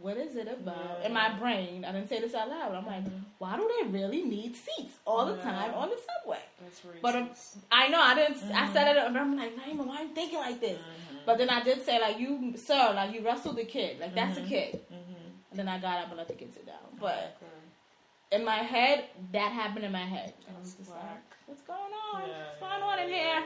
what 0.00 0.16
is 0.16 0.36
it 0.36 0.48
about? 0.48 1.00
Yeah. 1.00 1.06
In 1.08 1.12
my 1.12 1.28
brain, 1.42 1.84
I 1.84 1.92
didn't 1.92 2.08
say 2.08 2.20
this 2.20 2.34
out 2.34 2.48
loud. 2.48 2.72
I'm 2.74 2.86
like, 2.86 3.04
Mhm. 3.04 3.24
why 3.38 3.56
do 3.58 3.64
they 3.74 3.88
really 3.98 4.22
need 4.24 4.56
seats 4.56 4.94
all 5.04 5.26
the 5.26 5.36
Yeah. 5.36 5.42
time 5.50 5.74
on 5.74 5.90
the 5.90 5.98
subway? 6.08 6.42
But 7.02 7.14
um, 7.16 7.30
I 7.70 7.88
know 7.88 8.00
I 8.00 8.14
didn't. 8.14 8.38
I 8.62 8.64
Mhm. 8.66 8.72
said 8.72 8.86
it, 8.96 8.96
and 9.06 9.18
I'm 9.18 9.36
like, 9.36 9.54
Naima, 9.56 9.84
why 9.86 9.96
are 9.98 10.04
you 10.04 10.14
thinking 10.20 10.38
like 10.38 10.60
this? 10.60 10.80
But 11.26 11.36
then 11.38 11.50
I 11.50 11.62
did 11.62 11.84
say 11.84 12.00
like, 12.00 12.18
you, 12.18 12.56
sir, 12.56 12.92
like 12.94 13.12
you 13.14 13.20
wrestled 13.26 13.56
the 13.56 13.64
kid, 13.76 14.00
like 14.00 14.14
that's 14.14 14.38
a 14.38 14.42
kid. 14.54 14.70
And 15.50 15.58
then 15.58 15.68
I 15.68 15.78
got 15.78 15.98
up 16.02 16.08
and 16.08 16.16
let 16.16 16.28
the 16.28 16.34
kid 16.34 16.52
sit 16.54 16.66
down. 16.66 16.88
But 16.98 17.36
Okay. 17.42 17.57
In 18.30 18.44
my 18.44 18.56
head, 18.56 19.04
that 19.32 19.52
happened 19.52 19.84
in 19.84 19.92
my 19.92 20.04
head. 20.04 20.34
And 20.46 20.56
I 20.56 20.60
was 20.60 20.74
just 20.74 20.90
like, 20.90 21.00
what's 21.46 21.62
going 21.62 21.80
on? 21.80 22.22
Yeah, 22.22 22.34
what's 22.60 22.60
going 22.60 22.82
on 22.82 22.98
in 23.00 23.08
here? 23.08 23.42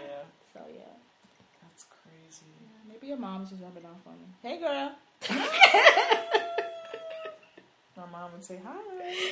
So 0.52 0.60
yeah. 0.74 0.82
That's 1.62 1.84
crazy. 1.84 2.46
Maybe 2.88 3.06
your 3.08 3.18
mom's 3.18 3.50
just 3.50 3.62
rubbing 3.62 3.84
off 3.84 4.06
on 4.06 4.14
me. 4.14 4.26
Hey, 4.42 4.58
girl. 4.58 4.92
My 7.94 8.06
mom 8.06 8.32
would 8.32 8.42
say 8.42 8.58
hi. 8.64 8.80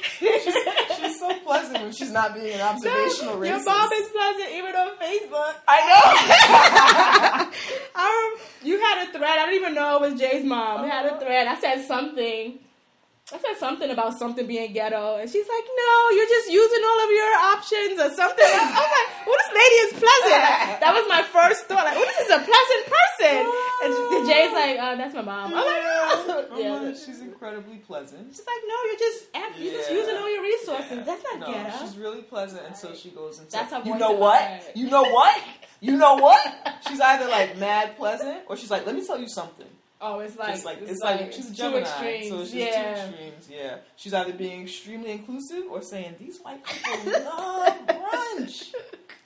She's, 0.02 0.42
she's 0.44 1.18
so 1.18 1.32
pleasant 1.40 1.82
when 1.82 1.92
she's 1.92 2.12
not 2.12 2.34
being 2.34 2.54
an 2.54 2.60
observational 2.68 3.34
No, 3.34 3.40
racist. 3.40 3.48
Your 3.48 3.64
mom 3.64 3.92
is 3.92 4.08
pleasant 4.08 4.50
even 4.52 4.76
on 4.76 4.96
Facebook. 4.98 5.54
I 5.66 5.80
know. 5.88 7.50
I 7.94 8.36
you 8.62 8.78
had 8.78 9.08
a 9.08 9.12
thread. 9.12 9.24
I 9.24 9.46
don't 9.46 9.54
even 9.54 9.74
know 9.74 9.96
it 10.04 10.10
was 10.10 10.20
Jay's 10.20 10.44
mom. 10.44 10.82
We 10.82 10.88
had 10.90 11.06
a 11.06 11.12
uh-huh. 11.12 11.20
thread. 11.20 11.46
I 11.46 11.58
said 11.58 11.86
something. 11.86 12.58
I 13.32 13.38
said 13.38 13.56
something 13.58 13.90
about 13.90 14.18
something 14.18 14.46
being 14.46 14.72
ghetto, 14.72 15.16
and 15.16 15.30
she's 15.30 15.46
like, 15.46 15.66
"No, 15.70 16.10
you're 16.10 16.26
just 16.26 16.50
using 16.50 16.82
all 16.82 17.00
of 17.04 17.10
your 17.10 17.32
options 17.54 17.96
or 18.00 18.10
something." 18.10 18.50
I 18.50 18.80
was 18.82 18.92
like, 18.98 19.08
"Oh, 19.26 19.36
this 19.38 19.52
lady 19.54 19.78
is 19.86 19.92
pleasant." 20.02 20.80
That 20.82 20.92
was 20.94 21.06
my 21.06 21.22
first 21.22 21.66
thought. 21.66 21.84
Like, 21.84 21.94
"Oh, 21.96 22.06
this 22.10 22.26
is 22.26 22.30
a 22.34 22.42
pleasant 22.42 22.82
person." 22.90 23.36
And 23.82 24.26
Jay's 24.26 24.52
like, 24.52 24.76
uh, 24.78 24.94
"That's 24.96 25.14
my 25.14 25.22
mom." 25.22 25.54
I'm 25.54 25.62
like, 25.62 25.84
"Oh." 25.86 26.58
"Yeah." 26.58 26.90
she's 27.04 27.20
incredibly 27.20 27.76
pleasant. 27.78 28.34
She's 28.34 28.46
like, 28.46 28.62
"No, 28.66 28.76
you're 28.90 28.98
just 28.98 29.20
you're 29.62 29.72
just 29.78 29.90
using 29.90 30.16
all 30.16 30.30
your 30.30 30.42
resources. 30.42 31.06
That's 31.06 31.22
not 31.22 31.38
no, 31.40 31.46
ghetto." 31.46 31.78
she's 31.78 31.96
really 31.96 32.22
pleasant 32.22 32.62
until 32.66 32.94
she 32.94 33.10
goes 33.10 33.38
into. 33.38 33.52
That's 33.52 33.72
her 33.72 33.82
you 33.84 33.96
know 33.96 34.12
what? 34.12 34.42
You 34.74 34.90
know 34.90 35.04
what? 35.04 35.38
You 35.80 35.96
know 35.96 36.14
what? 36.14 36.42
She's 36.86 37.00
either 37.00 37.28
like 37.28 37.56
mad 37.56 37.96
pleasant, 37.96 38.42
or 38.48 38.56
she's 38.56 38.70
like, 38.70 38.86
let 38.86 38.94
me 38.94 39.06
tell 39.06 39.18
you 39.18 39.28
something. 39.28 39.66
Oh, 40.00 40.20
it's 40.20 40.36
like 40.38 40.54
Just 40.54 40.64
like 40.64 40.78
it's, 40.82 41.00
like, 41.00 41.32
she's 41.32 41.46
a 41.46 41.50
two 41.50 41.54
Gemini, 41.54 41.80
extremes. 41.80 42.28
so 42.28 42.44
she's 42.44 42.54
yeah. 42.54 42.94
two 42.94 43.10
extremes. 43.10 43.48
Yeah, 43.50 43.76
she's 43.96 44.14
either 44.14 44.32
being 44.32 44.62
extremely 44.62 45.12
inclusive 45.12 45.64
or 45.70 45.82
saying 45.82 46.16
these 46.18 46.38
white 46.40 46.64
people 46.64 47.12
love 47.12 47.86
brunch. 47.86 48.72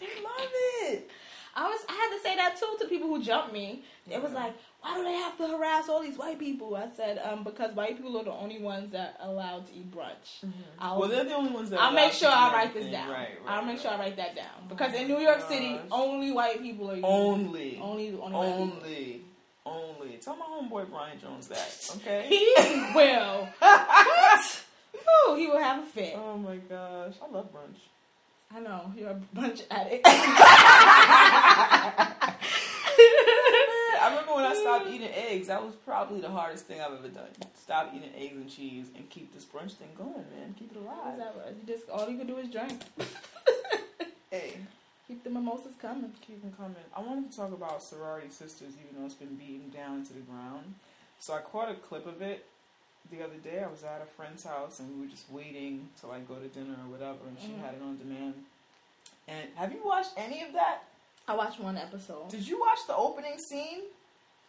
They 0.00 0.22
love 0.22 0.48
it. 0.82 1.10
I 1.56 1.68
was 1.68 1.80
I 1.88 1.92
had 1.92 2.16
to 2.16 2.22
say 2.22 2.36
that 2.36 2.58
too 2.58 2.76
to 2.80 2.88
people 2.88 3.08
who 3.08 3.22
jumped 3.22 3.52
me. 3.52 3.84
It 4.10 4.20
was 4.22 4.32
like, 4.32 4.54
why 4.80 4.96
do 4.98 5.04
they 5.04 5.12
have 5.14 5.38
to 5.38 5.48
harass 5.48 5.88
all 5.88 6.02
these 6.02 6.18
white 6.18 6.38
people? 6.38 6.76
I 6.76 6.88
said, 6.94 7.18
um, 7.18 7.42
because 7.42 7.74
white 7.74 7.96
people 7.96 8.18
are 8.18 8.24
the 8.24 8.32
only 8.32 8.58
ones 8.58 8.92
that 8.92 9.16
are 9.20 9.30
allowed 9.30 9.66
to 9.68 9.72
eat 9.72 9.90
brunch. 9.90 10.44
I'll, 10.78 11.00
Well, 11.00 11.08
they're 11.08 11.24
the 11.24 11.34
only 11.34 11.52
ones 11.52 11.70
that. 11.70 11.80
I'll 11.80 11.92
make 11.92 12.12
sure 12.12 12.28
I 12.28 12.52
write 12.52 12.74
this 12.74 12.90
down. 12.90 13.08
Right, 13.08 13.18
right, 13.18 13.38
I'll 13.46 13.64
make 13.64 13.78
sure 13.78 13.92
I 13.92 13.98
write 13.98 14.16
that 14.16 14.36
down 14.36 14.68
because 14.68 14.92
Oh 14.94 14.98
in 15.00 15.08
New 15.08 15.20
York 15.20 15.48
City, 15.48 15.78
only 15.90 16.32
white 16.32 16.60
people 16.60 16.90
are 16.90 16.94
eating. 16.94 17.04
Only, 17.04 17.78
only, 17.80 17.80
only, 17.80 18.10
people. 18.10 18.32
only, 18.32 19.23
only. 19.66 20.18
Tell 20.18 20.36
my 20.36 20.44
homeboy 20.46 20.90
Brian 20.90 21.18
Jones 21.20 21.48
that, 21.48 21.90
okay? 21.96 22.26
He 22.28 22.54
will. 22.94 23.48
what? 23.58 24.64
Ooh, 24.94 25.34
he 25.36 25.46
will 25.48 25.58
have 25.58 25.82
a 25.82 25.86
fit. 25.86 26.14
oh 26.16 26.36
my 26.38 26.56
gosh, 26.56 27.14
I 27.22 27.30
love 27.32 27.52
brunch. 27.52 27.78
I 28.54 28.60
know 28.60 28.92
you're 28.96 29.10
a 29.10 29.20
brunch 29.34 29.62
addict. 29.70 30.06
I 34.04 34.08
remember 34.10 34.34
when 34.34 34.44
I 34.44 34.54
stopped 34.54 34.88
eating 34.88 35.10
eggs. 35.12 35.48
That 35.48 35.64
was 35.64 35.74
probably 35.84 36.20
the 36.20 36.30
hardest 36.30 36.66
thing 36.66 36.80
I've 36.80 36.92
ever 36.92 37.08
done. 37.08 37.30
Stop 37.54 37.92
eating 37.94 38.10
eggs 38.16 38.36
and 38.36 38.48
cheese 38.48 38.86
and 38.94 39.08
keep 39.10 39.34
this 39.34 39.44
brunch 39.44 39.72
thing 39.72 39.88
going, 39.96 40.12
man. 40.12 40.54
Keep 40.58 40.72
it 40.72 40.78
alive. 40.78 41.18
that 41.18 41.34
right? 41.38 41.54
You 41.56 41.74
just 41.74 41.88
all 41.88 42.08
you 42.08 42.18
can 42.18 42.26
do 42.26 42.36
is 42.36 42.48
drink. 42.48 42.80
Hey, 44.30 44.54
Keep 45.08 45.22
the 45.24 45.30
mimosas 45.30 45.74
coming. 45.80 46.12
keep 46.26 46.40
them 46.40 46.52
coming. 46.56 46.76
I 46.96 47.00
wanted 47.00 47.30
to 47.30 47.36
talk 47.36 47.52
about 47.52 47.82
sorority 47.82 48.30
sisters, 48.30 48.72
even 48.82 48.98
though 49.00 49.06
it's 49.06 49.14
been 49.14 49.36
beaten 49.36 49.70
down 49.70 50.04
to 50.06 50.12
the 50.14 50.20
ground. 50.20 50.74
So 51.18 51.34
I 51.34 51.40
caught 51.40 51.70
a 51.70 51.74
clip 51.74 52.06
of 52.06 52.22
it 52.22 52.46
the 53.10 53.22
other 53.22 53.36
day. 53.42 53.62
I 53.62 53.68
was 53.70 53.84
at 53.84 54.00
a 54.02 54.06
friend's 54.16 54.44
house 54.44 54.80
and 54.80 54.94
we 54.94 55.02
were 55.04 55.10
just 55.10 55.30
waiting 55.30 55.88
to 56.00 56.06
like 56.06 56.26
go 56.26 56.36
to 56.36 56.48
dinner 56.48 56.74
or 56.84 56.90
whatever, 56.90 57.18
and 57.28 57.38
she 57.40 57.48
Mhm. 57.48 57.60
had 57.60 57.74
it 57.74 57.82
on 57.82 57.98
demand. 57.98 58.44
And 59.28 59.50
have 59.56 59.72
you 59.72 59.82
watched 59.84 60.12
any 60.16 60.42
of 60.42 60.52
that? 60.54 60.84
I 61.28 61.34
watched 61.34 61.60
one 61.60 61.76
episode. 61.76 62.28
Did 62.30 62.46
you 62.46 62.58
watch 62.60 62.78
the 62.86 62.96
opening 62.96 63.38
scene? 63.38 63.82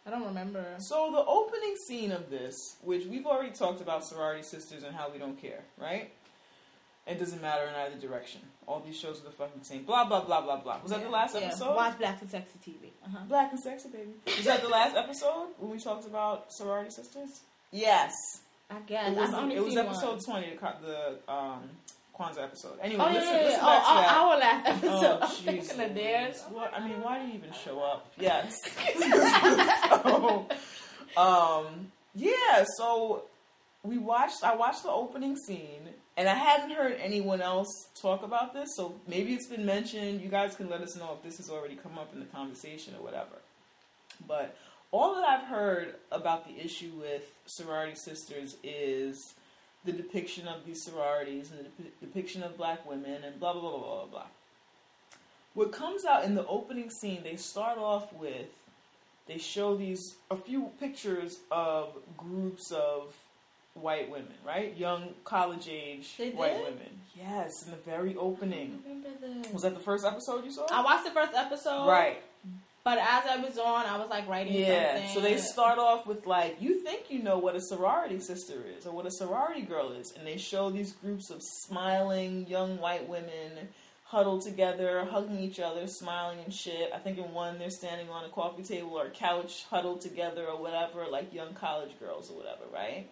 I 0.06 0.10
don't 0.10 0.24
remember. 0.24 0.64
So 0.78 1.10
the 1.10 1.24
opening 1.24 1.76
scene 1.86 2.12
of 2.12 2.30
this, 2.30 2.54
which 2.82 3.04
we've 3.06 3.26
already 3.26 3.50
talked 3.50 3.80
about 3.80 4.04
sorority 4.06 4.42
sisters 4.42 4.84
and 4.84 4.94
how 4.94 5.10
we 5.10 5.18
don't 5.18 5.36
care, 5.40 5.64
right? 5.78 6.12
It 7.06 7.18
doesn't 7.18 7.40
matter 7.42 7.66
in 7.66 7.74
either 7.74 7.96
direction. 7.96 8.40
All 8.66 8.80
these 8.84 8.98
shows 8.98 9.20
are 9.20 9.24
the 9.24 9.30
fucking 9.30 9.62
same. 9.62 9.84
Blah 9.84 10.04
blah 10.06 10.22
blah 10.24 10.40
blah 10.40 10.56
blah. 10.56 10.78
Was 10.82 10.90
that 10.92 11.02
the 11.02 11.08
last 11.08 11.34
Yeah. 11.34 11.42
episode? 11.48 11.76
Watch 11.76 11.98
Black 11.98 12.20
and 12.20 12.30
Sexy 12.30 12.58
TV. 12.64 12.90
Uh-huh. 13.04 13.18
Black 13.28 13.52
and 13.52 13.60
sexy, 13.60 13.88
baby. 13.90 14.10
Was 14.26 14.44
that 14.44 14.60
the 14.62 14.68
last 14.68 14.96
episode 14.96 15.48
when 15.58 15.70
we 15.70 15.78
talked 15.78 16.06
about 16.06 16.46
sorority 16.52 16.90
sisters? 16.90 17.42
Yes. 17.70 18.12
I 18.68 18.80
guess. 18.80 19.12
It 19.12 19.16
was, 19.20 19.32
I've 19.32 19.50
it 19.50 19.64
was 19.64 19.76
episode 19.76 20.16
one. 20.16 20.20
twenty, 20.24 20.50
the, 20.50 20.56
co- 20.56 20.74
the 20.82 21.32
um, 21.32 21.62
Kwanzaa 22.18 22.42
episode. 22.44 22.78
Anyway, 22.82 23.04
Oh 23.06 23.08
yeah, 23.08 23.14
listen, 23.20 23.34
yeah, 23.34 23.40
yeah. 23.40 23.46
listen 23.46 23.60
Oh, 23.62 23.66
back 23.66 23.82
to 23.82 23.88
our, 23.88 24.02
that. 24.02 24.16
our 24.16 24.38
last 24.38 24.66
episode. 24.68 24.92
Oh, 25.04 25.18
I'm 25.22 25.28
thinking 25.30 25.80
of 25.80 25.94
theirs. 25.94 26.42
What? 26.50 26.72
I 26.74 26.80
mean, 26.88 27.00
why 27.02 27.18
do 27.20 27.28
you 27.28 27.34
even 27.34 27.52
show 27.52 27.78
up? 27.80 28.06
Yes. 28.18 28.58
so, 30.02 30.46
um, 31.16 31.92
yeah. 32.14 32.64
So 32.78 33.22
we 33.86 33.98
watched. 33.98 34.42
I 34.42 34.54
watched 34.54 34.82
the 34.82 34.90
opening 34.90 35.36
scene, 35.36 35.88
and 36.16 36.28
I 36.28 36.34
hadn't 36.34 36.70
heard 36.70 36.96
anyone 37.00 37.40
else 37.40 37.68
talk 38.00 38.22
about 38.22 38.52
this. 38.52 38.68
So 38.76 38.94
maybe 39.06 39.34
it's 39.34 39.46
been 39.46 39.64
mentioned. 39.64 40.20
You 40.20 40.28
guys 40.28 40.54
can 40.54 40.68
let 40.68 40.80
us 40.80 40.96
know 40.96 41.16
if 41.16 41.22
this 41.22 41.38
has 41.38 41.50
already 41.50 41.76
come 41.76 41.98
up 41.98 42.12
in 42.12 42.20
the 42.20 42.26
conversation 42.26 42.94
or 42.94 43.02
whatever. 43.02 43.38
But 44.26 44.56
all 44.90 45.14
that 45.14 45.28
I've 45.28 45.46
heard 45.46 45.94
about 46.10 46.46
the 46.46 46.58
issue 46.62 46.92
with 46.98 47.22
sorority 47.46 47.94
sisters 47.96 48.56
is 48.62 49.34
the 49.84 49.92
depiction 49.92 50.48
of 50.48 50.66
these 50.66 50.82
sororities 50.82 51.50
and 51.50 51.60
the 51.60 51.64
dep- 51.64 52.00
depiction 52.00 52.42
of 52.42 52.56
black 52.56 52.88
women 52.88 53.22
and 53.24 53.38
blah 53.38 53.52
blah 53.52 53.62
blah 53.62 53.78
blah 53.78 53.94
blah 53.94 54.06
blah. 54.06 54.26
What 55.54 55.72
comes 55.72 56.04
out 56.04 56.24
in 56.24 56.34
the 56.34 56.46
opening 56.46 56.90
scene, 56.90 57.22
they 57.22 57.36
start 57.36 57.78
off 57.78 58.12
with 58.12 58.48
they 59.26 59.38
show 59.38 59.76
these 59.76 60.16
a 60.30 60.36
few 60.36 60.70
pictures 60.78 61.38
of 61.50 61.88
groups 62.16 62.70
of 62.72 63.14
white 63.80 64.10
women, 64.10 64.34
right? 64.44 64.76
Young 64.76 65.14
college 65.24 65.68
age 65.70 66.16
They 66.16 66.30
white 66.30 66.54
did? 66.54 66.64
women. 66.64 67.00
Yes, 67.14 67.50
in 67.64 67.70
the 67.70 67.76
very 67.78 68.14
opening. 68.16 68.82
Remember 68.86 69.08
the- 69.20 69.52
Was 69.52 69.62
that 69.62 69.74
the 69.74 69.80
first 69.80 70.04
episode 70.04 70.44
you 70.44 70.52
saw? 70.52 70.66
I 70.70 70.82
watched 70.82 71.04
the 71.04 71.10
first 71.12 71.32
episode. 71.34 71.86
Right. 71.86 72.22
But 72.84 72.98
as 72.98 73.24
I 73.28 73.38
was 73.38 73.58
on, 73.58 73.84
I 73.86 73.98
was 73.98 74.08
like 74.10 74.28
writing 74.28 74.52
Yeah. 74.54 74.94
something. 74.94 75.14
So 75.14 75.20
they 75.20 75.38
start 75.38 75.78
off 75.78 76.06
with 76.06 76.24
like, 76.26 76.60
you 76.62 76.80
think 76.80 77.10
you 77.10 77.20
know 77.22 77.38
what 77.38 77.56
a 77.56 77.60
sorority 77.60 78.20
sister 78.20 78.62
is 78.78 78.86
or 78.86 78.92
what 78.92 79.06
a 79.06 79.10
sorority 79.10 79.62
girl 79.62 79.90
is, 79.92 80.12
and 80.16 80.24
they 80.26 80.36
show 80.36 80.70
these 80.70 80.92
groups 80.92 81.30
of 81.30 81.40
smiling 81.42 82.46
young 82.46 82.78
white 82.78 83.08
women 83.08 83.68
huddled 84.04 84.42
together, 84.42 85.04
hugging 85.10 85.40
each 85.40 85.58
other, 85.58 85.84
smiling 85.88 86.38
and 86.44 86.54
shit. 86.54 86.92
I 86.94 86.98
think 86.98 87.18
in 87.18 87.32
one 87.34 87.58
they're 87.58 87.70
standing 87.70 88.08
on 88.08 88.24
a 88.24 88.28
coffee 88.28 88.62
table 88.62 88.92
or 88.96 89.06
a 89.06 89.10
couch, 89.10 89.64
huddled 89.68 90.00
together 90.00 90.46
or 90.46 90.56
whatever, 90.60 91.06
like 91.10 91.34
young 91.34 91.54
college 91.54 91.90
girls 91.98 92.30
or 92.30 92.36
whatever, 92.36 92.62
right? 92.72 93.08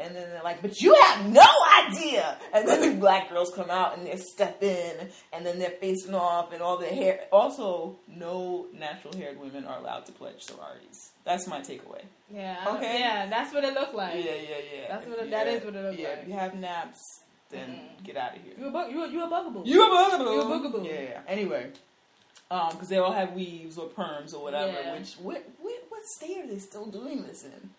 And 0.00 0.14
then 0.14 0.28
they're 0.30 0.44
like, 0.44 0.62
but 0.62 0.80
you 0.80 0.94
have 0.94 1.26
no 1.28 1.44
idea. 1.88 2.38
And 2.52 2.68
then 2.68 2.80
the 2.80 2.96
black 3.00 3.30
girls 3.30 3.50
come 3.54 3.68
out 3.68 3.98
and 3.98 4.06
they 4.06 4.16
step 4.16 4.62
in 4.62 5.08
and 5.32 5.44
then 5.44 5.58
they're 5.58 5.74
facing 5.80 6.14
off 6.14 6.52
and 6.52 6.62
all 6.62 6.78
the 6.78 6.86
hair. 6.86 7.22
Also, 7.32 7.98
no 8.06 8.66
natural 8.72 9.12
haired 9.16 9.40
women 9.40 9.64
are 9.64 9.78
allowed 9.78 10.06
to 10.06 10.12
pledge 10.12 10.40
sororities. 10.42 11.10
That's 11.24 11.48
my 11.48 11.60
takeaway. 11.60 12.02
Yeah. 12.32 12.56
Okay. 12.76 13.00
Yeah, 13.00 13.26
that's 13.28 13.52
what 13.52 13.64
it 13.64 13.74
looked 13.74 13.94
like. 13.94 14.14
yeah, 14.24 14.30
yeah, 14.34 14.56
yeah. 14.72 14.88
That's 14.88 15.06
what 15.08 15.18
it- 15.18 15.30
that 15.30 15.46
is 15.48 15.64
what 15.64 15.74
it 15.74 15.82
looks 15.84 15.98
yeah, 15.98 16.08
like. 16.08 16.16
Yeah, 16.18 16.22
if 16.22 16.28
you 16.28 16.34
have 16.34 16.54
naps, 16.54 17.00
then 17.50 17.68
Mhm. 17.68 18.04
get 18.04 18.16
out 18.16 18.36
of 18.36 18.42
here. 18.42 18.52
You 18.56 18.68
a 18.68 18.70
bug, 18.70 18.92
you 18.92 19.02
a, 19.02 19.08
you 19.08 19.24
a 19.24 19.28
bugaboo. 19.28 19.62
You 19.68 19.82
a 19.82 19.88
bugaboo. 20.10 20.30
You 20.32 20.40
a 20.42 20.44
bugaboo. 20.48 20.86
Yeah, 20.86 21.00
yeah. 21.00 21.20
Anyway, 21.26 21.72
um, 22.52 22.68
because 22.70 22.88
they 22.88 22.98
all 22.98 23.12
have 23.12 23.32
weaves 23.32 23.76
or 23.78 23.88
perms 23.88 24.32
or 24.32 24.42
whatever. 24.44 24.72
Yeah. 24.72 24.92
Which 24.96 25.14
what, 25.14 25.44
what 25.60 25.74
what 25.88 26.02
state 26.16 26.38
are 26.44 26.46
they 26.46 26.58
still 26.58 26.86
doing 26.86 27.24
this 27.24 27.44
in? 27.44 27.70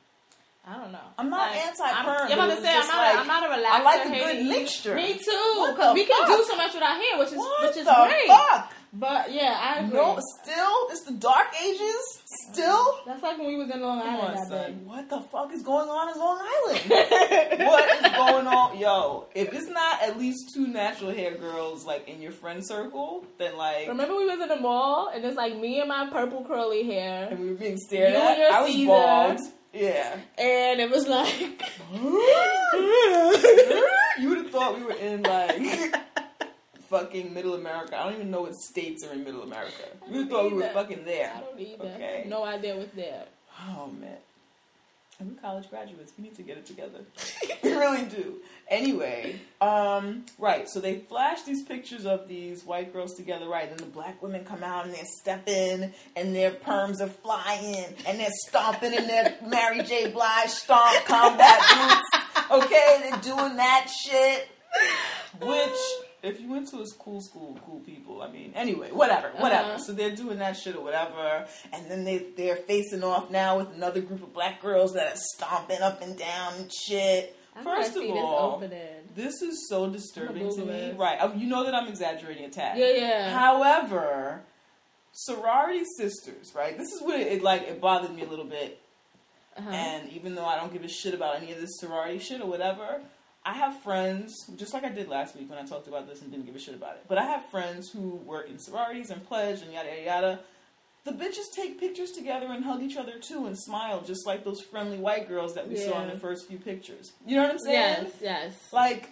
I 0.66 0.78
don't 0.78 0.92
know. 0.92 1.00
I'm 1.18 1.30
not 1.30 1.50
Like, 1.52 1.66
anti-perm, 1.66 1.96
I'm, 1.96 2.06
but 2.06 2.32
I'm 2.32 2.32
about 2.40 2.56
to 2.58 2.62
say 2.62 2.76
I'm 2.76 2.88
not. 2.88 2.98
like, 2.98 3.16
a, 3.16 3.20
I'm 3.20 3.28
not 3.28 3.44
a 3.44 3.54
relaxer. 3.56 3.72
I 3.72 3.82
like 3.84 4.06
a 4.06 4.10
good 4.10 4.18
hating. 4.18 4.50
mixture. 4.50 4.96
Me 4.96 5.14
too, 5.14 5.68
because 5.72 5.94
we 5.96 6.06
can 6.06 6.28
do 6.28 6.46
so 6.48 6.56
much 6.58 6.74
with 6.74 6.84
our 6.84 6.96
hair, 6.96 7.18
which 7.18 7.30
is 7.30 7.38
What 7.38 7.68
which 7.68 7.78
is 7.78 7.86
the 7.86 8.06
great. 8.08 8.28
fuck? 8.28 8.74
But 8.92 9.32
yeah, 9.32 9.56
I 9.62 9.80
agree. 9.80 9.98
No, 9.98 10.20
still, 10.42 10.88
it's 10.90 11.04
the 11.06 11.14
dark 11.14 11.48
ages. 11.64 12.22
Still, 12.52 13.00
That's 13.06 13.22
like 13.24 13.38
when 13.38 13.48
we 13.48 13.56
was 13.56 13.70
in 13.70 13.82
Long 13.82 14.00
Island 14.02 14.38
on, 14.40 14.50
that 14.50 14.68
day. 14.68 14.74
What 14.84 15.10
the 15.10 15.22
fuck 15.22 15.54
is 15.54 15.62
going 15.64 15.88
on 15.90 16.12
in 16.14 16.20
Long 16.20 16.40
Island? 16.40 16.90
what 17.68 17.90
is 18.06 18.12
going 18.12 18.48
on, 18.48 18.78
yo? 18.80 19.28
If 19.36 19.54
it's 19.54 19.68
not 19.68 20.02
at 20.02 20.18
least 20.20 20.52
two 20.54 20.68
natural 20.68 21.12
hair 21.12 21.36
girls 21.36 21.86
like 21.86 22.08
in 22.10 22.20
your 22.22 22.32
friend 22.32 22.66
circle, 22.66 23.26
then 23.38 23.56
like, 23.58 23.88
Remember 23.88 24.16
we 24.16 24.26
was 24.26 24.40
in 24.42 24.50
the 24.50 24.56
mall 24.60 25.12
and 25.14 25.24
it's 25.24 25.38
like 25.38 25.56
me 25.56 25.80
and 25.80 25.88
my 25.90 26.10
purple 26.12 26.44
curly 26.46 26.84
hair, 26.84 27.28
and 27.30 27.40
we 27.40 27.50
were 27.50 27.56
being 27.58 27.78
stared 27.78 28.14
at. 28.14 28.40
I 28.52 28.62
was 28.64 28.76
bald. 28.86 29.40
Yeah. 29.74 30.20
and 30.38 30.80
it 30.80 30.90
was 30.90 31.08
like. 31.08 31.62
you 34.20 34.30
would 34.30 34.38
have 34.40 34.52
thought 34.52 34.78
we 34.78 34.84
were 34.84 34.94
in 34.94 35.24
like 35.24 35.96
fucking 36.90 37.34
Middle 37.34 37.54
America. 37.54 37.98
I 37.98 38.06
don't 38.06 38.16
even 38.16 38.32
know 38.32 38.42
what 38.42 38.56
states 38.56 39.06
are 39.06 39.14
in 39.14 39.24
Middle 39.24 39.44
America. 39.44 39.84
You 40.08 40.14
would 40.14 40.22
have 40.22 40.30
thought 40.30 40.52
we 40.52 40.58
were 40.58 40.70
fucking 40.70 41.06
there. 41.06 41.32
I 41.36 41.40
don't 41.40 41.60
either. 41.60 41.84
Okay. 41.86 42.26
No 42.28 42.44
idea 42.44 42.76
what's 42.76 42.96
there. 42.96 43.26
Oh 43.68 43.88
man. 43.88 44.18
And 45.20 45.32
we 45.32 45.36
college 45.36 45.70
graduates, 45.70 46.14
we 46.18 46.24
need 46.24 46.36
to 46.36 46.44
get 46.44 46.58
it 46.58 46.66
together. 46.66 47.00
we 47.64 47.74
really 47.74 48.06
do. 48.06 48.38
Anyway, 48.70 49.42
um, 49.60 50.26
right, 50.38 50.70
so 50.70 50.80
they 50.80 51.00
flash 51.00 51.42
these 51.44 51.64
pictures 51.64 52.06
of 52.06 52.28
these 52.30 52.64
white 52.64 52.94
girls 52.94 53.16
together, 53.16 53.48
right? 53.48 53.70
And 53.70 53.80
the 53.80 53.86
black 53.86 54.22
women 54.22 54.46
come 54.46 54.64
out 54.64 54.86
and 54.86 54.94
they're 54.94 55.04
stepping 55.20 55.94
and 56.16 56.36
their 56.36 56.52
perms 56.52 57.02
are 57.02 57.08
flying 57.08 57.86
and 58.08 58.20
they're 58.20 58.30
stomping 58.48 58.94
in 58.94 59.08
their 59.08 59.36
Mary 59.46 59.84
J. 59.84 60.10
Blige 60.12 60.50
stomp 60.50 61.06
combat 61.06 61.60
boots 61.60 62.20
okay, 62.52 63.00
they're 63.04 63.22
doing 63.22 63.56
that 63.58 63.90
shit. 63.90 64.48
Which, 65.42 65.80
if 66.22 66.40
you 66.42 66.50
went 66.50 66.68
to 66.70 66.78
a 66.78 66.86
cool 67.00 67.22
school, 67.22 67.60
cool 67.66 67.80
people. 67.82 68.22
I 68.22 68.30
mean, 68.32 68.52
anyway, 68.56 68.92
whatever, 68.92 69.30
whatever. 69.38 69.70
Uh-huh. 69.70 69.78
So 69.80 69.94
they're 69.94 70.16
doing 70.16 70.40
that 70.40 70.58
shit 70.58 70.76
or 70.76 70.84
whatever, 70.84 71.46
and 71.74 71.90
then 71.90 72.04
they 72.04 72.26
they're 72.36 72.56
facing 72.58 73.04
off 73.04 73.30
now 73.32 73.58
with 73.58 73.74
another 73.76 74.02
group 74.02 74.22
of 74.24 74.34
black 74.34 74.62
girls 74.62 74.94
that 74.94 75.14
are 75.14 75.20
stomping 75.36 75.82
up 75.82 76.02
and 76.02 76.18
down 76.18 76.54
and 76.56 76.72
shit. 76.74 77.36
I 77.56 77.64
First 77.64 77.90
of 77.96 78.04
this 78.04 78.12
all, 78.14 78.64
this 79.16 79.42
is 79.42 79.68
so 79.70 79.90
disturbing 79.90 80.54
to 80.56 80.66
me. 80.66 80.94
Right, 80.98 81.18
uh, 81.20 81.32
you 81.36 81.48
know 81.48 81.64
that 81.66 81.74
I'm 81.76 81.88
exaggerating 81.88 82.46
a 82.46 82.50
tad. 82.50 82.78
Yeah, 82.78 82.92
yeah. 82.92 83.38
However, 83.38 84.42
sorority 85.12 85.84
sisters, 85.98 86.54
right? 86.56 86.78
This 86.78 86.92
is 86.94 87.02
what 87.02 87.20
it, 87.20 87.28
it 87.28 87.42
like. 87.42 87.64
It 87.64 87.82
bothered 87.82 88.16
me 88.16 88.22
a 88.24 88.28
little 88.30 88.46
bit 88.46 88.80
Uh-huh. 89.58 89.70
and 89.72 90.10
even 90.12 90.36
though 90.36 90.46
I 90.46 90.56
don't 90.58 90.72
give 90.72 90.84
a 90.84 90.88
shit 90.88 91.14
about 91.14 91.38
any 91.38 91.52
of 91.52 91.60
this 91.60 91.80
sorority 91.80 92.20
shit 92.20 92.40
or 92.42 92.48
whatever, 92.48 93.02
I 93.46 93.54
have 93.54 93.82
friends, 93.82 94.36
just 94.58 94.74
like 94.74 94.84
I 94.84 94.90
did 94.90 95.08
last 95.08 95.36
week 95.36 95.50
when 95.50 95.58
I 95.58 95.66
talked 95.66 95.88
about 95.88 96.08
this 96.08 96.22
and 96.22 96.30
didn't 96.30 96.46
give 96.46 96.56
a 96.56 96.60
shit 96.60 96.76
about 96.76 96.96
it. 96.96 97.06
But 97.08 97.18
I 97.18 97.24
have 97.24 97.46
friends 97.50 97.90
who 97.90 98.16
work 98.18 98.50
in 98.50 98.60
sororities 98.60 99.10
and 99.10 99.26
pledge 99.26 99.62
and 99.62 99.72
yada 99.74 99.90
yada 99.90 100.04
yada. 100.04 100.40
The 101.06 101.12
bitches 101.12 101.46
take 101.56 101.80
pictures 101.80 102.12
together 102.12 102.48
and 102.48 102.64
hug 102.64 102.84
each 102.84 102.98
other 102.98 103.14
too 103.20 103.48
and 103.48 103.58
smile 103.58 104.02
just 104.02 104.28
like 104.28 104.44
those 104.44 104.62
friendly 104.62 104.98
white 104.98 105.30
girls 105.30 105.56
that 105.56 105.68
we 105.68 105.78
saw 105.78 106.02
in 106.04 106.10
the 106.10 106.20
first 106.20 106.48
few 106.48 106.58
pictures. 106.58 107.14
You 107.26 107.38
know 107.38 107.44
what 107.44 107.52
I'm 107.52 107.60
saying? 107.60 108.04
yes, 108.04 108.12
yes. 108.22 108.70
Like 108.74 109.10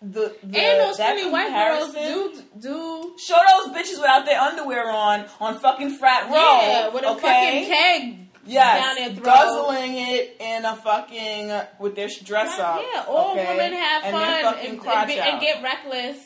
the, 0.00 0.36
the 0.44 0.58
and 0.58 0.80
those 0.80 0.96
funny 0.98 1.28
white 1.28 1.48
girls 1.48 1.92
do 1.92 2.42
do 2.60 3.16
show 3.18 3.38
those 3.48 3.74
bitches 3.74 3.96
without 3.96 4.26
their 4.26 4.40
underwear 4.40 4.90
on 4.90 5.26
on 5.40 5.58
fucking 5.58 5.96
frat 5.96 6.30
row. 6.30 6.34
yeah 6.36 6.88
with 6.90 7.02
a 7.02 7.08
okay? 7.12 7.20
fucking 7.20 7.64
keg 7.66 8.27
Yes, 8.48 8.84
down 8.84 8.96
their 8.96 9.14
throat. 9.14 9.24
guzzling 9.24 9.96
it 9.96 10.36
in 10.40 10.64
a 10.64 10.76
fucking 10.76 11.52
with 11.78 11.94
their 11.96 12.08
dress 12.24 12.58
up. 12.58 12.82
Yeah, 12.92 13.04
all 13.08 13.32
okay? 13.32 13.46
women 13.56 13.72
have 13.74 14.04
and 14.04 14.12
fun 14.16 14.56
and, 14.56 14.80
and, 14.80 15.08
be- 15.08 15.18
and 15.18 15.40
get 15.40 15.62
reckless 15.62 16.16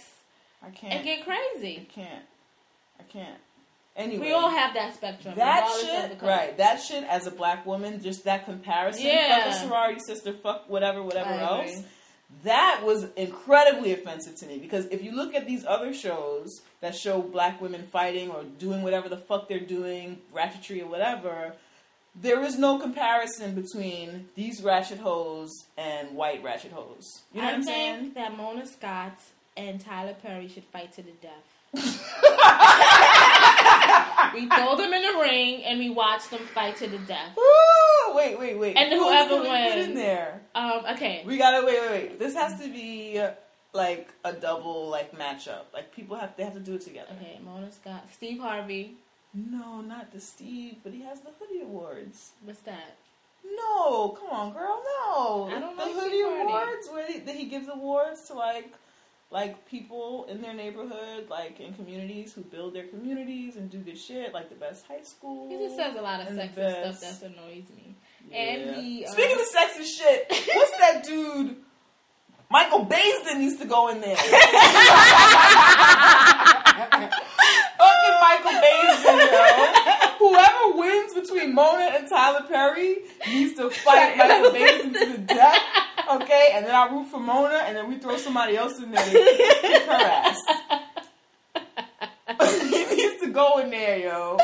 I 0.63 0.71
can't. 0.71 0.95
and 0.95 1.05
get 1.05 1.25
crazy. 1.25 1.87
I 1.91 1.93
can't. 1.93 2.25
I 3.01 3.03
can't. 3.05 3.39
Anyway, 3.95 4.27
We 4.27 4.33
all 4.33 4.49
have 4.49 4.73
that 4.75 4.95
spectrum. 4.95 5.35
that 5.37 5.63
regardless 5.65 5.83
of 5.83 5.89
the 6.11 6.15
shit. 6.15 6.23
Right, 6.23 6.57
that 6.57 6.77
shit. 6.81 7.05
As 7.05 7.27
a 7.27 7.31
black 7.31 7.67
woman, 7.67 8.03
just 8.03 8.25
that 8.25 8.47
comparison. 8.47 9.05
Yeah. 9.05 9.45
Fuck 9.45 9.55
a 9.55 9.67
sorority 9.67 10.01
sister. 10.01 10.33
Fuck 10.33 10.71
whatever, 10.71 11.03
whatever 11.03 11.29
I 11.29 11.39
else. 11.41 11.71
agree. 11.73 11.85
That 12.45 12.81
was 12.85 13.05
incredibly 13.17 13.93
offensive 13.93 14.37
to 14.37 14.47
me 14.47 14.57
because 14.57 14.87
if 14.87 15.03
you 15.05 15.13
look 15.15 15.35
at 15.35 15.47
these 15.47 15.67
other 15.67 15.93
shows 15.93 16.63
that 16.81 16.97
show 16.97 17.21
black 17.21 17.61
women 17.61 17.83
fighting 17.93 18.31
or 18.31 18.45
doing 18.45 18.83
whatever 18.83 19.11
the 19.11 19.19
fuck 19.19 19.49
they're 19.51 19.61
doing, 19.61 20.19
ratchetry 20.35 20.81
or 20.81 20.87
whatever, 20.87 21.53
there 22.15 22.43
is 22.43 22.59
no 22.59 22.79
comparison 22.79 23.55
between 23.55 24.29
these 24.35 24.63
ratchet 24.63 24.99
hoes 24.99 25.51
and 25.79 26.15
white 26.15 26.43
ratchet 26.43 26.73
hoes. 26.73 27.23
You 27.33 27.41
know 27.41 27.49
I 27.49 27.51
what 27.51 27.57
I'm 27.57 27.63
saying? 27.63 27.95
I 27.95 28.01
think 28.01 28.15
that 28.15 28.37
Mona 28.37 28.67
Scott 28.67 29.19
and 29.57 29.81
Tyler 29.81 30.15
Perry 30.23 30.49
should 30.49 30.65
fight 30.65 30.93
to 30.95 31.03
the 31.03 31.13
death. 31.23 31.33
we 31.75 31.81
throw 34.47 34.77
them 34.77 34.93
in 34.93 35.03
the 35.03 35.19
ring 35.23 35.65
and 35.65 35.79
we 35.79 35.89
watch 35.89 36.29
them 36.29 36.41
fight 36.55 36.77
to 36.77 36.87
the 36.87 36.99
death. 36.99 37.37
Ooh, 37.39 38.15
wait, 38.15 38.39
wait, 38.39 38.59
wait. 38.59 38.77
And 38.77 38.93
Who 38.93 39.05
whoever 39.05 39.41
wins. 39.41 39.89
in 39.89 39.95
there. 39.95 40.43
Um, 40.55 40.83
okay. 40.93 41.23
We 41.27 41.39
gotta 41.39 41.65
wait, 41.65 41.81
wait, 41.81 41.91
wait. 41.91 42.19
This 42.19 42.35
has 42.35 42.61
to 42.61 42.69
be 42.69 43.25
like 43.73 44.09
a 44.25 44.35
double 44.35 44.89
like 44.91 45.17
matchup. 45.19 45.65
Like 45.73 45.95
people 45.95 46.17
have 46.17 46.37
they 46.37 46.45
have 46.45 46.55
to 46.55 46.61
do 46.61 46.75
it 46.75 46.83
together. 46.83 47.09
Okay, 47.19 47.39
Mona 47.43 47.73
Scott, 47.73 48.05
Steve 48.13 48.39
Harvey. 48.39 48.97
No, 49.35 49.81
not 49.81 50.13
the 50.13 50.21
Steve, 50.21 50.77
but 50.83 50.93
he 50.93 51.03
has 51.03 51.21
the 51.21 51.31
hoodie 51.39 51.63
awards. 51.63 52.33
What's 52.45 52.61
that? 52.61 52.97
No, 53.45 54.11
come 54.11 54.29
on, 54.31 54.53
girl, 54.53 54.83
no. 54.85 55.49
I 55.51 55.59
don't 55.59 55.77
know. 55.77 55.87
the 55.87 55.93
like 55.93 56.05
hoodie 56.05 56.21
awards 56.21 56.89
where 56.91 57.07
he, 57.07 57.19
that 57.21 57.35
he 57.35 57.47
gives 57.47 57.67
awards 57.69 58.29
to 58.29 58.35
like 58.35 58.73
like 59.31 59.67
people 59.67 60.27
in 60.29 60.43
their 60.43 60.53
neighborhood, 60.53 61.31
like 61.31 61.59
in 61.59 61.73
communities 61.73 62.35
who 62.35 62.43
build 62.43 62.75
their 62.75 62.87
communities 62.87 63.57
and 63.57 63.71
do 63.71 63.79
good 63.79 63.99
shit, 63.99 64.35
like 64.35 64.51
the 64.51 64.55
best 64.55 64.87
high 64.87 65.03
school. 65.03 65.49
He 65.49 65.57
just 65.57 65.77
says 65.77 65.97
a 65.97 66.03
lot 66.03 66.21
of 66.21 66.29
sexist 66.29 66.97
stuff 66.97 67.21
that 67.21 67.31
annoys 67.31 67.65
me. 67.75 67.97
Yeah. 68.31 68.37
And 68.37 68.77
he, 68.77 69.07
uh, 69.07 69.11
Speaking 69.11 69.37
of 69.37 69.47
sexist 69.47 69.99
shit, 69.99 70.27
what's 70.55 70.79
that 70.79 71.03
dude? 71.05 71.57
Michael 72.51 72.85
Baisden 72.85 73.41
used 73.41 73.59
to 73.63 73.67
go 73.67 73.89
in 73.89 74.03
there. 74.03 74.15
Fucking 77.83 78.19
Michael 78.21 78.53
yo. 78.53 80.13
Whoever 80.19 80.79
wins 80.79 81.15
between 81.15 81.55
Mona 81.55 81.91
and 81.97 82.09
Tyler 82.09 82.47
Perry 82.49 82.99
needs 83.27 83.55
to 83.57 83.71
fight 83.71 84.17
Michael 84.19 84.51
Baisden 84.53 84.93
to 84.93 85.13
the 85.13 85.19
death. 85.19 85.59
Okay, 86.13 86.51
and 86.55 86.65
then 86.67 86.75
I 86.75 86.89
root 86.93 87.09
for 87.09 87.19
Mona, 87.19 87.65
and 87.67 87.77
then 87.77 87.89
we 87.89 87.99
throw 87.99 88.17
somebody 88.17 88.57
else 88.57 88.79
in 88.79 88.91
there 88.93 89.05
to 89.05 89.11
kick 89.11 89.83
her 89.83 89.93
ass. 89.93 90.41
he 92.71 92.85
needs 92.97 93.21
to 93.23 93.29
go 93.33 93.59
in 93.59 93.71
there, 93.71 93.99
yo. 93.99 94.37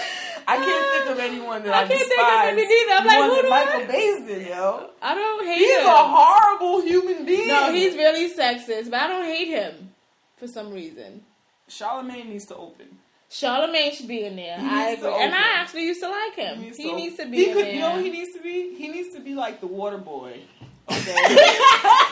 I 0.47 0.57
can't 0.57 1.07
think 1.07 1.17
of 1.17 1.19
anyone 1.25 1.63
that 1.65 1.75
I, 1.75 1.83
I 1.83 1.87
can't 1.87 2.01
think 2.01 2.05
of 2.05 2.09
despise 2.09 2.53
any 2.53 2.63
either. 2.63 2.93
I'm 2.95 3.07
like, 3.07 3.31
who 3.31 3.43
do 3.43 3.51
Michael 3.51 3.95
Baisden, 3.95 4.49
yo. 4.49 4.91
I 5.03 5.15
don't 5.15 5.45
hate 5.47 5.59
He's 5.59 5.77
him. 5.77 5.81
He's 5.81 5.89
a 5.89 6.09
horrible 6.09 6.81
human 6.83 7.25
being. 7.27 7.49
no, 7.49 7.73
he's 7.73 7.95
really 7.95 8.33
sexist, 8.35 8.91
but 8.91 9.01
I 9.01 9.07
don't 9.09 9.27
hate 9.27 9.49
him 9.49 9.91
for 10.37 10.49
some 10.49 10.73
reason. 10.73 11.23
Charlamagne 11.69 12.29
needs 12.31 12.47
to 12.47 12.57
open. 12.57 12.99
Charlamagne 13.31 13.93
should 13.93 14.09
be 14.09 14.25
in 14.25 14.37
there. 14.37 14.59
He 14.59 14.67
I 14.67 14.91
agree, 14.91 15.13
and. 15.13 15.35
I 15.35 15.53
actually 15.57 15.85
used 15.85 16.01
to 16.01 16.09
like 16.09 16.35
him. 16.35 16.63
He 16.73 16.93
needs, 16.93 17.17
to, 17.17 17.25
to 17.25 17.31
be 17.31 17.37
He 17.37 17.53
could, 17.53 17.67
you 17.67 17.81
know, 17.81 17.93
what 17.93 18.05
he 18.05 18.11
needs 18.11 18.33
to 18.35 18.43
be. 18.43 18.75
He 18.75 18.89
needs 18.89 19.15
to 19.15 19.21
be 19.21 19.35
like 19.35 19.61
the 19.61 19.67
water 19.67 19.99
boy. 19.99 20.41
Okay, 20.91 21.15
he 21.29 21.35
needs 21.35 22.08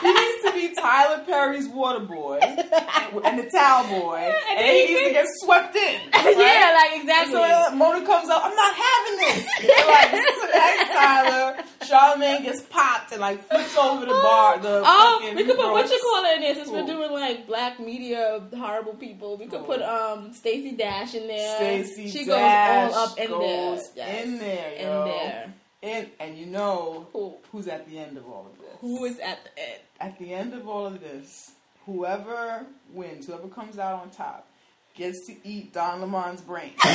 be 0.57 0.73
Tyler 0.75 1.23
Perry's 1.25 1.67
water 1.67 1.99
boy 1.99 2.39
and, 2.41 2.59
and 2.59 3.39
the 3.39 3.49
towel 3.49 3.87
boy, 3.87 4.17
and, 4.49 4.59
then 4.59 4.75
he 4.87 4.93
needs 4.93 5.07
to 5.07 5.13
get 5.13 5.25
swept 5.43 5.75
in. 5.75 5.99
yeah, 6.13 6.77
like 6.81 6.99
exactly. 7.01 7.33
so 7.33 7.43
uh, 7.43 7.71
Mona 7.75 8.05
comes 8.05 8.29
up, 8.29 8.41
I'm 8.43 8.55
not 8.55 8.75
having 8.75 9.17
this. 9.19 9.47
They're 9.61 9.87
like, 9.87 10.51
thanks, 10.51 10.93
Tyler. 10.93 11.63
Charlamagne 11.81 12.43
gets 12.43 12.61
popped 12.63 13.11
and 13.13 13.21
like 13.21 13.47
flips 13.47 13.77
over 13.77 14.01
the 14.05 14.11
bar. 14.11 14.59
The 14.59 14.81
Oh, 14.85 15.31
we 15.35 15.43
could 15.45 15.55
put 15.55 15.71
what 15.71 15.89
you 15.89 15.99
call 16.01 16.25
it 16.25 16.35
in 16.35 16.41
there 16.41 16.55
since 16.55 16.69
we're 16.69 16.85
doing 16.85 17.11
like 17.11 17.47
black 17.47 17.79
media 17.79 18.43
horrible 18.57 18.93
people. 18.93 19.37
We 19.37 19.45
could 19.45 19.59
Cool. 19.59 19.77
put 19.77 19.81
um 19.81 20.33
Stacey 20.33 20.71
Dash 20.75 21.15
in 21.15 21.27
there. 21.27 21.55
Stacey 21.55 22.09
she 22.09 22.25
Dash 22.25 22.89
goes 22.89 22.97
all 22.97 23.07
up 23.07 23.17
in 23.17 23.31
there. 23.31 23.79
Yes. 23.95 24.25
in 24.25 24.37
there, 24.39 24.71
In 24.73 25.05
there. 25.05 25.53
And 25.83 26.09
and 26.19 26.37
you 26.37 26.47
know 26.47 27.07
Who? 27.13 27.35
who's 27.51 27.67
at 27.67 27.87
the 27.87 27.99
end 27.99 28.17
of 28.17 28.25
all 28.27 28.47
of 28.51 28.57
this? 28.57 28.77
Who 28.81 29.05
is 29.05 29.19
at 29.19 29.43
the 29.43 29.59
end? 29.61 29.81
at 29.99 30.17
the 30.19 30.33
end 30.33 30.53
of 30.53 30.67
all 30.67 30.85
of 30.87 30.99
this? 31.01 31.51
Whoever 31.85 32.65
wins, 32.91 33.27
whoever 33.27 33.47
comes 33.47 33.77
out 33.79 34.01
on 34.01 34.09
top, 34.09 34.47
gets 34.95 35.25
to 35.27 35.35
eat 35.47 35.73
Don 35.73 36.01
Lemon's 36.01 36.41
brain. 36.41 36.71
we 36.83 36.89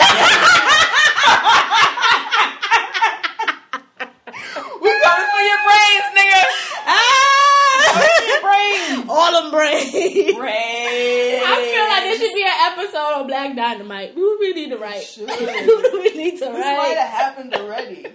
coming 5.01 5.29
for 5.31 5.43
your 5.43 5.61
brains, 5.65 6.09
nigga. 6.13 6.43
Ah! 6.87 7.93
Coming 7.93 8.09
for 8.19 8.25
your 8.27 8.43
brains. 8.43 9.07
All 9.09 9.33
them 9.43 9.51
brains. 9.51 9.93
Brains. 9.93 11.45
I 11.47 11.71
feel 11.73 11.87
like 11.89 12.05
this 12.05 12.19
should 12.21 12.35
be 12.35 12.43
an 12.45 12.73
episode 12.73 13.13
on 13.21 13.27
Black 13.29 13.55
Dynamite. 13.57 14.11
Who 14.15 14.21
do 14.21 14.39
we 14.41 14.53
need 14.53 14.71
to 14.71 14.77
write? 14.79 15.03
Should. 15.05 15.31
Who 15.31 15.83
do 15.91 16.01
we 16.03 16.11
need 16.17 16.39
to 16.41 16.47
write. 16.47 16.55
This 16.55 16.79
might 16.79 16.97
have 16.99 17.09
happened 17.11 17.55
already. 17.55 18.07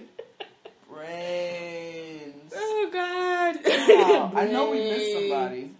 Brains. 0.98 2.52
Oh 2.54 2.90
God! 2.92 3.56
Wow, 3.64 4.32
I 4.40 4.46
know 4.46 4.70
we 4.70 4.78
missed 4.80 5.12
somebody. 5.12 5.70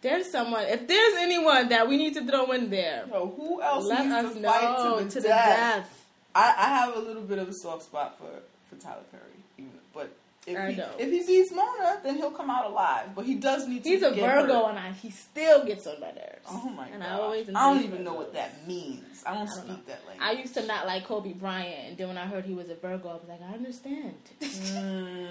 There's 0.00 0.30
someone. 0.30 0.64
If 0.64 0.86
there's 0.88 1.14
anyone 1.18 1.68
that 1.70 1.88
we 1.88 1.96
need 1.96 2.14
to 2.14 2.26
throw 2.26 2.50
in 2.52 2.70
there, 2.70 3.04
who 3.10 3.60
else 3.62 3.86
let 3.86 4.04
needs 4.04 4.14
us 4.14 4.34
to 4.34 4.40
know 4.40 4.50
fight 4.50 4.98
to 4.98 5.04
the 5.04 5.10
to 5.10 5.20
the 5.20 5.28
death? 5.28 5.56
death. 5.58 6.06
I, 6.34 6.54
I 6.56 6.68
have 6.80 6.96
a 6.96 7.00
little 7.00 7.22
bit 7.22 7.38
of 7.38 7.48
a 7.48 7.52
soft 7.52 7.84
spot 7.84 8.18
for, 8.18 8.30
for 8.68 8.80
Tyler 8.82 9.02
Perry, 9.10 9.22
even, 9.58 9.70
but 9.92 10.10
if 10.46 10.74
he, 10.74 10.82
if 10.98 11.10
he 11.10 11.26
beats 11.26 11.52
Mona, 11.52 12.00
then 12.02 12.16
he'll 12.16 12.32
come 12.32 12.50
out 12.50 12.66
alive. 12.66 13.14
But 13.14 13.26
he 13.26 13.36
does 13.36 13.68
need 13.68 13.84
to. 13.84 13.88
He's 13.88 14.02
a 14.02 14.10
Virgo, 14.10 14.66
and 14.66 14.78
I, 14.78 14.90
he 14.90 15.10
still 15.10 15.64
gets 15.64 15.86
on 15.86 16.00
my 16.00 16.08
nerves. 16.08 16.46
Oh 16.48 16.68
my 16.68 16.88
and 16.88 17.00
god! 17.00 17.08
I 17.08 17.14
always 17.20 17.48
I 17.48 17.52
don't 17.52 17.84
even 17.84 18.02
know 18.02 18.14
what 18.14 18.32
that 18.34 18.66
means. 18.66 19.22
I 19.24 19.34
don't 19.34 19.42
I 19.42 19.44
don't 19.44 19.54
speak 19.54 19.68
know. 19.68 19.78
that 19.86 20.06
language. 20.06 20.18
I 20.20 20.32
used 20.32 20.54
to 20.54 20.66
not 20.66 20.86
like 20.86 21.04
Kobe 21.04 21.32
Bryant, 21.32 21.90
and 21.90 21.96
then 21.96 22.08
when 22.08 22.18
I 22.18 22.26
heard 22.26 22.44
he 22.44 22.54
was 22.54 22.70
a 22.70 22.74
Virgo, 22.74 23.08
I 23.08 23.12
was 23.14 23.22
like, 23.28 23.40
I 23.40 23.54
understand. 23.54 24.14
Mm. 24.40 25.28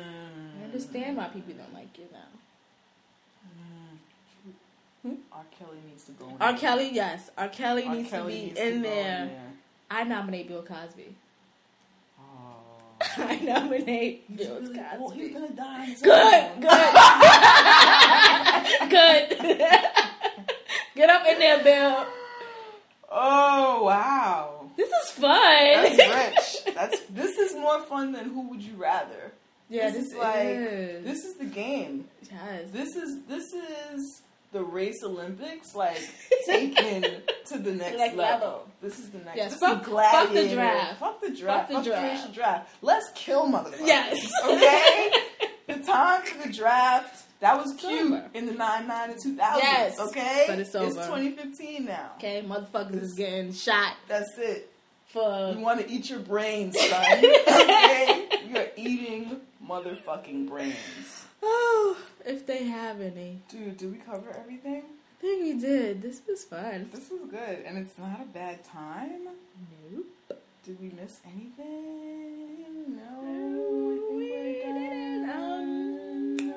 I 0.62 0.64
understand 0.66 1.18
why 1.18 1.28
people 1.28 1.56
don't 1.56 1.74
like 1.74 1.98
you 1.98 2.06
now. 2.14 2.20
R. 5.34 5.46
Kelly 5.58 5.78
needs 5.90 6.04
to 6.06 6.12
go. 6.12 6.30
In 6.30 6.36
R. 6.40 6.54
Kelly, 6.54 6.90
yes, 6.94 7.32
R. 7.38 7.50
Kelly 7.50 7.84
R. 7.86 7.96
needs 7.96 8.10
Kelly 8.10 8.34
to 8.34 8.40
be 8.40 8.46
needs 8.46 8.60
in 8.60 8.82
go 8.84 8.90
there. 8.90 9.30
I 9.90 10.04
nominate 10.04 10.48
Bill 10.48 10.62
Cosby. 10.62 11.16
I 13.18 13.36
nominate 13.40 14.36
Bill 14.38 14.60
He's 14.60 14.70
really- 14.70 14.80
well, 15.00 15.10
he's 15.10 15.34
gonna 15.34 15.50
die. 15.52 15.84
on 15.84 15.96
Good, 16.02 16.62
good, 18.90 19.30
good. 19.40 19.50
Get 20.96 21.10
up 21.10 21.26
in 21.28 21.40
there, 21.40 21.64
Bill. 21.64 22.06
Oh 23.12 23.84
wow. 23.84 24.70
This 24.78 24.90
is 24.90 25.12
fun. 25.12 25.28
That's 25.32 25.98
rich. 26.66 26.76
That's 26.76 27.00
this 27.10 27.38
is 27.38 27.54
more 27.56 27.82
fun 27.84 28.12
than 28.14 28.26
Who 28.30 28.50
Would 28.50 28.62
You 28.62 28.76
Rather. 28.76 29.32
Yeah, 29.70 29.90
this, 29.90 30.04
this 30.04 30.12
is 30.14 30.18
like 30.18 30.46
is. 30.48 31.04
this 31.06 31.24
is 31.26 31.36
the 31.36 31.46
game. 31.46 32.08
Yes. 32.30 32.72
This 32.72 32.96
is 32.96 33.20
this 33.28 33.54
is 33.54 34.22
the 34.52 34.64
race 34.64 35.02
Olympics, 35.04 35.74
like 35.76 35.98
taken 36.46 37.04
to 37.48 37.58
the 37.58 37.72
next 37.72 37.98
Next 37.98 38.16
level. 38.16 38.48
level. 38.48 38.68
This 38.82 39.00
is 39.00 39.10
the 39.12 39.20
next. 39.20 39.38
Yes, 39.38 39.52
this 39.52 39.60
fuck- 39.60 39.82
is 39.82 39.88
fuck 39.88 40.34
the 40.34 40.50
draft. 40.50 41.00
Fuck 41.00 41.22
the 41.22 41.30
draft. 41.30 41.40
Fuck 41.40 41.68
the 41.70 41.74
Fuck 41.76 41.84
draft. 41.86 42.34
draft. 42.34 42.76
Let's 42.82 43.10
kill 43.16 43.46
motherfuckers. 43.48 43.86
Yes. 43.88 44.32
Okay. 44.46 45.12
the 45.68 45.80
time 45.86 46.22
for 46.24 46.48
the 46.48 46.54
draft. 46.54 47.26
That 47.40 47.58
was 47.58 47.72
It's 47.72 47.82
cute 47.82 48.12
over. 48.12 48.30
in 48.36 48.46
the 48.46 48.52
99 48.54 49.10
and 49.12 49.20
2000s. 49.20 49.38
Yes, 49.58 50.00
Okay. 50.00 50.46
but 50.48 50.60
it's 50.60 50.76
It's 50.76 50.96
2015 50.96 51.86
now. 51.86 52.12
Okay, 52.18 52.44
motherfuckers 52.48 53.02
is 53.02 53.14
getting 53.14 53.52
shot 53.54 53.94
That's 54.08 54.30
it. 54.38 54.70
for. 55.08 55.54
You 55.56 55.60
want 55.60 55.80
to 55.80 55.90
eat 55.90 56.10
your 56.10 56.20
brains, 56.20 56.78
son. 56.80 57.02
okay? 57.18 58.28
You're 58.48 58.68
eating 58.76 59.42
motherfucking 59.68 60.48
brands. 60.48 61.26
Oh, 61.44 61.98
if 62.26 62.46
they 62.46 62.66
have 62.66 63.02
any. 63.02 63.42
Dude, 63.50 63.78
did 63.78 63.92
we 63.92 63.98
cover 64.00 64.36
everything? 64.40 64.84
I 64.84 65.22
think 65.22 65.44
we 65.44 65.54
did. 65.62 66.02
This 66.02 66.22
was 66.28 66.44
fun. 66.46 66.90
This 66.92 67.10
was 67.10 67.22
good, 67.30 67.64
and 67.66 67.78
it's 67.78 67.98
not 67.98 68.22
a 68.22 68.26
bad 68.26 68.64
time. 68.64 69.28
Nope. 69.92 70.06
Did 70.66 70.80
we 70.80 70.90
miss 71.00 71.20
anything? 71.26 72.96
No. 72.96 74.16
We 74.16 74.34
I 74.34 74.38
think 74.38 74.64
we're 74.64 74.74
didn't. 74.74 75.30
Um, 75.30 76.54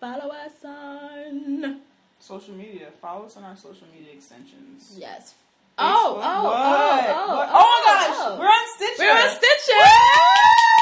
follow 0.00 0.32
us 0.32 0.52
on. 0.64 1.80
Social 2.18 2.54
media. 2.54 2.88
Follow 3.02 3.26
us 3.26 3.36
on 3.36 3.44
our 3.44 3.56
social 3.56 3.86
media 3.94 4.12
extensions. 4.14 4.96
Yes. 4.98 5.32
Facebook. 5.32 5.78
Oh, 5.78 6.20
oh, 6.22 6.44
What? 6.44 6.54
oh, 6.54 7.26
oh, 7.28 7.36
What? 7.36 7.48
oh, 7.52 7.82
my 7.84 8.06
gosh, 8.06 8.16
oh. 8.20 8.38
we're 8.38 8.46
on 8.46 8.66
Stitcher. 8.76 9.02
We're 9.02 9.10
on 9.12 9.30
Stitcher. 9.36 10.73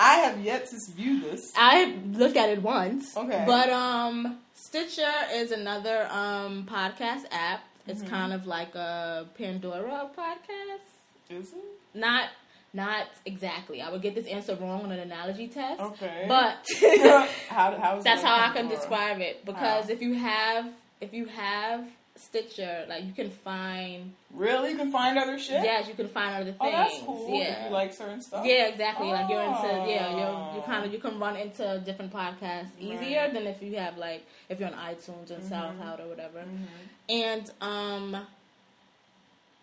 I 0.00 0.14
have 0.16 0.40
yet 0.40 0.66
to 0.70 0.76
view 0.94 1.20
this. 1.20 1.52
I 1.56 1.94
looked 2.12 2.36
at 2.36 2.48
it 2.50 2.62
once. 2.62 3.16
Okay. 3.16 3.44
But 3.46 3.70
um 3.70 4.38
Stitcher 4.54 5.12
is 5.32 5.50
another 5.52 6.08
um 6.10 6.66
podcast 6.70 7.24
app. 7.30 7.60
It's 7.86 8.00
Mm-hmm. 8.02 8.10
kind 8.10 8.32
of 8.34 8.46
like 8.46 8.74
a 8.74 9.26
Pandora 9.36 10.10
podcast. 10.16 10.86
Is 11.30 11.52
it? 11.52 11.64
Not 11.94 12.28
not 12.74 13.06
exactly. 13.24 13.80
I 13.80 13.90
would 13.90 14.02
get 14.02 14.14
this 14.14 14.26
answer 14.26 14.54
wrong 14.56 14.82
on 14.84 14.92
an 14.92 15.00
analogy 15.00 15.48
test. 15.48 15.80
Okay. 15.80 16.26
But 16.28 16.66
how, 17.48 17.76
how 17.80 18.00
that's 18.04 18.22
how 18.22 18.36
I 18.36 18.52
can 18.52 18.68
describe 18.68 19.20
it. 19.20 19.44
Because 19.46 19.86
How? 19.86 19.90
if 19.92 20.02
you 20.02 20.14
have 20.14 20.66
if 21.00 21.14
you 21.14 21.26
have 21.26 21.84
Stitcher, 22.18 22.84
like 22.88 23.04
you 23.04 23.12
can 23.12 23.30
find 23.30 24.12
Really? 24.34 24.70
You 24.72 24.76
can 24.76 24.90
find 24.92 25.16
other 25.18 25.38
shit? 25.38 25.62
yes, 25.64 25.86
you 25.88 25.94
can 25.94 26.08
find 26.08 26.34
other 26.34 26.44
things. 26.46 26.56
Oh, 26.60 26.70
that's 26.70 26.98
cool. 27.04 27.38
Yeah. 27.38 27.44
If 27.60 27.64
you 27.66 27.70
like 27.70 27.92
certain 27.94 28.20
stuff. 28.20 28.44
Yeah, 28.44 28.66
exactly. 28.66 29.08
Like 29.08 29.28
you're 29.30 29.40
into 29.42 29.66
yeah, 29.90 30.10
you're 30.10 30.26
Oh. 30.26 30.52
you 30.56 30.62
kind 30.62 30.84
of 30.84 30.92
you 30.92 30.98
can 30.98 31.18
run 31.18 31.36
into 31.36 31.80
different 31.84 32.12
podcasts 32.12 32.70
easier 32.78 33.20
Right. 33.22 33.32
than 33.32 33.46
if 33.46 33.62
you 33.62 33.76
have 33.78 33.96
like 33.96 34.26
if 34.48 34.58
you're 34.60 34.68
on 34.68 34.74
iTunes 34.74 35.30
and 35.30 35.42
Mhm. 35.42 35.48
SoundCloud 35.50 36.00
or 36.04 36.08
whatever. 36.08 36.40
Mhm. 36.40 36.66
And 37.08 37.50
um, 37.60 38.26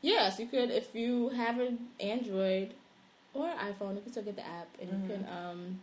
yes, 0.02 0.40
you 0.40 0.48
could 0.48 0.72
if 0.72 0.96
you 0.96 1.30
have 1.30 1.60
an 1.60 1.88
Android 2.00 2.74
or 3.34 3.48
iPhone, 3.56 3.96
you 3.96 4.02
can 4.02 4.12
still 4.12 4.24
get 4.24 4.36
the 4.38 4.46
app 4.46 4.68
and 4.82 4.90
you 4.90 5.10
can 5.16 5.28
um 5.30 5.82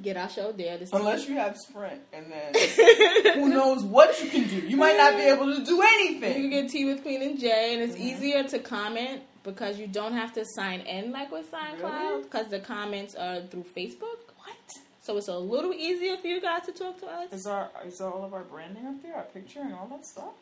get 0.00 0.16
our 0.16 0.28
show 0.28 0.52
there. 0.52 0.78
This 0.78 0.88
Mm-hmm. 0.90 0.96
Unless 1.06 1.28
you 1.28 1.34
have 1.36 1.56
Sprint, 1.58 2.00
and 2.12 2.26
then 2.32 3.34
who 3.34 3.48
knows 3.48 3.82
what 3.84 4.20
you 4.22 4.30
can 4.30 4.48
do? 4.48 4.56
You 4.66 4.76
might 4.76 4.96
not 4.96 5.16
be 5.16 5.22
able 5.24 5.54
to 5.54 5.64
do 5.64 5.82
anything. 5.82 6.36
You 6.44 6.50
can 6.50 6.62
get 6.62 6.70
Tea 6.70 6.84
with 6.86 7.02
Queen 7.02 7.20
and 7.22 7.38
Jay, 7.38 7.74
and 7.74 7.82
it's 7.82 7.96
Mhm. 7.96 8.00
easier 8.00 8.42
to 8.44 8.58
comment 8.58 9.22
because 9.42 9.78
you 9.78 9.86
don't 9.86 10.14
have 10.14 10.32
to 10.34 10.44
sign 10.54 10.80
in 10.80 11.10
like 11.12 11.30
with 11.32 11.50
SoundCloud 11.50 11.82
Really? 12.10 12.22
because 12.22 12.48
the 12.48 12.60
comments 12.60 13.14
are 13.14 13.42
through 13.42 13.64
Facebook. 13.76 14.20
What? 14.38 14.56
So 15.02 15.16
it's 15.16 15.28
a 15.28 15.36
little 15.36 15.72
easier 15.74 16.16
for 16.16 16.28
you 16.28 16.40
guys 16.40 16.64
to 16.66 16.72
talk 16.72 16.98
to 17.00 17.06
us. 17.06 17.32
Is 17.32 17.46
our 17.46 17.68
is 17.84 18.00
all 18.00 18.24
of 18.24 18.32
our 18.32 18.44
branding 18.44 18.86
up 18.86 19.02
there, 19.02 19.16
our 19.16 19.24
picture 19.24 19.60
and 19.60 19.74
all 19.74 19.86
that 19.88 20.06
stuff? 20.06 20.32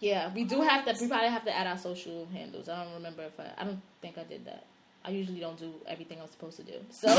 Yeah, 0.00 0.30
we 0.34 0.44
do 0.44 0.60
have 0.60 0.84
to. 0.84 0.94
We 1.00 1.08
probably 1.08 1.28
have 1.28 1.44
to 1.44 1.56
add 1.56 1.66
our 1.66 1.78
social 1.78 2.26
handles. 2.32 2.68
I 2.68 2.84
don't 2.84 2.94
remember 2.94 3.22
if 3.22 3.38
I. 3.40 3.52
I 3.56 3.64
don't 3.64 3.80
think 4.02 4.18
I 4.18 4.24
did 4.24 4.44
that. 4.46 4.64
I 5.04 5.10
usually 5.10 5.40
don't 5.40 5.58
do 5.58 5.72
everything 5.86 6.20
I'm 6.20 6.28
supposed 6.28 6.56
to 6.58 6.62
do. 6.62 6.74
So, 6.90 7.08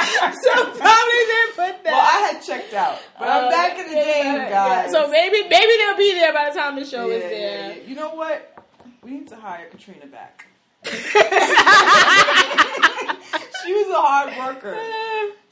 so 0.42 0.52
probably 0.78 1.20
didn't 1.30 1.54
put 1.56 1.84
that. 1.84 1.92
Well, 1.92 2.00
I 2.00 2.30
had 2.32 2.42
checked 2.42 2.74
out, 2.74 2.98
but 3.18 3.28
I'm 3.28 3.44
Uh, 3.46 3.50
back 3.50 3.78
in 3.78 3.86
the 3.88 3.94
game, 3.94 4.34
yeah. 4.36 4.50
guys. 4.50 4.90
So 4.92 5.08
maybe 5.08 5.42
maybe 5.48 5.72
they'll 5.78 5.96
be 5.96 6.12
there 6.14 6.32
by 6.32 6.50
the 6.50 6.58
time 6.58 6.76
the 6.76 6.84
show 6.84 7.06
Yeah, 7.06 7.14
is 7.16 7.22
there. 7.22 7.76
yeah. 7.76 7.82
You 7.88 7.94
know 7.94 8.14
what? 8.14 8.56
We 9.02 9.10
need 9.12 9.28
to 9.28 9.36
hire 9.36 9.66
Katrina 9.70 10.06
back. 10.06 10.46
she 13.64 13.72
was 13.74 13.88
a 13.88 14.00
hard 14.00 14.36
worker. 14.36 14.76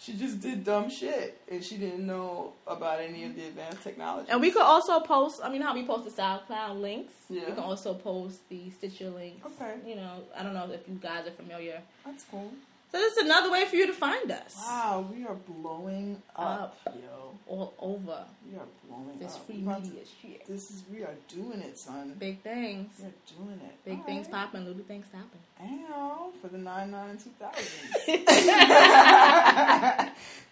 She 0.01 0.13
just 0.15 0.41
did 0.41 0.63
dumb 0.65 0.89
shit, 0.89 1.39
and 1.51 1.63
she 1.63 1.77
didn't 1.77 2.07
know 2.07 2.53
about 2.69 3.01
any 3.01 3.25
of 3.25 3.35
the 3.35 3.47
advanced 3.49 3.83
technology. 3.83 4.31
And 4.31 4.41
we 4.41 4.53
could 4.53 4.63
also 4.63 5.01
post. 5.01 5.41
I 5.43 5.51
mean, 5.51 5.61
how 5.61 5.75
we 5.75 5.85
post 5.85 6.05
the 6.05 6.23
SoundCloud 6.23 6.81
links. 6.81 7.13
Yeah. 7.29 7.41
We 7.47 7.53
can 7.53 7.65
also 7.65 7.95
post 7.95 8.49
the 8.49 8.71
Stitcher 8.71 9.11
links. 9.11 9.45
Okay, 9.45 9.75
You 9.85 9.97
know, 9.97 10.23
I 10.39 10.45
don't 10.45 10.55
know 10.55 10.71
if 10.71 10.89
you 10.89 10.95
guys 10.95 11.27
are 11.27 11.33
familiar. 11.33 11.83
that's 12.07 12.25
cool. 12.31 12.51
So 12.91 12.97
this 12.99 13.13
is 13.19 13.25
another 13.25 13.51
way 13.51 13.67
for 13.67 13.77
you 13.77 13.87
to 13.87 13.93
find 13.93 14.31
us. 14.31 14.57
Wow, 14.67 15.07
we 15.13 15.25
are 15.27 15.35
blowing 15.35 16.23
up, 16.35 16.79
yo. 16.87 17.39
All 17.47 17.75
over 17.79 18.25
We 18.51 18.57
are 18.59 18.67
blowing 18.87 19.19
this 19.19 19.35
up. 19.37 19.47
free 19.47 19.57
media 19.57 20.01
shit. 20.21 20.47
This 20.47 20.71
is 20.71 20.85
we 20.91 21.03
are 21.03 21.15
doing 21.29 21.61
it, 21.61 21.79
son. 21.79 22.15
Big 22.19 22.43
things. 22.43 22.91
We 22.99 23.07
are 23.07 23.13
doing 23.45 23.61
it. 23.63 23.85
Big 23.85 23.99
All 23.99 24.05
things 24.05 24.27
right. 24.27 24.35
popping, 24.47 24.65
little 24.67 24.83
things 24.85 25.07
stopping. 25.07 25.41
Ow, 25.91 26.31
for 26.41 26.49
the 26.49 26.59
99 26.59 27.11
and 27.11 27.19
2000s. 27.19 28.09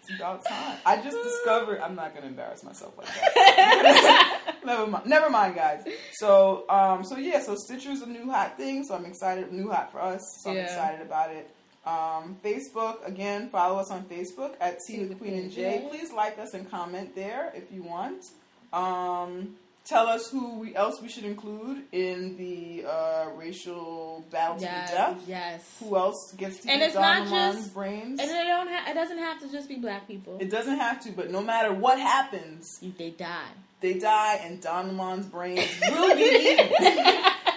it's 0.03 0.11
about 0.19 0.45
time. 0.45 0.79
I 0.85 0.97
just 1.03 1.17
discovered, 1.23 1.81
I'm 1.81 1.95
not 1.95 2.11
going 2.13 2.23
to 2.23 2.29
embarrass 2.29 2.63
myself 2.65 2.97
like 2.99 3.07
that. 3.07 4.55
never 4.65 4.87
mind. 4.87 5.07
Never 5.07 5.31
mind, 5.31 5.55
guys. 5.55 5.85
So, 6.15 6.65
um, 6.69 7.05
so 7.05 7.17
yeah, 7.17 7.41
so 7.41 7.55
Stitcher's 7.57 8.03
a 8.03 8.07
new 8.07 8.31
hot 8.31 8.57
thing, 8.57 8.85
so 8.85 8.95
I'm 8.95 9.05
excited. 9.07 9.53
New 9.53 9.71
hot 9.71 9.93
for 9.93 10.01
us, 10.03 10.21
so 10.43 10.51
I'm 10.51 10.59
excited 10.59 11.01
about 11.01 11.31
it. 11.31 11.51
Um, 11.87 12.37
Facebook, 12.45 13.07
again, 13.07 13.49
follow 13.49 13.79
us 13.79 13.91
on 13.91 14.05
Facebook 14.05 14.55
at 14.61 14.79
Tea 14.87 15.05
with 15.05 15.19
Queen 15.19 15.35
and 15.35 15.53
Jay. 15.53 15.87
Please 15.89 16.13
like 16.13 16.39
us 16.39 16.53
and 16.55 16.69
comment 16.71 17.15
there 17.15 17.53
if 17.55 17.71
you 17.73 17.83
want. 17.85 18.25
Um, 18.73 19.55
tell 19.85 20.09
us 20.09 20.29
who 20.29 20.59
we, 20.59 20.75
else 20.75 21.01
we 21.01 21.09
should 21.09 21.23
include 21.25 21.85
in 21.93 22.37
the 22.37 22.85
uh, 22.85 23.27
racial 23.37 24.25
battle 24.33 24.57
to 24.57 24.63
the 24.63 24.67
death. 24.67 25.23
yes. 25.29 25.77
Who 25.79 25.97
else 25.97 26.33
gets 26.37 26.59
to 26.63 26.71
And 26.71 26.83
it's 26.83 26.97
not 26.97 27.19
Don 27.19 27.31
Lemon's 27.31 27.57
just- 27.63 27.75
brains? 27.75 28.21
And 28.21 28.31
it 28.31 28.45
don't. 28.45 28.69
Ha- 28.69 28.91
it 28.91 28.95
doesn't 28.95 29.19
have 29.19 29.41
to 29.43 29.49
just 29.53 29.69
be 29.69 29.77
black 29.77 30.09
people. 30.09 30.39
It 30.41 30.51
doesn't 30.51 30.77
have 30.79 31.01
to, 31.05 31.13
but 31.13 31.31
no 31.31 31.41
matter 31.41 31.73
what 31.73 32.01
happens, 32.01 32.81
they 32.99 33.11
die. 33.11 33.51
they 33.81 33.95
die, 34.01 34.41
and 34.43 34.61
Don 34.61 34.97
brains 35.31 35.71
will 35.89 36.17
be 36.17 36.23
eaten. 36.23 36.73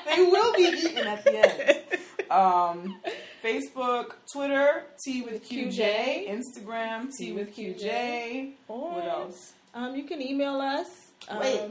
they 0.06 0.24
will 0.24 0.54
be 0.54 0.64
eaten 0.78 1.08
at 1.08 1.24
the 1.24 1.36
end. 1.36 1.80
Um, 2.30 3.00
Facebook, 3.44 4.14
Twitter, 4.34 4.84
T 5.04 5.22
with 5.22 5.48
QJ, 5.48 6.28
Instagram, 6.30 7.10
T 7.16 7.32
with 7.34 7.56
QJ. 7.56 8.54
Or, 8.68 8.92
What 8.96 9.06
else? 9.08 9.54
Um, 9.74 9.96
you 9.96 10.04
can 10.04 10.22
email 10.22 10.60
us. 10.60 10.88
Um, 11.28 11.40
Wait. 11.40 11.62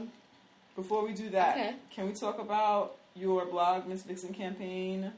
Before 0.75 1.03
we 1.05 1.13
do 1.13 1.29
that, 1.31 1.57
Okay. 1.57 1.75
can 1.93 2.05
we 2.07 2.13
talk 2.13 2.39
about 2.39 2.95
your 3.15 3.45
blog, 3.45 3.85
Miss 3.87 4.03
Vixen 4.03 4.33
campaign? 4.33 5.11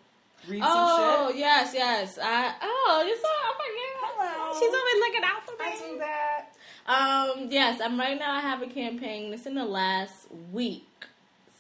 Read 0.47 0.61
Oh 0.65 1.25
some 1.27 1.31
shit. 1.33 1.39
yes, 1.39 1.71
yes. 1.75 2.17
I 2.19 2.55
oh 2.63 3.03
you 3.07 3.15
saw 3.15 3.27
I 3.27 3.53
forget. 3.53 3.93
Hello. 4.01 4.59
She's 4.59 4.73
always 4.73 4.99
looking 5.05 5.23
out 5.23 5.45
for 5.45 5.51
me. 5.51 5.69
I 5.69 5.91
do 5.91 5.97
that. 5.99 7.37
Um, 7.43 7.51
yes, 7.51 7.79
I'm 7.79 7.99
right 7.99 8.17
now. 8.17 8.33
I 8.33 8.39
have 8.39 8.63
a 8.63 8.67
campaign. 8.67 9.31
It's 9.33 9.45
in 9.45 9.53
the 9.53 9.65
last 9.65 10.25
week, 10.51 10.87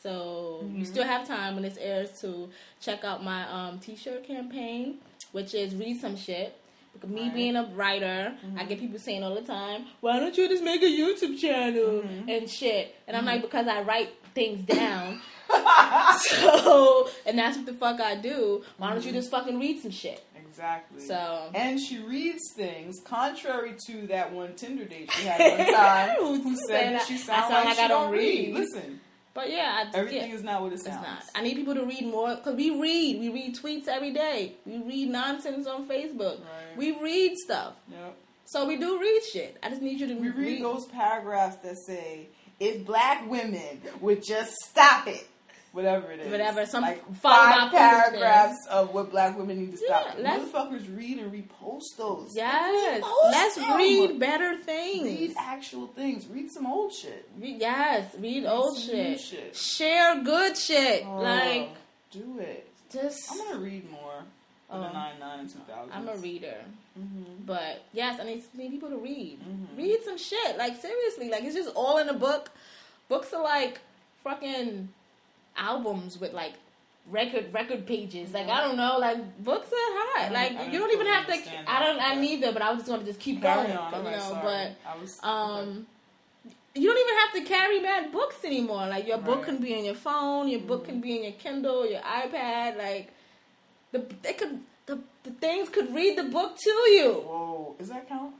so 0.01 0.63
you 0.73 0.85
still 0.85 1.03
mm-hmm. 1.03 1.11
have 1.11 1.27
time 1.27 1.53
when 1.55 1.63
this 1.63 1.77
airs 1.77 2.19
to 2.21 2.49
check 2.79 3.03
out 3.03 3.23
my 3.23 3.47
um 3.51 3.79
t-shirt 3.79 4.25
campaign, 4.25 4.99
which 5.31 5.53
is 5.53 5.75
read 5.75 5.99
some 5.99 6.15
shit. 6.15 6.57
Because 6.93 7.09
Me 7.09 7.21
Right. 7.23 7.33
being 7.33 7.55
a 7.55 7.63
writer, 7.73 8.35
I 8.57 8.65
get 8.65 8.77
mm-hmm. 8.77 8.85
people 8.87 8.99
saying 8.99 9.23
all 9.23 9.35
the 9.35 9.41
time, 9.41 9.85
"Why 10.01 10.19
don't 10.19 10.37
you 10.37 10.47
just 10.49 10.63
make 10.63 10.81
a 10.81 10.85
YouTube 10.85 11.39
channel 11.39 12.01
mm-hmm. 12.01 12.29
and 12.29 12.49
shit?" 12.49 12.95
And 13.07 13.15
I'm 13.15 13.25
like, 13.25 13.41
because 13.41 13.67
I 13.67 13.81
write 13.81 14.09
things 14.33 14.65
down. 14.65 15.21
so, 16.19 17.09
and 17.25 17.37
that's 17.37 17.57
what 17.57 17.65
the 17.65 17.73
fuck 17.73 17.99
I 17.99 18.15
do. 18.15 18.63
Why 18.77 18.91
don't 18.91 19.05
you 19.05 19.11
just 19.11 19.29
fucking 19.31 19.59
read 19.59 19.81
some 19.81 19.91
shit? 19.91 20.23
Exactly. 20.35 20.99
So, 20.99 21.49
And 21.53 21.79
she 21.79 21.99
reads 21.99 22.41
things 22.55 22.99
contrary 23.05 23.73
to 23.87 24.07
that 24.07 24.33
one 24.33 24.53
Tinder 24.55 24.83
date 24.83 25.09
she 25.13 25.25
had 25.25 25.57
one 25.59 25.73
time 25.73 26.15
Who 26.19 26.55
said 26.67 26.93
that 26.93 27.01
I- 27.01 27.05
she 27.05 27.17
sounds 27.17 27.49
sound 27.49 27.53
like, 27.53 27.65
like 27.65 27.75
she 27.77 27.83
I 27.83 27.87
don't 27.87 28.03
don't 28.03 28.11
read. 28.11 28.53
read. 28.53 28.55
Listen, 28.55 28.99
but 29.33 29.49
yeah, 29.49 29.85
I, 29.93 29.97
everything 29.97 30.29
yeah. 30.29 30.35
is 30.35 30.43
not 30.43 30.61
what 30.61 30.71
it 30.71 30.75
It's 30.75 30.83
sounds. 30.85 31.01
not. 31.01 31.23
I 31.35 31.41
need 31.41 31.55
people 31.55 31.75
to 31.75 31.85
read 31.85 32.05
more 32.05 32.35
because 32.35 32.55
we 32.55 32.69
read. 32.71 33.19
We 33.19 33.29
read 33.29 33.55
tweets 33.55 33.87
every 33.87 34.11
day. 34.13 34.55
We 34.65 34.77
read 34.79 35.09
nonsense 35.09 35.67
on 35.67 35.87
Facebook. 35.87 36.39
Right. 36.39 36.77
We 36.77 36.97
read 36.99 37.37
stuff. 37.37 37.73
Yep. 37.89 38.15
So 38.45 38.65
we 38.67 38.75
do 38.77 38.99
read 38.99 39.21
shit. 39.31 39.57
I 39.63 39.69
just 39.69 39.81
need 39.81 39.99
you 40.01 40.07
to 40.07 40.15
We 40.15 40.29
read 40.29 40.63
those 40.63 40.85
paragraphs 40.87 41.55
that 41.57 41.77
say, 41.77 42.27
if 42.59 42.85
black 42.85 43.29
women 43.29 43.81
would 44.01 44.23
just 44.23 44.53
stop 44.69 45.07
it. 45.07 45.25
Whatever 45.71 46.11
it 46.11 46.19
is. 46.19 46.31
Whatever, 46.31 46.65
some 46.65 46.81
like 46.83 47.03
five 47.15 47.69
about 47.69 47.71
paragraphs 47.71 48.67
of 48.69 48.93
what 48.93 49.11
black 49.11 49.37
women 49.37 49.59
need 49.59 49.71
to 49.71 49.77
stop. 49.77 50.15
Yeah, 50.19 50.39
Motherfuckers 50.39 50.95
read 50.97 51.19
and 51.19 51.31
repost 51.31 51.95
those. 51.97 52.33
Yes. 52.35 53.01
Repost 53.03 53.31
Let's 53.31 53.55
them. 53.55 53.77
read 53.77 54.19
better 54.19 54.57
things. 54.57 55.03
Read 55.03 55.33
actual 55.37 55.87
things. 55.87 56.27
Read 56.27 56.51
some 56.51 56.65
old 56.65 56.93
shit. 56.93 57.29
Read- 57.39 57.59
yes, 57.61 58.13
read 58.19 58.45
old 58.45 58.77
some 58.77 58.95
new 58.95 59.17
shit. 59.17 59.21
shit. 59.21 59.55
Share 59.55 60.21
good 60.23 60.57
shit. 60.57 61.03
Oh, 61.05 61.17
like 61.21 61.69
do 62.11 62.39
it. 62.39 62.67
just 62.91 63.31
I'm 63.31 63.37
gonna 63.37 63.59
read 63.59 63.89
more 63.89 64.23
for 64.69 64.77
the 64.77 64.91
nine 64.91 65.19
nine 65.19 65.39
and 65.41 65.49
two 65.49 65.59
thousand. 65.67 65.91
I'm 65.93 66.07
a 66.09 66.15
reader. 66.17 66.57
Mm-hmm. 66.99 67.45
But 67.45 67.83
yes, 67.93 68.19
I 68.19 68.25
need, 68.25 68.43
need 68.53 68.71
people 68.71 68.89
to 68.89 68.97
read. 68.97 69.39
Mhm. 69.41 69.77
Read 69.77 69.99
some 70.03 70.17
shit. 70.17 70.57
Like 70.57 70.81
seriously, 70.81 71.29
like 71.29 71.43
it's 71.43 71.55
just 71.55 71.73
all 71.75 71.97
in 71.99 72.09
a 72.09 72.13
book. 72.13 72.49
Books 73.07 73.31
are 73.33 73.41
like 73.43 73.79
fucking 74.25 74.89
albums 75.57 76.19
with 76.19 76.33
like 76.33 76.53
record 77.09 77.53
record 77.53 77.85
pages. 77.85 78.33
Like 78.33 78.47
mm-hmm. 78.47 78.51
I 78.51 78.61
don't 78.61 78.77
know, 78.77 78.97
like 78.99 79.43
books 79.43 79.67
are 79.67 79.75
hot. 79.75 80.15
Don't- 80.15 80.25
mm-hmm. 80.25 80.55
Like 80.57 80.73
you 80.73 80.79
don't 80.79 80.89
don't 80.89 81.01
even 81.01 81.07
have 81.07 81.27
to. 81.27 81.33
I 81.67 81.83
don't. 81.83 81.99
I 81.99 82.15
but- 82.15 82.21
neither. 82.21 82.51
But 82.51 82.61
I 82.61 82.69
was 82.71 82.79
just 82.79 82.87
going 82.87 83.01
to 83.01 83.05
just 83.05 83.19
keep 83.19 83.41
going. 83.41 83.71
on. 83.71 84.05
you 84.05 84.11
know, 84.11 84.19
sorry. 84.19 84.75
Was, 85.01 85.19
but 85.21 85.27
um. 85.27 85.87
You 86.73 86.87
don't 86.87 86.97
even 86.97 87.17
have 87.17 87.33
to 87.33 87.53
carry 87.53 87.81
bad 87.81 88.13
books 88.13 88.45
anymore. 88.45 88.87
Like 88.87 89.05
your 89.05 89.17
book 89.17 89.43
can 89.43 89.57
be 89.57 89.73
in 89.73 89.83
your 89.83 89.93
phone, 89.93 90.47
your 90.47 90.61
book 90.61 90.85
can 90.85 90.95
mm-hmm. 90.95 91.01
be 91.01 91.17
in 91.17 91.23
your 91.23 91.33
Kindle, 91.33 91.85
your 91.85 91.99
iPad. 91.99 92.77
Like 92.77 93.09
the 93.91 94.05
they 94.21 94.31
could 94.31 94.61
the, 94.85 94.99
the 95.23 95.31
things 95.31 95.67
could 95.67 95.93
read 95.93 96.17
the 96.17 96.23
book 96.23 96.57
to 96.57 96.69
you. 96.69 97.11
Whoa, 97.25 97.75
is 97.77 97.89
that 97.89 98.07
count? 98.07 98.35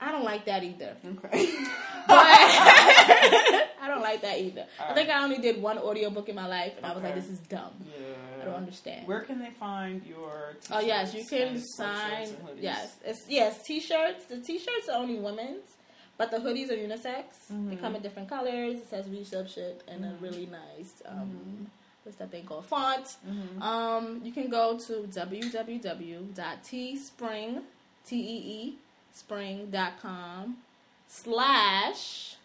I 0.00 0.12
don't 0.12 0.24
like 0.24 0.44
that 0.46 0.62
either. 0.64 0.96
Okay. 1.04 1.54
But 2.08 2.16
I 3.82 3.86
don't 3.86 4.00
like 4.00 4.22
that 4.22 4.38
either. 4.38 4.64
I 4.80 4.94
think 4.94 5.10
I 5.10 5.22
only 5.22 5.36
did 5.38 5.60
one 5.60 5.76
audiobook 5.78 6.28
in 6.30 6.36
my 6.36 6.46
life 6.46 6.72
and 6.78 6.86
I 6.86 6.94
was 6.94 7.02
like, 7.02 7.14
this 7.14 7.28
is 7.28 7.38
dumb. 7.40 7.72
yeah. 7.84 8.14
I 8.40 8.44
don't 8.46 8.54
understand. 8.54 9.06
Where 9.06 9.20
can 9.20 9.38
they 9.40 9.50
find 9.50 10.02
your? 10.06 10.54
T-shirts 10.62 10.70
Oh 10.72 10.80
yes, 10.80 11.12
you 11.14 11.26
can 11.26 11.58
sign. 11.60 12.34
Yes, 12.58 12.96
it's 13.04 13.26
yes 13.28 13.62
t-shirts. 13.62 14.24
The 14.24 14.40
t-shirts 14.40 14.88
are 14.88 14.96
only 15.02 15.18
women's, 15.18 15.76
but 16.16 16.30
the 16.30 16.38
hoodies 16.38 16.70
are 16.70 16.76
unisex. 16.76 17.24
They 17.50 17.76
Mhm. 17.76 17.80
come 17.80 17.94
in 17.96 18.00
different 18.02 18.28
colors. 18.30 18.76
It 18.80 18.88
says 18.88 19.06
"We 19.06 19.22
Sub 19.24 19.46
Shit" 19.48 19.82
and 19.86 20.02
a 20.04 20.08
Mhm. 20.08 20.20
really 20.22 20.46
nice 20.46 21.02
um, 21.04 21.66
what's 22.04 22.16
that 22.18 22.30
thing 22.30 22.46
called 22.46 22.64
font. 22.64 23.16
Mhm. 23.28 23.60
Um, 23.60 24.20
you 24.24 24.32
can 24.32 24.48
go 24.48 24.78
to 24.78 25.06
www.teespring 25.12 27.62
t 28.06 28.16
e 28.16 28.36
e 28.60 28.78
spring.com 29.14 30.56
slash 31.06 32.36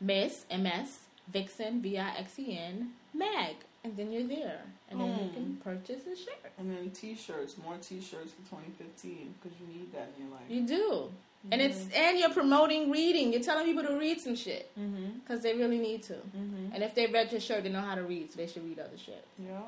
miss 0.00 0.44
ms 0.50 1.00
vixen 1.32 1.80
v 1.82 1.98
i 1.98 2.16
x 2.18 2.38
e 2.38 2.56
n 2.56 2.90
mag, 3.14 3.56
and 3.84 3.96
then 3.96 4.10
you're 4.12 4.26
there, 4.26 4.60
and 4.90 5.00
then 5.00 5.08
you 5.18 5.24
Mm. 5.30 5.34
can 5.34 5.56
purchase 5.62 6.02
a 6.06 6.14
shirt. 6.16 6.52
And 6.58 6.70
then 6.70 6.90
T-shirts, 6.90 7.56
more 7.58 7.76
T-shirts 7.80 8.32
for 8.32 8.42
2015 8.48 9.34
because 9.40 9.58
you 9.60 9.66
need 9.66 9.92
that 9.92 10.08
in 10.16 10.24
your 10.24 10.32
life. 10.36 10.48
You 10.48 10.62
do. 10.66 11.10
And 11.52 11.60
it's 11.62 11.80
and 11.94 12.18
you're 12.18 12.30
promoting 12.40 12.90
reading. 12.90 13.32
You're 13.32 13.42
telling 13.42 13.64
people 13.66 13.84
to 13.84 13.96
read 13.98 14.20
some 14.20 14.34
shit 14.36 14.70
Mm-hmm. 14.78 15.18
because 15.20 15.42
they 15.42 15.54
really 15.54 15.78
need 15.78 16.02
to. 16.04 16.14
Mm-hmm. 16.14 16.72
And 16.74 16.82
if 16.82 16.94
they 16.94 17.06
read 17.06 17.30
your 17.32 17.40
shirt, 17.40 17.62
they 17.64 17.70
know 17.70 17.80
how 17.80 17.94
to 17.94 18.02
read, 18.02 18.30
so 18.32 18.36
they 18.38 18.46
should 18.46 18.64
read 18.68 18.78
other 18.78 18.98
shit. 18.98 19.24
Yeah. 19.38 19.60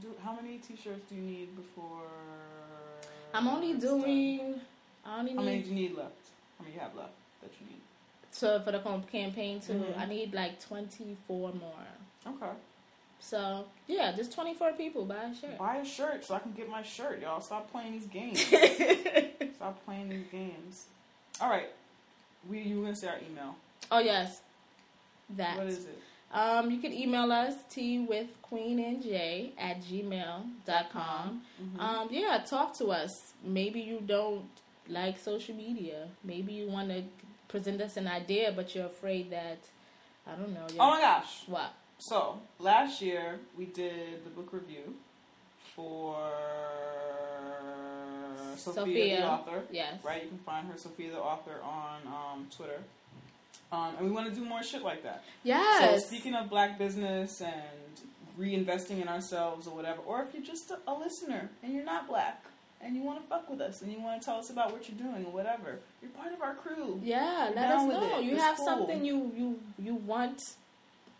Do 0.00 0.08
how 0.24 0.32
many 0.40 0.58
T-shirts 0.58 1.02
do 1.08 1.14
you 1.16 1.22
need 1.22 1.48
before? 1.56 2.06
I'm 3.34 3.46
only 3.48 3.74
doing. 3.74 4.38
done? 4.52 4.60
I 5.10 5.18
only 5.18 5.34
How 5.34 5.42
many 5.42 5.62
do 5.62 5.68
you 5.70 5.74
need 5.74 5.96
left? 5.96 6.14
How 6.58 6.64
many 6.64 6.74
you 6.74 6.80
have 6.80 6.94
left 6.94 7.12
that 7.42 7.50
you 7.60 7.66
need? 7.66 7.80
so 8.32 8.60
for 8.60 8.70
the 8.70 8.78
campaign 9.10 9.60
too. 9.60 9.72
Mhm. 9.72 9.98
I 9.98 10.06
need 10.06 10.32
like 10.32 10.60
24 10.60 11.52
more. 11.52 11.70
Okay. 12.26 12.52
So 13.18 13.66
yeah, 13.88 14.12
just 14.12 14.32
24 14.32 14.72
people 14.74 15.04
buy 15.04 15.24
a 15.24 15.34
shirt. 15.34 15.58
Buy 15.58 15.76
a 15.76 15.84
shirt 15.84 16.24
so 16.24 16.34
I 16.34 16.38
can 16.38 16.52
get 16.52 16.68
my 16.68 16.82
shirt, 16.82 17.20
y'all. 17.20 17.40
Stop 17.40 17.70
playing 17.72 17.92
these 17.92 18.06
games. 18.06 18.40
Stop 19.56 19.84
playing 19.84 20.08
these 20.10 20.26
games. 20.30 20.84
All 21.40 21.50
right. 21.50 21.70
We 22.48 22.60
you 22.60 22.78
were 22.78 22.84
gonna 22.84 22.96
say 22.96 23.08
our 23.08 23.18
email. 23.18 23.56
oh 23.90 23.98
yes, 23.98 24.40
that. 25.30 25.58
What 25.58 25.66
is 25.66 25.84
it? 25.84 25.98
Um, 26.32 26.70
you 26.70 26.78
can 26.78 26.92
email 26.92 27.32
us 27.32 27.54
t 27.68 27.98
with 27.98 28.28
queen 28.42 28.78
and 28.78 29.02
j 29.02 29.52
at 29.58 29.80
gmail.com. 29.82 31.42
Mhm. 31.60 31.80
Um, 31.80 32.08
yeah, 32.12 32.38
talk 32.38 32.72
to 32.74 32.86
us. 32.92 33.32
Maybe 33.42 33.80
you 33.80 34.00
don't 34.00 34.48
like 34.90 35.18
social 35.18 35.54
media. 35.54 36.08
Maybe 36.24 36.52
you 36.52 36.68
want 36.68 36.88
to 36.88 37.02
present 37.48 37.80
us 37.80 37.96
an 37.96 38.06
idea, 38.06 38.52
but 38.54 38.74
you're 38.74 38.86
afraid 38.86 39.30
that 39.30 39.58
I 40.26 40.32
don't 40.32 40.52
know. 40.52 40.66
Oh 40.78 40.90
my 40.90 41.00
gosh. 41.00 41.42
what? 41.46 41.72
So 41.98 42.40
last 42.58 43.02
year 43.02 43.38
we 43.56 43.66
did 43.66 44.24
the 44.24 44.30
book 44.30 44.52
review 44.52 44.94
for 45.74 46.16
Sophia, 48.56 48.84
Sophia. 48.84 49.16
the 49.16 49.28
author. 49.28 49.62
Yes. 49.70 49.94
Right, 50.04 50.22
you 50.22 50.28
can 50.28 50.38
find 50.38 50.68
her 50.68 50.76
Sophia 50.76 51.10
the 51.10 51.18
author 51.18 51.56
on 51.62 52.06
um, 52.06 52.46
Twitter. 52.54 52.80
Um, 53.72 53.94
and 53.98 54.06
we 54.06 54.12
want 54.12 54.28
to 54.28 54.34
do 54.34 54.44
more 54.44 54.62
shit 54.62 54.82
like 54.82 55.02
that. 55.04 55.24
Yes. 55.44 56.02
So 56.02 56.06
speaking 56.08 56.34
of 56.34 56.50
black 56.50 56.78
business 56.78 57.40
and 57.40 57.54
reinvesting 58.38 59.00
in 59.00 59.08
ourselves 59.08 59.66
or 59.66 59.74
whatever, 59.76 60.00
or 60.06 60.22
if 60.22 60.34
you're 60.34 60.42
just 60.42 60.70
a, 60.70 60.78
a 60.86 60.94
listener 60.94 61.50
and 61.62 61.72
you're 61.72 61.84
not 61.84 62.08
black 62.08 62.44
and 62.82 62.96
you 62.96 63.02
want 63.02 63.20
to 63.22 63.26
fuck 63.28 63.48
with 63.50 63.60
us 63.60 63.82
and 63.82 63.92
you 63.92 64.00
want 64.00 64.20
to 64.20 64.24
tell 64.24 64.38
us 64.38 64.50
about 64.50 64.72
what 64.72 64.88
you're 64.88 64.98
doing 64.98 65.24
or 65.26 65.30
whatever, 65.32 65.78
you're 66.00 66.10
part 66.12 66.32
of 66.32 66.40
our 66.42 66.54
crew. 66.54 67.00
yeah, 67.02 67.50
let 67.54 67.70
us 67.70 67.82
know. 67.88 68.18
it. 68.18 68.24
You 68.24 68.32
It's 68.34 68.42
have 68.42 68.56
cool. 68.56 68.64
something 68.66 69.04
you 69.04 69.32
you 69.36 69.60
you 69.78 69.94
want 69.94 70.40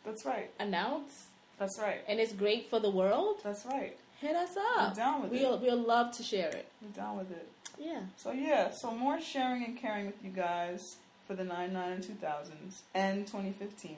That's 0.04 0.24
right. 0.24 0.50
Announce. 0.58 1.26
That's 1.58 1.78
right. 1.78 2.00
and 2.08 2.18
it's 2.18 2.32
great 2.32 2.70
for 2.70 2.80
the 2.80 2.90
world. 2.90 3.36
That's 3.44 3.64
right. 3.66 3.96
Hit 4.20 4.34
us 4.36 4.56
up. 4.76 4.90
We're 4.90 4.94
down 4.94 5.22
with 5.22 5.30
We'll 5.32 5.54
it. 5.54 5.60
we'll 5.62 5.82
love 5.82 6.12
to 6.16 6.22
share 6.22 6.48
it. 6.48 6.66
We're 6.82 6.88
down 7.02 7.18
with 7.18 7.30
it. 7.30 7.46
Yeah. 7.78 8.00
So 8.16 8.32
yeah, 8.32 8.70
so 8.70 8.90
more 8.92 9.20
sharing 9.20 9.64
and 9.64 9.76
caring 9.76 10.06
with 10.06 10.22
you 10.24 10.30
guys 10.30 10.96
for 11.26 11.34
the 11.34 11.44
99 11.44 11.92
and 11.92 12.02
2000s 12.04 12.80
and 12.94 13.26
2015. 13.26 13.96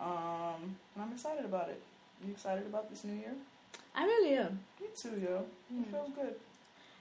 Um, 0.00 0.76
and 0.94 1.04
I'm 1.04 1.12
excited 1.12 1.44
about 1.44 1.68
it. 1.68 1.82
You 2.24 2.32
excited 2.32 2.66
about 2.66 2.88
this 2.90 3.04
new 3.04 3.14
year? 3.14 3.34
I 3.94 4.04
really 4.04 4.34
am. 4.34 4.60
Me 4.80 4.86
too, 4.96 5.10
yo. 5.20 5.44
It 5.70 5.74
Mm. 5.74 5.90
feels 5.90 6.10
good. 6.14 6.34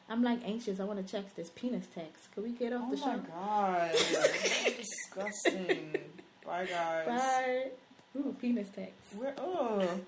I'm 0.09 0.23
like 0.23 0.39
anxious. 0.45 0.79
I 0.79 0.85
want 0.85 1.05
to 1.05 1.11
check 1.11 1.35
this 1.35 1.49
penis 1.49 1.85
text. 1.93 2.31
Can 2.33 2.43
we 2.43 2.51
get 2.51 2.73
off 2.73 2.83
Oh 2.87 2.91
the 2.91 2.97
show? 2.97 3.05
Oh 3.05 3.17
my 3.17 3.71
god. 3.73 3.91
disgusting. 4.77 5.97
Bye 6.45 6.65
guys. 6.65 7.07
Bye. 7.07 7.63
Ooh, 8.17 8.35
penis 8.39 8.69
text. 8.73 8.93
We're, 9.15 9.33
oh. 9.37 9.99